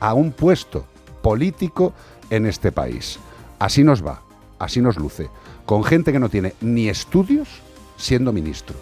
a 0.00 0.12
un 0.14 0.32
puesto 0.32 0.84
político 1.22 1.92
en 2.30 2.46
este 2.46 2.70
país. 2.72 3.18
Así 3.58 3.82
nos 3.82 4.04
va, 4.04 4.20
así 4.58 4.80
nos 4.82 4.96
luce, 4.96 5.30
con 5.64 5.82
gente 5.82 6.12
que 6.12 6.18
no 6.20 6.28
tiene 6.28 6.52
ni 6.60 6.88
estudios 6.88 7.48
siendo 7.96 8.32
ministro. 8.32 8.76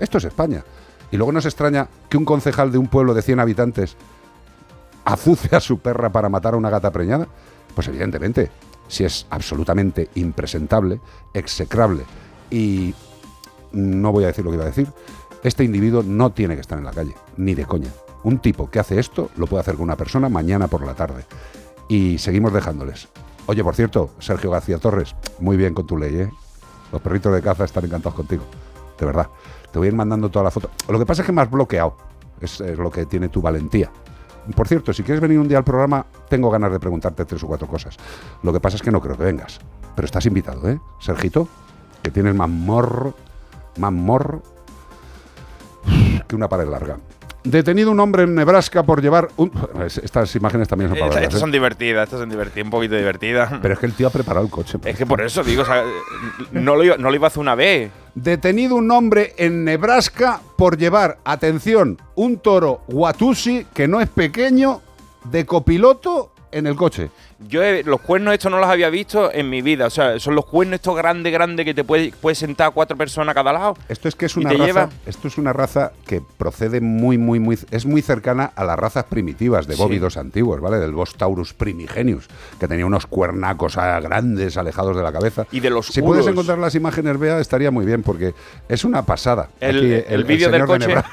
Esto 0.00 0.18
es 0.18 0.24
España. 0.24 0.64
Y 1.10 1.16
luego 1.16 1.32
nos 1.32 1.46
extraña 1.46 1.88
que 2.08 2.16
un 2.16 2.24
concejal 2.24 2.72
de 2.72 2.78
un 2.78 2.88
pueblo 2.88 3.14
de 3.14 3.22
100 3.22 3.40
habitantes 3.40 3.96
azuce 5.04 5.54
a 5.54 5.60
su 5.60 5.78
perra 5.78 6.10
para 6.10 6.28
matar 6.28 6.54
a 6.54 6.56
una 6.56 6.70
gata 6.70 6.90
preñada? 6.90 7.28
Pues 7.74 7.88
evidentemente, 7.88 8.50
si 8.88 9.04
es 9.04 9.26
absolutamente 9.30 10.08
impresentable, 10.14 11.00
execrable 11.32 12.04
y 12.50 12.94
no 13.72 14.12
voy 14.12 14.24
a 14.24 14.28
decir 14.28 14.44
lo 14.44 14.50
que 14.50 14.56
iba 14.56 14.64
a 14.64 14.68
decir, 14.68 14.88
este 15.42 15.64
individuo 15.64 16.02
no 16.02 16.32
tiene 16.32 16.54
que 16.54 16.60
estar 16.60 16.78
en 16.78 16.84
la 16.84 16.92
calle, 16.92 17.14
ni 17.36 17.54
de 17.54 17.66
coña. 17.66 17.90
Un 18.22 18.38
tipo 18.38 18.70
que 18.70 18.78
hace 18.78 18.98
esto 18.98 19.30
lo 19.36 19.46
puede 19.46 19.60
hacer 19.60 19.74
con 19.74 19.84
una 19.84 19.96
persona 19.96 20.28
mañana 20.28 20.68
por 20.68 20.86
la 20.86 20.94
tarde. 20.94 21.24
Y 21.88 22.18
seguimos 22.18 22.52
dejándoles. 22.52 23.08
Oye, 23.46 23.62
por 23.62 23.74
cierto, 23.74 24.10
Sergio 24.20 24.50
García 24.50 24.78
Torres, 24.78 25.14
muy 25.40 25.58
bien 25.58 25.74
con 25.74 25.86
tu 25.86 25.98
ley, 25.98 26.16
¿eh? 26.16 26.30
Los 26.90 27.02
perritos 27.02 27.34
de 27.34 27.42
caza 27.42 27.64
están 27.64 27.84
encantados 27.84 28.14
contigo. 28.14 28.44
De 28.98 29.04
verdad. 29.04 29.28
Te 29.74 29.78
voy 29.80 29.86
a 29.86 29.90
ir 29.90 29.96
mandando 29.96 30.28
toda 30.28 30.44
la 30.44 30.52
foto. 30.52 30.70
Lo 30.88 31.00
que 31.00 31.04
pasa 31.04 31.22
es 31.22 31.26
que 31.26 31.32
me 31.32 31.42
has 31.42 31.50
bloqueado. 31.50 31.96
Es, 32.40 32.60
es 32.60 32.78
lo 32.78 32.92
que 32.92 33.06
tiene 33.06 33.28
tu 33.28 33.42
valentía. 33.42 33.90
Por 34.54 34.68
cierto, 34.68 34.92
si 34.92 35.02
quieres 35.02 35.20
venir 35.20 35.40
un 35.40 35.48
día 35.48 35.58
al 35.58 35.64
programa, 35.64 36.06
tengo 36.28 36.48
ganas 36.48 36.70
de 36.70 36.78
preguntarte 36.78 37.24
tres 37.24 37.42
o 37.42 37.48
cuatro 37.48 37.66
cosas. 37.66 37.96
Lo 38.44 38.52
que 38.52 38.60
pasa 38.60 38.76
es 38.76 38.82
que 38.82 38.92
no 38.92 39.00
creo 39.00 39.16
que 39.16 39.24
vengas. 39.24 39.58
Pero 39.96 40.06
estás 40.06 40.26
invitado, 40.26 40.70
¿eh? 40.70 40.78
Sergito, 41.00 41.48
que 42.04 42.12
tienes 42.12 42.36
más 42.36 42.48
morro, 42.48 43.14
más 43.78 43.92
morro 43.92 44.44
que 46.28 46.36
una 46.36 46.48
pared 46.48 46.68
larga. 46.68 46.98
Detenido 47.42 47.90
un 47.90 47.98
hombre 47.98 48.22
en 48.22 48.36
Nebraska 48.36 48.84
por 48.84 49.02
llevar 49.02 49.30
un... 49.38 49.50
Estas 50.04 50.36
imágenes 50.36 50.68
también 50.68 50.90
son 50.90 51.00
para 51.00 51.08
Estas, 51.08 51.22
estas 51.24 51.38
¿eh? 51.38 51.40
son 51.40 51.50
divertidas, 51.50 52.04
estas 52.04 52.20
son 52.20 52.30
divertidas, 52.30 52.64
un 52.64 52.70
poquito 52.70 52.94
divertidas. 52.94 53.52
Pero 53.60 53.74
es 53.74 53.80
que 53.80 53.86
el 53.86 53.94
tío 53.94 54.06
ha 54.06 54.10
preparado 54.10 54.46
el 54.46 54.52
coche. 54.52 54.78
Es 54.84 54.96
que 54.96 55.04
por 55.04 55.20
eso 55.20 55.42
digo, 55.42 55.62
o 55.62 55.66
sea, 55.66 55.82
no, 56.52 56.76
lo 56.76 56.84
iba, 56.84 56.96
no 56.96 57.10
lo 57.10 57.16
iba 57.16 57.26
a 57.26 57.28
hacer 57.28 57.40
una 57.40 57.56
vez. 57.56 57.90
Detenido 58.14 58.76
un 58.76 58.90
hombre 58.90 59.34
en 59.38 59.64
Nebraska 59.64 60.40
por 60.56 60.78
llevar, 60.78 61.18
atención, 61.24 61.98
un 62.14 62.38
toro 62.38 62.82
Watusi, 62.86 63.66
que 63.74 63.88
no 63.88 64.00
es 64.00 64.08
pequeño, 64.08 64.80
de 65.24 65.46
copiloto 65.46 66.33
en 66.54 66.66
el 66.66 66.76
coche. 66.76 67.10
Yo 67.48 67.62
he- 67.62 67.82
los 67.82 68.00
cuernos 68.00 68.32
estos 68.32 68.50
no 68.50 68.58
los 68.58 68.68
había 68.68 68.88
visto 68.90 69.30
en 69.32 69.50
mi 69.50 69.60
vida. 69.60 69.86
O 69.86 69.90
sea, 69.90 70.18
son 70.20 70.34
los 70.34 70.46
cuernos 70.46 70.76
estos 70.76 70.96
grandes, 70.96 71.32
grandes 71.32 71.64
que 71.66 71.74
te 71.74 71.84
puedes 71.84 72.14
puedes 72.16 72.38
sentar 72.38 72.68
a 72.68 72.70
cuatro 72.70 72.96
personas 72.96 73.32
a 73.32 73.34
cada 73.34 73.52
lado. 73.52 73.76
Esto 73.88 74.08
es 74.08 74.14
que 74.14 74.26
es 74.26 74.36
¿Y 74.36 74.40
una 74.40 74.50
raza, 74.50 74.64
lleva? 74.64 74.88
esto 75.06 75.28
es 75.28 75.36
una 75.36 75.52
raza 75.52 75.92
que 76.06 76.22
procede 76.38 76.80
muy, 76.80 77.18
muy, 77.18 77.40
muy, 77.40 77.58
es 77.70 77.84
muy 77.86 78.02
cercana 78.02 78.52
a 78.54 78.64
las 78.64 78.78
razas 78.78 79.04
primitivas 79.04 79.66
de 79.66 79.74
Sí. 79.74 79.82
bóvidos 79.82 80.16
antiguos, 80.16 80.60
¿vale? 80.60 80.78
Del 80.78 80.92
Bos 80.92 81.14
Taurus 81.16 81.52
primigenius, 81.54 82.28
que 82.60 82.68
tenía 82.68 82.86
unos 82.86 83.06
cuernacos 83.06 83.76
ah, 83.76 83.98
grandes, 84.00 84.56
alejados 84.56 84.96
de 84.96 85.02
la 85.02 85.12
cabeza. 85.12 85.46
Y 85.50 85.60
de 85.60 85.70
los 85.70 85.86
Si 85.88 86.00
puedes 86.02 86.26
encontrar 86.26 86.58
las 86.58 86.74
imágenes, 86.74 87.18
vea, 87.18 87.40
estaría 87.40 87.70
muy 87.70 87.84
bien, 87.84 88.02
porque 88.02 88.34
es 88.68 88.84
una 88.84 89.04
pasada. 89.04 89.48
El, 89.60 89.76
Aquí 90.02 90.14
el 90.14 90.24
vídeo 90.24 90.50
del 90.50 90.60
de 90.62 90.66
coche. 90.66 90.94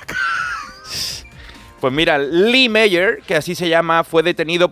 Pues 1.79 1.91
mira, 1.93 2.19
Lee 2.19 2.69
Meyer, 2.69 3.21
que 3.25 3.35
así 3.35 3.55
se 3.55 3.67
llama, 3.67 4.03
fue 4.03 4.21
detenido. 4.21 4.71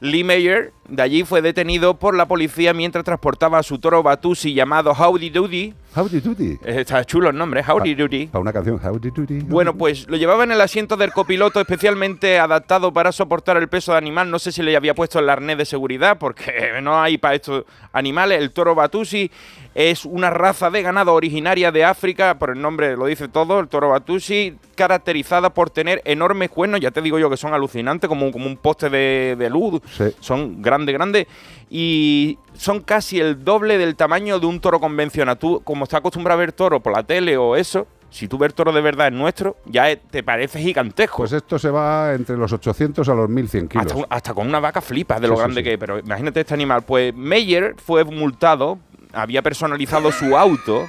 Lee 0.00 0.22
Mayer 0.22 0.72
de 0.88 1.02
allí 1.02 1.22
fue 1.22 1.42
detenido 1.42 1.94
por 1.94 2.14
la 2.16 2.26
policía 2.26 2.72
mientras 2.72 3.04
transportaba 3.04 3.58
a 3.58 3.62
su 3.62 3.78
toro 3.78 4.02
Batusi 4.02 4.54
llamado 4.54 4.92
Howdy 4.92 5.30
Doody. 5.30 5.74
Howdy 5.94 6.20
Doody. 6.20 6.52
Eh, 6.64 6.80
Está 6.80 7.04
chulo 7.04 7.30
el 7.30 7.36
nombre, 7.36 7.62
Howdy 7.66 7.94
Doody. 7.94 8.26
Para 8.26 8.40
una 8.40 8.52
canción, 8.52 8.80
Howdy 8.82 9.10
Doody. 9.10 9.40
Bueno, 9.40 9.74
pues 9.74 10.08
lo 10.08 10.16
llevaba 10.16 10.44
en 10.44 10.52
el 10.52 10.60
asiento 10.60 10.96
del 10.96 11.12
copiloto 11.12 11.60
especialmente 11.60 12.38
adaptado 12.38 12.92
para 12.92 13.12
soportar 13.12 13.56
el 13.56 13.68
peso 13.68 13.92
de 13.92 13.98
animal. 13.98 14.30
No 14.30 14.38
sé 14.38 14.50
si 14.52 14.62
le 14.62 14.76
había 14.76 14.94
puesto 14.94 15.18
el 15.18 15.28
arnés 15.28 15.58
de 15.58 15.64
seguridad 15.64 16.18
porque 16.18 16.72
no 16.82 17.00
hay 17.00 17.18
para 17.18 17.34
estos 17.34 17.64
animales. 17.92 18.40
El 18.40 18.50
toro 18.52 18.74
Batusi 18.74 19.30
es 19.74 20.04
una 20.04 20.30
raza 20.30 20.70
de 20.70 20.82
ganado 20.82 21.14
originaria 21.14 21.70
de 21.70 21.84
África, 21.84 22.38
por 22.38 22.50
el 22.50 22.60
nombre 22.60 22.96
lo 22.96 23.06
dice 23.06 23.28
todo, 23.28 23.60
el 23.60 23.68
toro 23.68 23.90
Batusi, 23.90 24.56
caracterizada 24.74 25.50
por 25.50 25.70
tener 25.70 26.02
enormes 26.04 26.50
cuernos, 26.50 26.80
ya 26.80 26.90
te 26.90 27.00
digo 27.02 27.18
yo 27.18 27.28
que 27.30 27.36
son 27.36 27.52
alucinantes, 27.54 28.08
como, 28.08 28.32
como 28.32 28.46
un 28.46 28.56
poste 28.56 28.88
de, 28.90 29.36
de 29.38 29.50
luz, 29.50 29.80
son 30.20 30.60
grandes, 30.62 30.77
grandes, 30.86 31.26
y 31.70 32.38
son 32.54 32.80
casi 32.80 33.20
el 33.20 33.44
doble 33.44 33.78
del 33.78 33.96
tamaño 33.96 34.38
de 34.38 34.46
un 34.46 34.60
toro 34.60 34.80
convencional. 34.80 35.38
Tú, 35.38 35.60
como 35.64 35.84
estás 35.84 35.98
acostumbrado 36.00 36.38
a 36.38 36.40
ver 36.40 36.52
toro 36.52 36.80
por 36.80 36.92
la 36.94 37.02
tele 37.02 37.36
o 37.36 37.56
eso, 37.56 37.86
si 38.10 38.26
tú 38.26 38.38
ves 38.38 38.54
toro 38.54 38.72
de 38.72 38.80
verdad 38.80 39.08
en 39.08 39.18
nuestro, 39.18 39.56
ya 39.66 39.90
es- 39.90 39.98
te 40.10 40.22
parece 40.22 40.60
gigantesco. 40.60 41.18
Pues 41.18 41.32
esto 41.32 41.58
se 41.58 41.68
va 41.70 42.14
entre 42.14 42.36
los 42.36 42.52
800 42.52 43.06
a 43.08 43.14
los 43.14 43.28
1100 43.28 43.68
kilos. 43.68 43.86
Hasta, 43.92 44.06
hasta 44.08 44.34
con 44.34 44.46
una 44.48 44.60
vaca 44.60 44.80
flipas 44.80 45.20
de 45.20 45.28
lo 45.28 45.34
Sí, 45.34 45.40
grande 45.40 45.60
sí. 45.60 45.64
que 45.64 45.72
es. 45.74 45.78
Pero 45.78 45.98
imagínate 45.98 46.40
este 46.40 46.54
animal. 46.54 46.82
Pues 46.82 47.14
Meyer 47.14 47.74
fue 47.76 48.04
multado, 48.04 48.78
había 49.12 49.42
personalizado 49.42 50.10
su 50.12 50.36
auto. 50.36 50.86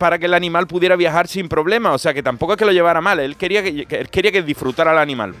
para 0.00 0.18
que 0.18 0.26
el 0.26 0.34
animal 0.34 0.66
pudiera 0.66 0.96
viajar 0.96 1.28
sin 1.28 1.48
problema, 1.48 1.92
o 1.92 1.98
sea 1.98 2.12
que 2.12 2.24
tampoco 2.24 2.54
es 2.54 2.58
que 2.58 2.64
lo 2.64 2.72
llevara 2.72 3.00
mal, 3.00 3.20
él 3.20 3.36
quería 3.36 3.62
que, 3.62 3.86
que- 3.86 4.00
él 4.00 4.08
quería 4.10 4.32
que 4.32 4.42
disfrutara 4.42 4.90
el 4.90 4.98
animal. 4.98 5.32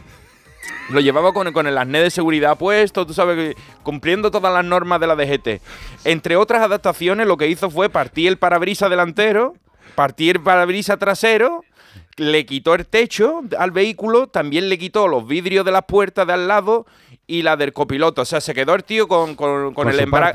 Lo 0.90 1.00
llevaba 1.00 1.32
con, 1.32 1.52
con 1.52 1.66
el 1.66 1.78
arnés 1.78 2.02
de 2.02 2.10
seguridad 2.10 2.58
puesto, 2.58 3.06
tú 3.06 3.14
sabes, 3.14 3.36
que- 3.36 3.62
cumpliendo 3.82 4.30
todas 4.30 4.52
las 4.52 4.64
normas 4.64 4.98
de 5.00 5.06
la 5.06 5.14
DGT. 5.16 5.60
Entre 6.04 6.36
otras 6.36 6.62
adaptaciones, 6.62 7.26
lo 7.26 7.36
que 7.36 7.46
hizo 7.48 7.70
fue 7.70 7.88
partir 7.90 8.28
el 8.28 8.38
parabrisas 8.38 8.90
delantero, 8.90 9.54
partir 9.94 10.36
el 10.36 10.42
parabrisas 10.42 10.98
trasero, 10.98 11.64
le 12.16 12.44
quitó 12.44 12.74
el 12.74 12.86
techo 12.86 13.42
al 13.58 13.70
vehículo, 13.70 14.26
también 14.26 14.68
le 14.68 14.78
quitó 14.78 15.06
los 15.08 15.26
vidrios 15.26 15.64
de 15.64 15.72
las 15.72 15.84
puertas 15.84 16.26
de 16.26 16.32
al 16.34 16.48
lado 16.48 16.86
y 17.26 17.42
la 17.42 17.56
del 17.56 17.72
copiloto. 17.72 18.22
O 18.22 18.24
sea, 18.24 18.40
se 18.40 18.52
quedó 18.52 18.74
el 18.74 18.82
tío 18.84 19.06
con, 19.08 19.36
con- 19.36 19.72
con 19.72 19.74
Con 19.74 19.88
el 19.88 20.00
embrague. 20.00 20.32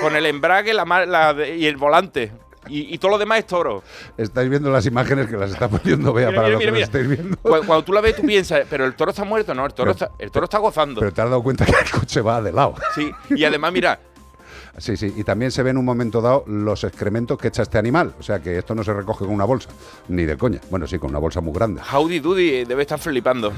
Con 0.00 0.16
el 0.16 0.26
embrague 0.26 0.72
la 0.74 0.84
la 1.06 1.46
y 1.46 1.66
el 1.66 1.76
volante. 1.76 2.32
Y, 2.68 2.94
y 2.94 2.98
todo 2.98 3.12
lo 3.12 3.18
demás 3.18 3.40
es 3.40 3.46
toro. 3.46 3.82
Estáis 4.16 4.48
viendo 4.48 4.70
las 4.70 4.86
imágenes 4.86 5.28
que 5.28 5.36
las 5.36 5.50
está 5.52 5.68
poniendo 5.68 6.12
Bea 6.12 6.28
Mira, 6.30 6.36
para 6.42 6.48
mira, 6.48 6.54
lo 6.54 6.58
que 6.58 6.64
mira, 6.64 6.70
lo 6.70 6.74
mira. 6.74 6.84
estáis 6.86 7.08
viendo. 7.08 7.36
Cuando, 7.42 7.66
cuando 7.66 7.84
tú 7.84 7.92
la 7.92 8.00
ves, 8.00 8.16
tú 8.16 8.22
piensas, 8.22 8.62
pero 8.70 8.84
el 8.86 8.94
toro 8.94 9.10
está 9.10 9.24
muerto, 9.24 9.54
no, 9.54 9.66
el 9.66 9.74
toro, 9.74 9.92
Pero- 9.94 10.06
está, 10.06 10.22
el 10.22 10.30
toro 10.30 10.44
está 10.44 10.58
gozando. 10.58 11.00
Pero 11.00 11.12
te 11.12 11.20
has 11.22 11.28
dado 11.30 11.42
cuenta 11.42 11.64
que 11.66 11.72
el 11.72 11.90
coche 11.90 12.20
va 12.20 12.40
de 12.42 12.52
lado. 12.52 12.74
Sí, 12.94 13.10
y 13.30 13.44
además, 13.44 13.72
mira, 13.72 14.00
Sí, 14.76 14.96
sí, 14.96 15.14
y 15.16 15.22
también 15.22 15.52
se 15.52 15.62
ve 15.62 15.70
en 15.70 15.78
un 15.78 15.84
momento 15.84 16.20
dado 16.20 16.42
los 16.48 16.82
excrementos 16.82 17.38
que 17.38 17.46
echa 17.46 17.62
este 17.62 17.78
animal. 17.78 18.12
O 18.18 18.24
sea 18.24 18.40
que 18.40 18.58
esto 18.58 18.74
no 18.74 18.82
se 18.82 18.92
recoge 18.92 19.24
con 19.24 19.32
una 19.32 19.44
bolsa, 19.44 19.68
ni 20.08 20.24
de 20.24 20.36
coña. 20.36 20.60
Bueno, 20.68 20.88
sí, 20.88 20.98
con 20.98 21.10
una 21.10 21.20
bolsa 21.20 21.40
muy 21.40 21.52
grande. 21.52 21.80
Howdy 21.92 22.18
Doody 22.18 22.64
debe 22.64 22.82
estar 22.82 22.98
flipando. 22.98 23.52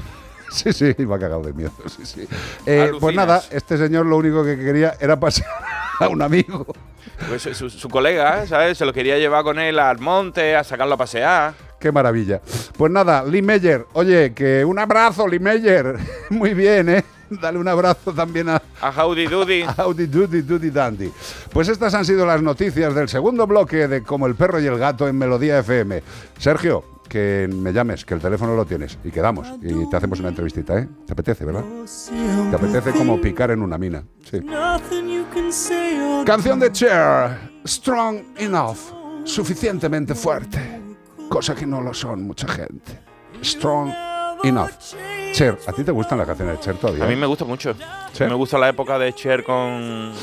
Sí, 0.51 0.71
sí, 0.71 0.93
va 1.05 1.17
cagado 1.19 1.41
de 1.41 1.53
miedo. 1.53 1.71
Sí, 1.87 2.05
sí. 2.05 2.27
Eh, 2.67 2.91
pues 2.99 3.15
nada, 3.15 3.41
este 3.51 3.77
señor 3.77 4.05
lo 4.05 4.15
único 4.15 4.43
que 4.45 4.57
quería 4.57 4.93
era 4.99 5.19
pasear 5.19 5.49
a 5.99 6.07
un 6.07 6.21
amigo. 6.21 6.65
Pues 7.27 7.41
su, 7.43 7.69
su- 7.69 7.89
colega, 7.89 8.45
¿sabes? 8.47 8.77
Se 8.77 8.85
lo 8.85 8.93
quería 8.93 9.17
llevar 9.17 9.43
con 9.43 9.59
él 9.59 9.79
al 9.79 9.99
monte, 9.99 10.55
a 10.55 10.63
sacarlo 10.63 10.95
a 10.95 10.97
pasear. 10.97 11.53
Qué 11.79 11.91
maravilla. 11.91 12.41
Pues 12.77 12.91
nada, 12.91 13.23
Lee 13.23 13.41
Meyer, 13.41 13.85
oye, 13.93 14.33
que 14.33 14.65
un 14.65 14.79
abrazo, 14.79 15.27
Lee 15.27 15.39
Meyer. 15.39 15.97
Muy 16.29 16.53
bien, 16.53 16.89
¿eh? 16.89 17.03
Dale 17.29 17.59
un 17.59 17.67
abrazo 17.67 18.13
también 18.13 18.47
a, 18.49 18.61
A 18.81 18.89
Howdy 18.89 19.27
Doody. 19.27 19.61
a 19.67 19.75
Howdy 19.85 20.05
Doody 20.07 20.41
Doody 20.41 20.69
Dandy. 20.69 21.11
Pues 21.51 21.67
estas 21.67 21.93
han 21.93 22.05
sido 22.05 22.25
las 22.25 22.41
noticias 22.41 22.95
del 22.95 23.09
segundo 23.09 23.45
bloque 23.45 23.87
de 23.87 24.01
Como 24.01 24.27
el 24.27 24.35
perro 24.35 24.59
y 24.59 24.65
el 24.65 24.77
gato 24.77 25.07
en 25.07 25.17
Melodía 25.17 25.59
FM. 25.59 26.01
Sergio, 26.39 26.83
que 27.07 27.49
me 27.51 27.73
llames, 27.73 28.05
que 28.05 28.13
el 28.13 28.19
teléfono 28.19 28.55
lo 28.55 28.65
tienes 28.65 28.97
y 29.03 29.11
quedamos 29.11 29.47
y 29.61 29.89
te 29.89 29.95
hacemos 29.95 30.19
una 30.19 30.29
entrevistita, 30.29 30.77
¿eh? 30.79 30.87
¿Te 31.05 31.13
apetece, 31.13 31.45
verdad? 31.45 31.63
Te 32.49 32.55
apetece 32.55 32.91
como 32.91 33.19
picar 33.19 33.51
en 33.51 33.61
una 33.61 33.77
mina. 33.77 34.03
Sí. 34.29 34.41
Canción 36.25 36.59
de 36.59 36.71
Cher, 36.71 37.37
Strong 37.65 38.19
Enough, 38.37 38.77
suficientemente 39.23 40.13
fuerte, 40.15 40.59
cosa 41.29 41.55
que 41.55 41.65
no 41.65 41.81
lo 41.81 41.93
son 41.93 42.23
mucha 42.23 42.47
gente. 42.47 42.99
Strong 43.41 43.93
Enough. 44.43 44.69
Cher, 45.31 45.57
¿a 45.67 45.73
ti 45.73 45.83
te 45.83 45.91
gustan 45.91 46.17
las 46.17 46.27
canciones 46.27 46.57
de 46.57 46.63
Cher 46.63 46.77
todavía? 46.77 47.05
A 47.05 47.07
mí 47.07 47.15
me 47.15 47.25
gusta 47.25 47.45
mucho. 47.45 47.73
¿Sí? 48.13 48.23
Me 48.23 48.33
gusta 48.33 48.57
la 48.57 48.69
época 48.69 48.97
de 48.97 49.13
Cher 49.13 49.43
con. 49.43 50.13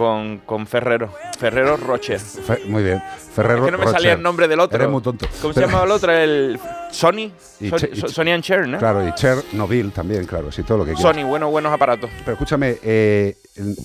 Con, 0.00 0.38
con 0.46 0.66
Ferrero. 0.66 1.12
Ferrero 1.38 1.76
Rocher. 1.76 2.18
Fe- 2.18 2.62
muy 2.66 2.82
bien. 2.82 3.02
Ferrero 3.34 3.58
Es 3.58 3.64
que 3.66 3.70
no 3.72 3.76
me 3.76 3.84
salía 3.84 3.98
Rocher. 3.98 4.16
el 4.16 4.22
nombre 4.22 4.48
del 4.48 4.58
otro. 4.60 4.76
Eres 4.78 4.88
muy 4.88 5.02
tonto. 5.02 5.26
¿Cómo 5.42 5.52
se 5.52 5.60
Pero- 5.60 5.66
llamaba 5.66 5.84
el 5.84 5.90
otro? 5.90 6.10
El 6.10 6.58
Sony. 6.90 7.30
Y 7.60 7.68
Sony, 7.68 7.88
y 7.92 8.00
Sony 8.08 8.28
and 8.32 8.42
Cher, 8.42 8.66
¿no? 8.68 8.78
Claro, 8.78 9.06
y 9.06 9.12
Cher 9.14 9.38
Noville 9.52 9.90
también, 9.90 10.24
claro, 10.26 10.50
sí, 10.50 10.62
todo 10.62 10.78
lo 10.78 10.84
que 10.84 10.94
quieras. 10.94 11.14
Sony, 11.16 11.24
bueno, 11.26 11.50
buenos 11.50 11.72
aparatos. 11.72 12.10
Pero 12.20 12.32
escúchame, 12.32 12.76
eh, 12.82 13.36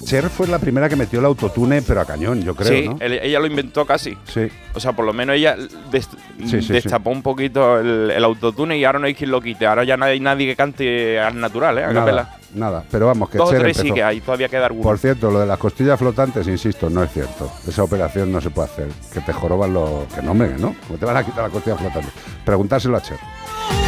Cher 0.06 0.30
fue 0.30 0.48
la 0.48 0.60
primera 0.60 0.88
que 0.90 0.96
metió 0.96 1.20
el 1.20 1.26
autotune, 1.26 1.82
pero 1.82 2.02
a 2.02 2.06
cañón, 2.06 2.42
yo 2.42 2.56
creo, 2.56 2.68
sí, 2.70 2.88
¿no? 2.90 2.98
él- 3.00 3.20
ella 3.22 3.40
lo 3.40 3.48
inventó 3.48 3.86
casi. 3.86 4.18
Sí. 4.26 4.48
O 4.74 4.80
sea, 4.80 4.94
por 4.94 5.06
lo 5.06 5.14
menos 5.14 5.36
ella 5.36 5.56
des- 5.92 6.10
Sí, 6.46 6.62
sí, 6.62 6.74
destapó 6.74 7.10
un 7.12 7.22
poquito 7.22 7.80
el, 7.80 8.12
el 8.12 8.24
autotune 8.24 8.78
y 8.78 8.84
ahora 8.86 9.00
no 9.00 9.08
hay 9.08 9.16
quien 9.16 9.32
lo 9.32 9.42
quite. 9.42 9.66
Ahora 9.66 9.84
ya 9.84 9.98
no 9.98 10.06
hay 10.06 10.20
nadie 10.20 10.46
que 10.48 10.56
cante 10.56 11.20
al 11.20 11.40
natural, 11.40 11.78
¿eh? 11.78 11.84
A 11.86 11.94
capela. 11.94 12.22
Nada, 12.24 12.40
nada. 12.72 12.84
Pero 12.92 13.08
vamos, 13.08 13.30
que 13.30 13.38
Dos 13.38 13.50
Cher 13.52 13.60
tres 13.62 13.78
sí 13.78 13.92
que 13.92 14.04
hay, 14.04 14.20
todavía 14.22 14.48
queda 14.50 14.66
alguno. 14.68 14.84
Por 14.84 14.98
cierto, 14.98 15.32
lo 15.32 15.40
de 15.40 15.46
las 15.46 15.58
costillas 15.58 15.98
flotantes, 15.98 16.46
insisto, 16.48 16.90
no 16.90 17.04
es 17.04 17.12
cierto. 17.12 17.52
Esa 17.68 17.84
operación 17.84 18.32
no 18.32 18.42
se 18.42 18.50
puede 18.50 18.68
hacer. 18.70 18.88
Que 19.14 19.22
te 19.22 19.32
joroban 19.34 19.74
los... 19.74 20.06
Que 20.14 20.22
no, 20.22 20.32
hombre, 20.32 20.56
no. 20.60 20.76
¿Cómo 20.88 21.00
te 21.00 21.06
van 21.06 21.18
a 21.18 21.24
quitar 21.26 21.44
las 21.44 21.52
costillas 21.52 21.80
flotantes? 21.80 22.12
Preguntárselo 22.46 22.95
a 22.96 23.85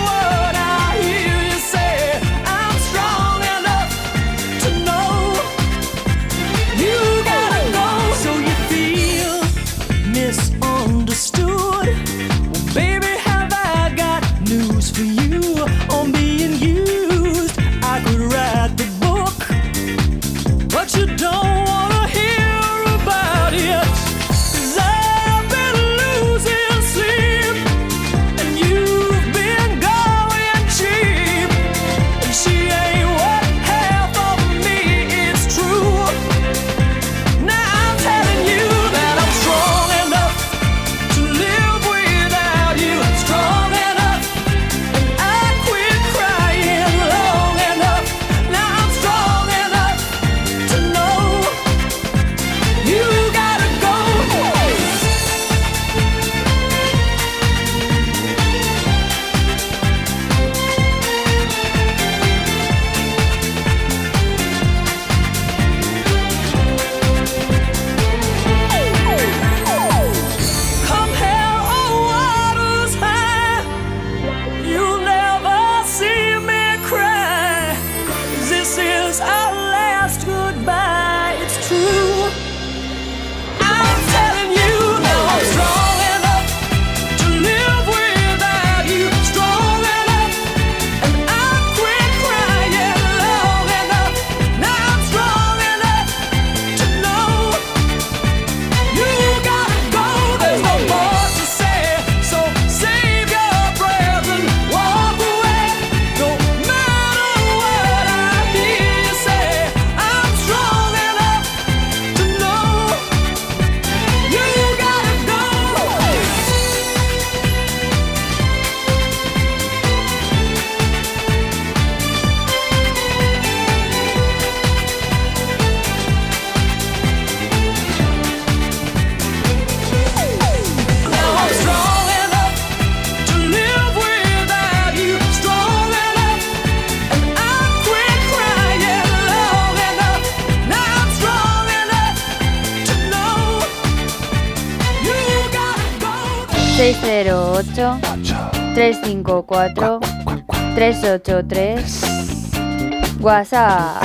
383 151.02 153.18
WhatsApp. 153.20 154.02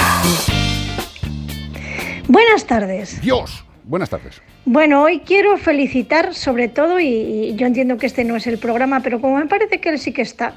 Buenas 2.29 2.67
tardes. 2.67 3.21
Dios. 3.23 3.65
Buenas 3.85 4.11
tardes. 4.11 4.43
Bueno, 4.65 5.03
hoy 5.03 5.21
quiero 5.21 5.57
felicitar 5.59 6.35
sobre 6.35 6.69
todo, 6.69 7.01
y, 7.01 7.07
y 7.07 7.57
yo 7.57 7.67
entiendo 7.67 7.97
que 7.97 8.07
este 8.07 8.25
no 8.25 8.37
es 8.37 8.47
el 8.47 8.59
programa, 8.59 9.01
pero 9.01 9.21
como 9.21 9.39
me 9.39 9.47
parece 9.47 9.81
que 9.81 9.89
él 9.89 9.99
sí 9.99 10.13
que 10.13 10.23
está 10.23 10.55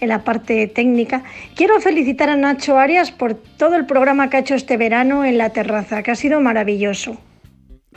en 0.00 0.10
la 0.10 0.24
parte 0.24 0.68
técnica, 0.68 1.24
quiero 1.56 1.80
felicitar 1.80 2.30
a 2.30 2.36
Nacho 2.36 2.78
Arias 2.78 3.10
por 3.10 3.34
todo 3.34 3.74
el 3.74 3.86
programa 3.86 4.30
que 4.30 4.36
ha 4.36 4.40
hecho 4.40 4.54
este 4.54 4.76
verano 4.76 5.24
en 5.24 5.38
la 5.38 5.50
terraza, 5.50 6.02
que 6.02 6.12
ha 6.12 6.16
sido 6.16 6.40
maravilloso. 6.40 7.18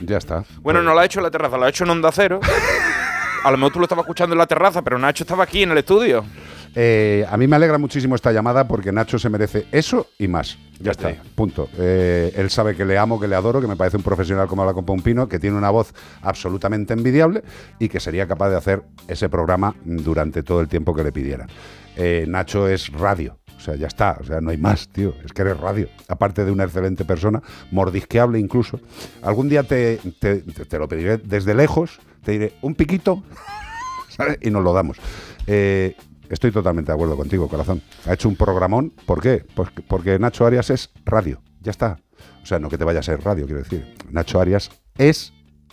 Ya 0.00 0.16
está. 0.16 0.44
Bueno, 0.62 0.82
no 0.82 0.94
lo 0.94 1.00
ha 1.00 1.04
hecho 1.04 1.20
en 1.20 1.24
la 1.24 1.30
terraza, 1.30 1.56
lo 1.56 1.64
ha 1.64 1.68
hecho 1.68 1.84
en 1.84 1.90
Onda 1.90 2.10
Cero. 2.12 2.40
A 3.44 3.50
lo 3.50 3.56
mejor 3.56 3.72
tú 3.72 3.78
lo 3.80 3.86
estabas 3.86 4.04
escuchando 4.04 4.34
en 4.34 4.38
la 4.38 4.46
terraza, 4.46 4.82
pero 4.82 4.98
Nacho 4.98 5.24
estaba 5.24 5.44
aquí 5.44 5.62
en 5.62 5.72
el 5.72 5.78
estudio. 5.78 6.24
Eh, 6.74 7.26
a 7.28 7.36
mí 7.36 7.46
me 7.46 7.56
alegra 7.56 7.76
muchísimo 7.78 8.14
esta 8.14 8.32
llamada 8.32 8.66
porque 8.66 8.92
Nacho 8.92 9.18
se 9.18 9.28
merece 9.28 9.66
eso 9.72 10.06
y 10.18 10.26
más. 10.28 10.56
Ya 10.80 10.92
está, 10.92 11.14
punto. 11.34 11.68
Eh, 11.78 12.32
él 12.36 12.50
sabe 12.50 12.74
que 12.74 12.84
le 12.84 12.96
amo, 12.98 13.20
que 13.20 13.28
le 13.28 13.36
adoro, 13.36 13.60
que 13.60 13.66
me 13.66 13.76
parece 13.76 13.98
un 13.98 14.02
profesional 14.02 14.48
como 14.48 14.62
habla 14.62 14.74
con 14.74 14.84
Pompino, 14.84 15.28
que 15.28 15.38
tiene 15.38 15.56
una 15.56 15.70
voz 15.70 15.92
absolutamente 16.22 16.92
envidiable 16.94 17.42
y 17.78 17.88
que 17.88 18.00
sería 18.00 18.26
capaz 18.26 18.48
de 18.50 18.56
hacer 18.56 18.82
ese 19.06 19.28
programa 19.28 19.74
durante 19.84 20.42
todo 20.42 20.60
el 20.60 20.68
tiempo 20.68 20.94
que 20.94 21.04
le 21.04 21.12
pidieran. 21.12 21.48
Eh, 21.96 22.24
Nacho 22.26 22.66
es 22.68 22.88
radio. 22.92 23.38
O 23.56 23.60
sea, 23.64 23.76
ya 23.76 23.86
está, 23.86 24.16
o 24.20 24.24
sea, 24.24 24.40
no 24.40 24.50
hay 24.50 24.56
más, 24.56 24.88
tío. 24.88 25.14
Es 25.24 25.32
que 25.32 25.42
eres 25.42 25.56
radio. 25.60 25.88
Aparte 26.08 26.44
de 26.44 26.50
una 26.50 26.64
excelente 26.64 27.04
persona, 27.04 27.40
mordisqueable 27.70 28.40
incluso. 28.40 28.80
Algún 29.22 29.48
día 29.48 29.62
te, 29.62 30.00
te- 30.18 30.38
te- 30.40 30.64
te 30.64 30.78
lo 30.80 30.88
pediré 30.88 31.18
desde 31.18 31.54
lejos, 31.54 32.00
te 32.24 32.32
diré 32.32 32.54
un 32.62 32.74
piquito, 32.74 33.22
¿sabes? 34.08 34.38
Y 34.40 34.50
nos 34.50 34.64
lo 34.64 34.72
damos. 34.72 34.96
Eh, 35.46 35.94
estoy 36.32 36.50
totalmente 36.50 36.90
de 36.90 36.94
acuerdo 36.94 37.16
contigo, 37.16 37.48
corazón. 37.48 37.82
Ha 38.06 38.14
hecho 38.14 38.28
un 38.28 38.36
programón. 38.36 38.92
¿Por 39.06 39.20
qué? 39.20 39.44
Porque, 39.54 39.82
porque 39.82 40.18
Nacho 40.18 40.46
Arias 40.46 40.70
es 40.70 40.90
radio. 41.04 41.42
Ya 41.60 41.70
está. 41.70 41.98
O 42.42 42.46
sea, 42.46 42.58
no 42.58 42.68
que 42.68 42.78
te 42.78 42.84
vaya 42.84 43.00
a 43.00 43.02
ser 43.02 43.22
radio, 43.22 43.44
quiero 43.46 43.62
decir. 43.62 43.94
Nacho 44.10 44.40
Arias 44.40 44.70
es 44.96 45.32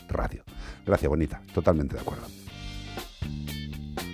radio. 0.09 0.43
Gracias, 0.85 1.09
bonita. 1.09 1.41
Totalmente 1.53 1.95
de 1.95 2.01
acuerdo. 2.01 2.25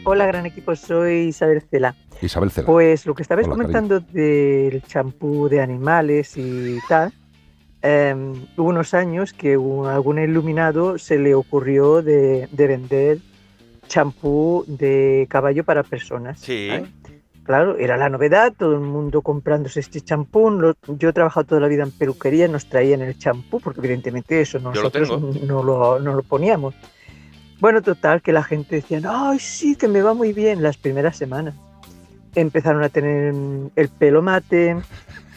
Hola, 0.03 0.27
gran 0.27 0.45
equipo, 0.45 0.75
soy 0.75 1.29
Isabel 1.29 1.63
Cela. 1.63 1.95
Isabel 2.21 2.51
Cela. 2.51 2.67
Pues 2.67 3.07
lo 3.07 3.15
que 3.15 3.23
estabais 3.23 3.47
Hola, 3.47 3.55
comentando 3.55 3.99
del 3.99 4.83
champú 4.83 5.49
de 5.49 5.61
animales 5.61 6.37
y 6.37 6.77
tal, 6.87 7.11
em, 7.81 8.33
hubo 8.55 8.69
unos 8.69 8.93
años 8.93 9.33
que 9.33 9.53
a 9.53 9.95
algún 9.95 10.19
iluminado 10.19 10.99
se 10.99 11.17
le 11.17 11.33
ocurrió 11.33 12.03
de, 12.03 12.47
de 12.51 12.67
vender 12.67 13.17
champú 13.87 14.65
de 14.67 15.27
caballo 15.29 15.63
para 15.63 15.83
personas. 15.83 16.39
Sí. 16.39 16.67
¿vale? 16.69 16.87
Claro, 17.45 17.77
era 17.77 17.95
la 17.95 18.09
novedad, 18.09 18.53
todo 18.57 18.73
el 18.73 18.79
mundo 18.79 19.21
comprándose 19.21 19.79
este 19.79 20.01
champú. 20.01 20.73
Yo 20.87 21.09
he 21.09 21.13
trabajado 21.13 21.45
toda 21.45 21.61
la 21.61 21.67
vida 21.67 21.83
en 21.83 21.91
peluquería, 21.91 22.47
nos 22.47 22.65
traían 22.65 23.03
el 23.03 23.19
champú, 23.19 23.59
porque 23.59 23.81
evidentemente 23.81 24.41
eso 24.41 24.57
lo 24.57 24.73
nosotros 24.73 25.21
no 25.43 25.61
lo, 25.61 25.99
no 25.99 26.15
lo 26.15 26.23
poníamos. 26.23 26.73
Bueno, 27.59 27.83
total, 27.83 28.23
que 28.23 28.33
la 28.33 28.43
gente 28.43 28.77
decía, 28.77 28.99
ay, 29.07 29.37
sí, 29.37 29.75
que 29.75 29.87
me 29.87 30.01
va 30.01 30.15
muy 30.15 30.33
bien 30.33 30.63
las 30.63 30.77
primeras 30.77 31.17
semanas. 31.17 31.53
Empezaron 32.33 32.83
a 32.83 32.89
tener 32.89 33.33
el 33.75 33.89
pelo 33.89 34.23
mate, 34.23 34.77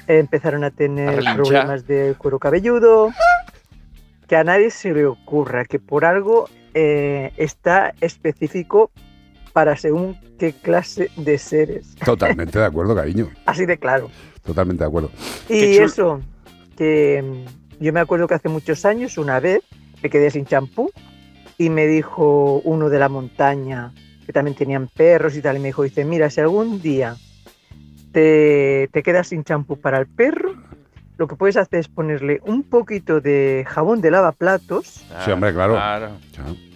empezaron 0.07 0.65
a 0.65 0.70
tener 0.70 1.23
problemas 1.37 1.87
de 1.87 2.15
cuero 2.16 2.39
cabelludo. 2.39 3.11
Que 4.27 4.37
a 4.37 4.45
nadie 4.45 4.70
se 4.70 4.93
le 4.93 5.05
ocurra 5.05 5.66
que 5.66 5.79
por 5.79 6.07
algo 6.07 6.49
eh, 6.74 7.32
está 7.36 7.95
específico 8.01 8.90
para 9.53 9.77
según 9.77 10.16
qué 10.39 10.53
clase 10.53 11.11
de 11.16 11.39
seres. 11.39 11.95
Totalmente 12.05 12.59
de 12.59 12.65
acuerdo, 12.65 12.95
cariño. 12.95 13.28
Así 13.47 13.66
de 13.66 13.78
claro. 13.78 14.11
Totalmente 14.45 14.85
de 14.85 14.89
acuerdo. 14.89 15.11
Y 15.49 15.78
eso, 15.78 16.20
que 16.77 17.23
mm, 17.23 17.82
yo 17.85 17.93
me 17.93 18.01
acuerdo 18.01 18.27
que 18.27 18.35
hace 18.35 18.49
muchos 18.49 18.85
años, 18.85 19.19
una 19.19 19.40
vez, 19.40 19.61
me 20.03 20.11
quedé 20.11 20.31
sin 20.31 20.47
champú 20.47 20.90
y 21.59 21.70
me 21.70 21.86
dijo 21.86 22.61
uno 22.65 22.89
de 22.89 22.99
la 22.99 23.09
montaña, 23.09 23.93
que 24.24 24.32
también 24.32 24.57
tenían 24.57 24.89
perros 24.89 25.36
y 25.36 25.43
tal, 25.43 25.57
y 25.57 25.61
me 25.61 25.69
dijo, 25.69 25.82
dice, 25.82 26.05
mira, 26.05 26.31
si 26.31 26.40
algún 26.40 26.81
día 26.81 27.16
te, 28.12 28.89
te 28.93 29.03
quedas 29.03 29.28
sin 29.28 29.43
champú 29.43 29.77
para 29.81 29.99
el 29.99 30.07
perro, 30.07 30.55
lo 31.19 31.27
que 31.28 31.36
puedes 31.36 31.57
hacer 31.57 31.81
es 31.81 31.89
ponerle 31.89 32.40
un 32.47 32.62
poquito 32.62 33.20
de 33.20 33.65
jabón 33.69 34.01
de 34.01 34.11
lavaplatos 34.11 35.05
Sí, 35.24 35.31
hombre, 35.32 35.53
claro. 35.53 35.77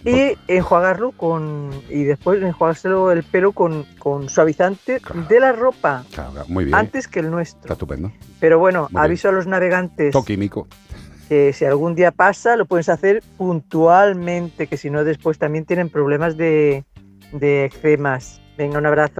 y 0.05 0.33
enjuagarlo 0.47 1.13
con 1.13 1.69
y 1.89 2.03
después 2.03 2.41
enjuagárselo 2.43 3.11
el 3.11 3.23
pelo 3.23 3.53
con, 3.53 3.85
con 3.99 4.27
suavizante 4.29 4.99
de 5.29 5.39
la 5.39 5.53
ropa 5.53 6.03
Claro, 6.13 6.43
muy 6.49 6.65
bien. 6.65 6.75
antes 6.75 7.07
que 7.07 7.21
el 7.21 7.31
nuestro. 7.31 7.61
Está 7.61 7.73
estupendo. 7.73 8.11
Pero 8.41 8.59
bueno, 8.59 8.81
Muy 8.83 8.89
bien. 8.91 9.03
aviso 9.05 9.29
a 9.29 9.31
los 9.31 9.47
navegantes 9.47 10.11
Todo 10.11 10.25
químico. 10.25 10.67
que 11.29 11.53
si 11.53 11.63
algún 11.63 11.95
día 11.95 12.11
pasa 12.11 12.57
lo 12.57 12.65
puedes 12.65 12.89
hacer 12.89 13.23
puntualmente, 13.37 14.67
que 14.67 14.75
si 14.77 14.89
no 14.89 15.03
después 15.05 15.37
también 15.39 15.65
tienen 15.65 15.89
problemas 15.89 16.35
de, 16.37 16.83
de 17.31 17.65
eczemas. 17.65 18.41
Venga, 18.57 18.77
un 18.77 18.85
abrazo. 18.85 19.15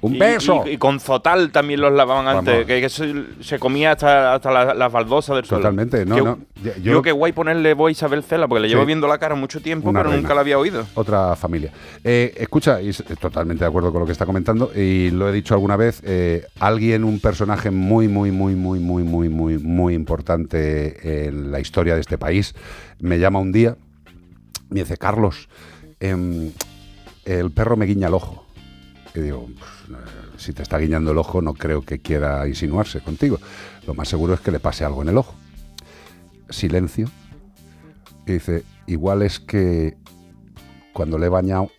Un 0.00 0.14
Y- 0.14 0.18
Y, 0.18 0.70
y 0.70 0.78
con 0.78 1.00
Zotal 1.00 1.50
también 1.50 1.80
los 1.80 1.92
lavaban 1.92 2.26
antes, 2.28 2.66
que, 2.66 2.80
que 2.80 2.88
se, 2.88 3.14
se 3.40 3.58
comía 3.58 3.92
hasta, 3.92 4.34
hasta 4.34 4.50
la- 4.50 4.74
las 4.74 4.92
baldosas 4.92 5.36
del 5.36 5.44
suelo. 5.44 5.62
Totalmente, 5.62 6.04
no, 6.06 6.16
no. 6.18 6.38
Yo, 6.62 6.72
yo- 6.82 7.02
qué 7.02 7.12
guay 7.12 7.32
ponerle 7.32 7.74
voz 7.74 7.88
a 7.88 7.92
Isabel 7.92 8.22
Cela, 8.22 8.48
porque 8.48 8.62
le 8.62 8.68
llevo 8.68 8.84
viendo 8.86 9.06
la 9.08 9.18
cara 9.18 9.34
mucho 9.34 9.60
tiempo, 9.60 9.90
Una 9.90 10.00
pero 10.00 10.10
reina. 10.10 10.22
nunca 10.22 10.34
la 10.34 10.40
había 10.42 10.58
oído. 10.58 10.84
Otra 10.94 11.34
familia. 11.36 11.72
Eh, 12.04 12.34
escucha, 12.36 12.80
y 12.82 12.92
totalmente 13.20 13.64
de 13.64 13.68
acuerdo 13.68 13.90
con 13.92 14.00
lo 14.00 14.06
que 14.06 14.12
está 14.12 14.26
comentando, 14.26 14.70
y 14.74 15.10
lo 15.10 15.28
he 15.28 15.32
dicho 15.32 15.54
alguna 15.54 15.76
vez, 15.76 16.00
eh, 16.04 16.44
alguien, 16.60 17.04
un 17.04 17.20
personaje 17.20 17.70
muy, 17.70 18.08
muy, 18.08 18.30
muy, 18.30 18.54
muy, 18.54 18.78
muy, 18.80 19.02
muy, 19.02 19.28
muy, 19.28 19.58
muy 19.58 19.94
importante 19.94 21.26
en 21.26 21.50
la 21.50 21.60
historia 21.60 21.94
de 21.94 22.00
este 22.00 22.18
país, 22.18 22.54
me 23.00 23.18
llama 23.18 23.38
un 23.38 23.52
día, 23.52 23.76
me 24.70 24.80
dice, 24.80 24.96
Carlos, 24.96 25.48
em, 26.00 26.52
el 27.24 27.50
perro 27.50 27.76
me 27.76 27.86
guiña 27.86 28.08
el 28.08 28.14
ojo. 28.14 28.44
Y 29.14 29.20
digo, 29.20 29.46
"Pues, 29.58 29.70
eh, 29.70 29.77
si 30.38 30.52
te 30.52 30.62
está 30.62 30.78
guiñando 30.78 31.10
el 31.10 31.18
ojo, 31.18 31.42
no 31.42 31.52
creo 31.52 31.82
que 31.82 31.98
quiera 31.98 32.46
insinuarse 32.48 33.00
contigo. 33.00 33.38
Lo 33.86 33.94
más 33.94 34.08
seguro 34.08 34.34
es 34.34 34.40
que 34.40 34.50
le 34.50 34.60
pase 34.60 34.84
algo 34.84 35.02
en 35.02 35.08
el 35.10 35.18
ojo. 35.18 35.34
Silencio. 36.48 37.10
Y 38.26 38.32
dice, 38.32 38.64
igual 38.86 39.22
es 39.22 39.40
que 39.40 39.96
cuando 40.92 41.18
le 41.18 41.26
he 41.26 41.28
bañado 41.28 41.70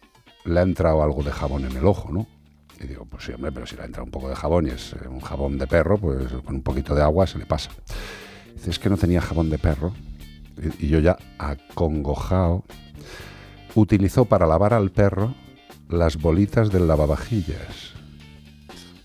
le 0.45 0.60
ha 0.60 0.64
entrado 0.64 1.02
algo 1.03 1.23
de 1.23 1.31
jabón 1.31 1.65
en 1.65 1.76
el 1.77 1.86
ojo, 1.86 2.11
¿no? 2.11 2.27
Y 2.81 2.88
digo, 2.88 3.06
pues 3.06 3.26
sí, 3.26 3.34
hombre, 3.34 3.52
pero 3.52 3.65
si 3.65 3.76
le 3.76 3.84
ha 3.84 3.86
entrado 3.86 4.06
un 4.06 4.11
poco 4.11 4.30
de 4.30 4.36
jabón 4.36 4.68
y 4.68 4.72
es 4.72 4.94
eh, 4.94 5.07
un 5.07 5.19
jabón 5.19 5.57
de 5.57 5.68
perro, 5.68 5.98
pues 5.98 6.27
con 6.45 6.56
un 6.56 6.61
poquito 6.61 6.95
de 6.95 7.02
agua 7.02 7.27
se 7.27 7.38
le 7.38 7.45
pasa. 7.45 7.72
Dice, 8.56 8.69
es 8.69 8.80
que 8.80 8.90
no 8.90 8.98
tenía 8.98 9.22
jabón 9.22 9.49
de 9.49 9.57
perro. 9.57 9.94
Y, 10.80 10.86
y 10.86 10.90
yo 10.90 10.99
ya 10.99 11.18
acongojado, 11.38 12.64
utilizó 13.76 14.26
para 14.26 14.48
lavar 14.48 14.73
al 14.73 14.91
perro 14.91 15.34
las 15.90 16.18
bolitas 16.18 16.72
del 16.72 16.88
lavavajillas. 16.88 17.99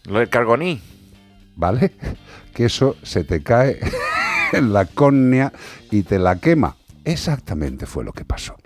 Lo 0.07 0.19
del 0.19 0.29
cargoní. 0.29 0.81
¿Vale? 1.57 1.93
Que 2.55 2.67
eso 2.67 2.97
se 3.03 3.25
te 3.25 3.43
cae 3.43 3.79
en 4.53 4.73
la 4.73 4.85
córnea 4.87 5.53
y 5.91 6.03
te 6.03 6.19
la 6.19 6.37
quema. 6.39 6.77
Exactamente 7.05 7.87
fue 7.87 8.05
lo 8.05 8.13
que 8.13 8.25
pasó. 8.25 8.57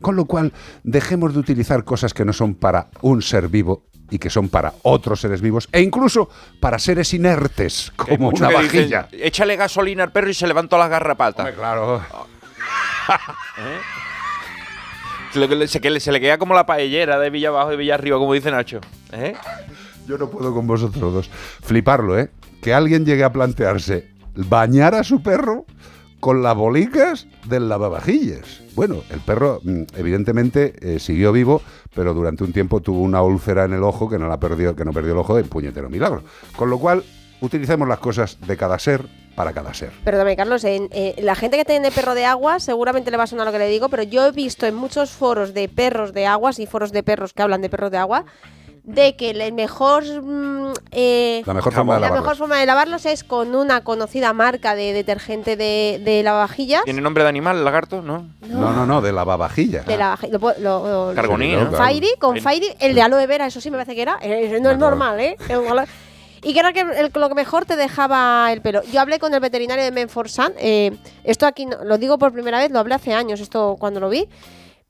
Con 0.00 0.16
lo 0.16 0.24
cual, 0.24 0.52
dejemos 0.82 1.32
de 1.34 1.40
utilizar 1.40 1.84
cosas 1.84 2.12
que 2.14 2.24
no 2.24 2.32
son 2.32 2.54
para 2.54 2.88
un 3.02 3.22
ser 3.22 3.48
vivo 3.48 3.86
y 4.10 4.18
que 4.18 4.28
son 4.30 4.48
para 4.48 4.74
otros 4.82 5.20
seres 5.20 5.40
vivos 5.40 5.68
e 5.72 5.80
incluso 5.80 6.28
para 6.60 6.78
seres 6.78 7.14
inertes, 7.14 7.92
como 7.96 8.28
una 8.30 8.48
que 8.48 8.58
dicen, 8.62 8.90
vajilla. 8.90 9.08
Échale 9.12 9.56
gasolina 9.56 10.02
al 10.04 10.12
perro 10.12 10.28
y 10.30 10.34
se 10.34 10.46
levantó 10.46 10.76
las 10.76 10.90
garrapatas. 10.90 11.52
claro. 11.54 12.02
Se 15.32 15.38
le- 15.90 16.00
se 16.00 16.12
le 16.12 16.20
queda 16.20 16.36
como 16.36 16.52
la 16.54 16.66
paellera 16.66 17.18
de 17.18 17.30
Villa 17.30 17.48
Abajo 17.48 17.72
y 17.72 17.76
Villa 17.76 17.94
Arriba, 17.94 18.18
como 18.18 18.34
dice 18.34 18.50
Nacho. 18.50 18.80
¿Eh? 19.12 19.34
Yo 20.12 20.18
no 20.18 20.28
puedo 20.28 20.52
con 20.52 20.66
vosotros 20.66 21.14
dos. 21.14 21.30
Fliparlo, 21.62 22.18
¿eh? 22.18 22.28
Que 22.60 22.74
alguien 22.74 23.06
llegue 23.06 23.24
a 23.24 23.32
plantearse 23.32 24.10
bañar 24.34 24.94
a 24.94 25.04
su 25.04 25.22
perro 25.22 25.64
con 26.20 26.42
las 26.42 26.54
bolicas 26.54 27.26
del 27.48 27.70
lavavajillas. 27.70 28.60
Bueno, 28.74 28.96
el 29.08 29.20
perro 29.20 29.60
mm, 29.64 29.84
evidentemente 29.96 30.74
eh, 30.82 30.98
siguió 30.98 31.32
vivo, 31.32 31.62
pero 31.94 32.12
durante 32.12 32.44
un 32.44 32.52
tiempo 32.52 32.82
tuvo 32.82 33.00
una 33.00 33.22
úlcera 33.22 33.64
en 33.64 33.72
el 33.72 33.82
ojo 33.82 34.10
que 34.10 34.18
no 34.18 34.28
la 34.28 34.38
perdió, 34.38 34.76
que 34.76 34.84
no 34.84 34.92
perdió 34.92 35.12
el 35.12 35.18
ojo 35.18 35.34
de 35.34 35.44
puñetero 35.44 35.88
milagro. 35.88 36.24
Con 36.56 36.68
lo 36.68 36.78
cual, 36.78 37.02
utilicemos 37.40 37.88
las 37.88 37.98
cosas 37.98 38.36
de 38.46 38.54
cada 38.58 38.78
ser 38.78 39.06
para 39.34 39.54
cada 39.54 39.72
ser. 39.72 39.92
Perdóname, 40.04 40.36
Carlos, 40.36 40.62
en, 40.64 40.90
eh, 40.92 41.14
la 41.22 41.36
gente 41.36 41.56
que 41.56 41.64
tiene 41.64 41.90
perro 41.90 42.14
de 42.14 42.26
agua 42.26 42.60
seguramente 42.60 43.10
le 43.10 43.16
va 43.16 43.22
a 43.22 43.28
sonar 43.28 43.46
lo 43.46 43.52
que 43.52 43.58
le 43.58 43.68
digo, 43.68 43.88
pero 43.88 44.02
yo 44.02 44.26
he 44.26 44.32
visto 44.32 44.66
en 44.66 44.74
muchos 44.74 45.10
foros 45.10 45.54
de 45.54 45.70
perros 45.70 46.12
de 46.12 46.26
aguas 46.26 46.58
y 46.58 46.66
foros 46.66 46.92
de 46.92 47.02
perros 47.02 47.32
que 47.32 47.40
hablan 47.40 47.62
de 47.62 47.70
perros 47.70 47.90
de 47.90 47.96
agua 47.96 48.26
de 48.84 49.14
que 49.14 49.30
el 49.30 49.52
mejor 49.52 50.02
mm, 50.04 50.72
eh, 50.90 51.42
La 51.46 51.54
mejor 51.54 51.72
forma 51.72 51.94
de 51.94 52.00
la 52.00 52.06
lavarlos. 52.08 52.24
mejor 52.24 52.36
forma 52.36 52.58
de 52.58 52.66
lavarlos 52.66 53.06
es 53.06 53.22
con 53.22 53.54
una 53.54 53.84
conocida 53.84 54.32
marca 54.32 54.74
de 54.74 54.92
detergente 54.92 55.56
de, 55.56 56.00
de 56.04 56.22
lavavajillas. 56.24 56.82
¿Tiene 56.84 57.00
nombre 57.00 57.22
de 57.22 57.28
animal, 57.28 57.64
lagarto? 57.64 58.02
¿No. 58.02 58.26
No, 58.40 58.72
no, 58.72 58.84
no, 58.84 59.00
de 59.00 59.12
lavavajillas. 59.12 59.86
De 59.86 59.96
la, 59.96 60.18
lo, 60.30 60.40
puedo- 60.40 60.58
lo- 60.60 61.08
lo- 61.10 61.14
Cargonía. 61.14 61.58
Sí, 61.58 61.64
no, 61.64 61.68
claro. 61.70 61.84
Fairy, 61.84 62.08
con 62.18 62.36
Fairy, 62.40 62.66
el 62.80 62.94
de 62.96 63.02
aloe 63.02 63.26
vera, 63.28 63.46
eso 63.46 63.60
sí 63.60 63.70
me 63.70 63.76
parece 63.76 63.94
que 63.94 64.02
era. 64.02 64.18
eh, 64.20 64.58
no 64.60 64.70
es 64.70 64.78
normal, 64.78 65.20
¿eh? 65.20 65.36
Y 66.44 66.52
que 66.54 66.58
era 66.58 66.72
que 66.72 66.80
el- 66.80 67.12
lo 67.14 67.28
que 67.28 67.34
mejor 67.36 67.64
te 67.66 67.76
dejaba 67.76 68.52
el 68.52 68.62
pelo. 68.62 68.82
Yo 68.92 69.00
hablé 69.00 69.20
con 69.20 69.32
el 69.32 69.38
veterinario 69.38 69.84
de 69.84 69.92
Menforsan. 69.92 70.52
Eh, 70.58 70.90
esto 71.22 71.46
aquí 71.46 71.66
no- 71.66 71.84
lo 71.84 71.98
digo 71.98 72.18
por 72.18 72.32
primera 72.32 72.58
vez, 72.58 72.72
lo 72.72 72.80
hablé 72.80 72.96
hace 72.96 73.14
años, 73.14 73.38
esto 73.38 73.76
cuando 73.78 74.00
lo 74.00 74.08
vi. 74.08 74.26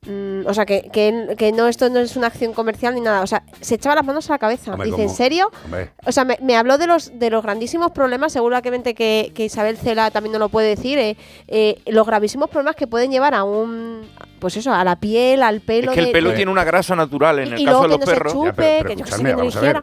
Mm, 0.04 0.46
o 0.48 0.52
sea, 0.54 0.66
que, 0.66 0.90
que, 0.92 1.36
que 1.38 1.52
no, 1.52 1.68
esto 1.68 1.88
no 1.88 2.00
es 2.00 2.16
una 2.16 2.26
acción 2.26 2.52
comercial 2.54 2.92
ni 2.96 3.00
nada. 3.00 3.22
O 3.22 3.26
sea, 3.28 3.44
se 3.60 3.76
echaba 3.76 3.94
las 3.94 4.04
manos 4.04 4.28
a 4.28 4.32
la 4.32 4.38
cabeza. 4.38 4.72
Hombre, 4.72 4.90
Dice, 4.90 5.02
¿en 5.04 5.10
serio? 5.10 5.48
Hombre. 5.64 5.90
O 6.04 6.10
sea, 6.10 6.24
me, 6.24 6.36
me 6.42 6.56
habló 6.56 6.76
de 6.76 6.88
los, 6.88 7.16
de 7.20 7.30
los 7.30 7.40
grandísimos 7.44 7.92
problemas, 7.92 8.32
seguramente 8.32 8.94
que, 8.94 9.30
que 9.32 9.44
Isabel 9.44 9.76
Cela 9.76 10.10
también 10.10 10.32
nos 10.32 10.40
lo 10.40 10.48
puede 10.48 10.70
decir, 10.74 10.98
eh, 10.98 11.16
eh, 11.46 11.80
los 11.86 12.04
gravísimos 12.04 12.50
problemas 12.50 12.74
que 12.74 12.88
pueden 12.88 13.12
llevar 13.12 13.32
a 13.34 13.44
un, 13.44 14.08
pues 14.40 14.56
eso, 14.56 14.72
a 14.74 14.82
la 14.82 14.98
piel, 14.98 15.40
al 15.40 15.60
pelo. 15.60 15.92
Es 15.92 15.94
que 15.94 16.00
el 16.00 16.06
de- 16.06 16.12
pelo 16.12 16.30
de- 16.30 16.36
tiene 16.36 16.50
una 16.50 16.64
grasa 16.64 16.96
natural 16.96 17.38
en 17.38 17.48
Y- 17.48 17.52
el 17.52 17.60
y 17.60 17.64
caso 17.64 17.82
de 17.82 17.88
los 17.88 17.98
que 17.98 18.00
no 18.00 18.06
se 18.06 18.12
perros. 18.12 18.32
chupe, 18.32 18.46
Ya, 18.48 18.52
pero- 18.56 18.76
pero 18.78 18.88
que 18.88 18.96
yo 18.96 19.16
que 19.16 19.22
no 19.22 19.36
vamos 19.36 19.56
a 19.56 19.60
ver. 19.60 19.82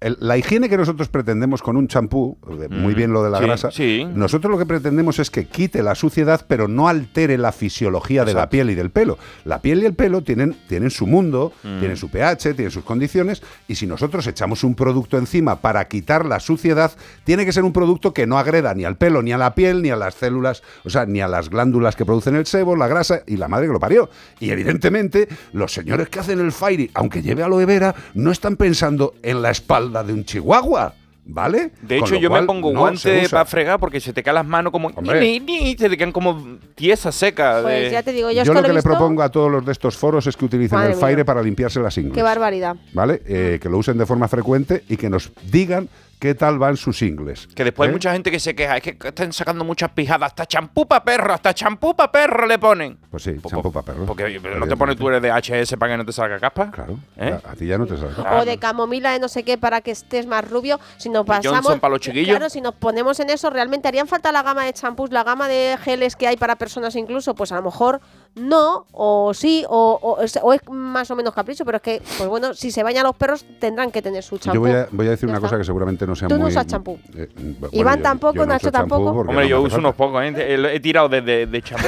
El- 0.00 0.16
la 0.20 0.38
higiene 0.38 0.68
que 0.68 0.76
nosotros 0.78 1.08
pretendemos 1.08 1.62
con 1.62 1.76
un 1.76 1.86
champú, 1.88 2.38
muy 2.70 2.94
Mm, 2.94 2.96
bien 2.96 3.12
lo 3.12 3.22
de 3.22 3.30
la 3.30 3.38
sí, 3.38 3.44
grasa, 3.44 3.70
sí. 3.70 4.06
nosotros 4.14 4.50
lo 4.50 4.58
que 4.58 4.64
pretendemos 4.66 5.18
es 5.18 5.30
que 5.30 5.46
quite 5.46 5.82
la 5.82 5.94
suciedad, 5.94 6.44
pero 6.48 6.68
no 6.68 6.88
altere 6.88 7.36
la 7.36 7.52
fisiología 7.52 8.24
de 8.24 8.32
la 8.32 8.48
piel 8.48 8.70
y 8.70 8.74
del 8.74 8.90
pelo. 8.90 9.18
La 9.44 9.60
piel 9.60 9.82
y 9.82 9.86
el 9.86 9.94
pelo 9.94 10.22
tienen, 10.22 10.56
tienen 10.68 10.90
su 10.90 11.06
mundo, 11.06 11.52
Mm. 11.62 11.78
tienen 11.80 11.96
su 11.98 12.08
pH, 12.10 12.54
tienen 12.54 12.70
sus 12.70 12.84
condiciones, 12.84 13.42
y 13.68 13.74
si 13.74 13.86
nosotros 13.86 14.26
echamos 14.26 14.64
un 14.64 14.74
producto 14.74 15.18
encima 15.18 15.60
para 15.60 15.86
quitar 15.88 16.24
la 16.24 16.40
suciedad, 16.40 16.92
tiene 17.24 17.44
que 17.44 17.52
ser 17.52 17.64
un 17.64 17.72
producto 17.74 18.14
que 18.14 18.26
no 18.26 18.38
agreda 18.38 18.72
ni 18.74 18.84
al 18.84 18.96
pelo, 18.96 19.20
ni 19.22 19.32
a 19.32 19.38
la 19.38 19.54
piel, 19.54 19.82
ni 19.82 19.90
a 19.90 19.96
las 19.96 20.14
células, 20.14 20.62
o 20.84 20.88
sea, 20.90 21.04
ni 21.04 21.20
a 21.20 21.28
las 21.28 21.50
glándulas 21.50 21.94
que 21.96 22.06
producen 22.06 22.36
el 22.36 22.46
sebo, 22.46 22.74
la 22.74 22.88
grasa 22.88 23.20
y 23.26 23.36
la 23.36 23.48
madre 23.48 23.66
que 23.66 23.72
lo 23.74 23.80
parió. 23.80 24.08
Y 24.38 24.50
evidentemente, 24.50 25.28
los 25.52 25.72
señores 25.74 26.08
que 26.08 26.20
hacen 26.20 26.40
el 26.40 26.52
Fairy, 26.52 26.90
aunque 26.94 27.20
lleve 27.22 27.42
aloe 27.42 27.66
vera, 27.66 27.94
no 28.14 28.30
están 28.30 28.56
pensando 28.56 29.14
en 29.22 29.42
la 29.42 29.50
espalda 29.50 29.89
de 29.90 30.12
un 30.12 30.24
chihuahua. 30.24 30.94
¿Vale? 31.32 31.70
De 31.82 31.98
hecho, 31.98 32.16
yo 32.16 32.28
me 32.30 32.42
pongo 32.42 32.72
no 32.72 32.80
guante 32.80 33.28
para 33.28 33.44
fregar 33.44 33.78
porque 33.78 34.00
se 34.00 34.12
te 34.12 34.20
caen 34.22 34.36
las 34.36 34.46
manos 34.46 34.72
como. 34.72 34.90
Ni, 35.00 35.12
ni, 35.12 35.40
ni, 35.40 35.76
se 35.76 35.88
te 35.88 35.96
quedan 35.96 36.10
como 36.10 36.58
tiesas 36.74 37.14
secas. 37.14 37.62
Pues 37.62 37.84
de- 37.84 37.90
ya 37.90 38.02
te 38.02 38.12
digo, 38.12 38.30
yo, 38.32 38.42
Yo 38.42 38.52
lo 38.52 38.62
lo 38.62 38.66
que 38.66 38.72
le 38.72 38.82
propongo 38.82 39.22
a 39.22 39.28
todos 39.28 39.48
los 39.52 39.64
de 39.64 39.70
estos 39.70 39.96
foros 39.96 40.26
es 40.26 40.36
que 40.36 40.46
utilicen 40.46 40.76
Madre 40.78 40.92
el 40.92 40.96
mía. 40.96 41.06
Fire 41.06 41.24
para 41.24 41.40
limpiarse 41.42 41.78
las 41.78 41.96
ingles. 41.98 42.14
Qué 42.14 42.22
barbaridad. 42.22 42.74
¿Vale? 42.94 43.22
Eh, 43.26 43.58
que 43.62 43.68
lo 43.68 43.78
usen 43.78 43.96
de 43.98 44.06
forma 44.06 44.26
frecuente 44.26 44.82
y 44.88 44.96
que 44.96 45.08
nos 45.08 45.30
digan 45.52 45.88
qué 46.20 46.34
tal 46.34 46.58
van 46.58 46.76
sus 46.76 47.02
ingles. 47.02 47.48
Que 47.48 47.64
después 47.64 47.86
¿Eh? 47.86 47.90
hay 47.90 47.94
mucha 47.94 48.12
gente 48.12 48.30
que 48.30 48.38
se 48.38 48.54
queja, 48.54 48.76
es 48.76 48.82
que 48.82 48.96
están 49.02 49.32
sacando 49.32 49.64
muchas 49.64 49.90
pijadas, 49.90 50.28
hasta 50.28 50.46
champú 50.46 50.86
para 50.86 51.02
perro, 51.02 51.32
hasta 51.32 51.52
champú 51.54 51.96
para 51.96 52.12
perro 52.12 52.46
le 52.46 52.58
ponen. 52.58 52.98
Pues 53.10 53.24
sí, 53.24 53.34
champú 53.48 53.72
para 53.72 53.86
perro. 53.86 54.06
Porque 54.06 54.38
no 54.38 54.66
te 54.68 54.76
pones 54.76 54.96
tú 54.96 55.08
eres 55.08 55.22
de 55.22 55.30
HS 55.30 55.76
para 55.78 55.94
que 55.94 55.96
no 55.96 56.04
te 56.04 56.12
salga 56.12 56.38
caspa. 56.38 56.70
Claro. 56.70 56.98
¿Eh? 57.16 57.36
A, 57.44 57.52
a 57.52 57.56
ti 57.56 57.66
ya 57.66 57.78
no 57.78 57.86
te 57.86 57.96
sale. 57.96 58.12
O 58.38 58.44
de 58.44 58.58
camomila 58.58 59.12
de 59.12 59.18
no 59.18 59.28
sé 59.28 59.42
qué 59.42 59.58
para 59.58 59.80
que 59.80 59.90
estés 59.90 60.26
más 60.26 60.48
rubio. 60.48 60.78
Si 60.98 61.08
nos 61.08 61.26
pasamos. 61.26 61.60
Johnson 61.60 61.80
para 61.80 61.92
los 61.92 62.00
chiquillos. 62.00 62.28
Claro, 62.28 62.50
si 62.50 62.60
nos 62.60 62.74
ponemos 62.74 63.18
en 63.18 63.30
eso, 63.30 63.48
realmente 63.48 63.88
harían 63.88 64.06
falta 64.06 64.30
la 64.30 64.42
gama 64.42 64.64
de 64.64 64.74
champús, 64.74 65.10
la 65.10 65.24
gama 65.24 65.48
de 65.48 65.78
geles 65.82 66.16
que 66.16 66.28
hay 66.28 66.36
para 66.36 66.56
personas 66.56 66.94
incluso. 66.96 67.34
Pues 67.34 67.50
a 67.50 67.56
lo 67.56 67.62
mejor 67.62 68.00
no, 68.36 68.86
o 68.92 69.34
sí, 69.34 69.64
o, 69.68 69.98
o 70.00 70.22
es, 70.22 70.38
o 70.42 70.52
es 70.52 70.60
más 70.70 71.10
o 71.10 71.16
menos 71.16 71.34
capricho, 71.34 71.64
pero 71.64 71.76
es 71.76 71.82
que, 71.82 72.02
pues 72.16 72.28
bueno, 72.28 72.54
si 72.54 72.70
se 72.70 72.82
bañan 72.82 73.04
los 73.04 73.16
perros 73.16 73.44
tendrán 73.58 73.90
que 73.90 74.00
tener 74.02 74.22
su 74.22 74.38
champú. 74.38 74.54
Yo 74.54 74.60
voy 74.60 74.70
a, 74.70 74.88
voy 74.92 75.06
a 75.08 75.10
decir 75.10 75.28
una 75.28 75.38
está. 75.38 75.48
cosa 75.48 75.58
que 75.58 75.64
seguramente 75.64 76.06
no 76.06 76.14
sea 76.14 76.28
Tú 76.28 76.34
muy... 76.34 76.42
no 76.42 76.48
usas 76.48 76.66
champú. 76.66 76.98
eh, 77.16 77.28
bueno, 77.36 77.68
Iván 77.72 77.98
yo- 77.98 78.02
tampoco, 78.04 78.34
yo 78.36 78.46
no 78.46 78.52
Nacho 78.52 78.70
tampoco. 78.72 79.10
Hombre, 79.10 79.34
no 79.34 79.42
yo 79.44 79.58
uso 79.60 79.70
falta. 79.70 79.78
unos 79.80 79.94
pocos, 79.96 80.22
¿eh? 80.22 80.34
He 80.36 80.76
he 80.76 80.80
tirado 80.80 81.08
desde 81.08 81.46
de 81.46 81.62
champú, 81.62 81.86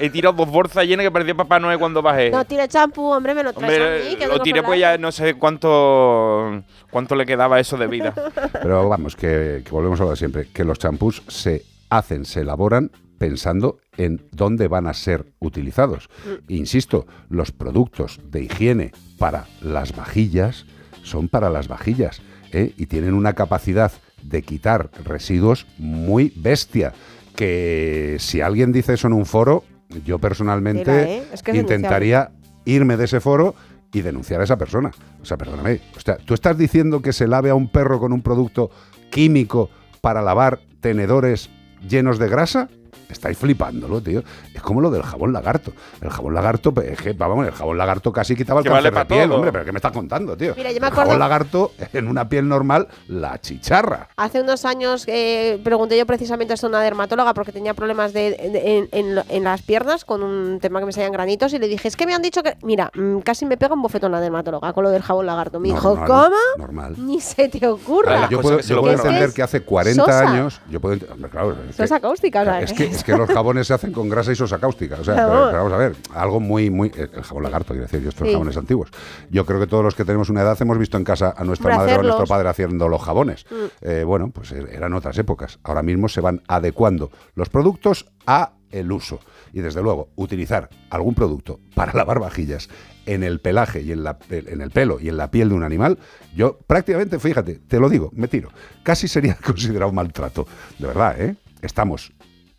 he 0.00 0.10
tirado 0.10 0.34
dos 0.34 0.50
bolsas 0.50 0.84
llenas 0.86 1.04
que 1.04 1.10
parecía 1.10 1.34
Papá 1.34 1.58
Noel 1.60 1.78
cuando 1.78 2.02
bajé. 2.02 2.30
No 2.30 2.44
tire 2.44 2.66
champú, 2.68 3.04
hombre, 3.12 3.34
me 3.34 3.42
lo 3.44 3.52
traes 3.52 4.04
a 4.04 4.10
mí. 4.10 4.16
que 4.16 4.26
lo 4.26 4.40
tiré 4.40 4.62
pues 4.62 4.80
ya 4.80 4.98
no 4.98 5.12
sé 5.12 5.34
cuánto 5.34 6.62
cuánto 6.90 7.14
le 7.14 7.24
quedaba 7.26 7.60
eso 7.60 7.76
de 7.76 7.86
vida. 7.86 8.12
Pero 8.52 8.88
vamos, 8.88 9.14
que, 9.16 9.62
que 9.64 9.70
volvemos 9.70 10.00
a 10.00 10.04
lo 10.04 10.10
de 10.10 10.16
siempre, 10.16 10.48
que 10.52 10.64
los 10.64 10.78
champús 10.78 11.22
se 11.28 11.64
hacen, 11.90 12.24
se 12.24 12.40
elaboran 12.40 12.90
pensando 13.18 13.78
en 13.96 14.22
dónde 14.32 14.68
van 14.68 14.86
a 14.86 14.94
ser 14.94 15.26
utilizados. 15.38 16.08
Insisto, 16.48 17.06
los 17.28 17.52
productos 17.52 18.20
de 18.30 18.42
higiene 18.42 18.92
para 19.18 19.46
las 19.60 19.94
vajillas 19.94 20.66
son 21.02 21.28
para 21.28 21.50
las 21.50 21.68
vajillas 21.68 22.20
¿eh? 22.52 22.72
y 22.76 22.86
tienen 22.86 23.14
una 23.14 23.34
capacidad 23.34 23.92
de 24.22 24.42
quitar 24.42 24.90
residuos 25.04 25.66
muy 25.78 26.32
bestia. 26.36 26.92
Que 27.34 28.16
si 28.18 28.40
alguien 28.40 28.72
dice 28.72 28.94
eso 28.94 29.06
en 29.06 29.12
un 29.12 29.26
foro, 29.26 29.64
yo 30.04 30.18
personalmente 30.18 31.18
¿eh? 31.18 31.22
Es 31.32 31.42
que 31.42 31.52
es 31.52 31.56
intentaría 31.58 32.32
irme 32.64 32.96
de 32.96 33.04
ese 33.04 33.20
foro 33.20 33.54
y 33.92 34.02
denunciar 34.02 34.40
a 34.40 34.44
esa 34.44 34.58
persona. 34.58 34.90
O 35.22 35.24
sea, 35.24 35.36
perdóname. 35.36 35.80
O 35.96 36.00
sea, 36.00 36.16
¿tú 36.16 36.34
estás 36.34 36.58
diciendo 36.58 37.02
que 37.02 37.12
se 37.12 37.28
lave 37.28 37.50
a 37.50 37.54
un 37.54 37.70
perro 37.70 38.00
con 38.00 38.12
un 38.12 38.22
producto 38.22 38.70
químico 39.10 39.70
para 40.00 40.22
lavar 40.22 40.60
tenedores 40.80 41.50
llenos 41.88 42.18
de 42.18 42.28
grasa? 42.28 42.68
Estáis 43.08 43.38
flipándolo, 43.38 44.00
tío. 44.00 44.22
Es 44.54 44.62
como 44.62 44.80
lo 44.80 44.90
del 44.90 45.02
jabón 45.02 45.32
lagarto. 45.32 45.72
El 46.00 46.10
jabón 46.10 46.34
lagarto, 46.34 46.72
pues, 46.72 46.90
es 46.90 47.00
que, 47.00 47.12
vamos, 47.12 47.46
el 47.46 47.52
jabón 47.52 47.78
lagarto 47.78 48.12
casi 48.12 48.34
quitaba 48.34 48.60
el 48.60 48.64
Que 48.64 48.70
vale 48.70 48.90
cáncer 48.90 49.08
de 49.08 49.14
piel, 49.14 49.26
todo. 49.28 49.36
hombre, 49.36 49.52
pero 49.52 49.64
¿qué 49.64 49.72
me 49.72 49.78
estás 49.78 49.92
contando, 49.92 50.36
tío? 50.36 50.54
Mira, 50.56 50.72
yo 50.72 50.80
me 50.80 50.88
el 50.88 50.92
jabón 50.92 51.18
lagarto, 51.18 51.72
en 51.92 52.08
una 52.08 52.28
piel 52.28 52.48
normal, 52.48 52.88
la 53.08 53.40
chicharra. 53.40 54.08
Hace 54.16 54.40
unos 54.42 54.64
años 54.64 55.04
eh, 55.06 55.60
pregunté 55.62 55.96
yo 55.98 56.06
precisamente 56.06 56.52
a 56.54 56.66
una 56.66 56.80
dermatóloga 56.80 57.32
porque 57.34 57.52
tenía 57.52 57.74
problemas 57.74 58.12
de, 58.12 58.30
de- 58.30 58.88
en, 58.92 59.22
en 59.28 59.44
las 59.44 59.62
piernas 59.62 60.04
con 60.04 60.22
un 60.22 60.58
tema 60.60 60.80
que 60.80 60.86
me 60.86 60.92
salían 60.92 61.12
granitos 61.12 61.52
y 61.52 61.58
le 61.58 61.68
dije, 61.68 61.86
es 61.88 61.96
que 61.96 62.06
me 62.06 62.14
han 62.14 62.22
dicho 62.22 62.42
que... 62.42 62.56
Mira, 62.62 62.90
mm, 62.94 63.18
casi 63.20 63.46
me 63.46 63.56
pega 63.56 63.74
un 63.74 63.82
bofetón 63.82 64.10
la 64.12 64.20
dermatóloga 64.20 64.72
con 64.72 64.84
lo 64.84 64.90
del 64.90 65.02
jabón 65.02 65.26
lagarto. 65.26 65.60
Me 65.60 65.68
dijo, 65.68 65.94
Normal, 65.94 66.06
¿cómo? 66.08 66.36
Normal. 66.58 66.94
Ni 66.98 67.20
se 67.20 67.48
te 67.48 67.66
ocurra. 67.68 68.28
Yo 68.30 68.40
puedo, 68.40 68.60
yo 68.60 68.80
puedo 68.80 68.94
entender 68.94 69.32
que 69.32 69.42
hace 69.42 69.60
40 69.62 70.02
sosa. 70.04 70.20
años. 70.28 70.60
Yo 70.70 70.80
puedo 70.80 70.96
hombre, 71.12 71.30
claro, 71.30 71.52
es 71.68 71.76
que- 71.76 71.82
Sosa 71.82 72.00
cáustica, 72.00 72.40
o 72.40 72.44
sea, 72.44 72.60
Es 72.60 72.72
que, 72.72 72.95
es 72.96 73.04
que 73.04 73.16
los 73.16 73.28
jabones 73.30 73.66
se 73.66 73.74
hacen 73.74 73.92
con 73.92 74.08
grasa 74.08 74.32
y 74.32 74.34
sosa 74.36 74.58
cáustica. 74.58 74.96
O 75.00 75.04
sea, 75.04 75.14
pero, 75.14 75.28
pero 75.46 75.56
vamos 75.58 75.72
a 75.72 75.76
ver, 75.76 75.96
algo 76.14 76.40
muy, 76.40 76.70
muy. 76.70 76.90
El 76.96 77.22
jabón 77.22 77.42
lagarto, 77.44 77.68
quiero 77.74 77.86
decir, 77.86 78.06
estos 78.06 78.26
Sí. 78.26 78.32
jabones 78.32 78.56
antiguos. 78.56 78.90
Yo 79.30 79.46
creo 79.46 79.60
que 79.60 79.66
todos 79.66 79.84
los 79.84 79.94
que 79.94 80.04
tenemos 80.04 80.28
una 80.30 80.42
edad 80.42 80.56
hemos 80.60 80.78
visto 80.78 80.96
en 80.96 81.04
casa 81.04 81.34
a 81.36 81.44
nuestra 81.44 81.76
madre 81.76 81.96
o 81.96 82.00
a 82.00 82.02
nuestro 82.02 82.26
padre 82.26 82.48
haciendo 82.48 82.88
los 82.88 83.02
jabones. 83.02 83.46
Mm. 83.50 83.54
Eh, 83.82 84.04
bueno, 84.04 84.30
pues 84.30 84.52
er- 84.52 84.68
eran 84.72 84.92
otras 84.94 85.16
épocas. 85.18 85.58
Ahora 85.62 85.82
mismo 85.82 86.08
se 86.08 86.20
van 86.20 86.42
adecuando 86.48 87.10
los 87.34 87.48
productos 87.48 88.06
a 88.26 88.52
el 88.72 88.90
uso. 88.90 89.20
Y 89.52 89.60
desde 89.60 89.80
luego, 89.80 90.08
utilizar 90.16 90.68
algún 90.90 91.14
producto 91.14 91.60
para 91.74 91.92
lavar 91.94 92.18
vajillas 92.18 92.68
en 93.06 93.22
el 93.22 93.40
pelaje 93.40 93.82
y 93.82 93.92
en, 93.92 94.02
la, 94.02 94.18
en 94.30 94.60
el 94.60 94.70
pelo 94.72 94.98
y 95.00 95.08
en 95.08 95.16
la 95.16 95.30
piel 95.30 95.48
de 95.50 95.54
un 95.54 95.62
animal, 95.62 95.98
yo 96.34 96.58
prácticamente, 96.66 97.20
fíjate, 97.20 97.54
te 97.68 97.78
lo 97.78 97.88
digo, 97.88 98.10
me 98.14 98.26
tiro. 98.26 98.50
Casi 98.82 99.06
sería 99.06 99.36
considerado 99.44 99.92
maltrato. 99.92 100.46
De 100.78 100.88
verdad, 100.88 101.20
¿eh? 101.20 101.36
Estamos 101.62 102.12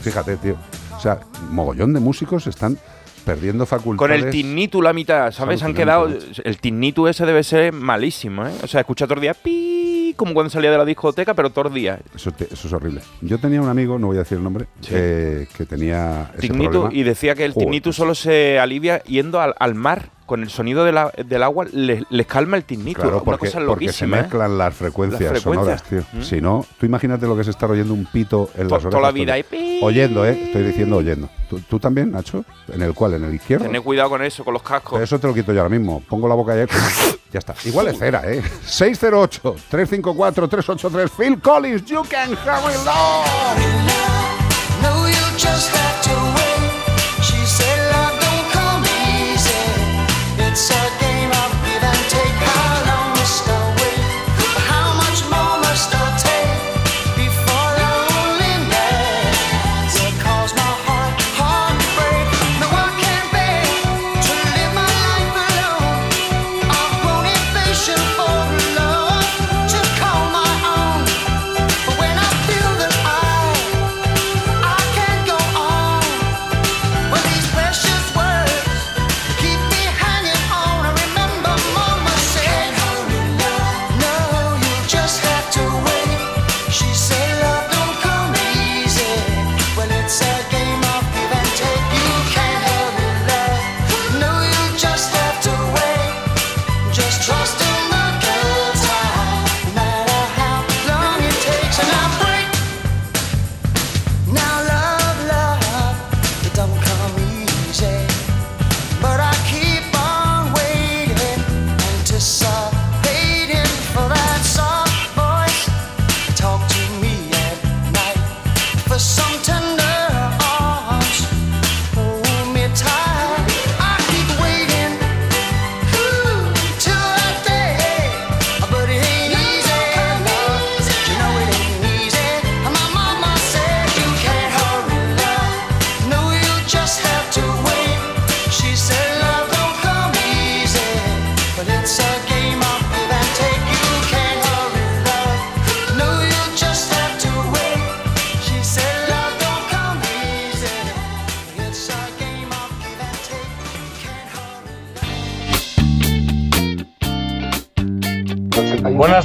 Fíjate, 0.00 0.36
tío. 0.38 0.56
O 0.96 1.00
sea, 1.00 1.20
mogollón 1.50 1.92
de 1.92 2.00
músicos 2.00 2.48
están 2.48 2.76
perdiendo 3.24 3.64
Con 3.66 3.78
facultades. 3.78 4.24
el 4.24 4.30
tinnitu 4.30 4.82
la 4.82 4.92
mitad, 4.92 5.30
¿sabes? 5.32 5.62
Han 5.62 5.74
quedado. 5.74 6.08
El 6.44 6.58
tinnitu 6.58 7.06
ese 7.08 7.24
debe 7.26 7.42
ser 7.42 7.72
malísimo, 7.72 8.46
¿eh? 8.46 8.52
O 8.62 8.66
sea, 8.66 8.80
escucha 8.80 9.06
todo 9.06 9.14
el 9.16 9.20
día 9.22 9.34
pi, 9.34 9.71
como 10.12 10.34
cuando 10.34 10.50
salía 10.50 10.70
de 10.70 10.78
la 10.78 10.84
discoteca, 10.84 11.34
pero 11.34 11.50
todo 11.50 11.68
el 11.68 11.74
día. 11.74 11.98
Eso, 12.14 12.30
te- 12.32 12.52
eso 12.52 12.66
es 12.68 12.72
horrible. 12.72 13.00
Yo 13.20 13.38
tenía 13.38 13.60
un 13.60 13.68
amigo, 13.68 13.98
no 13.98 14.08
voy 14.08 14.16
a 14.16 14.20
decir 14.20 14.38
el 14.38 14.44
nombre, 14.44 14.66
que, 14.86 15.48
que 15.56 15.64
tenía 15.66 16.30
ese 16.38 16.48
problema. 16.52 16.88
y 16.92 17.02
decía 17.02 17.34
que 17.34 17.44
el 17.44 17.52
Joder, 17.52 17.66
tinnitu 17.66 17.92
solo 17.92 18.14
se 18.14 18.58
alivia 18.58 19.02
yendo 19.04 19.40
al, 19.40 19.54
al 19.58 19.74
mar. 19.74 20.10
Con 20.24 20.42
el 20.42 20.48
sonido 20.50 20.84
de 20.84 20.92
la- 20.92 21.12
del 21.26 21.42
agua 21.42 21.66
les, 21.72 22.04
les 22.08 22.26
calma 22.26 22.56
el 22.56 22.64
tinnitu. 22.64 23.02
Claro, 23.02 23.16
Una 23.16 23.24
porque, 23.24 23.46
cosa 23.48 23.60
porque 23.66 23.92
se 23.92 24.04
¿eh? 24.06 24.08
mezclan 24.08 24.56
las 24.56 24.74
frecuencias, 24.74 25.20
Las 25.30 25.42
frecuencias. 25.42 25.80
sonoras, 25.82 26.06
tío. 26.10 26.20
¿Mm? 26.20 26.22
Si 26.22 26.40
no, 26.40 26.64
tú 26.80 26.86
imagínate 26.86 27.26
lo 27.26 27.34
que 27.34 27.42
es 27.42 27.48
estar 27.48 27.70
oyendo 27.70 27.92
un 27.92 28.06
pito 28.06 28.48
en 28.54 28.66
To- 28.68 28.76
las 28.76 28.84
orejas. 28.84 28.90
toda 28.92 29.02
la 29.02 29.10
vida, 29.12 29.36
y 29.38 29.42
pi. 29.42 29.80
Oyendo, 29.82 30.24
¿eh? 30.24 30.40
Estoy 30.46 30.62
diciendo 30.62 30.96
oyendo. 30.96 31.28
¿Tú, 31.50 31.60
tú 31.68 31.78
también, 31.78 32.12
Nacho? 32.12 32.46
¿En 32.72 32.80
el 32.80 32.94
cual? 32.94 33.12
¿En 33.14 33.24
el 33.24 33.34
izquierdo? 33.34 33.66
Tened 33.66 33.82
cuidado 33.82 34.08
con 34.08 34.22
eso, 34.22 34.42
con 34.42 34.54
los 34.54 34.62
cascos. 34.62 35.02
Eso 35.02 35.18
te 35.18 35.26
lo 35.26 35.34
quito 35.34 35.52
yo 35.52 35.60
ahora 35.60 35.68
mismo. 35.76 36.02
Pongo 36.08 36.26
la 36.28 36.34
boca 36.34 36.52
ahí. 36.52 36.64
Ya 37.32 37.38
está. 37.38 37.54
Igual 37.64 37.88
es 37.88 37.98
cera, 37.98 38.22
¿eh? 38.30 38.42
608-354-383. 38.66 41.10
Phil 41.16 41.40
Collins, 41.40 41.86
You 41.86 42.02
Can 42.08 42.32
Love. 42.32 42.84
No, 42.84 43.24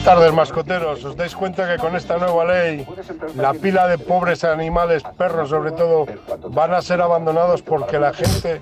tardes, 0.08 0.34
mascoteros. 0.34 1.04
¿Os 1.04 1.18
dais 1.18 1.36
cuenta 1.36 1.68
que 1.68 1.78
con 1.82 1.94
esta 1.94 2.18
nueva 2.18 2.46
ley 2.46 2.88
la 3.36 3.52
pila 3.54 3.90
de 3.90 3.98
pobres 3.98 4.46
animales, 4.46 5.04
perros 5.18 5.50
sobre 5.50 5.72
todo, 5.72 6.06
van 6.50 6.74
a 6.74 6.82
ser 6.82 7.02
abandonados 7.02 7.62
porque 7.62 8.00
la 8.00 8.14
gente 8.14 8.62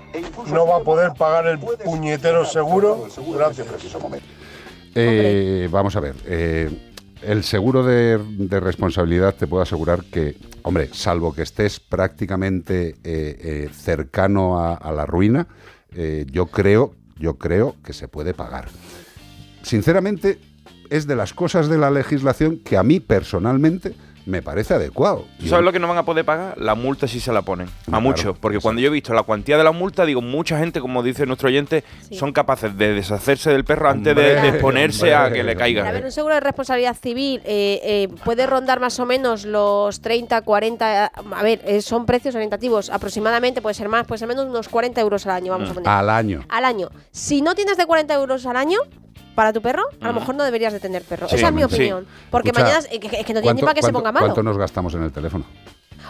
no 0.50 0.66
va 0.66 0.78
a 0.78 0.80
poder 0.80 1.12
pagar 1.16 1.46
el 1.46 1.60
puñetero 1.60 2.44
seguro? 2.44 3.06
Gracias. 3.32 3.68
Eh, 4.96 5.68
vamos 5.70 5.94
a 5.94 6.00
ver. 6.00 6.16
eh, 6.26 6.68
el 7.22 7.44
seguro 7.44 7.84
de, 7.84 8.18
responsabilidad 8.58 9.36
te 9.36 9.46
puedo 9.46 9.62
asegurar 9.62 10.02
que, 10.02 10.34
hombre, 10.62 10.90
salvo 10.92 11.32
que 11.32 11.42
estés 11.42 11.78
prácticamente 11.78 12.88
eh, 12.88 12.96
eh, 13.04 13.68
cercano 13.72 14.58
a, 14.58 14.74
a 14.74 14.90
la 14.90 15.06
ruina, 15.06 15.46
yo 16.26 16.46
creo, 16.46 16.92
yo 17.18 17.38
creo 17.38 17.76
que 17.84 17.92
se 17.92 18.08
puede 18.08 18.34
pagar. 18.34 18.66
Sinceramente, 19.62 20.38
es 20.90 21.06
de 21.06 21.16
las 21.16 21.32
cosas 21.34 21.68
de 21.68 21.78
la 21.78 21.90
legislación 21.90 22.58
que 22.58 22.76
a 22.76 22.82
mí 22.82 23.00
personalmente 23.00 23.94
me 24.26 24.42
parece 24.42 24.74
adecuado. 24.74 25.24
¿Tú 25.38 25.46
¿Sabes 25.46 25.64
lo 25.64 25.72
que 25.72 25.78
no 25.78 25.86
van 25.86 25.98
a 25.98 26.04
poder 26.04 26.24
pagar? 26.24 26.58
La 26.58 26.74
multa 26.74 27.06
si 27.06 27.20
se 27.20 27.32
la 27.32 27.42
ponen. 27.42 27.68
A 27.92 28.00
muchos. 28.00 28.36
Porque 28.36 28.58
cuando 28.58 28.82
yo 28.82 28.88
he 28.88 28.90
visto 28.90 29.14
la 29.14 29.22
cuantía 29.22 29.56
de 29.56 29.62
la 29.62 29.70
multa, 29.70 30.04
digo, 30.04 30.20
mucha 30.20 30.58
gente, 30.58 30.80
como 30.80 31.04
dice 31.04 31.26
nuestro 31.26 31.46
oyente, 31.46 31.84
son 32.10 32.32
capaces 32.32 32.76
de 32.76 32.92
deshacerse 32.92 33.50
del 33.50 33.64
perro 33.64 33.88
antes 33.88 34.16
de, 34.16 34.22
de 34.22 34.34
Hombre, 34.34 34.48
exponerse 34.48 35.14
a 35.14 35.30
que 35.30 35.44
le 35.44 35.52
A 35.52 35.56
caiga. 35.56 35.90
ver, 35.92 36.04
un 36.04 36.10
seguro 36.10 36.34
de 36.34 36.40
responsabilidad 36.40 36.96
civil 37.00 37.40
eh, 37.44 37.80
eh, 37.84 38.08
puede 38.24 38.46
rondar 38.48 38.80
más 38.80 38.98
o 38.98 39.06
menos 39.06 39.44
los 39.44 40.00
30, 40.00 40.42
40. 40.42 41.06
A 41.06 41.42
ver, 41.44 41.60
eh, 41.64 41.80
son 41.80 42.04
precios 42.04 42.34
orientativos. 42.34 42.90
Aproximadamente 42.90 43.62
puede 43.62 43.74
ser 43.74 43.88
más, 43.88 44.08
puede 44.08 44.18
ser 44.18 44.26
menos, 44.26 44.46
unos 44.46 44.68
40 44.68 45.00
euros 45.00 45.24
al 45.26 45.32
año, 45.36 45.52
vamos 45.52 45.70
a 45.70 45.74
poner. 45.74 45.88
Al 45.88 46.10
año. 46.10 46.44
Al 46.48 46.64
año. 46.64 46.90
Si 47.12 47.42
no 47.42 47.54
tienes 47.54 47.76
de 47.76 47.86
40 47.86 48.12
euros 48.14 48.44
al 48.46 48.56
año 48.56 48.80
para 49.36 49.52
tu 49.52 49.62
perro, 49.62 49.84
a 50.00 50.08
lo 50.08 50.14
mejor 50.14 50.34
no 50.34 50.42
deberías 50.42 50.72
de 50.72 50.80
tener 50.80 51.02
perro. 51.02 51.28
Sí, 51.28 51.36
Esa 51.36 51.46
es 51.48 51.52
mi 51.52 51.60
sí. 51.60 51.66
opinión. 51.66 52.06
Porque 52.32 52.48
Escucha, 52.48 52.64
mañana 52.64 52.84
es 52.90 52.98
que, 52.98 53.06
es 53.20 53.24
que 53.26 53.34
no 53.34 53.40
tiene 53.40 53.40
ni 53.40 53.42
¿Cuánto- 53.42 53.60
para 53.66 53.74
que 53.74 53.82
se 53.82 53.92
ponga 53.92 54.10
malo. 54.10 54.26
¿Cuánto 54.26 54.42
nos 54.42 54.58
gastamos 54.58 54.92
en 54.94 55.04
el 55.04 55.12
teléfono? 55.12 55.44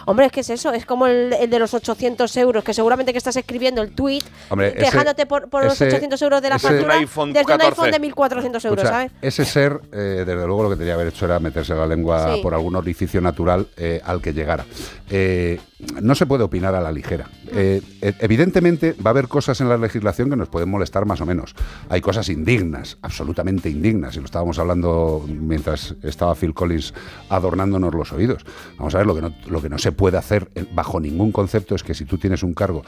Hombre, 0.05 0.27
es 0.27 0.31
que 0.31 0.39
es 0.41 0.49
eso, 0.49 0.71
es 0.73 0.85
como 0.85 1.07
el, 1.07 1.33
el 1.33 1.49
de 1.49 1.59
los 1.59 1.73
800 1.73 2.35
euros, 2.37 2.63
que 2.63 2.73
seguramente 2.73 3.11
que 3.11 3.17
estás 3.17 3.35
escribiendo 3.35 3.81
el 3.81 3.91
tweet 3.91 4.21
Hombre, 4.49 4.69
ese- 4.69 4.77
quejándote 4.77 5.25
por, 5.25 5.49
por 5.49 5.63
ese- 5.63 5.85
los 5.85 5.93
800 5.93 6.21
euros 6.21 6.41
de 6.41 6.49
la 6.49 6.55
ese- 6.57 6.67
factura 6.67 6.93
iPhone 6.95 7.33
desde 7.33 7.41
un 7.53 7.57
14. 7.59 7.69
iPhone 7.81 7.91
de 7.91 7.99
1400 7.99 8.65
euros, 8.65 8.77
Escucha, 8.83 8.93
¿sabes? 8.97 9.11
Ese 9.21 9.45
ser, 9.45 9.79
eh, 9.91 10.23
desde 10.25 10.45
luego, 10.45 10.63
lo 10.63 10.69
que 10.69 10.75
tenía 10.75 10.91
que 10.93 11.01
haber 11.01 11.07
hecho 11.07 11.25
era 11.25 11.39
meterse 11.39 11.73
la 11.75 11.87
lengua 11.87 12.35
Sí. 12.35 12.41
por 12.41 12.53
algún 12.53 12.75
orificio 12.75 13.21
natural 13.21 13.67
eh, 13.77 14.01
al 14.03 14.21
que 14.21 14.33
llegara. 14.33 14.65
Eh, 15.09 15.59
no 16.01 16.15
se 16.15 16.25
puede 16.25 16.43
opinar 16.43 16.73
a 16.75 16.81
la 16.81 16.91
ligera. 16.91 17.29
Eh, 17.51 17.81
e- 18.01 18.13
evidentemente, 18.19 18.93
va 18.93 19.09
a 19.09 19.11
haber 19.11 19.27
cosas 19.27 19.61
en 19.61 19.69
la 19.69 19.77
legislación 19.77 20.29
que 20.29 20.35
nos 20.35 20.49
pueden 20.49 20.69
molestar 20.69 21.05
más 21.05 21.21
o 21.21 21.25
menos. 21.25 21.53
Hay 21.89 22.01
cosas 22.01 22.29
indignas, 22.29 22.97
absolutamente 23.01 23.69
indignas, 23.69 24.15
y 24.15 24.19
lo 24.19 24.25
estábamos 24.25 24.57
hablando 24.59 25.23
mientras 25.27 25.95
estaba 26.03 26.33
Phil 26.35 26.53
Collins 26.53 26.93
adornándonos 27.29 27.93
los 27.93 28.11
oídos. 28.11 28.43
Vamos 28.77 28.95
a 28.95 28.97
ver, 28.99 29.07
lo 29.07 29.15
que 29.15 29.21
no, 29.21 29.33
lo 29.47 29.61
que 29.61 29.69
no 29.69 29.77
se 29.77 29.86
puede 29.91 30.17
hacer 30.17 30.49
eh, 30.55 30.65
bajo 30.73 30.99
ningún 30.99 31.31
concepto 31.31 31.75
es 31.75 31.83
que 31.83 31.93
si 31.93 32.05
tú 32.05 32.17
tienes 32.17 32.43
un 32.43 32.53
cargo 32.53 32.83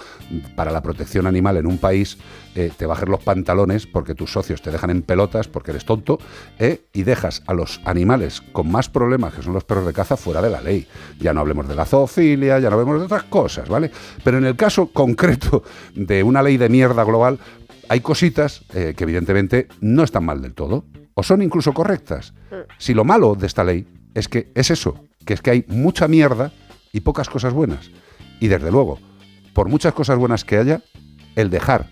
para 0.55 0.71
la 0.71 0.81
protección 0.81 1.27
animal 1.27 1.57
en 1.57 1.67
un 1.67 1.77
país, 1.77 2.17
eh, 2.55 2.71
te 2.76 2.85
bajes 2.85 3.07
los 3.07 3.21
pantalones 3.23 3.85
porque 3.85 4.15
tus 4.15 4.31
socios 4.31 4.61
te 4.61 4.71
dejan 4.71 4.89
en 4.89 5.01
pelotas 5.01 5.47
porque 5.47 5.71
eres 5.71 5.85
tonto 5.85 6.19
eh, 6.57 6.81
y 6.93 7.03
dejas 7.03 7.43
a 7.47 7.53
los 7.53 7.81
animales 7.85 8.41
con 8.51 8.71
más 8.71 8.89
problemas, 8.89 9.34
que 9.34 9.41
son 9.41 9.53
los 9.53 9.63
perros 9.63 9.85
de 9.85 9.93
caza, 9.93 10.17
fuera 10.17 10.41
de 10.41 10.49
la 10.49 10.61
ley. 10.61 10.88
Ya 11.19 11.34
no 11.34 11.41
hablemos 11.41 11.67
de 11.67 11.76
la 11.76 11.85
zoofilia, 11.85 12.59
ya 12.59 12.69
no 12.69 12.76
hablemos 12.76 12.99
de 12.99 13.05
otras 13.05 13.23
cosas, 13.23 13.69
¿vale? 13.69 13.91
Pero 14.23 14.38
en 14.38 14.45
el 14.45 14.55
caso 14.55 14.88
concreto 14.93 15.63
de 15.95 16.23
una 16.23 16.41
ley 16.41 16.57
de 16.57 16.69
mierda 16.69 17.03
global, 17.03 17.39
hay 17.88 18.01
cositas 18.01 18.63
eh, 18.73 18.93
que 18.95 19.03
evidentemente 19.03 19.67
no 19.81 20.03
están 20.03 20.26
mal 20.26 20.41
del 20.41 20.53
todo, 20.53 20.85
o 21.15 21.23
son 21.23 21.41
incluso 21.41 21.73
correctas. 21.73 22.34
Si 22.77 22.93
lo 22.93 23.03
malo 23.03 23.35
de 23.35 23.47
esta 23.47 23.63
ley 23.63 23.88
es 24.13 24.27
que 24.27 24.51
es 24.55 24.71
eso, 24.71 25.03
que 25.26 25.34
es 25.34 25.41
que 25.41 25.51
hay 25.51 25.65
mucha 25.67 26.07
mierda 26.07 26.51
y 26.91 27.01
pocas 27.01 27.29
cosas 27.29 27.53
buenas. 27.53 27.91
Y 28.39 28.47
desde 28.47 28.71
luego, 28.71 28.99
por 29.53 29.69
muchas 29.69 29.93
cosas 29.93 30.17
buenas 30.17 30.43
que 30.43 30.57
haya, 30.57 30.81
el 31.35 31.49
dejar 31.49 31.87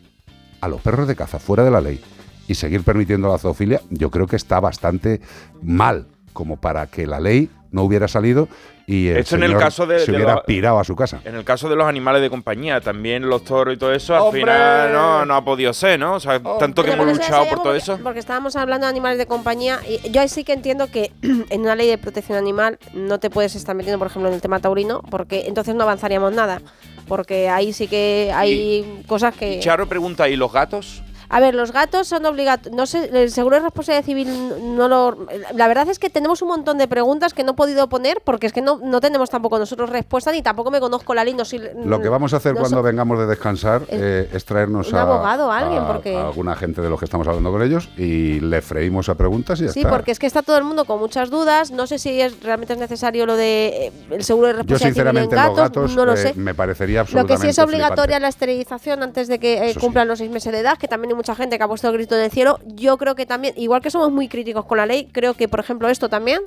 a 0.61 0.67
los 0.67 0.81
perros 0.81 1.07
de 1.07 1.15
caza 1.15 1.39
fuera 1.39 1.63
de 1.63 1.71
la 1.71 1.81
ley 1.81 2.01
y 2.47 2.55
seguir 2.55 2.83
permitiendo 2.83 3.27
la 3.27 3.37
zoofilia, 3.37 3.81
yo 3.89 4.09
creo 4.09 4.27
que 4.27 4.35
está 4.35 4.59
bastante 4.59 5.21
mal 5.61 6.07
como 6.33 6.57
para 6.57 6.87
que 6.87 7.07
la 7.07 7.19
ley 7.19 7.49
no 7.71 7.83
hubiera 7.83 8.07
salido 8.07 8.47
y 8.89 9.09
el 9.09 9.18
Esto 9.18 9.35
en 9.35 9.43
el 9.43 9.57
caso 9.57 9.85
de- 9.85 9.99
se 9.99 10.11
de 10.11 10.18
hubiera 10.18 10.35
los- 10.35 10.43
pirado 10.45 10.80
a 10.80 10.84
su 10.85 10.95
casa. 10.95 11.19
En 11.26 11.35
el 11.35 11.43
caso 11.43 11.68
de 11.68 11.76
los 11.76 11.85
animales 11.85 12.22
de 12.22 12.30
compañía, 12.30 12.80
también 12.80 13.27
los 13.27 13.43
toros 13.43 13.73
y 13.76 13.77
todo 13.77 13.91
eso, 13.93 14.15
al 14.15 14.22
¡Hombre! 14.22 14.41
final 14.41 14.93
no, 14.93 15.26
no 15.26 15.35
ha 15.35 15.43
podido 15.43 15.73
ser, 15.73 15.99
¿no? 15.99 16.14
O 16.14 16.19
sea, 16.22 16.41
tanto 16.57 16.84
que 16.84 16.91
Pero 16.91 17.03
hemos 17.03 17.18
luchado 17.18 17.45
por 17.49 17.61
todo 17.64 17.76
eso. 17.76 17.99
Porque 18.01 18.19
estábamos 18.19 18.55
hablando 18.55 18.88
de 18.88 18.91
animales 18.91 19.18
de 19.18 19.26
compañía. 19.27 19.81
Y 19.85 20.09
yo 20.09 20.22
ahí 20.22 20.30
sí 20.30 20.45
que 20.45 20.53
entiendo 20.53 20.88
que 20.89 21.11
en 21.49 21.61
una 21.61 21.76
ley 21.76 21.88
de 21.89 21.97
protección 21.97 22.38
animal 22.38 22.80
no 22.93 23.19
te 23.19 23.30
puedes 23.30 23.55
estar 23.55 23.76
metiendo, 23.76 23.99
por 23.99 24.07
ejemplo, 24.07 24.30
en 24.30 24.35
el 24.35 24.41
tema 24.41 24.59
taurino, 24.61 25.01
porque 25.11 25.43
entonces 25.47 25.76
no 25.76 25.84
avanzaríamos 25.84 26.31
nada. 26.34 26.61
Porque 27.09 27.49
ahí 27.49 27.73
sí 27.73 27.88
que 27.88 28.31
hay 28.34 29.03
cosas 29.07 29.35
que. 29.35 29.59
Charo 29.59 29.88
pregunta, 29.88 30.30
¿y 30.30 30.35
los 30.38 30.51
gatos? 30.51 31.03
A 31.29 31.39
ver, 31.39 31.55
los 31.55 31.71
gatos 31.71 32.07
son 32.07 32.25
obligatorios. 32.25 32.75
No 32.77 32.85
sé, 32.85 33.09
el 33.13 33.31
seguro 33.31 33.57
de 33.57 33.63
responsabilidad 33.63 34.05
civil 34.05 34.75
no 34.77 34.87
lo. 34.87 35.27
La 35.53 35.67
verdad 35.67 35.89
es 35.89 35.99
que 35.99 36.09
tenemos 36.09 36.41
un 36.41 36.47
montón 36.47 36.77
de 36.77 36.87
preguntas 36.87 37.33
que 37.33 37.43
no 37.43 37.51
he 37.51 37.55
podido 37.55 37.89
poner 37.89 38.21
porque 38.23 38.47
es 38.47 38.53
que 38.53 38.61
no, 38.61 38.77
no 38.81 39.01
tenemos 39.01 39.29
tampoco 39.29 39.59
nosotros 39.59 39.89
respuesta 39.89 40.31
ni 40.31 40.41
tampoco 40.41 40.71
me 40.71 40.79
conozco 40.79 41.13
la 41.13 41.23
ley. 41.25 41.33
No 41.33 41.43
soy, 41.45 41.61
Lo 41.83 41.99
que 42.01 42.09
vamos 42.09 42.33
a 42.33 42.37
hacer 42.37 42.53
no 42.53 42.59
cuando 42.61 42.77
so- 42.77 42.83
vengamos 42.83 43.19
de 43.19 43.25
descansar 43.27 43.81
eh, 43.89 44.29
es 44.31 44.45
traernos 44.45 44.89
un 44.89 44.95
a, 44.95 45.01
abogado, 45.01 45.51
a 45.51 45.57
alguien, 45.57 45.83
a- 45.83 45.87
porque- 45.87 46.15
a 46.15 46.27
alguna 46.27 46.55
gente 46.55 46.81
de 46.81 46.89
los 46.89 46.97
que 46.99 47.05
estamos 47.05 47.27
hablando 47.27 47.51
con 47.51 47.61
ellos 47.61 47.89
y 47.97 48.39
le 48.39 48.61
freímos 48.61 49.09
a 49.09 49.15
preguntas 49.15 49.59
y 49.59 49.65
ya 49.65 49.71
Sí, 49.71 49.79
está. 49.81 49.89
porque 49.91 50.11
es 50.11 50.19
que 50.19 50.27
está 50.27 50.41
todo 50.43 50.57
el 50.57 50.63
mundo 50.63 50.85
con 50.85 50.99
muchas 50.99 51.29
dudas. 51.29 51.71
No 51.71 51.87
sé 51.87 51.99
si 51.99 52.21
es 52.21 52.41
realmente 52.41 52.73
es 52.73 52.79
necesario 52.79 53.25
lo 53.25 53.35
de 53.35 53.87
eh, 53.87 53.91
el 54.11 54.23
seguro 54.23 54.47
de 54.47 54.53
Yo 54.53 54.57
responsabilidad 54.59 54.93
civil 55.13 55.17
en 55.17 55.29
sinceramente 55.29 55.35
gatos. 55.35 55.49
los 55.49 55.57
gatos 55.57 55.95
no 55.95 56.05
lo 56.05 56.13
eh, 56.13 56.17
sé. 56.17 56.33
me 56.35 56.53
parecería 56.53 57.01
Lo 57.01 57.05
que 57.05 57.11
absolutamente 57.11 57.43
sí 57.45 57.49
es 57.49 57.59
obligatoria 57.59 57.95
flipante. 58.03 58.19
la 58.21 58.27
esterilización 58.29 59.03
antes 59.03 59.27
de 59.27 59.39
que 59.39 59.69
eh, 59.69 59.73
sí. 59.73 59.79
cumplan 59.79 60.07
los 60.07 60.19
seis 60.19 60.31
meses 60.31 60.51
de 60.53 60.59
edad, 60.59 60.77
que 60.77 60.87
también 60.87 61.16
mucha 61.18 61.35
gente 61.35 61.57
que 61.57 61.64
ha 61.64 61.68
puesto 61.68 61.89
el 61.89 61.94
grito 61.95 62.15
en 62.15 62.23
el 62.23 62.31
cielo. 62.31 62.60
Yo 62.65 62.98
creo 62.98 63.15
que 63.15 63.26
también, 63.26 63.53
igual 63.57 63.81
que 63.81 63.91
somos 63.91 64.11
muy 64.11 64.30
críticos 64.30 64.65
con 64.65 64.77
la 64.77 64.85
ley, 64.85 65.10
creo 65.11 65.34
que, 65.34 65.49
por 65.49 65.60
ejemplo, 65.60 65.89
esto 65.89 66.07
también 66.07 66.39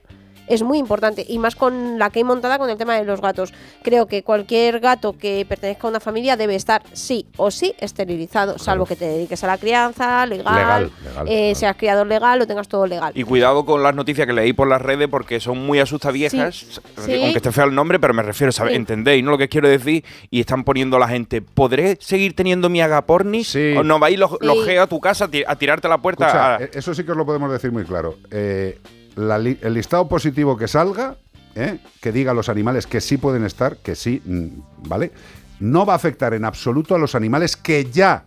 es 0.50 0.62
muy 0.62 0.78
importante. 0.78 1.24
Y 1.26 1.38
más 1.38 1.56
con 1.56 1.98
la 1.98 2.10
que 2.10 2.18
hay 2.20 2.24
montada 2.24 2.58
con 2.58 2.68
el 2.68 2.76
tema 2.76 2.96
de 2.96 3.04
los 3.04 3.20
gatos. 3.20 3.52
Creo 3.82 4.06
que 4.06 4.22
cualquier 4.22 4.80
gato 4.80 5.14
que 5.16 5.46
pertenezca 5.48 5.86
a 5.86 5.90
una 5.90 6.00
familia 6.00 6.36
debe 6.36 6.54
estar 6.56 6.82
sí 6.92 7.26
o 7.36 7.50
sí 7.50 7.74
esterilizado, 7.78 8.58
salvo 8.58 8.84
que 8.86 8.96
te 8.96 9.04
dediques 9.06 9.42
a 9.44 9.46
la 9.46 9.58
crianza, 9.58 10.26
legal, 10.26 10.54
Legal, 10.56 10.90
legal, 11.04 11.26
eh, 11.28 11.54
seas 11.54 11.76
criador 11.76 12.06
legal, 12.06 12.38
lo 12.38 12.46
tengas 12.46 12.68
todo 12.68 12.86
legal. 12.86 13.12
Y 13.14 13.22
cuidado 13.24 13.64
con 13.64 13.82
las 13.82 13.94
noticias 13.94 14.26
que 14.26 14.32
leí 14.32 14.52
por 14.52 14.68
las 14.68 14.82
redes 14.82 15.08
porque 15.08 15.40
son 15.40 15.64
muy 15.64 15.78
asustaviejas, 15.78 16.54
Sí. 16.56 16.80
aunque 16.96 17.30
Sí. 17.30 17.36
esté 17.36 17.52
feo 17.52 17.64
el 17.64 17.74
nombre, 17.74 17.98
pero 17.98 18.12
me 18.14 18.22
refiero, 18.22 18.52
¿sabes? 18.52 18.72
Sí. 18.72 18.76
¿entendéis? 18.76 19.22
¿no? 19.24 19.30
Lo 19.30 19.38
que 19.38 19.48
quiero 19.48 19.68
decir. 19.68 20.04
Y 20.30 20.40
están 20.40 20.64
poniendo 20.64 20.96
a 20.96 21.00
la 21.00 21.08
gente, 21.08 21.40
¿podré 21.42 21.96
seguir 22.00 22.34
teniendo 22.34 22.68
mi 22.68 22.80
agapornis? 22.80 23.56
¿O 23.76 23.82
no 23.84 23.98
vais 23.98 24.18
los, 24.18 24.32
los 24.40 24.68
a 24.68 24.86
tu 24.86 25.00
casa 25.00 25.26
a, 25.26 25.28
ti- 25.28 25.44
a 25.46 25.56
tirarte 25.56 25.86
a 25.86 25.90
la 25.90 25.98
puerta? 25.98 26.26
Escucha, 26.26 26.56
a- 26.56 26.62
eh, 26.62 26.70
eso 26.74 26.94
sí 26.94 27.04
que 27.04 27.12
os 27.12 27.16
lo 27.16 27.26
podemos 27.26 27.50
decir 27.52 27.70
muy 27.72 27.84
claro. 27.84 28.16
Eh, 28.30 28.78
el 29.16 29.74
listado 29.74 30.08
positivo 30.08 30.56
que 30.56 30.68
salga, 30.68 31.16
eh, 31.54 31.78
que 32.00 32.12
diga 32.12 32.30
a 32.30 32.34
los 32.34 32.48
animales 32.48 32.86
que 32.86 33.00
sí 33.00 33.16
pueden 33.16 33.44
estar, 33.44 33.76
que 33.78 33.94
sí, 33.94 34.22
mm, 34.24 34.88
¿vale? 34.88 35.12
No 35.58 35.84
va 35.84 35.94
a 35.94 35.96
afectar 35.96 36.32
en 36.34 36.44
absoluto 36.44 36.94
a 36.94 36.98
los 36.98 37.14
animales 37.14 37.56
que 37.56 37.90
ya 37.90 38.24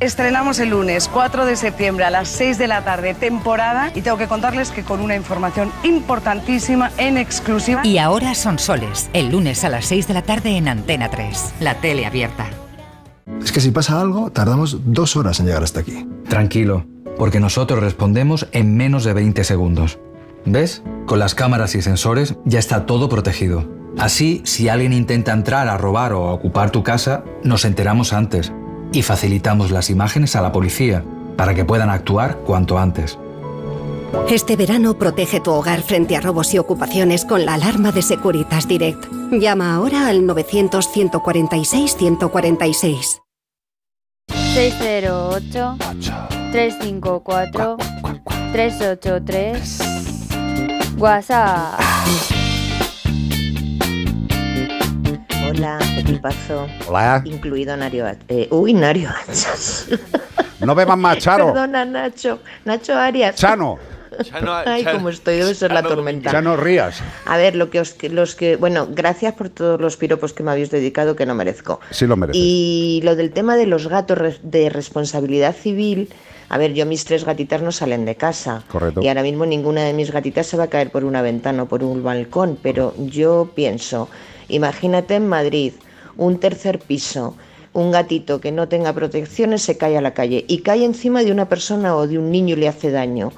Estrenamos 0.00 0.60
el 0.60 0.70
lunes 0.70 1.08
4 1.12 1.44
de 1.44 1.56
septiembre 1.56 2.04
a 2.04 2.10
las 2.10 2.28
6 2.28 2.56
de 2.58 2.68
la 2.68 2.84
tarde 2.84 3.14
temporada 3.14 3.90
y 3.96 4.02
tengo 4.02 4.16
que 4.16 4.28
contarles 4.28 4.70
que 4.70 4.84
con 4.84 5.00
una 5.00 5.16
información 5.16 5.72
importantísima 5.82 6.92
en 6.98 7.18
exclusiva. 7.18 7.84
Y 7.84 7.98
ahora 7.98 8.34
son 8.36 8.60
soles, 8.60 9.10
el 9.12 9.30
lunes 9.30 9.64
a 9.64 9.68
las 9.68 9.86
6 9.86 10.06
de 10.06 10.14
la 10.14 10.22
tarde 10.22 10.56
en 10.56 10.68
Antena 10.68 11.10
3, 11.10 11.54
la 11.60 11.74
tele 11.80 12.06
abierta. 12.06 12.46
Es 13.42 13.52
que 13.52 13.60
si 13.60 13.70
pasa 13.70 14.00
algo, 14.00 14.30
tardamos 14.30 14.78
dos 14.84 15.16
horas 15.16 15.40
en 15.40 15.46
llegar 15.46 15.62
hasta 15.62 15.80
aquí. 15.80 16.06
Tranquilo, 16.28 16.84
porque 17.16 17.40
nosotros 17.40 17.80
respondemos 17.80 18.48
en 18.52 18.76
menos 18.76 19.04
de 19.04 19.12
20 19.12 19.44
segundos. 19.44 19.98
¿Ves? 20.44 20.82
Con 21.06 21.18
las 21.18 21.34
cámaras 21.34 21.74
y 21.74 21.82
sensores 21.82 22.36
ya 22.44 22.58
está 22.58 22.86
todo 22.86 23.08
protegido. 23.08 23.68
Así, 23.98 24.42
si 24.44 24.68
alguien 24.68 24.92
intenta 24.92 25.32
entrar 25.32 25.68
a 25.68 25.76
robar 25.76 26.12
o 26.12 26.28
a 26.28 26.32
ocupar 26.32 26.70
tu 26.70 26.82
casa, 26.82 27.24
nos 27.42 27.64
enteramos 27.64 28.12
antes 28.12 28.52
y 28.92 29.02
facilitamos 29.02 29.70
las 29.70 29.90
imágenes 29.90 30.36
a 30.36 30.40
la 30.40 30.52
policía 30.52 31.04
para 31.36 31.54
que 31.54 31.64
puedan 31.64 31.90
actuar 31.90 32.38
cuanto 32.38 32.78
antes. 32.78 33.18
Este 34.30 34.56
verano 34.56 34.98
protege 34.98 35.40
tu 35.40 35.50
hogar 35.50 35.82
frente 35.82 36.16
a 36.16 36.20
robos 36.20 36.54
y 36.54 36.58
ocupaciones 36.58 37.24
con 37.24 37.44
la 37.44 37.54
alarma 37.54 37.90
de 37.92 38.02
Securitas 38.02 38.68
Direct. 38.68 39.06
Llama 39.32 39.74
ahora 39.74 40.06
al 40.08 40.22
900-146-146. 40.22 43.20
608 44.54 45.76
354 46.52 47.76
383 48.52 49.78
WhatsApp. 50.98 51.80
Hola, 55.48 55.78
equipazo. 55.96 56.66
Hola. 56.86 57.22
Incluido 57.24 57.76
Nario 57.76 58.06
eh, 58.28 58.46
Uy, 58.50 58.74
Nario 58.74 59.10
Hachas. 59.10 59.86
No 60.60 60.74
beban 60.74 61.00
más, 61.00 61.18
Charo. 61.18 61.46
Perdona, 61.52 61.84
Nacho. 61.84 62.40
Nacho 62.64 62.94
Arias. 62.94 63.36
Chano. 63.36 63.78
Ay, 64.66 64.84
como 64.84 65.08
estoy, 65.08 65.36
debe 65.36 65.54
ser 65.54 65.72
la 65.72 65.82
tormenta. 65.82 66.32
Ya 66.32 66.40
no 66.40 66.56
rías. 66.56 67.02
A 67.24 67.36
ver, 67.36 67.54
lo 67.54 67.70
que 67.70 67.80
os, 67.80 67.96
los 68.02 68.34
que, 68.34 68.56
bueno, 68.56 68.88
gracias 68.90 69.34
por 69.34 69.48
todos 69.48 69.80
los 69.80 69.96
piropos 69.96 70.32
que 70.32 70.42
me 70.42 70.50
habéis 70.50 70.70
dedicado, 70.70 71.16
que 71.16 71.26
no 71.26 71.34
merezco. 71.34 71.80
Sí 71.90 72.06
lo 72.06 72.16
mereces. 72.16 72.40
Y 72.42 73.00
lo 73.04 73.16
del 73.16 73.30
tema 73.30 73.56
de 73.56 73.66
los 73.66 73.88
gatos 73.88 74.40
de 74.42 74.70
responsabilidad 74.70 75.54
civil, 75.54 76.08
a 76.48 76.58
ver, 76.58 76.72
yo 76.72 76.86
mis 76.86 77.04
tres 77.04 77.24
gatitas 77.24 77.62
no 77.62 77.72
salen 77.72 78.04
de 78.04 78.16
casa. 78.16 78.62
Correcto. 78.68 79.02
Y 79.02 79.08
ahora 79.08 79.22
mismo 79.22 79.46
ninguna 79.46 79.82
de 79.82 79.92
mis 79.92 80.10
gatitas 80.10 80.46
se 80.46 80.56
va 80.56 80.64
a 80.64 80.68
caer 80.68 80.90
por 80.90 81.04
una 81.04 81.22
ventana 81.22 81.64
o 81.64 81.66
por 81.66 81.84
un 81.84 82.02
balcón, 82.02 82.58
pero 82.62 82.94
yo 82.98 83.50
pienso, 83.54 84.08
imagínate 84.48 85.16
en 85.16 85.28
Madrid, 85.28 85.72
un 86.16 86.40
tercer 86.40 86.78
piso, 86.78 87.36
un 87.74 87.90
gatito 87.92 88.40
que 88.40 88.50
no 88.50 88.68
tenga 88.68 88.92
protecciones 88.92 89.62
se 89.62 89.76
cae 89.76 89.96
a 89.96 90.00
la 90.00 90.14
calle 90.14 90.44
y 90.48 90.58
cae 90.58 90.84
encima 90.84 91.22
de 91.22 91.32
una 91.32 91.48
persona 91.48 91.94
o 91.94 92.06
de 92.06 92.18
un 92.18 92.30
niño 92.30 92.54
y 92.56 92.60
le 92.60 92.68
hace 92.68 92.90
daño. 92.90 93.32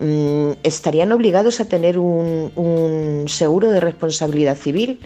Mm, 0.00 0.52
¿Estarían 0.62 1.12
obligados 1.12 1.60
a 1.60 1.66
tener 1.66 1.98
un, 1.98 2.50
un 2.56 3.24
seguro 3.28 3.70
de 3.70 3.80
responsabilidad 3.80 4.56
civil? 4.56 5.00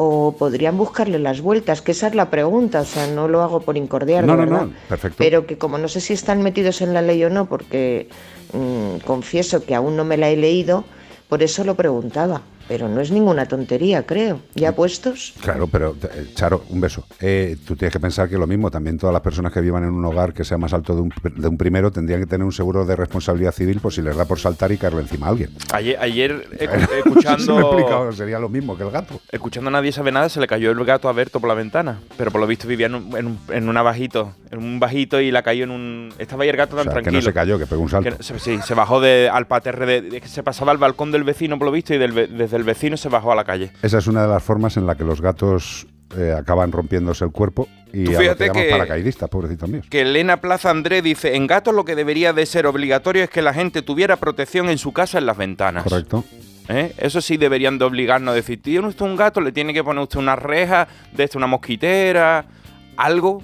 ¿O 0.00 0.36
podrían 0.38 0.76
buscarle 0.78 1.18
las 1.18 1.40
vueltas? 1.40 1.82
Que 1.82 1.90
esa 1.92 2.06
es 2.06 2.14
la 2.14 2.30
pregunta, 2.30 2.82
o 2.82 2.84
sea, 2.84 3.08
no 3.08 3.26
lo 3.26 3.42
hago 3.42 3.60
por 3.60 3.76
incordiar, 3.76 4.24
No, 4.24 4.36
de 4.36 4.44
no, 4.46 4.50
verdad. 4.50 4.66
no, 4.66 4.72
perfecto. 4.88 5.16
Pero 5.18 5.46
que 5.46 5.58
como 5.58 5.76
no 5.78 5.88
sé 5.88 6.00
si 6.00 6.12
están 6.12 6.42
metidos 6.42 6.80
en 6.82 6.94
la 6.94 7.02
ley 7.02 7.24
o 7.24 7.30
no, 7.30 7.46
porque 7.46 8.08
mm, 8.52 8.98
confieso 9.04 9.64
que 9.64 9.74
aún 9.74 9.96
no 9.96 10.04
me 10.04 10.16
la 10.16 10.28
he 10.30 10.36
leído, 10.36 10.84
por 11.28 11.42
eso 11.42 11.64
lo 11.64 11.74
preguntaba. 11.74 12.42
Pero 12.68 12.88
no 12.88 13.00
es 13.00 13.10
ninguna 13.10 13.46
tontería, 13.46 14.04
creo. 14.04 14.40
¿Ya 14.54 14.72
puestos? 14.72 15.34
Claro, 15.40 15.66
pero 15.66 15.96
eh, 16.14 16.26
Charo, 16.34 16.64
un 16.68 16.80
beso. 16.80 17.04
Eh, 17.20 17.56
tú 17.66 17.74
tienes 17.76 17.92
que 17.92 18.00
pensar 18.00 18.28
que 18.28 18.36
lo 18.36 18.46
mismo, 18.46 18.70
también 18.70 18.98
todas 18.98 19.12
las 19.12 19.22
personas 19.22 19.52
que 19.52 19.60
vivan 19.60 19.84
en 19.84 19.90
un 19.90 20.04
hogar 20.04 20.32
que 20.34 20.44
sea 20.44 20.58
más 20.58 20.72
alto 20.74 20.94
de 20.94 21.00
un, 21.02 21.12
de 21.36 21.48
un 21.48 21.56
primero 21.56 21.90
tendrían 21.90 22.20
que 22.20 22.26
tener 22.26 22.44
un 22.44 22.52
seguro 22.52 22.84
de 22.84 22.94
responsabilidad 22.94 23.52
civil 23.52 23.80
por 23.80 23.92
si 23.92 24.02
les 24.02 24.16
da 24.16 24.24
por 24.26 24.38
saltar 24.38 24.70
y 24.72 24.76
caerle 24.76 25.00
encima 25.00 25.26
a 25.26 25.30
alguien. 25.30 25.50
Ayer, 25.72 25.96
ayer 26.00 26.46
me 26.60 26.64
he 26.64 26.98
escuchando. 26.98 27.58
explicado, 27.60 28.12
sería 28.12 28.38
lo 28.38 28.48
mismo 28.48 28.76
que 28.76 28.82
el 28.82 28.90
gato. 28.90 29.18
Escuchando 29.32 29.68
a 29.68 29.72
nadie 29.72 29.90
sabe 29.92 30.12
nada, 30.12 30.28
se 30.28 30.38
le 30.40 30.46
cayó 30.46 30.70
el 30.70 30.84
gato 30.84 31.08
a 31.08 31.12
Berto 31.12 31.40
por 31.40 31.48
la 31.48 31.54
ventana. 31.54 32.00
Pero 32.18 32.30
por 32.30 32.40
lo 32.40 32.46
visto 32.46 32.68
vivía 32.68 32.86
en 32.86 32.94
un, 32.96 33.16
en 33.16 33.26
un, 33.26 33.38
en 33.50 33.68
una 33.68 33.80
bajito, 33.82 34.34
en 34.50 34.58
un 34.58 34.78
bajito 34.78 35.20
y 35.20 35.30
la 35.30 35.42
cayó 35.42 35.64
en 35.64 35.70
un. 35.70 36.12
Estaba 36.18 36.42
ahí 36.42 36.50
el 36.50 36.56
gato 36.56 36.76
tan 36.76 36.80
O 36.88 36.90
sea, 36.90 36.92
que 36.92 37.02
tranquilo. 37.04 37.18
no 37.20 37.22
se 37.24 37.32
cayó, 37.32 37.58
que 37.58 37.66
pegó 37.66 37.80
un 37.82 37.88
salto. 37.88 38.10
Que 38.10 38.16
no- 38.34 38.38
sí, 38.38 38.58
se 38.62 38.74
bajó 38.74 39.00
de, 39.00 39.30
al 39.32 39.46
paterre 39.46 39.86
de, 39.86 40.00
de- 40.02 40.20
que 40.20 40.28
se 40.28 40.42
pasaba 40.42 40.72
al 40.72 40.78
balcón 40.78 41.10
del 41.12 41.24
vecino 41.24 41.58
por 41.58 41.66
lo 41.66 41.72
visto 41.72 41.94
y 41.94 41.98
del 41.98 42.14
desde 42.36 42.57
el 42.58 42.64
vecino 42.64 42.96
se 42.96 43.08
bajó 43.08 43.32
a 43.32 43.34
la 43.36 43.44
calle. 43.44 43.70
Esa 43.82 43.98
es 43.98 44.06
una 44.06 44.22
de 44.22 44.28
las 44.28 44.42
formas 44.42 44.76
en 44.76 44.86
la 44.86 44.94
que 44.96 45.04
los 45.04 45.20
gatos 45.20 45.86
eh, 46.16 46.34
acaban 46.36 46.72
rompiéndose 46.72 47.24
el 47.24 47.30
cuerpo 47.30 47.68
y 47.92 48.04
Tú 48.04 48.16
a 48.16 48.20
fíjate 48.20 48.44
que 48.44 48.48
llaman 48.48 48.62
que- 48.64 48.70
paracaidistas, 48.70 49.28
pobrecitos 49.28 49.68
míos. 49.68 49.86
Que 49.90 50.00
Elena 50.02 50.40
Plaza 50.40 50.70
André 50.70 51.02
dice, 51.02 51.36
en 51.36 51.46
gatos 51.46 51.74
lo 51.74 51.84
que 51.84 51.94
debería 51.94 52.32
de 52.32 52.44
ser 52.46 52.66
obligatorio 52.66 53.24
es 53.24 53.30
que 53.30 53.42
la 53.42 53.52
gente 53.54 53.82
tuviera 53.82 54.16
protección 54.16 54.68
en 54.68 54.78
su 54.78 54.92
casa 54.92 55.18
en 55.18 55.26
las 55.26 55.36
ventanas. 55.36 55.84
Correcto. 55.84 56.24
¿Eh? 56.70 56.92
Eso 56.98 57.20
sí 57.22 57.36
deberían 57.38 57.78
de 57.78 57.84
obligarnos 57.86 58.32
a 58.32 58.34
decir, 58.34 58.60
tiene 58.62 58.86
usted 58.88 59.04
un 59.06 59.16
gato, 59.16 59.40
le 59.40 59.52
tiene 59.52 59.72
que 59.72 59.82
poner 59.82 60.02
usted 60.02 60.18
una 60.18 60.36
reja, 60.36 60.86
de 61.12 61.24
esto 61.24 61.38
una 61.38 61.46
mosquitera, 61.46 62.44
algo, 62.96 63.42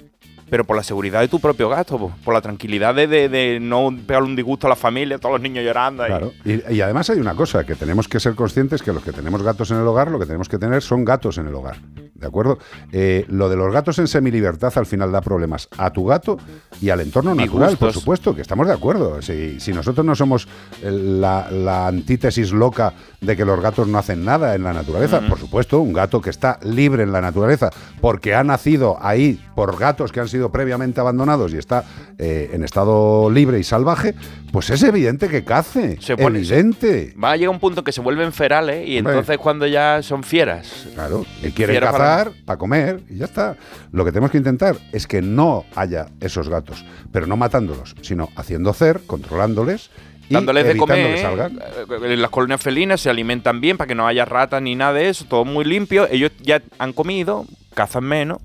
pero 0.49 0.63
por 0.63 0.75
la 0.75 0.83
seguridad 0.83 1.21
de 1.21 1.27
tu 1.27 1.39
propio 1.39 1.69
gato, 1.69 1.97
po, 1.97 2.11
por 2.23 2.33
la 2.33 2.41
tranquilidad 2.41 2.93
de, 2.95 3.07
de- 3.07 3.29
de 3.29 3.59
no 3.59 3.89
pegarle 4.05 4.29
un 4.29 4.35
disgusto 4.35 4.67
a 4.67 4.69
la 4.69 4.75
familia, 4.75 5.17
todos 5.17 5.33
los 5.33 5.41
niños 5.41 5.63
llorando. 5.63 6.03
ahí. 6.03 6.09
Claro. 6.09 6.31
Y, 6.43 6.73
y 6.75 6.81
además 6.81 7.09
hay 7.09 7.19
una 7.19 7.35
cosa, 7.35 7.63
que 7.63 7.75
tenemos 7.75 8.07
que 8.07 8.19
ser 8.19 8.35
conscientes 8.35 8.81
que 8.81 8.93
los 8.93 9.03
que 9.03 9.11
tenemos 9.11 9.41
gatos 9.43 9.71
en 9.71 9.77
el 9.77 9.87
hogar, 9.87 10.11
lo 10.11 10.19
que 10.19 10.25
tenemos 10.25 10.47
que 10.49 10.57
tener 10.57 10.81
son 10.81 11.03
gatos 11.05 11.37
en 11.37 11.47
el 11.47 11.55
hogar. 11.55 11.77
¿De 12.15 12.27
acuerdo? 12.27 12.57
Eh, 12.93 13.25
lo 13.27 13.49
de 13.49 13.57
los 13.57 13.73
gatos 13.73 13.99
en 13.99 14.07
semilibertad 14.07 14.71
al 14.77 14.85
final 14.85 15.11
da 15.11 15.19
problemas 15.19 15.67
a 15.77 15.91
tu 15.91 16.05
gato 16.05 16.37
y 16.81 16.89
al 16.89 17.01
entorno 17.01 17.35
natural, 17.35 17.75
por 17.77 17.91
supuesto, 17.91 18.33
que 18.33 18.41
estamos 18.41 18.67
de 18.67 18.73
acuerdo. 18.73 19.21
Si, 19.21 19.59
si 19.59 19.73
nosotros 19.73 20.05
no 20.05 20.15
somos 20.15 20.47
la 20.81 21.87
antítesis 21.87 22.51
loca 22.51 22.93
de 23.25 23.35
que 23.35 23.45
los 23.45 23.59
gatos 23.61 23.87
no 23.87 23.97
hacen 23.97 24.23
nada 24.25 24.55
en 24.55 24.63
la 24.63 24.73
naturaleza, 24.73 25.21
por 25.27 25.39
supuesto, 25.39 25.79
un 25.79 25.93
gato 25.93 26.21
que 26.21 26.29
está 26.29 26.59
libre 26.63 27.03
en 27.03 27.11
la 27.11 27.21
naturaleza 27.21 27.69
porque 28.01 28.35
ha 28.35 28.43
nacido 28.43 28.97
ahí 29.01 29.39
por 29.55 29.77
gatos 29.79 30.11
que 30.11 30.19
han 30.19 30.27
sido 30.27 30.51
previamente 30.51 30.99
abandonados 30.99 31.53
y 31.53 31.57
está 31.57 31.83
eh, 32.17 32.49
en 32.53 32.63
estado 32.63 33.29
libre 33.29 33.59
y 33.59 33.63
salvaje, 33.63 34.13
pues 34.51 34.69
es 34.69 34.83
evidente 34.83 35.27
que 35.29 35.43
cace. 35.43 35.97
Se 36.01 36.15
pone- 36.17 36.39
evidente. 36.39 37.13
Va 37.21 37.31
a 37.31 37.37
llegar 37.37 37.49
un 37.53 37.59
punto 37.59 37.83
que 37.83 37.91
se 37.91 38.01
vuelven 38.01 38.31
ferales 38.33 38.87
y 38.87 38.97
Hombre. 38.97 39.13
entonces 39.13 39.37
cuando 39.37 39.65
ya 39.67 40.01
son 40.03 40.23
fieras. 40.23 40.87
Claro, 40.93 41.25
y 41.41 41.51
quieren 41.51 41.73
Fieras 41.73 41.91
para- 41.91 42.03
cazar 42.05 42.31
para 42.45 42.57
comer 42.57 43.01
y 43.09 43.17
ya 43.17 43.25
está. 43.25 43.55
Lo 43.91 44.03
que 44.05 44.11
tenemos 44.11 44.31
que 44.31 44.37
intentar 44.37 44.75
es 44.91 45.07
que 45.07 45.21
no 45.21 45.65
haya 45.75 46.07
esos 46.19 46.49
gatos, 46.49 46.85
pero 47.11 47.27
no 47.27 47.37
matándolos, 47.37 47.95
sino 48.01 48.29
haciendo 48.35 48.73
cer, 48.73 49.01
controlándoles 49.07 49.89
y 50.14 50.14
Dándoles 50.29 50.65
de 50.65 50.77
comer, 50.77 51.19
salgan. 51.19 51.59
eh, 52.03 52.17
las 52.17 52.29
colonias 52.31 52.61
felinas 52.61 52.99
se 53.01 53.09
alimentan 53.09 53.61
bien 53.61 53.77
para 53.77 53.87
que 53.87 53.95
no 53.95 54.07
haya 54.07 54.25
ratas 54.25 54.61
ni 54.61 54.75
nada 54.75 54.93
de 54.93 55.09
eso, 55.09 55.25
todo 55.25 55.45
muy 55.45 55.65
limpio. 55.65 56.07
Ellos 56.09 56.31
ya 56.41 56.61
han 56.79 56.93
comido, 56.93 57.45
cazan 57.73 58.03
menos. 58.05 58.39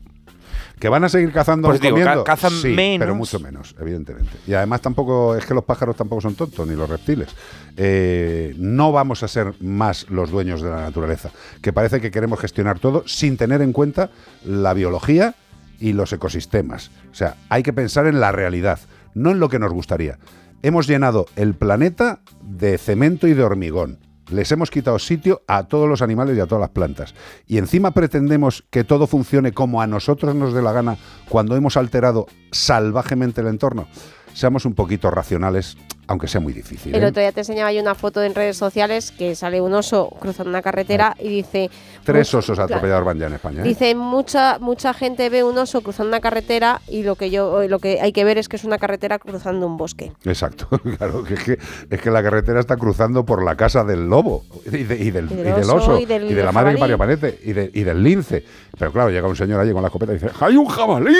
Que 0.78 0.88
van 0.88 1.04
a 1.04 1.10
seguir 1.10 1.30
cazando 1.30 1.68
Pues 1.68 1.78
digo, 1.80 1.96
ca- 1.96 2.02
comiendo. 2.02 2.24
cazan 2.24 2.52
Sí, 2.52 2.68
menos. 2.68 3.00
pero 3.04 3.14
mucho 3.14 3.38
menos, 3.38 3.74
evidentemente. 3.78 4.30
Y 4.46 4.54
además 4.54 4.80
tampoco 4.80 5.36
es 5.36 5.44
que 5.44 5.52
los 5.52 5.64
pájaros 5.64 5.94
tampoco 5.94 6.22
son 6.22 6.34
tontos 6.34 6.66
ni 6.66 6.74
los 6.74 6.88
reptiles. 6.88 7.28
Eh, 7.76 8.54
no 8.56 8.90
vamos 8.90 9.22
a 9.22 9.28
ser 9.28 9.52
más 9.60 10.08
los 10.08 10.30
dueños 10.30 10.62
de 10.62 10.70
la 10.70 10.80
naturaleza, 10.80 11.30
que 11.62 11.72
parece 11.74 12.00
que 12.00 12.10
queremos 12.10 12.40
gestionar 12.40 12.78
todo 12.78 13.04
sin 13.06 13.36
tener 13.36 13.60
en 13.60 13.72
cuenta 13.74 14.10
la 14.44 14.72
biología 14.72 15.34
y 15.78 15.92
los 15.92 16.12
ecosistemas. 16.14 16.90
O 17.12 17.14
sea, 17.14 17.36
hay 17.50 17.62
que 17.62 17.72
pensar 17.74 18.06
en 18.06 18.18
la 18.18 18.32
realidad, 18.32 18.78
no 19.14 19.32
en 19.32 19.38
lo 19.40 19.48
que 19.50 19.58
nos 19.58 19.72
gustaría. 19.72 20.18
Hemos 20.62 20.86
llenado 20.86 21.24
el 21.36 21.54
planeta 21.54 22.20
de 22.42 22.76
cemento 22.76 23.26
y 23.26 23.32
de 23.32 23.42
hormigón. 23.42 23.98
Les 24.30 24.52
hemos 24.52 24.70
quitado 24.70 24.98
sitio 24.98 25.40
a 25.48 25.68
todos 25.68 25.88
los 25.88 26.02
animales 26.02 26.36
y 26.36 26.40
a 26.40 26.46
todas 26.46 26.60
las 26.60 26.70
plantas. 26.70 27.14
Y 27.46 27.56
encima 27.56 27.92
pretendemos 27.92 28.64
que 28.68 28.84
todo 28.84 29.06
funcione 29.06 29.52
como 29.52 29.80
a 29.80 29.86
nosotros 29.86 30.34
nos 30.34 30.52
dé 30.52 30.60
la 30.60 30.72
gana 30.72 30.98
cuando 31.30 31.56
hemos 31.56 31.78
alterado 31.78 32.26
salvajemente 32.52 33.40
el 33.40 33.46
entorno. 33.46 33.88
Seamos 34.32 34.64
un 34.64 34.74
poquito 34.74 35.10
racionales, 35.10 35.76
aunque 36.06 36.26
sea 36.28 36.40
muy 36.40 36.52
difícil. 36.52 36.94
El 36.94 37.02
¿eh? 37.02 37.06
otro 37.06 37.20
día 37.20 37.32
te 37.32 37.40
enseñaba 37.40 37.72
yo 37.72 37.80
una 37.82 37.94
foto 37.94 38.22
en 38.22 38.34
redes 38.34 38.56
sociales 38.56 39.10
que 39.10 39.34
sale 39.34 39.60
un 39.60 39.74
oso 39.74 40.08
cruzando 40.20 40.50
una 40.50 40.62
carretera 40.62 41.16
y 41.18 41.28
dice... 41.28 41.70
Tres 42.04 42.32
osos 42.32 42.56
claro, 42.56 42.64
atropellados 42.74 43.04
van 43.04 43.18
ya 43.18 43.26
en 43.26 43.34
España. 43.34 43.60
¿eh? 43.60 43.64
Dice 43.68 43.94
mucha 43.94 44.58
mucha 44.60 44.94
gente 44.94 45.28
ve 45.28 45.44
un 45.44 45.58
oso 45.58 45.82
cruzando 45.82 46.08
una 46.08 46.20
carretera 46.20 46.80
y 46.88 47.02
lo 47.02 47.16
que 47.16 47.30
yo 47.30 47.66
lo 47.68 47.78
que 47.78 48.00
hay 48.00 48.12
que 48.12 48.24
ver 48.24 48.38
es 48.38 48.48
que 48.48 48.56
es 48.56 48.64
una 48.64 48.78
carretera 48.78 49.18
cruzando 49.18 49.66
un 49.66 49.76
bosque. 49.76 50.12
Exacto, 50.24 50.68
claro, 50.98 51.22
que 51.24 51.34
es, 51.34 51.42
que 51.44 51.58
es 51.90 52.00
que 52.00 52.10
la 52.10 52.22
carretera 52.22 52.60
está 52.60 52.76
cruzando 52.76 53.24
por 53.26 53.44
la 53.44 53.56
casa 53.56 53.84
del 53.84 54.08
lobo 54.08 54.44
y, 54.66 54.84
de- 54.84 54.96
y 54.96 55.10
del, 55.10 55.30
Y 55.30 55.34
del 55.34 55.48
y 55.48 55.52
del 55.60 55.70
oso, 55.70 55.98
y 55.98 56.06
del 56.06 56.34
de 56.34 56.42
la 56.42 56.52
madre 56.52 56.72
que 56.74 56.78
parió 56.78 56.96
Panete 56.96 57.38
y, 57.44 57.52
de- 57.52 57.70
y 57.74 57.82
del 57.82 58.02
lince. 58.02 58.44
Pero 58.78 58.92
claro, 58.92 59.10
llega 59.10 59.28
un 59.28 59.36
señor 59.36 59.60
allí 59.60 59.72
con 59.72 59.82
la 59.82 59.88
escopeta 59.88 60.12
y 60.12 60.14
dice, 60.18 60.30
¡hay 60.40 60.56
un 60.56 60.66
jabalí! 60.66 61.14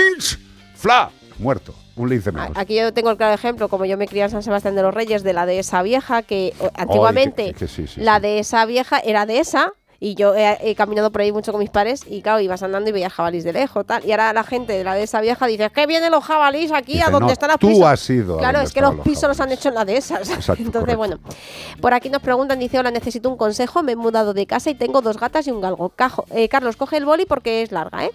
¡Fla! 0.76 1.10
Muerto, 1.38 1.74
un 2.00 2.08
lince 2.10 2.32
menos. 2.32 2.50
Aquí 2.56 2.76
yo 2.76 2.92
tengo 2.92 3.10
el 3.10 3.16
claro 3.16 3.34
ejemplo, 3.34 3.68
como 3.68 3.84
yo 3.84 3.96
me 3.96 4.06
crié 4.08 4.24
en 4.24 4.30
San 4.30 4.42
Sebastián 4.42 4.74
de 4.74 4.82
los 4.82 4.94
Reyes, 4.94 5.22
de 5.22 5.32
la 5.32 5.46
dehesa 5.46 5.82
vieja, 5.82 6.22
que 6.22 6.52
antiguamente 6.74 7.42
Ay, 7.42 7.52
que- 7.52 7.58
que 7.60 7.68
sí, 7.68 7.86
sí, 7.86 8.00
la 8.00 8.20
dehesa 8.20 8.64
vieja 8.66 8.98
era 8.98 9.26
dehesa. 9.26 9.72
Y 10.02 10.14
yo 10.14 10.34
he, 10.34 10.56
he 10.62 10.74
caminado 10.74 11.12
por 11.12 11.20
ahí 11.20 11.30
mucho 11.30 11.52
con 11.52 11.58
mis 11.60 11.68
pares 11.68 12.04
y 12.08 12.22
claro, 12.22 12.40
ibas 12.40 12.62
andando 12.62 12.88
y 12.88 12.92
veías 12.92 13.12
jabalís 13.12 13.44
de 13.44 13.52
lejos, 13.52 13.84
tal. 13.84 14.02
Y 14.06 14.12
ahora 14.12 14.32
la 14.32 14.44
gente 14.44 14.72
de 14.72 14.82
la 14.82 14.94
dehesa 14.94 15.20
vieja 15.20 15.46
dice, 15.46 15.66
es 15.66 15.72
que 15.72 15.86
vienen 15.86 16.10
los 16.10 16.24
jabalís 16.24 16.72
aquí 16.72 16.94
Dice, 16.94 17.04
a 17.04 17.10
donde 17.10 17.26
"No, 17.26 17.32
están 17.32 17.48
las 17.48 17.58
tú 17.58 17.68
pisos". 17.68 17.84
has 17.84 18.08
ido 18.08 18.38
Claro, 18.38 18.60
es 18.62 18.72
que 18.72 18.80
los 18.80 18.94
los 18.96 19.04
pisos 19.04 19.28
los 19.28 19.38
han 19.40 19.52
hecho 19.52 19.68
en 19.68 19.74
la 19.74 19.84
dehesas. 19.84 20.30
Exacto, 20.30 20.52
Entonces, 20.62 20.96
correcto. 20.96 20.96
bueno. 20.98 21.18
Por 21.82 21.92
aquí 21.92 22.08
nos 22.08 22.22
preguntan, 22.22 22.58
dice, 22.58 22.78
hola, 22.78 22.90
necesito 22.90 23.28
un 23.28 23.36
consejo, 23.36 23.82
me 23.82 23.92
he 23.92 23.96
mudado 23.96 24.32
de 24.32 24.46
casa 24.46 24.70
y 24.70 24.74
tengo 24.74 25.02
dos 25.02 25.18
gatas 25.18 25.46
y 25.46 25.50
un 25.50 25.60
galgo. 25.60 25.90
Cajo- 25.90 26.24
eh, 26.30 26.48
Carlos, 26.48 26.76
coge 26.76 26.96
el 26.96 27.04
boli 27.04 27.26
porque 27.26 27.60
es 27.62 27.70
larga, 27.70 28.06
¿eh? 28.06 28.10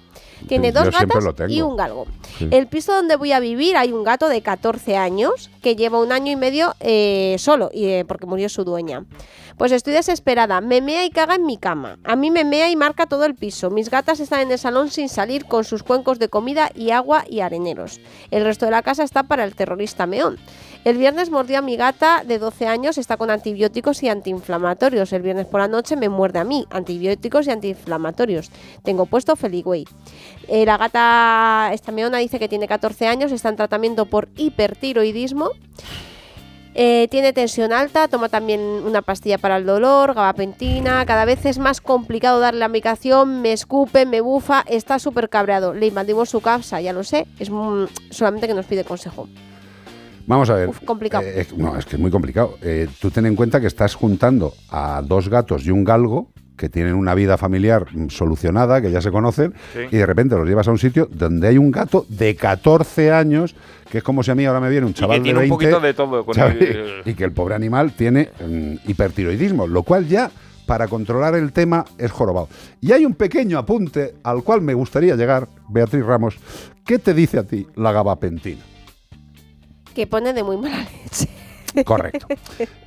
Tiene 0.48 0.72
dos 0.72 0.90
gatas 0.92 1.24
y 1.50 1.62
un 1.62 1.78
galgo. 1.78 2.08
Sí. 2.40 2.48
El 2.52 2.66
piso 2.68 2.94
donde 2.94 3.16
voy 3.16 3.32
a 3.32 3.40
vivir 3.40 3.78
hay 3.78 3.92
un 3.94 4.04
gato 4.04 4.28
de 4.28 4.42
14 4.42 4.98
años 4.98 5.50
que 5.66 5.76
lleva 5.76 6.00
un 6.00 6.12
año 6.12 6.32
y 6.32 6.36
medio 6.36 6.76
eh, 6.80 7.38
solo 7.40 7.72
y, 7.74 7.86
eh, 7.86 8.06
porque 8.08 8.28
murió 8.28 8.50
su 8.50 8.64
dueña. 8.64 9.04
Pues 9.58 9.72
estoy 9.72 9.94
desesperada, 9.94 10.62
me 10.62 10.80
mea 10.80 11.06
y 11.06 11.10
caga 11.10 11.34
en 11.34 11.46
mi 11.48 11.58
cama. 11.58 11.98
A 12.04 12.16
mí 12.16 12.30
me 12.30 12.46
mea 12.46 12.70
y 12.70 12.76
marca 12.76 13.08
todo 13.08 13.26
el 13.26 13.34
piso. 13.34 13.72
Mis 13.72 13.90
gatas 13.90 14.20
están 14.20 14.42
en 14.42 14.52
el 14.52 14.60
salón 14.60 14.92
sin 14.92 15.10
salir 15.10 15.46
con 15.46 15.64
sus 15.64 15.82
cuencos 15.82 16.20
de 16.20 16.30
comida 16.30 16.70
y 16.76 16.92
agua 16.92 17.26
y 17.28 17.40
areneros. 17.40 18.00
El 18.30 18.44
resto 18.44 18.66
de 18.66 18.72
la 18.74 18.84
casa 18.84 19.04
está 19.04 19.24
para 19.24 19.44
el 19.44 19.56
terrorista 19.56 20.06
meón. 20.06 20.38
El 20.86 21.00
viernes 21.00 21.32
mordió 21.32 21.58
a 21.58 21.62
mi 21.64 21.78
gata 21.78 22.22
de 22.24 22.38
12 22.38 22.68
años, 22.68 23.00
está 23.00 23.18
con 23.18 23.32
antibióticos 23.32 24.04
y 24.04 24.10
antiinflamatorios. 24.10 25.12
El 25.14 25.24
viernes 25.24 25.48
por 25.48 25.60
la 25.60 25.68
noche 25.68 25.96
me 25.96 26.10
muerde 26.10 26.38
a 26.38 26.44
mí, 26.44 26.68
antibióticos 26.70 27.48
y 27.48 27.50
antiinflamatorios. 27.50 28.52
Tengo 28.84 29.08
puesto 29.08 29.36
Feligüey. 29.36 29.86
Eh, 30.48 30.64
la 30.64 30.78
gata, 30.78 31.72
esta 31.74 31.92
meona, 31.92 32.20
dice 32.20 32.38
que 32.38 32.48
tiene 32.48 32.68
14 32.68 33.08
años, 33.08 33.32
está 33.32 33.50
en 33.50 33.56
tratamiento 33.56 34.06
por 34.06 34.30
hipertiroidismo. 34.38 35.50
Eh, 36.76 37.08
tiene 37.10 37.34
tensión 37.34 37.74
alta, 37.74 38.08
toma 38.08 38.30
también 38.30 38.60
una 38.60 39.02
pastilla 39.02 39.40
para 39.40 39.58
el 39.58 39.66
dolor, 39.66 40.14
gabapentina. 40.14 41.04
Cada 41.08 41.26
vez 41.26 41.48
es 41.48 41.58
más 41.58 41.82
complicado 41.82 42.40
darle 42.40 42.60
la 42.60 42.68
medicación, 42.68 43.42
me 43.42 43.54
escupe, 43.54 44.06
me 44.06 44.22
bufa, 44.22 44.64
está 44.68 45.00
súper 45.00 45.30
cabreado. 45.30 45.74
Le 45.74 45.88
invadimos 45.88 46.30
su 46.30 46.42
casa, 46.42 46.80
ya 46.80 46.94
lo 46.94 47.04
sé, 47.04 47.26
es 47.40 47.50
solamente 48.12 48.48
que 48.48 48.54
nos 48.54 48.68
pide 48.68 48.84
consejo. 48.84 49.28
Vamos 50.28 50.50
a 50.50 50.56
ver. 50.56 50.70
Uf, 50.70 50.80
complicado. 50.82 51.24
Eh, 51.24 51.42
es- 51.42 51.56
no, 51.58 51.78
es 51.78 51.86
que 51.86 51.96
es 51.96 52.02
muy 52.02 52.12
complicado. 52.12 52.58
Eh, 52.62 52.88
tú 53.00 53.12
ten 53.12 53.26
en 53.26 53.36
cuenta 53.36 53.62
que 53.62 53.68
estás 53.68 53.96
juntando 53.96 54.54
a 54.70 55.02
dos 55.06 55.30
gatos 55.30 55.66
y 55.66 55.72
un 55.72 55.84
galgo 55.84 56.30
que 56.58 56.70
tienen 56.70 56.94
una 56.94 57.14
vida 57.16 57.38
familiar 57.38 57.86
solucionada, 58.08 58.82
que 58.82 58.90
ya 58.90 59.02
se 59.02 59.12
conocen, 59.12 59.54
Sí. 59.74 59.82
y 59.92 59.98
de 59.98 60.06
repente 60.06 60.36
los 60.38 60.48
llevas 60.48 60.68
a 60.70 60.72
un 60.72 60.78
sitio 60.78 61.10
donde 61.12 61.50
hay 61.50 61.58
un 61.58 61.70
gato 61.70 62.06
de 62.08 62.34
14 62.38 63.12
años, 63.12 63.56
que 63.92 63.98
es 63.98 64.04
como 64.06 64.24
si 64.24 64.32
a 64.32 64.36
mí 64.36 64.46
ahora 64.46 64.62
me 64.62 64.70
viene 64.70 64.86
un 64.88 64.94
chaval 64.94 65.18
que 65.18 65.24
tiene 65.24 65.40
de 65.42 65.46
un 65.46 65.50
20 65.58 65.66
poquito 65.72 65.80
de 65.86 65.94
todo. 65.94 66.26
Con 66.26 66.40
el- 66.40 67.02
y 67.06 67.14
que 67.14 67.26
el 67.26 67.34
pobre 67.34 67.56
animal 67.56 67.92
tiene 67.92 68.30
mm, 68.40 68.90
hipertiroidismo, 68.90 69.68
lo 69.68 69.84
cual 69.84 70.08
ya 70.08 70.32
para 70.66 70.88
controlar 70.88 71.36
el 71.36 71.52
tema 71.52 71.84
es 71.98 72.10
jorobado. 72.12 72.48
Y 72.82 72.94
hay 72.94 73.06
un 73.06 73.16
pequeño 73.16 73.60
apunte 73.60 74.16
al 74.24 74.42
cual 74.42 74.62
me 74.62 74.74
gustaría 74.74 75.16
llegar, 75.18 75.50
Beatriz 75.70 76.06
Ramos. 76.06 76.38
¿Qué 76.86 77.00
te 77.00 77.14
dice 77.14 77.38
a 77.38 77.44
ti 77.44 77.68
la 77.76 77.92
gabapentina? 77.92 78.62
Que 79.96 80.06
pone 80.08 80.34
de 80.34 80.44
muy 80.44 80.58
mala 80.58 80.86
leche. 81.04 81.30
Correcto. 81.86 82.28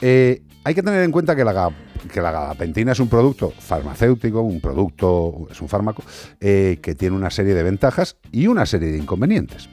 Eh, 0.01 0.43
hay 0.65 0.75
que 0.75 0.83
tener 0.83 1.03
en 1.03 1.11
cuenta 1.11 1.35
que 1.35 1.45
la, 1.45 1.73
gabapentina 2.15 2.93
es 2.93 3.01
un 3.01 3.09
producto 3.09 3.51
farmacéutico, 3.59 4.43
un 4.43 4.61
producto, 4.61 5.49
es 5.51 5.61
un 5.61 5.69
fármaco, 5.69 6.03
eh, 6.41 6.79
que 6.83 6.95
tiene 6.95 7.17
una 7.17 7.31
serie 7.31 7.55
de 7.55 7.63
ventajas 7.63 8.17
y 8.31 8.47
una 8.47 8.67
serie 8.67 8.93
de 8.93 8.99
inconvenientes. 8.99 9.69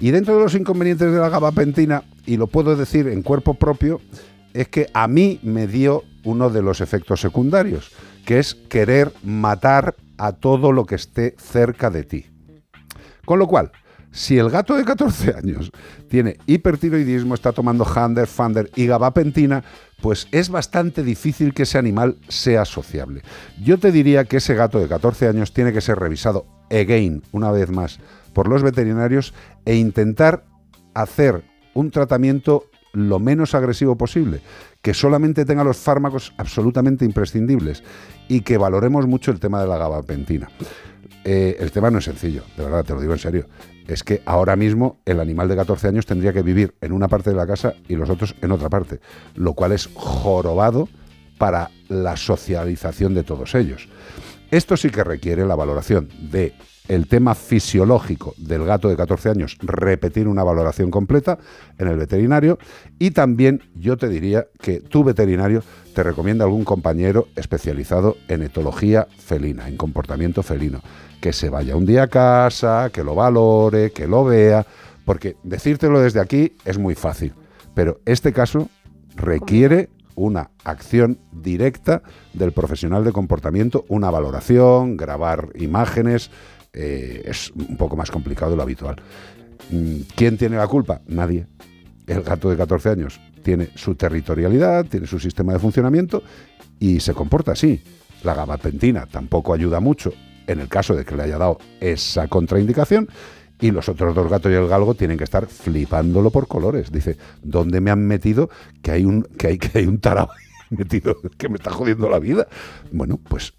Y 0.00 0.10
dentro 0.10 0.36
de 0.36 0.42
los 0.42 0.54
inconvenientes 0.54 1.12
de 1.12 1.18
la 1.18 1.28
gabapentina, 1.28 2.02
y 2.26 2.36
lo 2.36 2.48
puedo 2.48 2.74
decir 2.74 3.06
en 3.06 3.22
cuerpo 3.22 3.54
propio, 3.54 4.00
es 4.52 4.68
que 4.68 4.88
a 4.92 5.06
mí 5.06 5.38
me 5.42 5.66
dio 5.66 6.02
uno 6.24 6.50
de 6.50 6.62
los 6.62 6.80
efectos 6.80 7.20
secundarios, 7.20 7.92
que 8.24 8.38
es 8.38 8.54
querer 8.54 9.12
matar 9.22 9.94
a 10.18 10.32
todo 10.32 10.72
lo 10.72 10.86
que 10.86 10.96
esté 10.96 11.34
cerca 11.38 11.90
de 11.90 12.04
ti. 12.04 12.26
Con 13.24 13.38
lo 13.38 13.46
cual, 13.46 13.70
si 14.12 14.38
el 14.38 14.50
gato 14.50 14.76
de 14.76 14.84
14 14.84 15.34
años 15.36 15.70
tiene 16.08 16.36
hipertiroidismo, 16.46 17.34
está 17.34 17.52
tomando 17.52 17.84
Hander, 17.84 18.26
Fander 18.26 18.70
y 18.76 18.86
gabapentina, 18.86 19.64
pues 20.00 20.28
es 20.30 20.50
bastante 20.50 21.02
difícil 21.02 21.54
que 21.54 21.62
ese 21.62 21.78
animal 21.78 22.18
sea 22.28 22.64
sociable. 22.64 23.22
Yo 23.62 23.78
te 23.78 23.90
diría 23.90 24.24
que 24.24 24.36
ese 24.36 24.54
gato 24.54 24.78
de 24.78 24.88
14 24.88 25.28
años 25.28 25.52
tiene 25.52 25.72
que 25.72 25.80
ser 25.80 25.98
revisado 25.98 26.46
again, 26.70 27.22
una 27.32 27.50
vez 27.50 27.70
más, 27.70 27.98
por 28.32 28.48
los 28.48 28.62
veterinarios 28.62 29.34
e 29.64 29.76
intentar 29.76 30.44
hacer 30.94 31.44
un 31.74 31.90
tratamiento 31.90 32.64
lo 32.92 33.18
menos 33.18 33.54
agresivo 33.54 33.96
posible, 33.96 34.42
que 34.82 34.92
solamente 34.92 35.44
tenga 35.44 35.64
los 35.64 35.78
fármacos 35.78 36.34
absolutamente 36.36 37.04
imprescindibles 37.06 37.82
y 38.28 38.42
que 38.42 38.58
valoremos 38.58 39.06
mucho 39.06 39.30
el 39.30 39.40
tema 39.40 39.62
de 39.62 39.68
la 39.68 39.78
gabapentina. 39.78 40.50
Eh, 41.24 41.56
el 41.60 41.70
tema 41.70 41.90
no 41.90 41.98
es 41.98 42.04
sencillo, 42.04 42.42
de 42.56 42.64
verdad, 42.64 42.84
te 42.84 42.94
lo 42.94 43.00
digo 43.00 43.12
en 43.12 43.18
serio. 43.18 43.46
Es 43.86 44.04
que 44.04 44.22
ahora 44.26 44.56
mismo 44.56 45.00
el 45.04 45.20
animal 45.20 45.48
de 45.48 45.56
14 45.56 45.88
años 45.88 46.06
tendría 46.06 46.32
que 46.32 46.42
vivir 46.42 46.74
en 46.80 46.92
una 46.92 47.08
parte 47.08 47.30
de 47.30 47.36
la 47.36 47.46
casa 47.46 47.74
y 47.88 47.96
los 47.96 48.10
otros 48.10 48.34
en 48.40 48.52
otra 48.52 48.68
parte, 48.68 49.00
lo 49.34 49.54
cual 49.54 49.72
es 49.72 49.88
jorobado 49.94 50.88
para 51.38 51.70
la 51.88 52.16
socialización 52.16 53.14
de 53.14 53.24
todos 53.24 53.54
ellos. 53.54 53.88
Esto 54.50 54.76
sí 54.76 54.90
que 54.90 55.02
requiere 55.02 55.46
la 55.46 55.56
valoración 55.56 56.08
de 56.30 56.54
el 56.88 57.06
tema 57.06 57.34
fisiológico 57.34 58.34
del 58.36 58.64
gato 58.64 58.88
de 58.88 58.96
14 58.96 59.30
años, 59.30 59.56
repetir 59.60 60.28
una 60.28 60.42
valoración 60.42 60.90
completa 60.90 61.38
en 61.78 61.88
el 61.88 61.96
veterinario. 61.96 62.58
Y 62.98 63.12
también 63.12 63.62
yo 63.74 63.96
te 63.96 64.08
diría 64.08 64.46
que 64.60 64.80
tu 64.80 65.04
veterinario 65.04 65.62
te 65.94 66.02
recomienda 66.02 66.44
algún 66.44 66.64
compañero 66.64 67.28
especializado 67.36 68.16
en 68.28 68.42
etología 68.42 69.06
felina, 69.18 69.68
en 69.68 69.76
comportamiento 69.76 70.42
felino, 70.42 70.80
que 71.20 71.32
se 71.32 71.50
vaya 71.50 71.76
un 71.76 71.86
día 71.86 72.04
a 72.04 72.08
casa, 72.08 72.90
que 72.92 73.04
lo 73.04 73.14
valore, 73.14 73.92
que 73.92 74.06
lo 74.06 74.24
vea, 74.24 74.66
Porque 75.04 75.36
decírtelo 75.42 76.00
desde 76.00 76.20
aquí 76.20 76.56
es 76.64 76.78
muy 76.78 76.94
fácil, 76.94 77.34
pero 77.74 78.00
este 78.06 78.32
caso 78.32 78.68
requiere 79.16 79.90
una 80.14 80.50
acción 80.64 81.18
directa 81.32 82.02
del 82.34 82.52
profesional 82.52 83.04
de 83.04 83.12
comportamiento, 83.12 83.84
una 83.88 84.10
valoración, 84.10 84.96
grabar 84.96 85.48
imágenes, 85.54 86.30
eh, 86.72 87.22
es 87.26 87.50
un 87.50 87.76
poco 87.76 87.96
más 87.96 88.10
complicado 88.10 88.52
de 88.52 88.56
lo 88.56 88.62
habitual. 88.62 88.96
Mm, 89.70 90.00
¿Quién 90.14 90.38
tiene 90.38 90.56
la 90.56 90.66
culpa? 90.66 91.02
Nadie. 91.06 91.46
El 92.06 92.22
gato 92.22 92.50
de 92.50 92.56
14 92.56 92.90
años 92.90 93.20
tiene 93.42 93.70
su 93.74 93.94
territorialidad, 93.94 94.86
tiene 94.86 95.06
su 95.06 95.18
sistema 95.18 95.52
de 95.52 95.58
funcionamiento 95.58 96.22
y 96.78 97.00
se 97.00 97.14
comporta 97.14 97.52
así. 97.52 97.82
La 98.22 98.34
gabapentina 98.34 99.06
tampoco 99.06 99.52
ayuda 99.52 99.80
mucho 99.80 100.12
en 100.46 100.60
el 100.60 100.68
caso 100.68 100.94
de 100.94 101.04
que 101.04 101.14
le 101.16 101.24
haya 101.24 101.38
dado 101.38 101.58
esa 101.80 102.28
contraindicación. 102.28 103.08
Y 103.60 103.70
los 103.70 103.88
otros 103.88 104.12
dos 104.12 104.28
gatos 104.28 104.50
y 104.50 104.56
el 104.56 104.66
galgo 104.66 104.94
tienen 104.94 105.16
que 105.16 105.22
estar 105.22 105.46
flipándolo 105.46 106.30
por 106.30 106.48
colores. 106.48 106.90
Dice, 106.90 107.16
¿dónde 107.42 107.80
me 107.80 107.92
han 107.92 108.04
metido 108.04 108.50
que 108.82 108.90
hay 108.90 109.04
un, 109.04 109.22
que 109.22 109.46
hay, 109.46 109.58
que 109.58 109.78
hay 109.78 109.86
un 109.86 110.00
metido 110.70 111.16
que 111.38 111.48
me 111.48 111.56
está 111.56 111.70
jodiendo 111.70 112.10
la 112.10 112.18
vida? 112.18 112.48
Bueno, 112.90 113.20
pues 113.28 113.54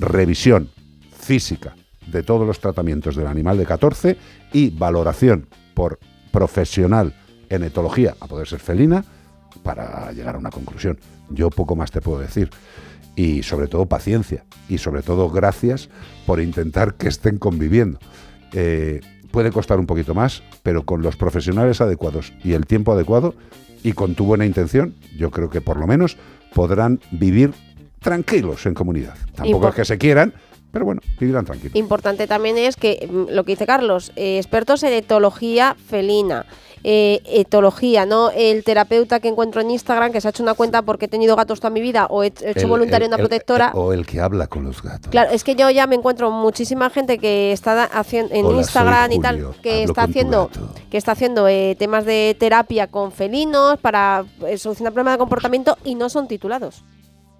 revisión 0.00 0.70
física 1.16 1.76
de 2.06 2.22
todos 2.22 2.46
los 2.46 2.60
tratamientos 2.60 3.16
del 3.16 3.26
animal 3.26 3.58
de 3.58 3.66
14 3.66 4.16
y 4.52 4.70
valoración 4.70 5.46
por 5.74 5.98
profesional 6.30 7.14
en 7.48 7.62
etología, 7.64 8.16
a 8.20 8.26
poder 8.26 8.48
ser 8.48 8.60
felina, 8.60 9.04
para 9.62 10.12
llegar 10.12 10.34
a 10.34 10.38
una 10.38 10.50
conclusión. 10.50 10.98
Yo 11.30 11.50
poco 11.50 11.76
más 11.76 11.90
te 11.90 12.00
puedo 12.00 12.18
decir. 12.18 12.50
Y 13.16 13.42
sobre 13.44 13.68
todo 13.68 13.86
paciencia. 13.86 14.44
Y 14.68 14.78
sobre 14.78 15.02
todo 15.02 15.30
gracias 15.30 15.88
por 16.26 16.40
intentar 16.40 16.94
que 16.94 17.08
estén 17.08 17.38
conviviendo. 17.38 17.98
Eh, 18.52 19.00
puede 19.30 19.52
costar 19.52 19.78
un 19.78 19.86
poquito 19.86 20.14
más, 20.14 20.42
pero 20.62 20.84
con 20.84 21.02
los 21.02 21.16
profesionales 21.16 21.80
adecuados 21.80 22.32
y 22.42 22.52
el 22.52 22.66
tiempo 22.66 22.92
adecuado 22.92 23.34
y 23.82 23.92
con 23.92 24.14
tu 24.14 24.24
buena 24.24 24.46
intención, 24.46 24.94
yo 25.16 25.30
creo 25.30 25.50
que 25.50 25.60
por 25.60 25.78
lo 25.78 25.86
menos 25.86 26.16
podrán 26.54 27.00
vivir 27.10 27.52
tranquilos 28.00 28.66
en 28.66 28.74
comunidad. 28.74 29.14
Tampoco 29.34 29.68
es 29.68 29.74
que 29.74 29.84
se 29.84 29.98
quieran, 29.98 30.34
pero 30.74 30.84
bueno, 30.84 31.00
vivirán 31.18 31.46
tranquilos. 31.46 31.74
Importante 31.74 32.26
también 32.26 32.58
es 32.58 32.76
que 32.76 33.08
mm, 33.10 33.30
lo 33.32 33.44
que 33.44 33.52
dice 33.52 33.64
Carlos, 33.64 34.12
eh, 34.16 34.36
expertos 34.36 34.82
en 34.82 34.92
etología 34.92 35.74
felina. 35.88 36.44
eh, 36.86 37.22
etología, 37.24 38.04
no 38.04 38.28
el 38.30 38.62
terapeuta 38.62 39.18
que 39.18 39.28
encuentro 39.28 39.62
en 39.62 39.70
Instagram 39.70 40.12
que 40.12 40.20
se 40.20 40.28
ha 40.28 40.30
hecho 40.32 40.42
una 40.42 40.52
cuenta 40.52 40.82
porque 40.82 41.06
he 41.06 41.08
tenido 41.08 41.34
gatos 41.34 41.58
toda 41.58 41.70
mi 41.70 41.80
vida 41.80 42.04
o 42.10 42.22
he 42.22 42.26
he 42.42 42.50
hecho 42.50 42.60
El- 42.60 42.66
voluntario 42.66 43.06
en 43.06 43.10
una 43.10 43.16
el- 43.16 43.22
protectora. 43.22 43.70
o 43.72 43.94
el 43.94 44.04
que 44.04 44.20
habla 44.20 44.48
con 44.48 44.64
los 44.64 44.82
gatos. 44.82 45.10
Claro, 45.10 45.30
es 45.30 45.44
que 45.44 45.54
yo 45.54 45.70
ya 45.70 45.86
me 45.86 45.94
encuentro 45.94 46.30
muchísima 46.30 46.90
gente 46.90 47.16
que 47.16 47.52
está 47.52 47.84
haciendo 47.84 48.34
en 48.34 48.44
Hola, 48.44 48.58
Instagram 48.58 49.12
y 49.12 49.18
tal, 49.18 49.54
que 49.62 49.82
está 49.84 50.02
haciendo, 50.02 50.50
que 50.90 50.98
está 50.98 51.12
haciendo 51.12 51.48
eh, 51.48 51.74
temas 51.78 52.04
de 52.04 52.36
terapia 52.38 52.86
con 52.88 53.12
felinos 53.12 53.78
para 53.80 54.26
eh, 54.46 54.58
solucionar 54.58 54.92
problemas 54.92 55.14
de 55.14 55.18
comportamiento 55.20 55.78
y 55.86 55.94
no 55.94 56.10
son 56.10 56.28
titulados. 56.28 56.84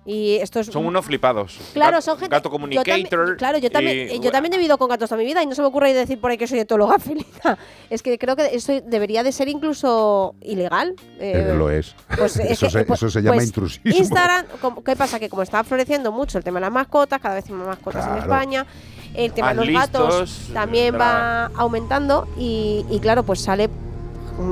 Y 0.06 0.36
esto 0.36 0.60
es 0.60 0.66
Son 0.66 0.84
unos 0.84 1.06
flipados. 1.06 1.58
Claro, 1.72 2.00
son 2.02 2.18
gente. 2.18 2.34
Gato 2.36 2.50
yo 2.50 2.58
también- 2.58 2.84
communicator. 3.08 3.36
claro, 3.38 3.56
yo 3.58 3.70
también, 3.70 3.96
y- 3.96 4.00
eh, 4.16 4.20
yo 4.20 4.30
también 4.30 4.52
he 4.52 4.58
vivido 4.58 4.76
con 4.76 4.88
gatos 4.90 5.08
toda 5.08 5.18
mi 5.18 5.24
vida 5.24 5.42
y 5.42 5.46
no 5.46 5.54
se 5.54 5.62
me 5.62 5.68
ocurre 5.68 5.94
decir 5.94 6.20
por 6.20 6.30
ahí 6.30 6.36
que 6.36 6.46
soy 6.46 6.58
etóloga 6.58 6.98
felina. 6.98 7.58
Es 7.88 8.02
que 8.02 8.18
creo 8.18 8.36
que 8.36 8.54
eso 8.54 8.72
debería 8.84 9.22
de 9.22 9.32
ser 9.32 9.48
incluso 9.48 10.34
ilegal. 10.42 10.94
eh, 11.18 11.46
Eh, 11.48 11.54
lo 11.56 11.70
es. 11.70 11.94
pues 12.18 12.36
es 12.36 12.50
eso, 12.50 12.66
que, 12.66 12.72
se, 12.72 12.84
pues- 12.84 12.98
eso 13.02 13.10
se 13.10 13.22
llama 13.22 13.36
pues 13.36 13.46
intrusismo. 13.46 13.90
Instagram, 13.96 14.46
¿qué 14.84 14.94
pasa? 14.96 15.18
Que 15.18 15.28
como 15.30 15.42
está 15.42 15.64
floreciendo 15.64 16.12
mucho 16.12 16.36
el 16.36 16.44
tema 16.44 16.58
de 16.60 16.66
las 16.66 16.72
mascotas, 16.72 17.18
cada 17.20 17.36
vez 17.36 17.46
hay 17.46 17.52
más 17.54 17.66
mascotas 17.66 18.06
en. 18.06 18.18
España, 18.18 18.66
el 19.14 19.32
tema 19.32 19.54
de 19.54 19.54
Más 19.54 19.66
los 19.66 19.74
gatos 19.74 20.48
también 20.52 20.92
de 20.92 20.98
va 20.98 21.46
aumentando 21.56 22.28
y, 22.36 22.84
y 22.90 22.98
claro, 23.00 23.22
pues 23.22 23.40
sale 23.40 23.70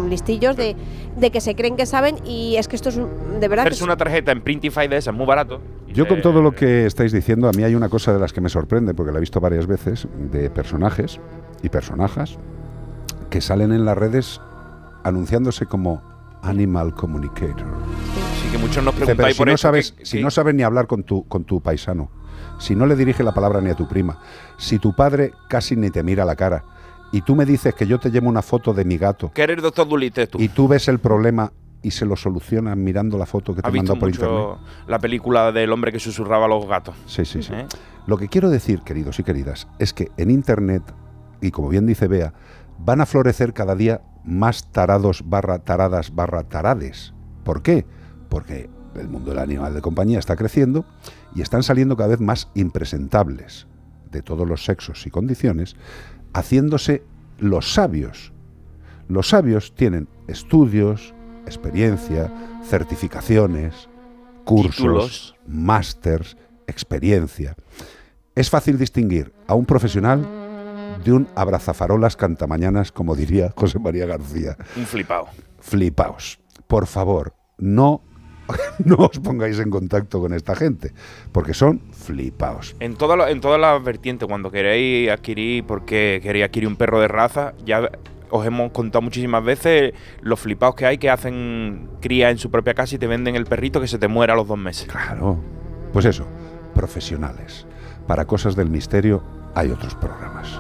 listillos 0.09 0.57
de, 0.57 0.77
de 1.17 1.31
que 1.31 1.41
se 1.41 1.55
creen 1.55 1.77
que 1.77 1.87
saben 1.87 2.17
y 2.25 2.57
es 2.57 2.69
que 2.69 2.77
esto 2.77 2.89
es 2.89 2.97
un- 2.97 3.41
de 3.41 3.49
verdad 3.49 3.65
que 3.65 3.71
es- 3.75 3.83
una 3.83 3.97
tarjeta 3.97 4.33
en 4.33 4.41
Printify 4.43 4.89
de 4.89 4.97
esas, 4.97 5.15
muy 5.15 5.27
barato. 5.27 5.61
Yo 5.93 6.07
con 6.09 6.23
todo 6.23 6.41
lo 6.41 6.53
que 6.53 6.87
estáis 6.87 7.13
diciendo, 7.13 7.49
a 7.49 7.53
mí 7.53 7.65
hay 7.65 7.75
una 7.75 7.89
cosa 7.89 8.13
de 8.15 8.19
las 8.19 8.33
que 8.33 8.41
me 8.41 8.49
sorprende, 8.49 8.95
porque 8.95 9.13
la 9.13 9.19
he 9.19 9.21
visto 9.21 9.41
varias 9.41 9.67
veces, 9.67 10.09
de 10.31 10.49
personajes 10.51 11.21
y 11.63 11.69
personajes 11.69 12.39
que 13.29 13.41
salen 13.41 13.73
en 13.73 13.85
las 13.85 13.97
redes 13.99 14.41
anunciándose 15.05 15.67
como 15.67 16.03
Animal 16.43 16.95
Communicator. 16.95 17.67
Sí, 18.43 18.49
que 18.51 18.59
muchos 18.59 18.83
nos 18.83 18.95
Dice, 18.95 19.07
pero 19.07 19.17
preguntáis 19.17 19.37
si 19.37 19.39
por 19.39 19.47
no 19.49 19.55
eso. 19.55 19.63
sabes, 19.63 19.93
que- 19.93 20.05
si 20.07 20.17
que- 20.19 20.23
no 20.25 20.31
sabes 20.31 20.55
ni 20.55 20.63
hablar 20.63 20.87
con 20.87 21.03
tu, 21.05 21.27
con 21.29 21.45
tu 21.45 21.61
paisano, 21.61 22.11
si 22.59 22.75
no 22.75 22.87
le 22.87 22.97
dirige 22.97 23.23
la 23.23 23.33
palabra 23.33 23.61
ni 23.61 23.71
a 23.71 23.75
tu 23.75 23.87
prima, 23.89 24.19
si 24.57 24.79
tu 24.79 24.95
padre 24.95 25.33
casi 25.49 25.77
ni 25.77 25.91
te 25.91 26.03
mira 26.03 26.25
la 26.25 26.37
cara, 26.37 26.65
y 27.13 27.23
tú 27.23 27.37
me 27.37 27.45
dices 27.45 27.75
que 27.75 27.87
yo 27.87 28.01
te 28.01 28.11
llevo 28.11 28.29
una 28.29 28.43
foto 28.43 28.75
de 28.75 28.85
mi 28.85 28.99
gato, 28.99 29.31
que 29.33 29.43
eres 29.43 29.63
doctor 29.63 29.87
Dulite 29.87 30.27
tú. 30.27 30.41
y 30.41 30.49
tú 30.49 30.67
ves 30.67 30.89
el 30.89 30.99
problema 30.99 31.53
y 31.83 31.91
se 31.91 32.07
lo 32.07 32.17
solucionas 32.17 32.77
mirando 32.77 33.19
la 33.19 33.27
foto 33.27 33.55
que 33.55 33.63
te 33.63 33.71
mandó 33.71 33.99
por 33.99 34.09
internet. 34.09 34.57
la 34.87 34.99
película 34.99 35.53
del 35.53 35.73
hombre 35.73 35.93
que 35.93 35.99
susurraba 35.99 36.47
a 36.47 36.49
los 36.49 36.67
gatos. 36.67 36.95
Sí, 37.07 37.25
sí, 37.25 37.43
sí. 37.43 37.53
¿Eh? 37.53 37.67
Lo 38.07 38.17
que 38.17 38.29
quiero 38.29 38.51
decir, 38.51 38.83
queridos 38.83 39.19
y 39.19 39.25
queridas, 39.25 39.69
es 39.79 39.93
que 39.93 40.11
en 40.17 40.31
Internet, 40.31 40.83
y 41.41 41.51
como 41.51 41.69
bien 41.69 41.87
dice 41.87 42.09
Bea, 42.09 42.33
van 42.79 43.01
a 43.01 43.07
florecer 43.07 43.53
cada 43.53 43.75
día 43.75 44.01
más 44.25 44.71
tarados 44.71 45.23
barra 45.29 45.59
taradas 45.59 46.15
barra 46.15 46.45
tarades. 46.45 47.13
¿Por 47.45 47.63
qué? 47.63 47.85
Porque 48.29 48.71
el 48.95 49.09
mundo 49.09 49.31
del 49.31 49.41
animal 49.41 49.75
de 49.75 49.81
compañía 49.81 50.19
está 50.19 50.37
creciendo 50.37 50.85
y 51.35 51.43
están 51.43 51.63
saliendo 51.63 51.97
cada 51.97 52.11
vez 52.11 52.21
más 52.21 52.49
impresentables 52.55 53.67
de 54.11 54.23
todos 54.23 54.47
los 54.47 54.65
sexos 54.65 55.07
y 55.07 55.11
condiciones, 55.11 55.75
haciéndose 56.33 57.03
los 57.39 57.75
sabios. 57.75 58.33
Los 59.09 59.29
sabios 59.29 59.75
tienen 59.75 60.09
estudios, 60.29 61.15
experiencia, 61.47 62.33
certificaciones, 62.65 63.89
cursos, 64.45 65.35
másters, 65.47 66.37
experiencia. 66.67 67.55
Es 68.35 68.49
fácil 68.49 68.79
distinguir 68.79 69.33
a 69.47 69.55
un 69.55 69.67
profesional 69.67 70.27
de 71.05 71.13
un 71.13 71.29
abrazafarolas 71.35 72.17
cantamañanas, 72.17 72.93
como 72.93 73.15
diría 73.15 73.53
José 73.57 73.79
María 73.79 74.07
García. 74.07 74.57
Un 74.77 74.87
flipado. 74.87 75.27
Flipaos. 75.61 76.39
Por 76.67 76.87
favor, 76.87 77.35
no, 77.59 78.03
no 78.85 78.97
os 78.97 79.19
pongáis 79.21 79.59
en 79.59 79.71
contacto 79.71 80.21
con 80.21 80.33
esta 80.33 80.55
gente, 80.55 80.93
porque 81.33 81.55
son 81.55 81.81
flipaos. 81.93 82.75
En, 82.81 82.95
toda 82.97 83.17
la- 83.17 83.31
en 83.31 83.41
todas 83.41 83.61
las 83.61 83.83
vertientes, 83.83 84.29
cuando 84.29 84.51
queréis 84.51 85.11
adquirir, 85.11 85.65
porque 85.65 86.21
queréis 86.23 86.45
adquirir 86.47 86.69
un 86.69 86.77
perro 86.77 87.01
de 87.01 87.09
raza, 87.09 87.55
ya 87.65 87.91
os 88.31 88.47
hemos 88.47 88.71
contado 88.73 89.03
muchísimas 89.03 89.45
veces 89.45 89.93
los 90.23 90.41
flipados 90.41 90.75
que 90.75 90.87
hay 90.87 90.97
que 90.99 91.11
hacen 91.11 91.89
cría 92.01 92.31
en 92.31 92.39
su 92.39 92.51
propia 92.51 92.73
casa 92.75 92.95
y 92.95 92.99
te 92.99 93.07
venden 93.07 93.37
el 93.37 93.45
perrito 93.45 93.81
que 93.81 93.87
se 93.89 93.99
te 93.99 94.09
muera 94.09 94.33
a 94.33 94.37
los 94.37 94.49
dos 94.49 94.59
meses. 94.59 94.87
Claro. 94.87 95.39
Pues 95.93 96.07
eso, 96.07 96.27
profesionales. 96.75 97.67
Para 98.07 98.25
cosas 98.27 98.57
del 98.57 98.71
misterio 98.71 99.23
hay 99.55 99.69
otros 99.71 99.95
programas. 99.95 100.59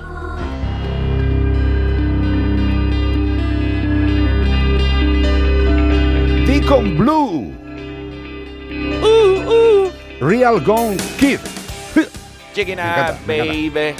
Deacon 6.46 6.96
Blue. 6.98 7.52
Real 10.22 10.60
Gone 10.60 10.96
Kid. 11.18 11.40
Chicken 12.54 12.78
encanta. 12.78 13.18
baby. 13.26 13.92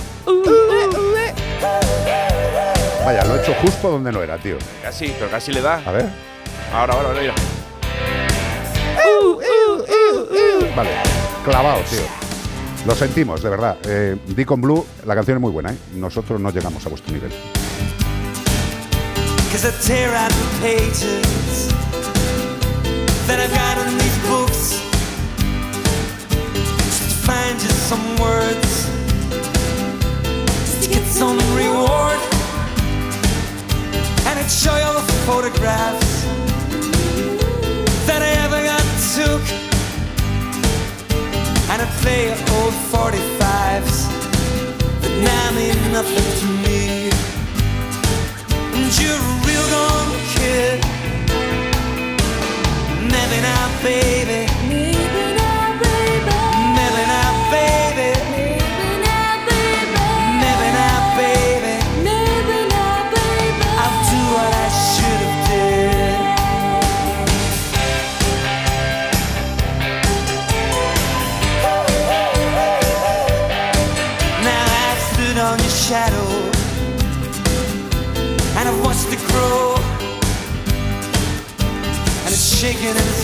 Vaya, 3.04 3.24
lo 3.24 3.34
he 3.34 3.40
hecho 3.40 3.52
justo 3.60 3.90
donde 3.90 4.12
no 4.12 4.22
era, 4.22 4.38
tío. 4.38 4.56
Casi, 4.82 5.08
pero 5.18 5.28
casi 5.28 5.52
le 5.52 5.60
da. 5.60 5.82
A 5.84 5.90
ver. 5.90 6.06
Ahora, 6.72 6.94
ahora, 6.94 7.08
ahora, 7.08 7.20
mira. 7.20 7.34
Vale, 10.76 10.90
clavado, 11.44 11.80
tío. 11.90 12.02
Lo 12.86 12.94
sentimos, 12.94 13.42
de 13.42 13.50
verdad. 13.50 13.76
Eh, 13.84 14.16
Deacon 14.28 14.60
Blue, 14.60 14.86
la 15.04 15.16
canción 15.16 15.38
es 15.38 15.40
muy 15.40 15.50
buena, 15.50 15.72
¿eh? 15.72 15.76
Nosotros 15.94 16.38
no 16.40 16.50
llegamos 16.50 16.86
a 16.86 16.88
vuestro 16.88 17.12
nivel. 17.12 17.32
Cause 19.50 19.66
I 19.66 19.72
tear 19.84 20.14
out 20.14 20.30
the 20.30 20.60
pages 20.60 21.68
that 23.26 23.40
I've 23.40 23.50
got 23.52 23.86
in 23.88 24.01
find 27.32 27.58
just 27.58 27.80
some 27.92 28.06
words 28.26 28.72
to 30.82 30.86
get 30.94 31.04
some 31.20 31.38
reward 31.62 32.20
and 34.26 34.34
I'd 34.40 34.52
show 34.62 34.76
you 34.82 34.90
the 35.00 35.06
photographs 35.28 36.12
that 38.08 38.20
I 38.28 38.32
ever 38.44 38.60
got 38.70 38.84
took 39.16 39.44
and 41.70 41.78
I'd 41.84 41.94
play 42.02 42.22
old 42.56 42.74
45s 42.92 43.96
that 45.02 45.14
now 45.28 45.46
mean 45.58 45.78
nothing 45.96 46.28
to 46.40 46.46
me 46.64 46.82
and 48.76 48.90
you're 49.00 49.22
a 49.24 49.40
real 49.46 49.66
gone 49.74 50.12
kid. 50.34 50.78
Maybe 53.14 53.38
not, 53.48 53.70
baby. 53.82 54.51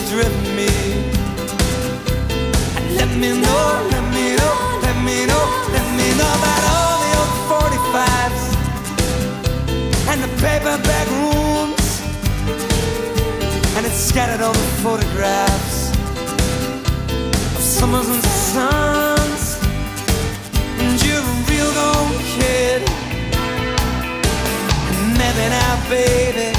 And 0.09 0.21
driven 0.21 0.55
me. 0.55 0.69
Let 2.95 3.09
me 3.17 3.41
know, 3.41 3.87
let 3.91 4.05
me 4.13 4.35
know, 4.35 4.53
let 4.81 4.97
me 5.03 5.25
know, 5.25 5.43
let 5.73 5.87
me 5.97 6.07
know 6.17 6.31
about 6.39 6.63
all 6.73 6.95
the 7.05 7.11
old 7.19 7.33
45s 7.49 8.43
and 10.09 10.19
the 10.23 10.31
paperback 10.41 11.07
rooms. 11.19 11.87
And 13.75 13.85
it's 13.85 14.01
scattered 14.09 14.39
the 14.39 14.53
photographs 14.83 15.91
of 17.55 17.61
summers 17.61 18.09
and 18.09 18.23
suns. 18.23 19.59
And 20.79 21.03
you're 21.03 21.21
a 21.21 21.43
real 21.49 21.73
old 21.89 22.21
kid. 22.35 22.81
Maybe 25.17 25.45
now, 25.49 25.89
baby. 25.89 26.58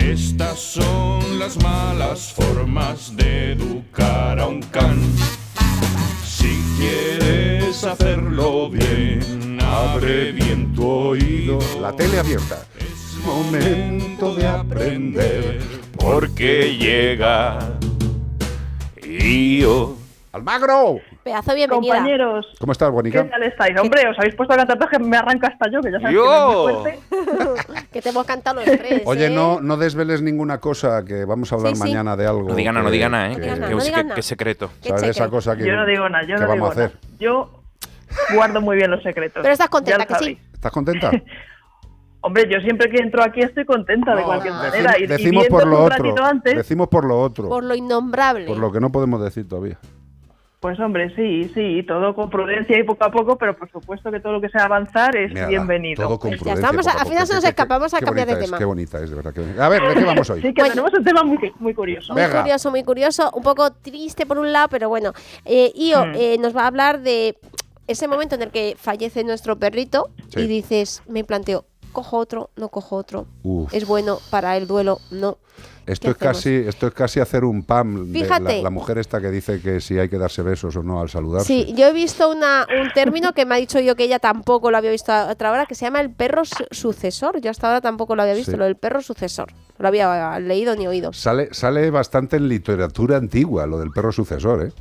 Estas 0.00 0.58
son 0.58 1.38
las 1.38 1.62
malas 1.62 2.32
formas 2.32 3.16
de 3.16 3.52
educar 3.52 4.38
a 4.38 4.46
un 4.46 4.62
can. 4.62 4.98
Si 6.24 6.62
quieres 6.78 7.82
hacerlo 7.84 8.70
bien, 8.70 9.58
abre 9.60 10.32
bien 10.32 10.72
tu 10.74 10.86
oído. 10.86 11.58
La 11.80 11.92
tele 11.92 12.18
abierta. 12.18 12.64
Es 12.78 13.24
momento 13.24 14.34
de 14.34 14.46
aprender, 14.46 15.60
porque 15.98 16.76
llega 16.76 17.58
Io. 19.02 19.96
¡Almagro! 20.32 21.00
Pedazo 21.28 21.54
bienvenida. 21.54 21.94
Compañeros, 21.96 22.46
¿Cómo 22.58 22.72
estás, 22.72 22.88
¿qué 22.88 22.92
Bonica? 22.92 23.28
tal 23.28 23.42
estáis? 23.42 23.78
Hombre, 23.78 24.08
os 24.08 24.18
habéis 24.18 24.34
puesto 24.34 24.54
a 24.54 24.56
cantar 24.56 24.88
que 24.88 24.98
me 24.98 25.14
arranca 25.16 25.48
hasta 25.48 25.70
yo, 25.70 25.80
que 25.82 25.92
ya 25.92 26.00
sabéis 26.00 26.16
¡Yo! 26.16 26.24
que 26.24 26.28
no 26.28 26.68
es 26.70 26.82
fuerte. 27.66 27.86
que 27.92 28.00
te 28.02 28.08
hemos 28.08 28.24
cantado 28.26 28.56
los 28.56 28.64
tres. 28.64 29.02
Oye, 29.04 29.26
¿eh? 29.26 29.30
no, 29.30 29.60
no 29.60 29.76
desveles 29.76 30.22
ninguna 30.22 30.58
cosa, 30.58 31.04
que 31.04 31.26
vamos 31.26 31.52
a 31.52 31.56
hablar 31.56 31.74
Sí, 31.76 31.82
sí. 31.82 31.88
mañana 31.88 32.16
de 32.16 32.26
algo. 32.26 32.48
No 32.48 32.54
diga 32.54 32.72
nada, 32.72 32.84
no 32.84 32.88
que- 32.90 32.96
diga 32.96 33.08
nada, 33.10 33.32
¿eh? 33.32 33.36
que- 33.40 34.14
no 34.14 34.22
secreto. 34.22 34.70
¿Sabes 34.80 35.02
esa 35.04 35.28
cosa 35.28 35.54
que, 35.54 35.66
Yo 35.66 35.74
no 35.76 35.84
digo 35.84 36.08
nada, 36.08 36.24
yo 36.26 36.36
no 36.36 36.48
vamos 36.48 36.54
digo 36.54 36.66
a 36.66 36.70
hacer? 36.70 36.90
nada. 36.94 37.16
Yo 37.20 37.62
guardo 38.34 38.60
muy 38.62 38.76
bien 38.76 38.90
los 38.90 39.02
secretos. 39.02 39.42
Pero 39.42 39.52
estás 39.52 39.68
contenta, 39.68 40.06
que 40.06 40.14
sí. 40.14 40.38
¿Estás 40.54 40.72
contenta? 40.72 41.10
Hombre, 42.20 42.48
yo 42.50 42.58
siempre 42.60 42.90
que 42.90 42.96
entro 43.02 43.22
aquí 43.22 43.40
estoy 43.42 43.64
contenta 43.66 44.16
de 44.16 44.22
cualquier 44.22 44.54
manera. 44.54 44.92
Decim- 44.94 45.00
Y, 45.00 45.04
y 45.04 45.06
decimos 45.06 45.46
por 45.48 45.58
viéndolo 45.60 45.70
lo 45.70 45.84
un 45.86 45.92
otro. 45.92 46.04
ratito 46.04 46.24
antes, 46.24 46.56
Decimos 46.56 46.88
por 46.88 47.04
lo 47.04 47.20
otro. 47.20 47.48
Por 47.50 47.64
lo 47.64 47.74
innombrable. 47.74 48.46
Por 48.46 48.56
lo 48.56 48.72
que 48.72 48.80
no 48.80 48.90
podemos 48.90 49.22
decir 49.22 49.46
todavía. 49.46 49.78
Pues 50.60 50.78
hombre, 50.80 51.14
sí, 51.14 51.48
sí, 51.54 51.84
todo 51.86 52.14
con 52.14 52.30
prudencia 52.30 52.78
y 52.78 52.82
poco 52.82 53.04
a 53.04 53.10
poco, 53.12 53.36
pero 53.38 53.56
por 53.56 53.70
supuesto 53.70 54.10
que 54.10 54.18
todo 54.18 54.32
lo 54.32 54.40
que 54.40 54.48
sea 54.48 54.64
avanzar 54.64 55.14
es 55.16 55.32
Mira, 55.32 55.46
bienvenido. 55.46 56.02
Todo 56.04 56.18
con 56.18 56.32
Ya 56.32 56.36
prudencia, 56.38 56.54
estamos, 56.66 56.84
poco 56.86 56.98
a 56.98 57.00
al 57.02 57.08
final 57.08 57.26
se 57.26 57.34
nos 57.34 57.44
escapamos 57.44 57.94
a 57.94 58.00
cambiar 58.00 58.26
de 58.26 58.32
es, 58.32 58.38
tema. 58.40 58.58
Qué 58.58 58.64
bonita 58.64 58.98
es, 59.00 59.10
de 59.10 59.16
verdad. 59.16 59.32
que- 59.32 59.60
A 59.60 59.68
ver, 59.68 59.82
¿de 59.82 59.94
qué 59.94 60.04
vamos 60.04 60.28
hoy? 60.30 60.42
Sí, 60.42 60.52
que 60.52 60.62
tenemos 60.64 60.92
un 60.92 61.04
tema 61.04 61.22
muy, 61.22 61.38
muy 61.60 61.74
curioso. 61.74 62.12
Muy 62.12 62.24
curioso, 62.26 62.70
muy 62.72 62.82
curioso, 62.82 63.30
un 63.34 63.42
poco 63.44 63.70
triste 63.72 64.26
por 64.26 64.38
un 64.38 64.52
lado, 64.52 64.68
pero 64.68 64.88
bueno. 64.88 65.12
Eh, 65.44 65.72
Io 65.76 66.04
Hmm. 66.06 66.12
eh, 66.16 66.36
nos 66.40 66.56
va 66.56 66.62
a 66.62 66.66
hablar 66.66 67.00
de 67.02 67.38
ese 67.86 68.08
momento 68.08 68.34
en 68.34 68.42
el 68.42 68.50
que 68.50 68.74
fallece 68.76 69.22
nuestro 69.22 69.56
perrito 69.56 70.08
Sí. 70.34 70.40
y 70.40 70.46
dices, 70.48 71.02
me 71.08 71.22
planteo, 71.24 71.66
cojo 71.92 72.16
otro, 72.18 72.50
no 72.56 72.68
cojo 72.68 72.96
otro. 72.96 73.26
Uf. 73.44 73.72
Es 73.72 73.86
bueno 73.86 74.18
para 74.30 74.56
el 74.56 74.66
duelo, 74.66 74.98
no. 75.12 75.38
Esto 75.86 76.08
¿Qué 76.08 76.10
es, 76.10 76.16
casi, 76.18 76.50
esto 76.54 76.86
es 76.88 76.92
casi 76.92 77.18
hacer 77.18 77.44
un 77.44 77.62
pam 77.62 78.12
de 78.12 78.18
la, 78.20 78.24
Fíjate. 78.26 78.62
la 78.62 78.68
mujer 78.68 78.98
esta 78.98 79.22
que 79.22 79.30
dice 79.30 79.60
que 79.62 79.80
si 79.80 79.98
hay 79.98 80.10
que 80.10 80.18
darse 80.18 80.42
besos 80.42 80.76
o 80.76 80.82
no 80.82 81.00
al 81.00 81.08
saludarse. 81.08 81.46
Sí, 81.46 81.72
yo 81.74 81.86
he 81.88 81.92
visto 81.94 82.30
una, 82.30 82.66
un 82.82 82.90
término 82.92 83.32
que 83.32 83.46
me 83.46 83.54
ha 83.54 83.58
dicho 83.58 83.80
yo 83.80 83.96
que 83.96 84.04
ella 84.04 84.18
tampoco 84.18 84.70
lo 84.70 84.76
había 84.76 84.90
visto 84.90 85.12
a 85.12 85.30
otra 85.30 85.50
hora, 85.50 85.64
que 85.64 85.74
se 85.74 85.86
llama 85.86 86.00
el 86.02 86.10
perro 86.10 86.44
su- 86.44 86.66
sucesor. 86.70 87.40
Yo 87.40 87.50
hasta 87.50 87.68
ahora 87.68 87.80
tampoco 87.80 88.14
lo 88.16 88.22
había 88.22 88.34
visto, 88.34 88.50
Sí. 88.52 88.56
lo 88.58 88.64
del 88.66 88.76
perro 88.76 89.00
sucesor. 89.00 89.50
No 89.78 89.82
lo 89.84 89.88
había 89.88 90.38
leído 90.40 90.76
ni 90.76 90.86
oído. 90.86 91.12
Sale, 91.14 91.48
sale 91.52 91.90
bastante 91.90 92.36
en 92.36 92.48
literatura 92.48 93.16
antigua 93.16 93.66
lo 93.66 93.78
del 93.78 93.90
perro 93.90 94.12
sucesor, 94.12 94.66
¿eh? 94.66 94.72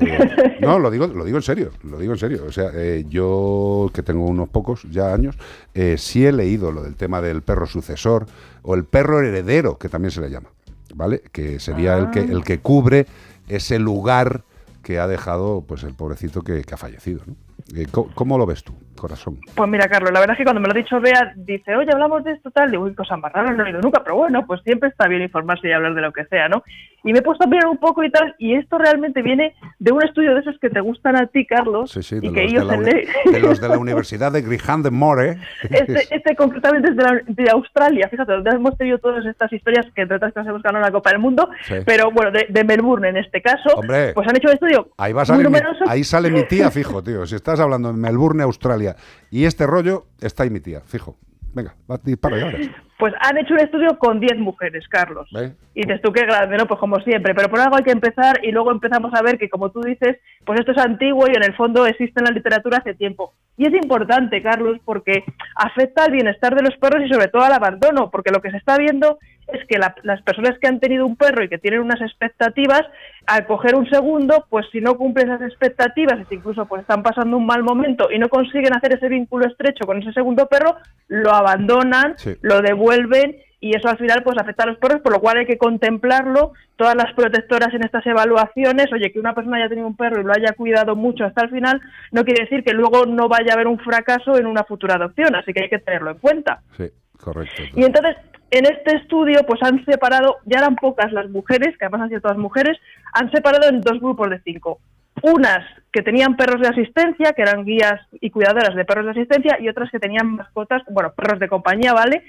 Eh, 0.00 0.58
no, 0.60 0.78
lo 0.78 0.90
digo, 0.90 1.06
lo 1.08 1.24
digo 1.24 1.38
en 1.38 1.42
serio, 1.42 1.70
lo 1.82 1.98
digo 1.98 2.12
en 2.12 2.18
serio. 2.18 2.44
O 2.46 2.52
sea, 2.52 2.70
eh, 2.74 3.04
yo 3.08 3.90
que 3.92 4.02
tengo 4.02 4.24
unos 4.26 4.48
pocos 4.48 4.82
ya 4.90 5.12
años, 5.12 5.36
eh, 5.74 5.96
sí 5.98 6.24
he 6.24 6.32
leído 6.32 6.70
lo 6.72 6.82
del 6.82 6.94
tema 6.94 7.20
del 7.20 7.42
perro 7.42 7.66
sucesor 7.66 8.26
o 8.68 8.74
el 8.74 8.84
perro 8.84 9.22
heredero, 9.22 9.78
que 9.78 9.88
también 9.88 10.10
se 10.10 10.20
le 10.20 10.28
llama, 10.28 10.50
¿vale? 10.94 11.22
Que 11.32 11.58
sería 11.58 11.96
el 11.96 12.10
que 12.10 12.20
el 12.20 12.44
que 12.44 12.58
cubre 12.58 13.06
ese 13.48 13.78
lugar 13.78 14.42
que 14.82 14.98
ha 14.98 15.06
dejado, 15.06 15.64
pues, 15.66 15.84
el 15.84 15.94
pobrecito 15.94 16.42
que, 16.42 16.62
que 16.64 16.74
ha 16.74 16.76
fallecido. 16.76 17.22
¿no? 17.26 17.34
Eh, 17.74 17.86
¿cómo, 17.90 18.10
cómo 18.14 18.36
lo 18.36 18.44
ves 18.44 18.62
tú, 18.62 18.74
corazón? 18.94 19.38
Pues 19.54 19.70
mira, 19.70 19.88
Carlos, 19.88 20.12
la 20.12 20.20
verdad 20.20 20.34
es 20.34 20.38
que 20.38 20.44
cuando 20.44 20.60
me 20.60 20.68
lo 20.68 20.72
ha 20.72 20.76
dicho 20.76 21.00
Bea, 21.00 21.32
dice, 21.34 21.76
oye, 21.76 21.90
hablamos 21.90 22.24
de 22.24 22.32
esto 22.32 22.50
tal, 22.50 22.70
digo, 22.70 22.84
uy, 22.84 22.94
cosas 22.94 23.18
más 23.18 23.32
raras, 23.32 23.56
no 23.56 23.62
he 23.62 23.68
oído 23.68 23.80
nunca, 23.80 24.02
pero 24.04 24.16
bueno, 24.16 24.46
pues 24.46 24.60
siempre 24.62 24.90
está 24.90 25.08
bien 25.08 25.22
informarse 25.22 25.66
y 25.66 25.72
hablar 25.72 25.94
de 25.94 26.02
lo 26.02 26.12
que 26.12 26.26
sea, 26.26 26.50
¿no? 26.50 26.62
Y 27.08 27.12
me 27.14 27.20
he 27.20 27.22
puesto 27.22 27.44
a 27.44 27.46
mirar 27.46 27.66
un 27.68 27.78
poco 27.78 28.04
y 28.04 28.10
tal, 28.10 28.34
y 28.38 28.54
esto 28.54 28.76
realmente 28.76 29.22
viene 29.22 29.54
de 29.78 29.92
un 29.92 30.02
estudio 30.04 30.34
de 30.34 30.40
esos 30.40 30.58
que 30.60 30.68
te 30.68 30.80
gustan 30.80 31.16
a 31.16 31.26
ti, 31.26 31.46
Carlos, 31.46 31.90
Sí, 31.90 32.02
sí, 32.02 32.16
y 32.16 32.28
de 32.28 32.32
que 32.34 32.42
los, 32.42 32.52
ellos 32.52 32.68
de, 32.68 32.74
la, 32.76 32.82
de 33.32 33.40
los 33.40 33.60
de 33.62 33.68
la 33.68 33.78
Universidad 33.78 34.30
de 34.30 34.42
Grijan 34.42 34.82
de 34.82 34.90
More. 34.90 35.38
Este, 35.70 36.06
este 36.14 36.36
concretamente 36.36 36.90
es 36.90 36.96
de, 36.96 37.02
la- 37.02 37.22
de 37.26 37.50
Australia, 37.50 38.08
fíjate, 38.10 38.32
donde 38.32 38.50
hemos 38.50 38.76
tenido 38.76 38.98
todas 38.98 39.24
estas 39.24 39.50
historias 39.52 39.86
que 39.94 40.02
entre 40.02 40.18
otras 40.18 40.34
cosas 40.34 40.48
hemos 40.48 40.62
ganado 40.62 40.84
la 40.84 40.92
Copa 40.92 41.08
del 41.10 41.18
Mundo, 41.20 41.48
Sí. 41.66 41.76
pero 41.86 42.10
bueno, 42.10 42.30
de, 42.30 42.46
de 42.50 42.64
Melbourne 42.64 43.08
en 43.08 43.16
este 43.16 43.40
caso, 43.40 43.70
Hombre. 43.76 44.12
pues 44.12 44.28
han 44.28 44.36
hecho 44.36 44.48
un 44.48 44.54
estudio 44.54 44.90
Ahí, 44.98 45.14
va 45.14 45.22
a 45.22 45.24
muy 45.32 45.42
salir 45.44 45.50
mi- 45.50 45.58
ahí 45.88 46.04
sale 46.04 46.30
mi 46.30 46.42
tía, 46.44 46.70
fijo, 46.70 47.02
tío. 47.02 47.24
Si 47.26 47.34
estás 47.36 47.58
hablando 47.60 47.90
de 47.90 47.96
Melbourne, 47.98 48.42
Australia, 48.42 48.96
y 49.30 49.44
este 49.46 49.66
rollo, 49.66 50.04
está 50.20 50.42
ahí 50.42 50.50
mi 50.50 50.60
tía, 50.60 50.82
fijo. 50.84 51.16
Venga, 51.54 51.74
ya. 51.88 52.46
verás. 52.46 52.70
Pues 52.98 53.14
han 53.20 53.38
hecho 53.38 53.54
un 53.54 53.60
estudio 53.60 53.96
con 53.98 54.18
10 54.18 54.38
mujeres, 54.38 54.86
Carlos. 54.88 55.28
Y 55.74 55.82
dices 55.82 56.02
tú 56.02 56.10
qué 56.12 56.22
grande, 56.22 56.56
¿no? 56.56 56.66
Pues 56.66 56.80
como 56.80 56.98
siempre, 57.00 57.32
pero 57.34 57.48
por 57.48 57.60
algo 57.60 57.76
hay 57.76 57.84
que 57.84 57.92
empezar 57.92 58.40
y 58.42 58.50
luego 58.50 58.72
empezamos 58.72 59.14
a 59.14 59.22
ver 59.22 59.38
que, 59.38 59.48
como 59.48 59.70
tú 59.70 59.80
dices, 59.82 60.16
pues 60.44 60.58
esto 60.58 60.72
es 60.72 60.78
antiguo 60.78 61.26
y 61.28 61.36
en 61.36 61.44
el 61.44 61.54
fondo 61.54 61.86
existe 61.86 62.18
en 62.20 62.24
la 62.24 62.32
literatura 62.32 62.78
hace 62.78 62.94
tiempo. 62.94 63.32
Y 63.56 63.66
es 63.66 63.72
importante, 63.74 64.42
Carlos, 64.42 64.78
porque 64.84 65.22
afecta 65.54 66.04
al 66.04 66.12
bienestar 66.12 66.54
de 66.56 66.62
los 66.62 66.76
perros 66.76 67.04
y 67.04 67.08
sobre 67.08 67.28
todo 67.28 67.42
al 67.42 67.52
abandono, 67.52 68.10
porque 68.10 68.30
lo 68.32 68.40
que 68.42 68.50
se 68.50 68.56
está 68.56 68.76
viendo 68.76 69.18
es 69.46 69.64
que 69.66 69.78
la- 69.78 69.94
las 70.02 70.20
personas 70.22 70.58
que 70.58 70.66
han 70.68 70.80
tenido 70.80 71.06
un 71.06 71.16
perro 71.16 71.42
y 71.44 71.48
que 71.48 71.58
tienen 71.58 71.80
unas 71.80 72.00
expectativas, 72.00 72.82
al 73.28 73.46
coger 73.46 73.74
un 73.74 73.88
segundo, 73.88 74.46
pues 74.48 74.66
si 74.72 74.80
no 74.80 74.96
cumplen 74.96 75.28
esas 75.30 75.42
expectativas, 75.48 76.18
si 76.28 76.34
incluso 76.36 76.66
pues 76.66 76.80
están 76.82 77.02
pasando 77.02 77.36
un 77.36 77.46
mal 77.46 77.62
momento 77.62 78.08
y 78.10 78.18
no 78.18 78.28
consiguen 78.28 78.74
hacer 78.74 78.94
ese 78.94 79.08
vínculo 79.08 79.46
estrecho 79.46 79.86
con 79.86 80.00
ese 80.02 80.12
segundo 80.12 80.46
perro, 80.48 80.76
lo 81.08 81.32
abandonan, 81.34 82.14
Sí. 82.16 82.34
lo 82.40 82.60
devuelven 82.62 83.36
y 83.60 83.76
eso 83.76 83.88
al 83.88 83.98
final 83.98 84.22
pues 84.22 84.38
afecta 84.38 84.62
a 84.64 84.66
los 84.68 84.78
perros, 84.78 85.00
por 85.02 85.12
lo 85.12 85.20
cual 85.20 85.38
hay 85.38 85.46
que 85.46 85.58
contemplarlo. 85.58 86.52
Todas 86.76 86.94
las 86.94 87.12
protectoras 87.14 87.74
en 87.74 87.84
estas 87.84 88.06
evaluaciones, 88.06 88.86
oye, 88.92 89.10
que 89.12 89.18
una 89.20 89.34
persona 89.34 89.56
haya 89.58 89.68
tenido 89.68 89.86
un 89.88 89.96
perro 89.96 90.20
y 90.20 90.24
lo 90.24 90.32
haya 90.32 90.52
cuidado 90.52 90.94
mucho 90.96 91.24
hasta 91.24 91.44
el 91.44 91.50
final, 91.50 91.80
no 92.12 92.24
quiere 92.24 92.44
decir 92.44 92.62
que 92.64 92.72
luego 92.72 93.04
no 93.04 93.28
vaya 93.28 93.50
a 93.50 93.54
haber 93.54 93.66
un 93.66 93.78
fracaso 93.80 94.38
en 94.38 94.46
una 94.46 94.62
futura 94.64 94.94
adopción, 94.94 95.34
así 95.34 95.52
que 95.52 95.64
hay 95.64 95.68
que 95.68 95.80
tenerlo 95.80 96.12
en 96.12 96.18
cuenta. 96.18 96.60
Sí, 96.76 96.88
correcto. 97.18 97.62
Y 97.74 97.82
entonces, 97.84 98.16
en 98.50 98.64
este 98.66 98.96
estudio, 98.96 99.40
pues 99.46 99.62
han 99.62 99.84
separado, 99.84 100.36
ya 100.46 100.58
eran 100.58 100.76
pocas 100.76 101.12
las 101.12 101.28
mujeres, 101.30 101.76
que 101.76 101.84
además 101.84 102.02
han 102.02 102.08
sido 102.08 102.20
todas 102.22 102.38
mujeres, 102.38 102.78
han 103.12 103.30
separado 103.30 103.68
en 103.68 103.80
dos 103.80 104.00
grupos 104.00 104.30
de 104.30 104.40
cinco. 104.40 104.78
Unas 105.20 105.58
que 105.92 106.02
tenían 106.02 106.36
perros 106.36 106.60
de 106.60 106.68
asistencia, 106.68 107.32
que 107.32 107.42
eran 107.42 107.64
guías 107.64 108.00
y 108.20 108.30
cuidadoras 108.30 108.76
de 108.76 108.84
perros 108.84 109.04
de 109.06 109.10
asistencia, 109.12 109.58
y 109.60 109.68
otras 109.68 109.90
que 109.90 109.98
tenían 109.98 110.36
mascotas, 110.36 110.82
bueno, 110.88 111.12
perros 111.12 111.40
de 111.40 111.48
compañía, 111.48 111.92
¿vale? 111.92 112.22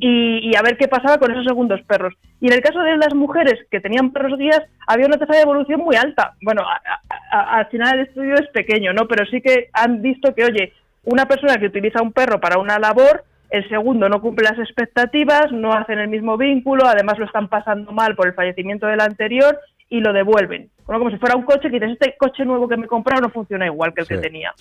y, 0.00 0.50
y 0.50 0.54
a 0.56 0.62
ver 0.62 0.76
qué 0.76 0.86
pasaba 0.86 1.18
con 1.18 1.32
esos 1.32 1.44
segundos 1.44 1.80
perros. 1.82 2.14
Y 2.40 2.46
en 2.46 2.52
el 2.52 2.60
caso 2.60 2.78
de 2.80 2.96
las 2.98 3.14
mujeres 3.14 3.54
que 3.70 3.80
tenían 3.80 4.12
perros 4.12 4.38
guías, 4.38 4.62
había 4.86 5.06
una 5.06 5.16
tasa 5.18 5.34
de 5.34 5.40
evolución 5.42 5.80
muy 5.80 5.96
alta. 5.96 6.34
Bueno, 6.40 6.62
a- 6.62 6.80
a- 6.86 7.36
a- 7.36 7.58
al 7.58 7.66
final 7.66 7.98
el 7.98 8.06
estudio 8.06 8.34
es 8.34 8.46
pequeño, 8.50 8.92
¿no? 8.92 9.08
Pero 9.08 9.26
sí 9.26 9.40
que 9.40 9.68
han 9.72 10.00
visto 10.00 10.32
que, 10.34 10.44
oye, 10.44 10.72
una 11.04 11.26
persona 11.26 11.56
que 11.58 11.66
utiliza 11.66 12.00
un 12.02 12.12
perro 12.12 12.40
para 12.40 12.58
una 12.58 12.78
labor, 12.78 13.24
el 13.56 13.68
segundo 13.68 14.08
no 14.08 14.20
cumple 14.20 14.44
las 14.48 14.58
expectativas, 14.58 15.50
no 15.52 15.72
hacen 15.72 15.98
el 15.98 16.08
mismo 16.08 16.36
vínculo, 16.36 16.84
además 16.86 17.18
lo 17.18 17.24
están 17.26 17.48
pasando 17.48 17.92
mal 17.92 18.14
por 18.14 18.26
el 18.26 18.34
fallecimiento 18.34 18.86
del 18.86 19.00
anterior 19.00 19.58
y 19.88 20.00
lo 20.00 20.12
devuelven. 20.12 20.68
Bueno, 20.84 20.98
como 21.00 21.10
si 21.10 21.16
fuera 21.18 21.36
un 21.36 21.42
coche 21.44 21.68
que 21.70 21.78
dices, 21.80 21.92
este 21.92 22.16
coche 22.18 22.44
nuevo 22.44 22.68
que 22.68 22.76
me 22.76 22.84
he 22.86 22.88
comprado 22.88 23.22
no 23.22 23.30
funciona 23.30 23.66
igual 23.66 23.92
que 23.94 24.02
el 24.02 24.06
que 24.08 24.14
tenía. 24.18 24.52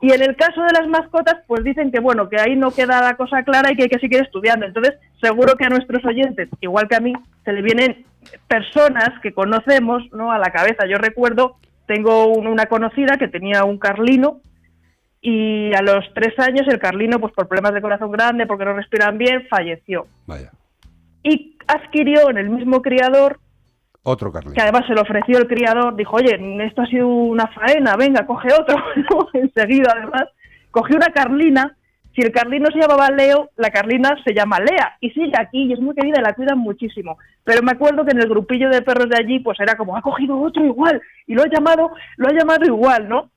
Y 0.00 0.12
en 0.12 0.22
el 0.22 0.36
caso 0.36 0.62
de 0.62 0.72
las 0.78 0.88
mascotas, 0.88 1.36
pues 1.46 1.62
dicen 1.64 1.90
que 1.92 2.00
bueno, 2.00 2.28
que 2.28 2.40
ahí 2.40 2.56
no 2.56 2.70
queda 2.70 3.00
la 3.02 3.14
cosa 3.16 3.42
clara 3.42 3.70
y 3.72 3.76
que 3.76 3.84
hay 3.84 3.88
que 3.88 3.98
seguir 3.98 4.22
estudiando. 4.22 4.66
Entonces, 4.66 4.94
seguro 5.20 5.54
que 5.56 5.64
a 5.64 5.68
nuestros 5.68 6.04
oyentes, 6.04 6.48
igual 6.60 6.88
que 6.88 6.96
a 6.96 7.00
mí, 7.00 7.12
se 7.44 7.52
le 7.52 7.62
vienen 7.62 8.04
personas 8.48 9.10
que 9.22 9.32
conocemos, 9.32 10.02
¿no? 10.12 10.32
A 10.32 10.38
la 10.38 10.50
cabeza. 10.50 10.86
Yo 10.86 10.96
recuerdo, 10.98 11.56
tengo 11.86 12.26
un- 12.26 12.46
una 12.46 12.66
conocida 12.66 13.16
que 13.18 13.28
tenía 13.28 13.64
un 13.64 13.78
carlino 13.78 14.40
y 15.24 15.72
a 15.72 15.82
los 15.82 16.04
tres 16.14 16.36
años 16.40 16.66
el 16.66 16.80
carlino, 16.80 17.20
pues 17.20 17.32
por 17.32 17.46
problemas 17.46 17.72
de 17.72 17.80
corazón 17.80 18.10
grande, 18.10 18.44
porque 18.44 18.64
no 18.64 18.74
respiran 18.74 19.16
bien, 19.16 19.46
falleció. 19.48 20.06
Vaya. 20.26 20.50
Y 21.22 21.56
adquirió 21.68 22.28
en 22.28 22.38
el 22.38 22.50
mismo 22.50 22.82
criador 22.82 23.38
Otro 24.02 24.32
Carlín. 24.32 24.54
que 24.54 24.60
además 24.60 24.84
se 24.88 24.94
lo 24.94 25.02
ofreció 25.02 25.38
el 25.38 25.46
criador, 25.46 25.94
dijo, 25.94 26.16
oye, 26.16 26.36
esto 26.66 26.82
ha 26.82 26.86
sido 26.86 27.06
una 27.06 27.46
faena, 27.46 27.94
venga, 27.96 28.26
coge 28.26 28.48
otro, 28.52 28.76
enseguida 29.34 29.94
además, 29.96 30.24
cogió 30.72 30.96
una 30.96 31.12
carlina, 31.12 31.76
si 32.16 32.20
el 32.20 32.32
carlino 32.32 32.66
se 32.72 32.80
llamaba 32.80 33.08
Leo, 33.10 33.50
la 33.56 33.70
carlina 33.70 34.16
se 34.24 34.34
llama 34.34 34.58
Lea, 34.58 34.96
y 35.00 35.10
sigue 35.10 35.32
aquí, 35.38 35.62
y 35.62 35.72
es 35.72 35.80
muy 35.80 35.94
querida, 35.94 36.18
y 36.18 36.22
la 36.22 36.34
cuidan 36.34 36.58
muchísimo, 36.58 37.16
pero 37.44 37.62
me 37.62 37.70
acuerdo 37.70 38.04
que 38.04 38.10
en 38.10 38.20
el 38.20 38.28
grupillo 38.28 38.68
de 38.70 38.82
perros 38.82 39.08
de 39.08 39.18
allí, 39.18 39.38
pues 39.38 39.60
era 39.60 39.76
como, 39.76 39.96
ha 39.96 40.02
cogido 40.02 40.38
otro 40.40 40.64
igual, 40.64 41.00
y 41.28 41.34
lo 41.34 41.42
ha 41.44 41.48
llamado, 41.48 41.92
lo 42.16 42.28
ha 42.28 42.32
llamado 42.32 42.64
igual, 42.66 43.08
¿no? 43.08 43.30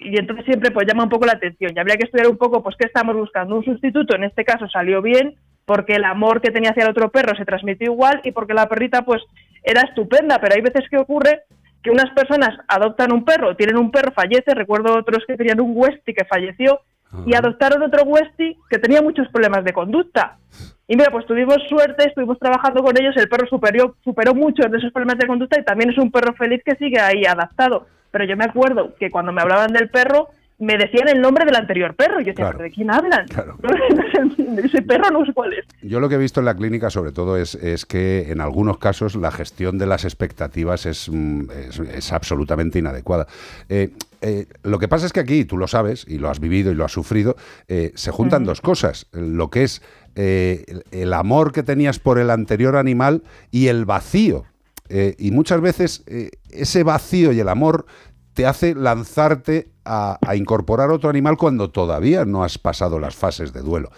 Y 0.00 0.18
entonces 0.18 0.44
siempre 0.44 0.70
pues 0.70 0.86
llama 0.86 1.04
un 1.04 1.08
poco 1.08 1.26
la 1.26 1.32
atención. 1.32 1.72
Y 1.74 1.78
habría 1.78 1.96
que 1.96 2.04
estudiar 2.04 2.28
un 2.28 2.36
poco 2.36 2.62
pues 2.62 2.76
qué 2.78 2.86
estamos 2.86 3.14
buscando. 3.16 3.56
Un 3.56 3.64
sustituto 3.64 4.14
en 4.14 4.24
este 4.24 4.44
caso 4.44 4.68
salió 4.68 5.02
bien 5.02 5.34
porque 5.64 5.94
el 5.94 6.04
amor 6.04 6.40
que 6.40 6.50
tenía 6.50 6.70
hacia 6.70 6.84
el 6.84 6.90
otro 6.90 7.10
perro 7.10 7.36
se 7.36 7.44
transmitió 7.44 7.92
igual 7.92 8.20
y 8.24 8.32
porque 8.32 8.54
la 8.54 8.68
perrita 8.68 9.02
pues 9.02 9.22
era 9.62 9.82
estupenda. 9.82 10.38
Pero 10.40 10.54
hay 10.54 10.62
veces 10.62 10.88
que 10.90 10.98
ocurre 10.98 11.42
que 11.82 11.90
unas 11.90 12.10
personas 12.10 12.58
adoptan 12.68 13.12
un 13.12 13.24
perro 13.24 13.56
tienen 13.56 13.76
un 13.76 13.90
perro 13.90 14.12
fallece. 14.12 14.54
Recuerdo 14.54 14.98
otros 14.98 15.24
que 15.26 15.36
tenían 15.36 15.60
un 15.60 15.72
Westie 15.76 16.14
que 16.14 16.24
falleció 16.24 16.80
y 17.26 17.34
adoptaron 17.34 17.82
otro 17.82 18.02
Westie 18.04 18.56
que 18.68 18.78
tenía 18.78 19.00
muchos 19.00 19.28
problemas 19.28 19.64
de 19.64 19.72
conducta. 19.72 20.38
Y 20.86 20.96
mira, 20.96 21.10
pues 21.10 21.26
tuvimos 21.26 21.58
suerte, 21.68 22.06
estuvimos 22.06 22.38
trabajando 22.38 22.82
con 22.82 22.94
ellos, 23.00 23.16
el 23.16 23.28
perro 23.28 23.46
superó, 23.48 23.96
superó 24.04 24.34
muchos 24.34 24.70
de 24.70 24.78
esos 24.78 24.92
problemas 24.92 25.18
de 25.18 25.26
conducta 25.26 25.58
y 25.58 25.64
también 25.64 25.90
es 25.90 25.98
un 25.98 26.10
perro 26.10 26.34
feliz 26.34 26.62
que 26.64 26.76
sigue 26.76 27.00
ahí 27.00 27.24
adaptado. 27.24 27.86
Pero 28.14 28.26
yo 28.26 28.36
me 28.36 28.44
acuerdo 28.44 28.94
que 28.94 29.10
cuando 29.10 29.32
me 29.32 29.42
hablaban 29.42 29.72
del 29.72 29.88
perro, 29.88 30.28
me 30.60 30.78
decían 30.78 31.08
el 31.08 31.20
nombre 31.20 31.44
del 31.44 31.56
anterior 31.56 31.96
perro. 31.96 32.20
Yo 32.20 32.26
decía, 32.26 32.44
Claro. 32.44 32.58
¿pero 32.58 32.68
de 32.68 32.70
quién 32.70 32.88
hablan? 32.88 33.26
No 33.60 34.22
entiende, 34.22 34.62
Ese 34.66 34.82
perro 34.82 35.10
no 35.10 35.26
sé 35.26 35.32
cuál 35.32 35.52
es. 35.54 35.64
Yo 35.82 35.98
lo 35.98 36.08
que 36.08 36.14
he 36.14 36.18
visto 36.18 36.38
en 36.38 36.46
la 36.46 36.54
clínica, 36.54 36.90
sobre 36.90 37.10
todo, 37.10 37.36
es, 37.36 37.56
es 37.56 37.84
que 37.84 38.30
en 38.30 38.40
algunos 38.40 38.78
casos 38.78 39.16
la 39.16 39.32
gestión 39.32 39.78
de 39.78 39.86
las 39.86 40.04
expectativas 40.04 40.86
es, 40.86 41.08
mm, 41.10 41.50
es, 41.50 41.80
es 41.80 42.12
absolutamente 42.12 42.78
inadecuada. 42.78 43.26
Eh, 43.68 43.90
eh, 44.20 44.46
lo 44.62 44.78
que 44.78 44.86
pasa 44.86 45.06
es 45.06 45.12
que 45.12 45.18
aquí, 45.18 45.44
tú 45.44 45.58
lo 45.58 45.66
sabes, 45.66 46.06
y 46.06 46.18
lo 46.18 46.30
has 46.30 46.38
vivido 46.38 46.70
y 46.70 46.76
lo 46.76 46.84
has 46.84 46.92
sufrido, 46.92 47.34
eh, 47.66 47.90
se 47.96 48.12
juntan 48.12 48.44
dos 48.44 48.60
cosas. 48.60 49.08
Lo 49.10 49.50
que 49.50 49.64
es 49.64 49.82
el, 50.14 50.84
el 50.92 51.12
amor 51.14 51.50
que 51.50 51.64
tenías 51.64 51.98
por 51.98 52.20
el 52.20 52.30
anterior 52.30 52.76
animal 52.76 53.24
y 53.50 53.66
el 53.66 53.86
vacío. 53.86 54.44
Eh, 54.88 55.14
y 55.18 55.30
muchas 55.30 55.60
veces 55.60 56.02
eh, 56.06 56.30
ese 56.50 56.82
vacío 56.82 57.32
y 57.32 57.40
el 57.40 57.48
amor 57.48 57.86
te 58.34 58.46
hace 58.46 58.74
lanzarte 58.74 59.70
a, 59.84 60.18
incorporar 60.34 60.90
otro 60.90 61.08
animal 61.08 61.36
cuando 61.36 61.70
todavía 61.70 62.24
no 62.24 62.42
has 62.42 62.58
pasado 62.58 62.98
las 62.98 63.14
fases 63.14 63.52
de 63.52 63.60
duelo. 63.60 63.90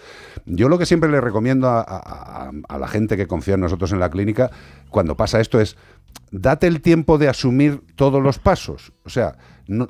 Yo 0.45 0.69
lo 0.69 0.77
que 0.77 0.85
siempre 0.85 1.09
le 1.09 1.19
recomiendo 1.21 1.67
a- 1.69 2.51
a 2.67 2.77
la 2.77 2.87
gente 2.87 3.17
que 3.17 3.25
confía 3.27 3.55
en 3.55 3.61
nosotros 3.61 3.91
en 3.91 3.99
la 3.99 4.09
clínica 4.11 4.51
cuando 4.89 5.17
pasa 5.17 5.41
esto 5.41 5.59
es 5.59 5.75
date 6.31 6.67
el 6.67 6.81
tiempo 6.81 7.17
de 7.17 7.29
asumir 7.29 7.81
todos 7.95 8.21
los 8.21 8.37
pasos. 8.37 8.93
O 9.05 9.09
sea, 9.09 9.37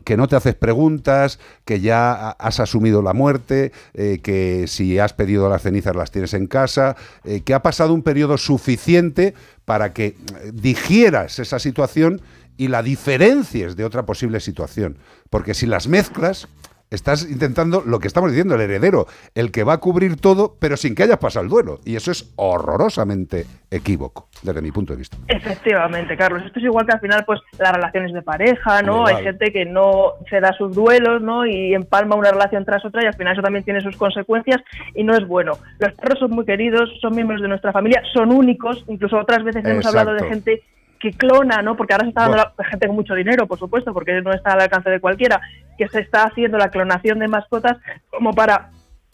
que 0.03 0.17
no 0.17 0.27
te 0.27 0.35
haces 0.35 0.55
preguntas, 0.55 1.39
que 1.65 1.79
ya 1.79 2.11
ha- 2.11 2.31
has 2.31 2.59
asumido 2.59 3.01
la 3.01 3.13
muerte, 3.13 3.71
eh, 3.93 4.19
que 4.21 4.65
si 4.67 4.97
has 4.99 5.13
pedido 5.13 5.49
las 5.49 5.61
cenizas 5.61 5.95
las 5.95 6.11
tienes 6.11 6.33
en 6.33 6.47
casa, 6.47 6.95
eh, 7.23 7.41
que 7.41 7.53
ha 7.53 7.61
pasado 7.61 7.93
un 7.93 8.01
periodo 8.03 8.37
suficiente 8.37 9.33
para 9.65 9.93
que 9.93 10.05
eh, 10.07 10.15
digieras 10.53 11.39
esa 11.39 11.59
situación 11.59 12.21
y 12.57 12.69
la 12.69 12.81
diferencies 12.81 13.75
de 13.75 13.85
otra 13.85 14.05
posible 14.05 14.39
situación. 14.39 14.97
Porque 15.29 15.53
si 15.53 15.65
las 15.67 15.87
mezclas, 15.87 16.47
estás 16.89 17.29
intentando 17.29 17.83
lo 17.85 17.99
que 17.99 18.07
estamos 18.07 18.31
diciendo, 18.31 18.55
el 18.55 18.61
heredero, 18.61 19.07
el 19.35 19.51
que 19.51 19.63
va 19.63 19.73
a 19.73 19.77
cubrir 19.79 20.19
todo, 20.19 20.55
pero 20.59 20.77
sin 20.77 20.95
que 20.95 21.03
hayas 21.03 21.17
pasado 21.17 21.43
el 21.43 21.49
duelo. 21.49 21.79
Y 21.85 21.95
eso 21.95 22.11
es 22.11 22.31
horrorosamente 22.35 23.45
equívoco, 23.69 24.29
desde 24.41 24.61
mi 24.61 24.71
punto 24.71 24.93
de 24.93 24.99
vista. 24.99 25.17
Efectivamente, 25.27 26.15
Carlos. 26.15 26.43
Esto 26.45 26.59
es 26.59 26.65
igual 26.65 26.85
que 26.85 26.93
al 26.93 26.99
final, 26.99 27.25
pues, 27.25 27.41
las 27.59 27.73
relaciones 27.73 28.13
de 28.13 28.21
pareja, 28.21 28.81
¿no? 28.81 29.05
Hay 29.05 29.23
gente 29.23 29.51
que 29.51 29.65
no 29.65 30.13
se 30.29 30.39
da 30.39 30.53
sus 30.53 30.73
duelos, 30.73 31.21
¿no? 31.21 31.45
Y 31.45 31.73
empalma 31.73 32.15
una 32.15 32.31
relación 32.31 32.63
tras 32.63 32.85
otra 32.85 33.03
y 33.03 33.07
al 33.07 33.15
final 33.15 33.33
eso 33.33 33.41
también 33.41 33.65
tiene 33.65 33.81
sus 33.81 33.97
consecuencias 33.97 34.61
y 34.95 35.03
no 35.03 35.15
es 35.15 35.27
bueno. 35.27 35.53
Los 35.79 35.93
perros 35.93 36.19
son 36.19 36.31
muy 36.31 36.45
queridos, 36.45 36.89
son 37.01 37.15
miembros 37.15 37.41
de 37.41 37.49
nuestra 37.49 37.73
familia, 37.73 38.01
son 38.13 38.31
únicos. 38.31 38.83
Incluso 38.87 39.17
otras 39.17 39.43
veces 39.43 39.65
hemos 39.65 39.85
hablado 39.85 40.13
de 40.13 40.27
gente 40.27 40.63
que 40.99 41.11
clona, 41.11 41.61
¿no? 41.61 41.75
Porque 41.77 41.93
ahora 41.93 42.05
se 42.05 42.09
está 42.09 42.21
dando 42.21 42.37
Bueno. 42.37 42.51
la- 42.57 42.65
gente 42.65 42.87
con 42.87 42.95
mucho 42.95 43.13
dinero, 43.15 43.47
por 43.47 43.59
supuesto, 43.59 43.93
porque 43.93 44.21
no 44.21 44.31
está 44.31 44.51
al 44.53 44.61
alcance 44.61 44.89
de 44.89 44.99
cualquiera, 44.99 45.41
que 45.77 45.87
se 45.89 45.99
está 46.01 46.23
haciendo 46.23 46.57
la 46.57 46.69
clonación 46.69 47.19
de 47.19 47.27
mascotas 47.27 47.77
como 48.09 48.33
para 48.33 48.69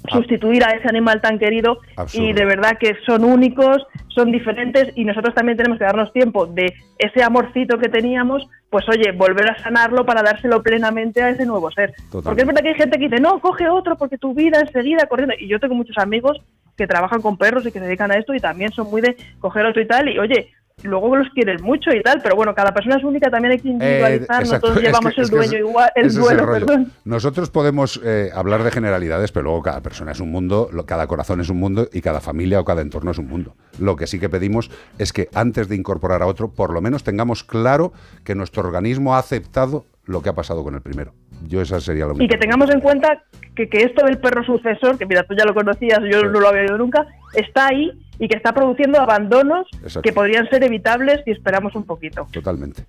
sustituir 0.09 0.63
a 0.65 0.71
ese 0.71 0.89
animal 0.89 1.21
tan 1.21 1.39
querido 1.39 1.77
Absurdo. 1.95 2.27
y 2.27 2.33
de 2.33 2.43
verdad 2.45 2.77
que 2.77 2.97
son 3.05 3.23
únicos, 3.23 3.85
son 4.09 4.31
diferentes 4.31 4.91
y 4.95 5.05
nosotros 5.05 5.33
también 5.33 5.57
tenemos 5.57 5.77
que 5.79 5.85
darnos 5.85 6.11
tiempo 6.11 6.45
de 6.45 6.73
ese 6.99 7.23
amorcito 7.23 7.77
que 7.79 7.87
teníamos, 7.87 8.45
pues 8.69 8.87
oye, 8.89 9.13
volver 9.13 9.49
a 9.49 9.57
sanarlo 9.63 10.05
para 10.05 10.21
dárselo 10.21 10.61
plenamente 10.61 11.23
a 11.23 11.29
ese 11.29 11.45
nuevo 11.45 11.71
ser. 11.71 11.93
Porque 12.11 12.41
es 12.41 12.47
verdad 12.47 12.61
que 12.63 12.69
hay 12.69 12.75
gente 12.75 12.97
que 12.99 13.07
dice, 13.07 13.21
no, 13.21 13.39
coge 13.39 13.69
otro 13.69 13.95
porque 13.97 14.17
tu 14.17 14.33
vida 14.33 14.59
enseguida 14.59 15.05
corriendo. 15.07 15.35
Y 15.39 15.47
yo 15.47 15.57
tengo 15.59 15.73
muchos 15.75 15.97
amigos 15.97 16.37
que 16.75 16.85
trabajan 16.87 17.21
con 17.21 17.37
perros 17.37 17.65
y 17.65 17.71
que 17.71 17.79
se 17.79 17.85
dedican 17.85 18.11
a 18.11 18.15
esto 18.17 18.33
y 18.33 18.39
también 18.41 18.71
son 18.73 18.89
muy 18.89 18.99
de 18.99 19.15
coger 19.39 19.65
otro 19.65 19.81
y 19.81 19.87
tal. 19.87 20.09
Y 20.09 20.19
oye, 20.19 20.51
luego 20.81 21.15
los 21.15 21.29
quieren 21.29 21.61
mucho 21.61 21.91
y 21.91 22.01
tal, 22.01 22.19
pero 22.21 22.35
bueno, 22.35 22.53
cada 22.55 22.73
persona 22.73 22.97
es 22.97 23.03
única, 23.03 23.29
también 23.29 23.53
hay 23.53 23.59
que 23.59 23.69
individualizar, 23.69 24.37
no 24.39 24.41
exacto. 24.43 24.67
todos 24.67 24.77
Es 24.77 24.83
llevamos 24.83 25.13
que- 25.13 25.21
el 25.21 25.25
es 25.25 25.29
que 25.29 25.35
dueño 25.37 25.57
igual, 25.59 25.91
el 25.95 26.13
duelo. 26.13 26.85
Nosotros 27.05 27.49
podemos 27.49 28.01
eh, 28.03 28.31
hablar 28.33 28.63
de 28.63 28.71
generalidades, 28.71 29.31
pero 29.31 29.43
luego 29.43 29.61
cada 29.61 29.81
persona 29.81 30.11
es 30.11 30.19
un 30.19 30.31
mundo, 30.31 30.69
lo- 30.73 30.85
cada 30.85 31.07
corazón 31.07 31.39
es 31.41 31.49
un 31.49 31.57
mundo 31.57 31.87
y 31.93 32.01
cada 32.01 32.19
familia 32.19 32.59
o 32.59 32.65
cada 32.65 32.81
entorno 32.81 33.11
es 33.11 33.17
un 33.17 33.27
mundo. 33.27 33.55
Lo 33.79 33.95
que 33.95 34.07
sí 34.07 34.19
que 34.19 34.29
pedimos 34.29 34.71
es 34.97 35.13
que 35.13 35.29
antes 35.33 35.67
de 35.69 35.75
incorporar 35.75 36.21
a 36.21 36.27
otro, 36.27 36.49
por 36.49 36.73
lo 36.73 36.81
menos 36.81 37.03
tengamos 37.03 37.43
claro 37.43 37.93
que 38.23 38.35
nuestro 38.35 38.63
organismo 38.63 39.15
ha 39.15 39.19
aceptado 39.19 39.85
lo 40.05 40.21
que 40.21 40.29
ha 40.29 40.33
pasado 40.33 40.63
con 40.63 40.75
el 40.75 40.81
primero. 40.81 41.13
Yo 41.47 41.61
esa 41.61 41.79
sería 41.79 42.05
la 42.05 42.13
única. 42.13 42.25
Y 42.25 42.27
que 42.27 42.37
tengamos 42.37 42.69
en 42.69 42.81
cuenta 42.81 43.23
que, 43.55 43.69
que 43.69 43.83
esto 43.83 44.05
del 44.05 44.19
perro 44.19 44.43
sucesor, 44.43 44.97
que 44.97 45.05
mira, 45.05 45.23
tú 45.23 45.35
ya 45.37 45.45
lo 45.45 45.53
conocías, 45.53 45.99
yo 46.11 46.23
no 46.23 46.39
lo 46.39 46.47
había 46.47 46.61
oído 46.61 46.77
nunca, 46.77 47.05
está 47.33 47.67
ahí 47.67 47.91
y 48.19 48.27
que 48.27 48.37
está 48.37 48.53
produciendo 48.53 48.99
abandonos 48.99 49.67
Exacto. 49.73 50.01
que 50.01 50.13
podrían 50.13 50.49
ser 50.49 50.63
evitables 50.63 51.21
si 51.25 51.31
esperamos 51.31 51.75
un 51.75 51.85
poquito. 51.85 52.27
Totalmente. 52.31 52.85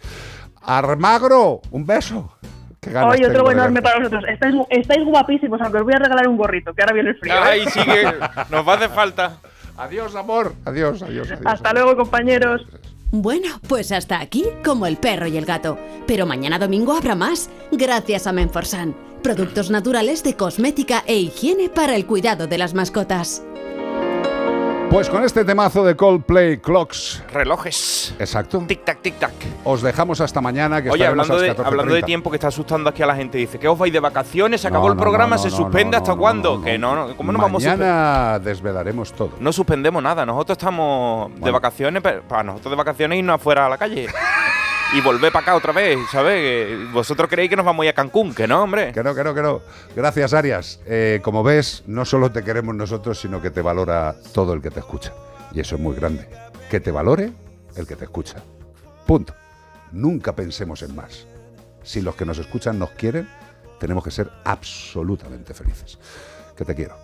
Armagro, 0.62 1.60
un 1.70 1.86
beso. 1.86 2.36
Qué 2.80 2.90
ganas 2.90 3.14
Oye, 3.14 3.26
otro 3.26 3.50
enorme 3.50 3.80
para 3.80 3.98
vosotros. 3.98 4.24
Estáis, 4.28 4.54
estáis 4.68 5.04
guapísimos, 5.06 5.60
aunque 5.60 5.78
os 5.78 5.84
voy 5.84 5.94
a 5.94 5.98
regalar 5.98 6.28
un 6.28 6.36
gorrito, 6.36 6.74
que 6.74 6.82
ahora 6.82 6.94
viene 6.94 7.10
el 7.10 7.16
frío. 7.16 7.32
¿eh? 7.32 7.38
Ay, 7.42 7.66
sigue. 7.66 8.04
Nos 8.50 8.68
va 8.68 8.72
a 8.72 8.76
hacer 8.76 8.90
falta. 8.90 9.38
Adiós, 9.76 10.14
amor. 10.14 10.52
Adiós, 10.66 11.02
adiós, 11.02 11.30
adiós. 11.30 11.46
Hasta 11.46 11.72
luego, 11.72 11.96
compañeros. 11.96 12.66
Bueno, 13.16 13.60
pues 13.68 13.92
hasta 13.92 14.18
aquí 14.18 14.44
como 14.64 14.86
el 14.86 14.96
perro 14.96 15.28
y 15.28 15.36
el 15.36 15.44
gato. 15.44 15.78
Pero 16.04 16.26
mañana 16.26 16.58
domingo 16.58 16.94
habrá 16.94 17.14
más, 17.14 17.48
gracias 17.70 18.26
a 18.26 18.32
Menforsan. 18.32 18.96
Productos 19.22 19.70
naturales 19.70 20.24
de 20.24 20.34
cosmética 20.34 21.04
e 21.06 21.18
higiene 21.18 21.68
para 21.68 21.94
el 21.94 22.06
cuidado 22.06 22.48
de 22.48 22.58
las 22.58 22.74
mascotas. 22.74 23.44
Pues 24.94 25.08
con 25.10 25.24
este 25.24 25.44
temazo 25.44 25.84
de 25.84 25.96
Coldplay 25.96 26.58
Clocks. 26.58 27.20
Relojes. 27.32 28.14
Exacto. 28.20 28.62
Tic 28.64 28.84
tac, 28.84 29.02
tic 29.02 29.18
tac. 29.18 29.32
Os 29.64 29.82
dejamos 29.82 30.20
hasta 30.20 30.40
mañana. 30.40 30.80
Que 30.80 30.88
Oye, 30.88 31.04
hablando 31.04 31.34
a 31.34 31.40
de, 31.40 31.48
las 31.48 31.56
14:30. 31.56 31.66
hablando 31.66 31.94
de 31.94 32.02
tiempo 32.04 32.30
que 32.30 32.36
está 32.36 32.46
asustando 32.46 32.90
aquí 32.90 33.02
a 33.02 33.06
la 33.06 33.16
gente, 33.16 33.36
dice, 33.36 33.58
¿qué 33.58 33.66
os 33.66 33.76
vais 33.76 33.92
de 33.92 33.98
vacaciones? 33.98 34.60
¿Se 34.60 34.68
acabó 34.68 34.86
No, 34.86 34.92
el 34.92 34.96
no, 34.96 35.02
programa? 35.02 35.34
no, 35.34 35.42
¿Se 35.42 35.50
no, 35.50 35.56
suspende 35.56 35.90
no, 35.90 35.96
hasta 35.96 36.12
no, 36.12 36.18
cuándo? 36.18 36.58
no, 36.58 36.62
Que 36.64 36.78
no, 36.78 36.94
no, 36.94 37.16
¿cómo 37.16 37.32
no 37.32 37.40
vamos 37.40 37.64
a 37.64 37.70
suspender? 37.70 37.88
Mañana 37.92 38.38
desvelaremos 38.38 39.12
todo. 39.14 39.30
No 39.40 39.52
suspendemos 39.52 40.00
nada, 40.00 40.24
nosotros 40.24 40.56
estamos 40.56 41.32
de 41.40 41.50
vacaciones, 41.50 42.00
pero 42.00 42.22
para 42.22 42.44
nosotros 42.44 42.70
de 42.70 42.76
vacaciones 42.76 43.18
irnos 43.18 43.34
afuera 43.34 43.66
a 43.66 43.68
la 43.70 43.76
calle. 43.78 44.06
y 44.94 45.00
volver 45.00 45.32
para 45.32 45.42
acá 45.42 45.56
otra 45.56 45.72
vez, 45.72 45.98
¿sabes? 46.12 46.92
Vosotros 46.92 47.28
creéis 47.28 47.50
que 47.50 47.56
nos 47.56 47.64
vamos 47.64 47.84
a 47.84 47.90
a 47.90 47.92
Cancún, 47.92 48.32
que 48.32 48.46
no, 48.46 48.62
hombre. 48.62 48.92
Que 48.92 49.02
no, 49.02 49.12
que 49.14 49.24
no, 49.24 49.34
que 49.34 49.42
no. 49.42 49.60
Gracias, 49.96 50.32
Arias. 50.32 50.80
Eh, 50.86 51.20
como 51.22 51.42
ves, 51.42 51.82
no 51.86 52.04
solo 52.04 52.30
te 52.30 52.44
queremos 52.44 52.76
nosotros, 52.76 53.20
sino 53.20 53.42
que 53.42 53.50
te 53.50 53.60
valora 53.60 54.14
todo 54.32 54.52
el 54.52 54.62
que 54.62 54.70
te 54.70 54.78
escucha. 54.78 55.12
Y 55.52 55.60
eso 55.60 55.74
es 55.74 55.80
muy 55.80 55.96
grande. 55.96 56.28
Que 56.70 56.78
te 56.78 56.92
valore 56.92 57.32
el 57.76 57.86
que 57.86 57.96
te 57.96 58.04
escucha. 58.04 58.36
Punto. 59.04 59.34
Nunca 59.90 60.34
pensemos 60.34 60.82
en 60.82 60.94
más. 60.94 61.26
Si 61.82 62.00
los 62.00 62.14
que 62.14 62.24
nos 62.24 62.38
escuchan 62.38 62.78
nos 62.78 62.90
quieren, 62.90 63.28
tenemos 63.80 64.04
que 64.04 64.12
ser 64.12 64.30
absolutamente 64.44 65.54
felices. 65.54 65.98
Que 66.56 66.64
te 66.64 66.74
quiero. 66.74 66.96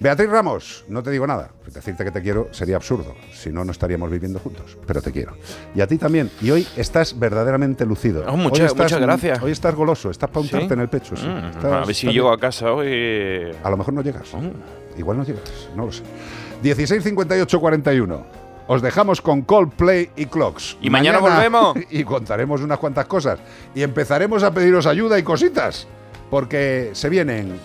Beatriz 0.00 0.28
Ramos, 0.30 0.84
no 0.88 1.02
te 1.02 1.10
digo 1.10 1.26
nada. 1.26 1.50
Decirte 1.66 2.04
que 2.04 2.10
te 2.10 2.20
quiero 2.22 2.48
sería 2.50 2.76
absurdo. 2.76 3.14
Si 3.32 3.50
no, 3.50 3.64
no 3.64 3.70
estaríamos 3.72 4.10
viviendo 4.10 4.38
juntos. 4.40 4.76
Pero 4.86 5.00
te 5.00 5.12
quiero. 5.12 5.36
Y 5.74 5.80
a 5.80 5.86
ti 5.86 5.96
también. 5.98 6.30
Y 6.40 6.50
hoy 6.50 6.66
estás 6.76 7.18
verdaderamente 7.18 7.86
lucido. 7.86 8.24
Oh, 8.26 8.36
muchas- 8.36 8.60
Hoy 8.60 8.66
estás- 8.66 8.84
muchas 8.86 9.00
gracias. 9.00 9.42
Hoy 9.42 9.52
estás 9.52 9.74
goloso. 9.74 10.10
Estás 10.10 10.28
para 10.30 10.44
¿Sí? 10.46 10.54
untarte 10.54 10.74
en 10.74 10.80
el 10.80 10.88
pecho. 10.88 11.16
sí. 11.16 11.26
Mm, 11.26 11.46
Estás- 11.50 11.64
a 11.64 11.84
ver 11.86 11.94
si 11.94 12.08
llego 12.12 12.32
a 12.32 12.38
casa 12.38 12.72
hoy. 12.72 13.50
A 13.62 13.70
lo 13.70 13.76
mejor 13.76 13.94
no 13.94 14.02
llegas. 14.02 14.28
Igual 14.98 15.18
no 15.18 15.24
llegas, 15.24 15.68
no 15.76 15.86
lo 15.86 15.92
sé. 15.92 16.02
16 16.62 17.02
58 17.02 17.60
41. 17.60 18.26
Os 18.68 18.80
dejamos 18.82 19.20
con 19.20 19.42
Coldplay 19.42 20.10
y 20.16 20.26
Clocks. 20.26 20.76
Y 20.80 20.88
mañana 20.90 21.18
volvemos. 21.18 21.76
Y 21.90 22.04
contaremos 22.04 22.60
unas 22.60 22.78
cuantas 22.78 23.06
cosas. 23.06 23.38
Y 23.74 23.82
empezaremos 23.82 24.42
a 24.42 24.52
pediros 24.52 24.86
ayuda 24.86 25.18
y 25.18 25.22
cositas. 25.22 25.86
Porque 26.30 26.90
se 26.94 27.08
vienen 27.08 27.58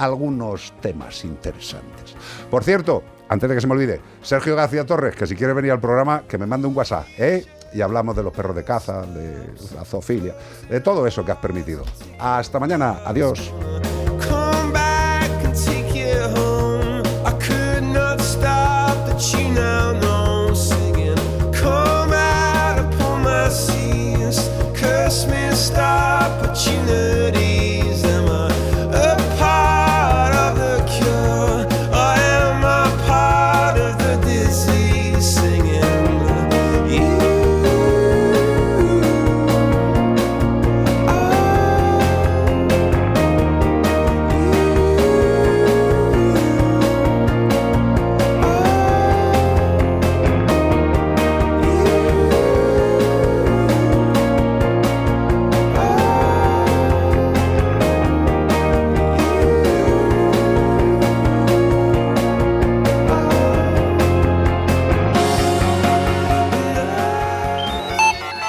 algunos 0.00 0.72
temas 0.80 1.24
interesantes. 1.24 2.14
Por 2.50 2.64
cierto, 2.64 3.02
antes 3.28 3.48
de 3.48 3.54
que 3.54 3.60
se 3.60 3.66
me 3.66 3.74
olvide, 3.74 4.00
Sergio 4.22 4.56
García 4.56 4.84
Torres, 4.84 5.14
que 5.14 5.26
si 5.26 5.36
quiere 5.36 5.52
venir 5.52 5.72
al 5.72 5.80
programa, 5.80 6.22
que 6.28 6.38
me 6.38 6.46
mande 6.46 6.66
un 6.66 6.76
WhatsApp, 6.76 7.06
¿eh? 7.18 7.44
Y 7.72 7.82
hablamos 7.82 8.16
de 8.16 8.24
los 8.24 8.32
perros 8.32 8.56
de 8.56 8.64
caza, 8.64 9.02
de 9.02 9.52
la 9.74 9.84
zoofilia, 9.84 10.34
de 10.68 10.80
todo 10.80 11.06
eso 11.06 11.24
que 11.24 11.30
has 11.30 11.38
permitido. 11.38 11.84
Hasta 12.18 12.58
mañana, 12.58 13.00
adiós. 13.04 13.52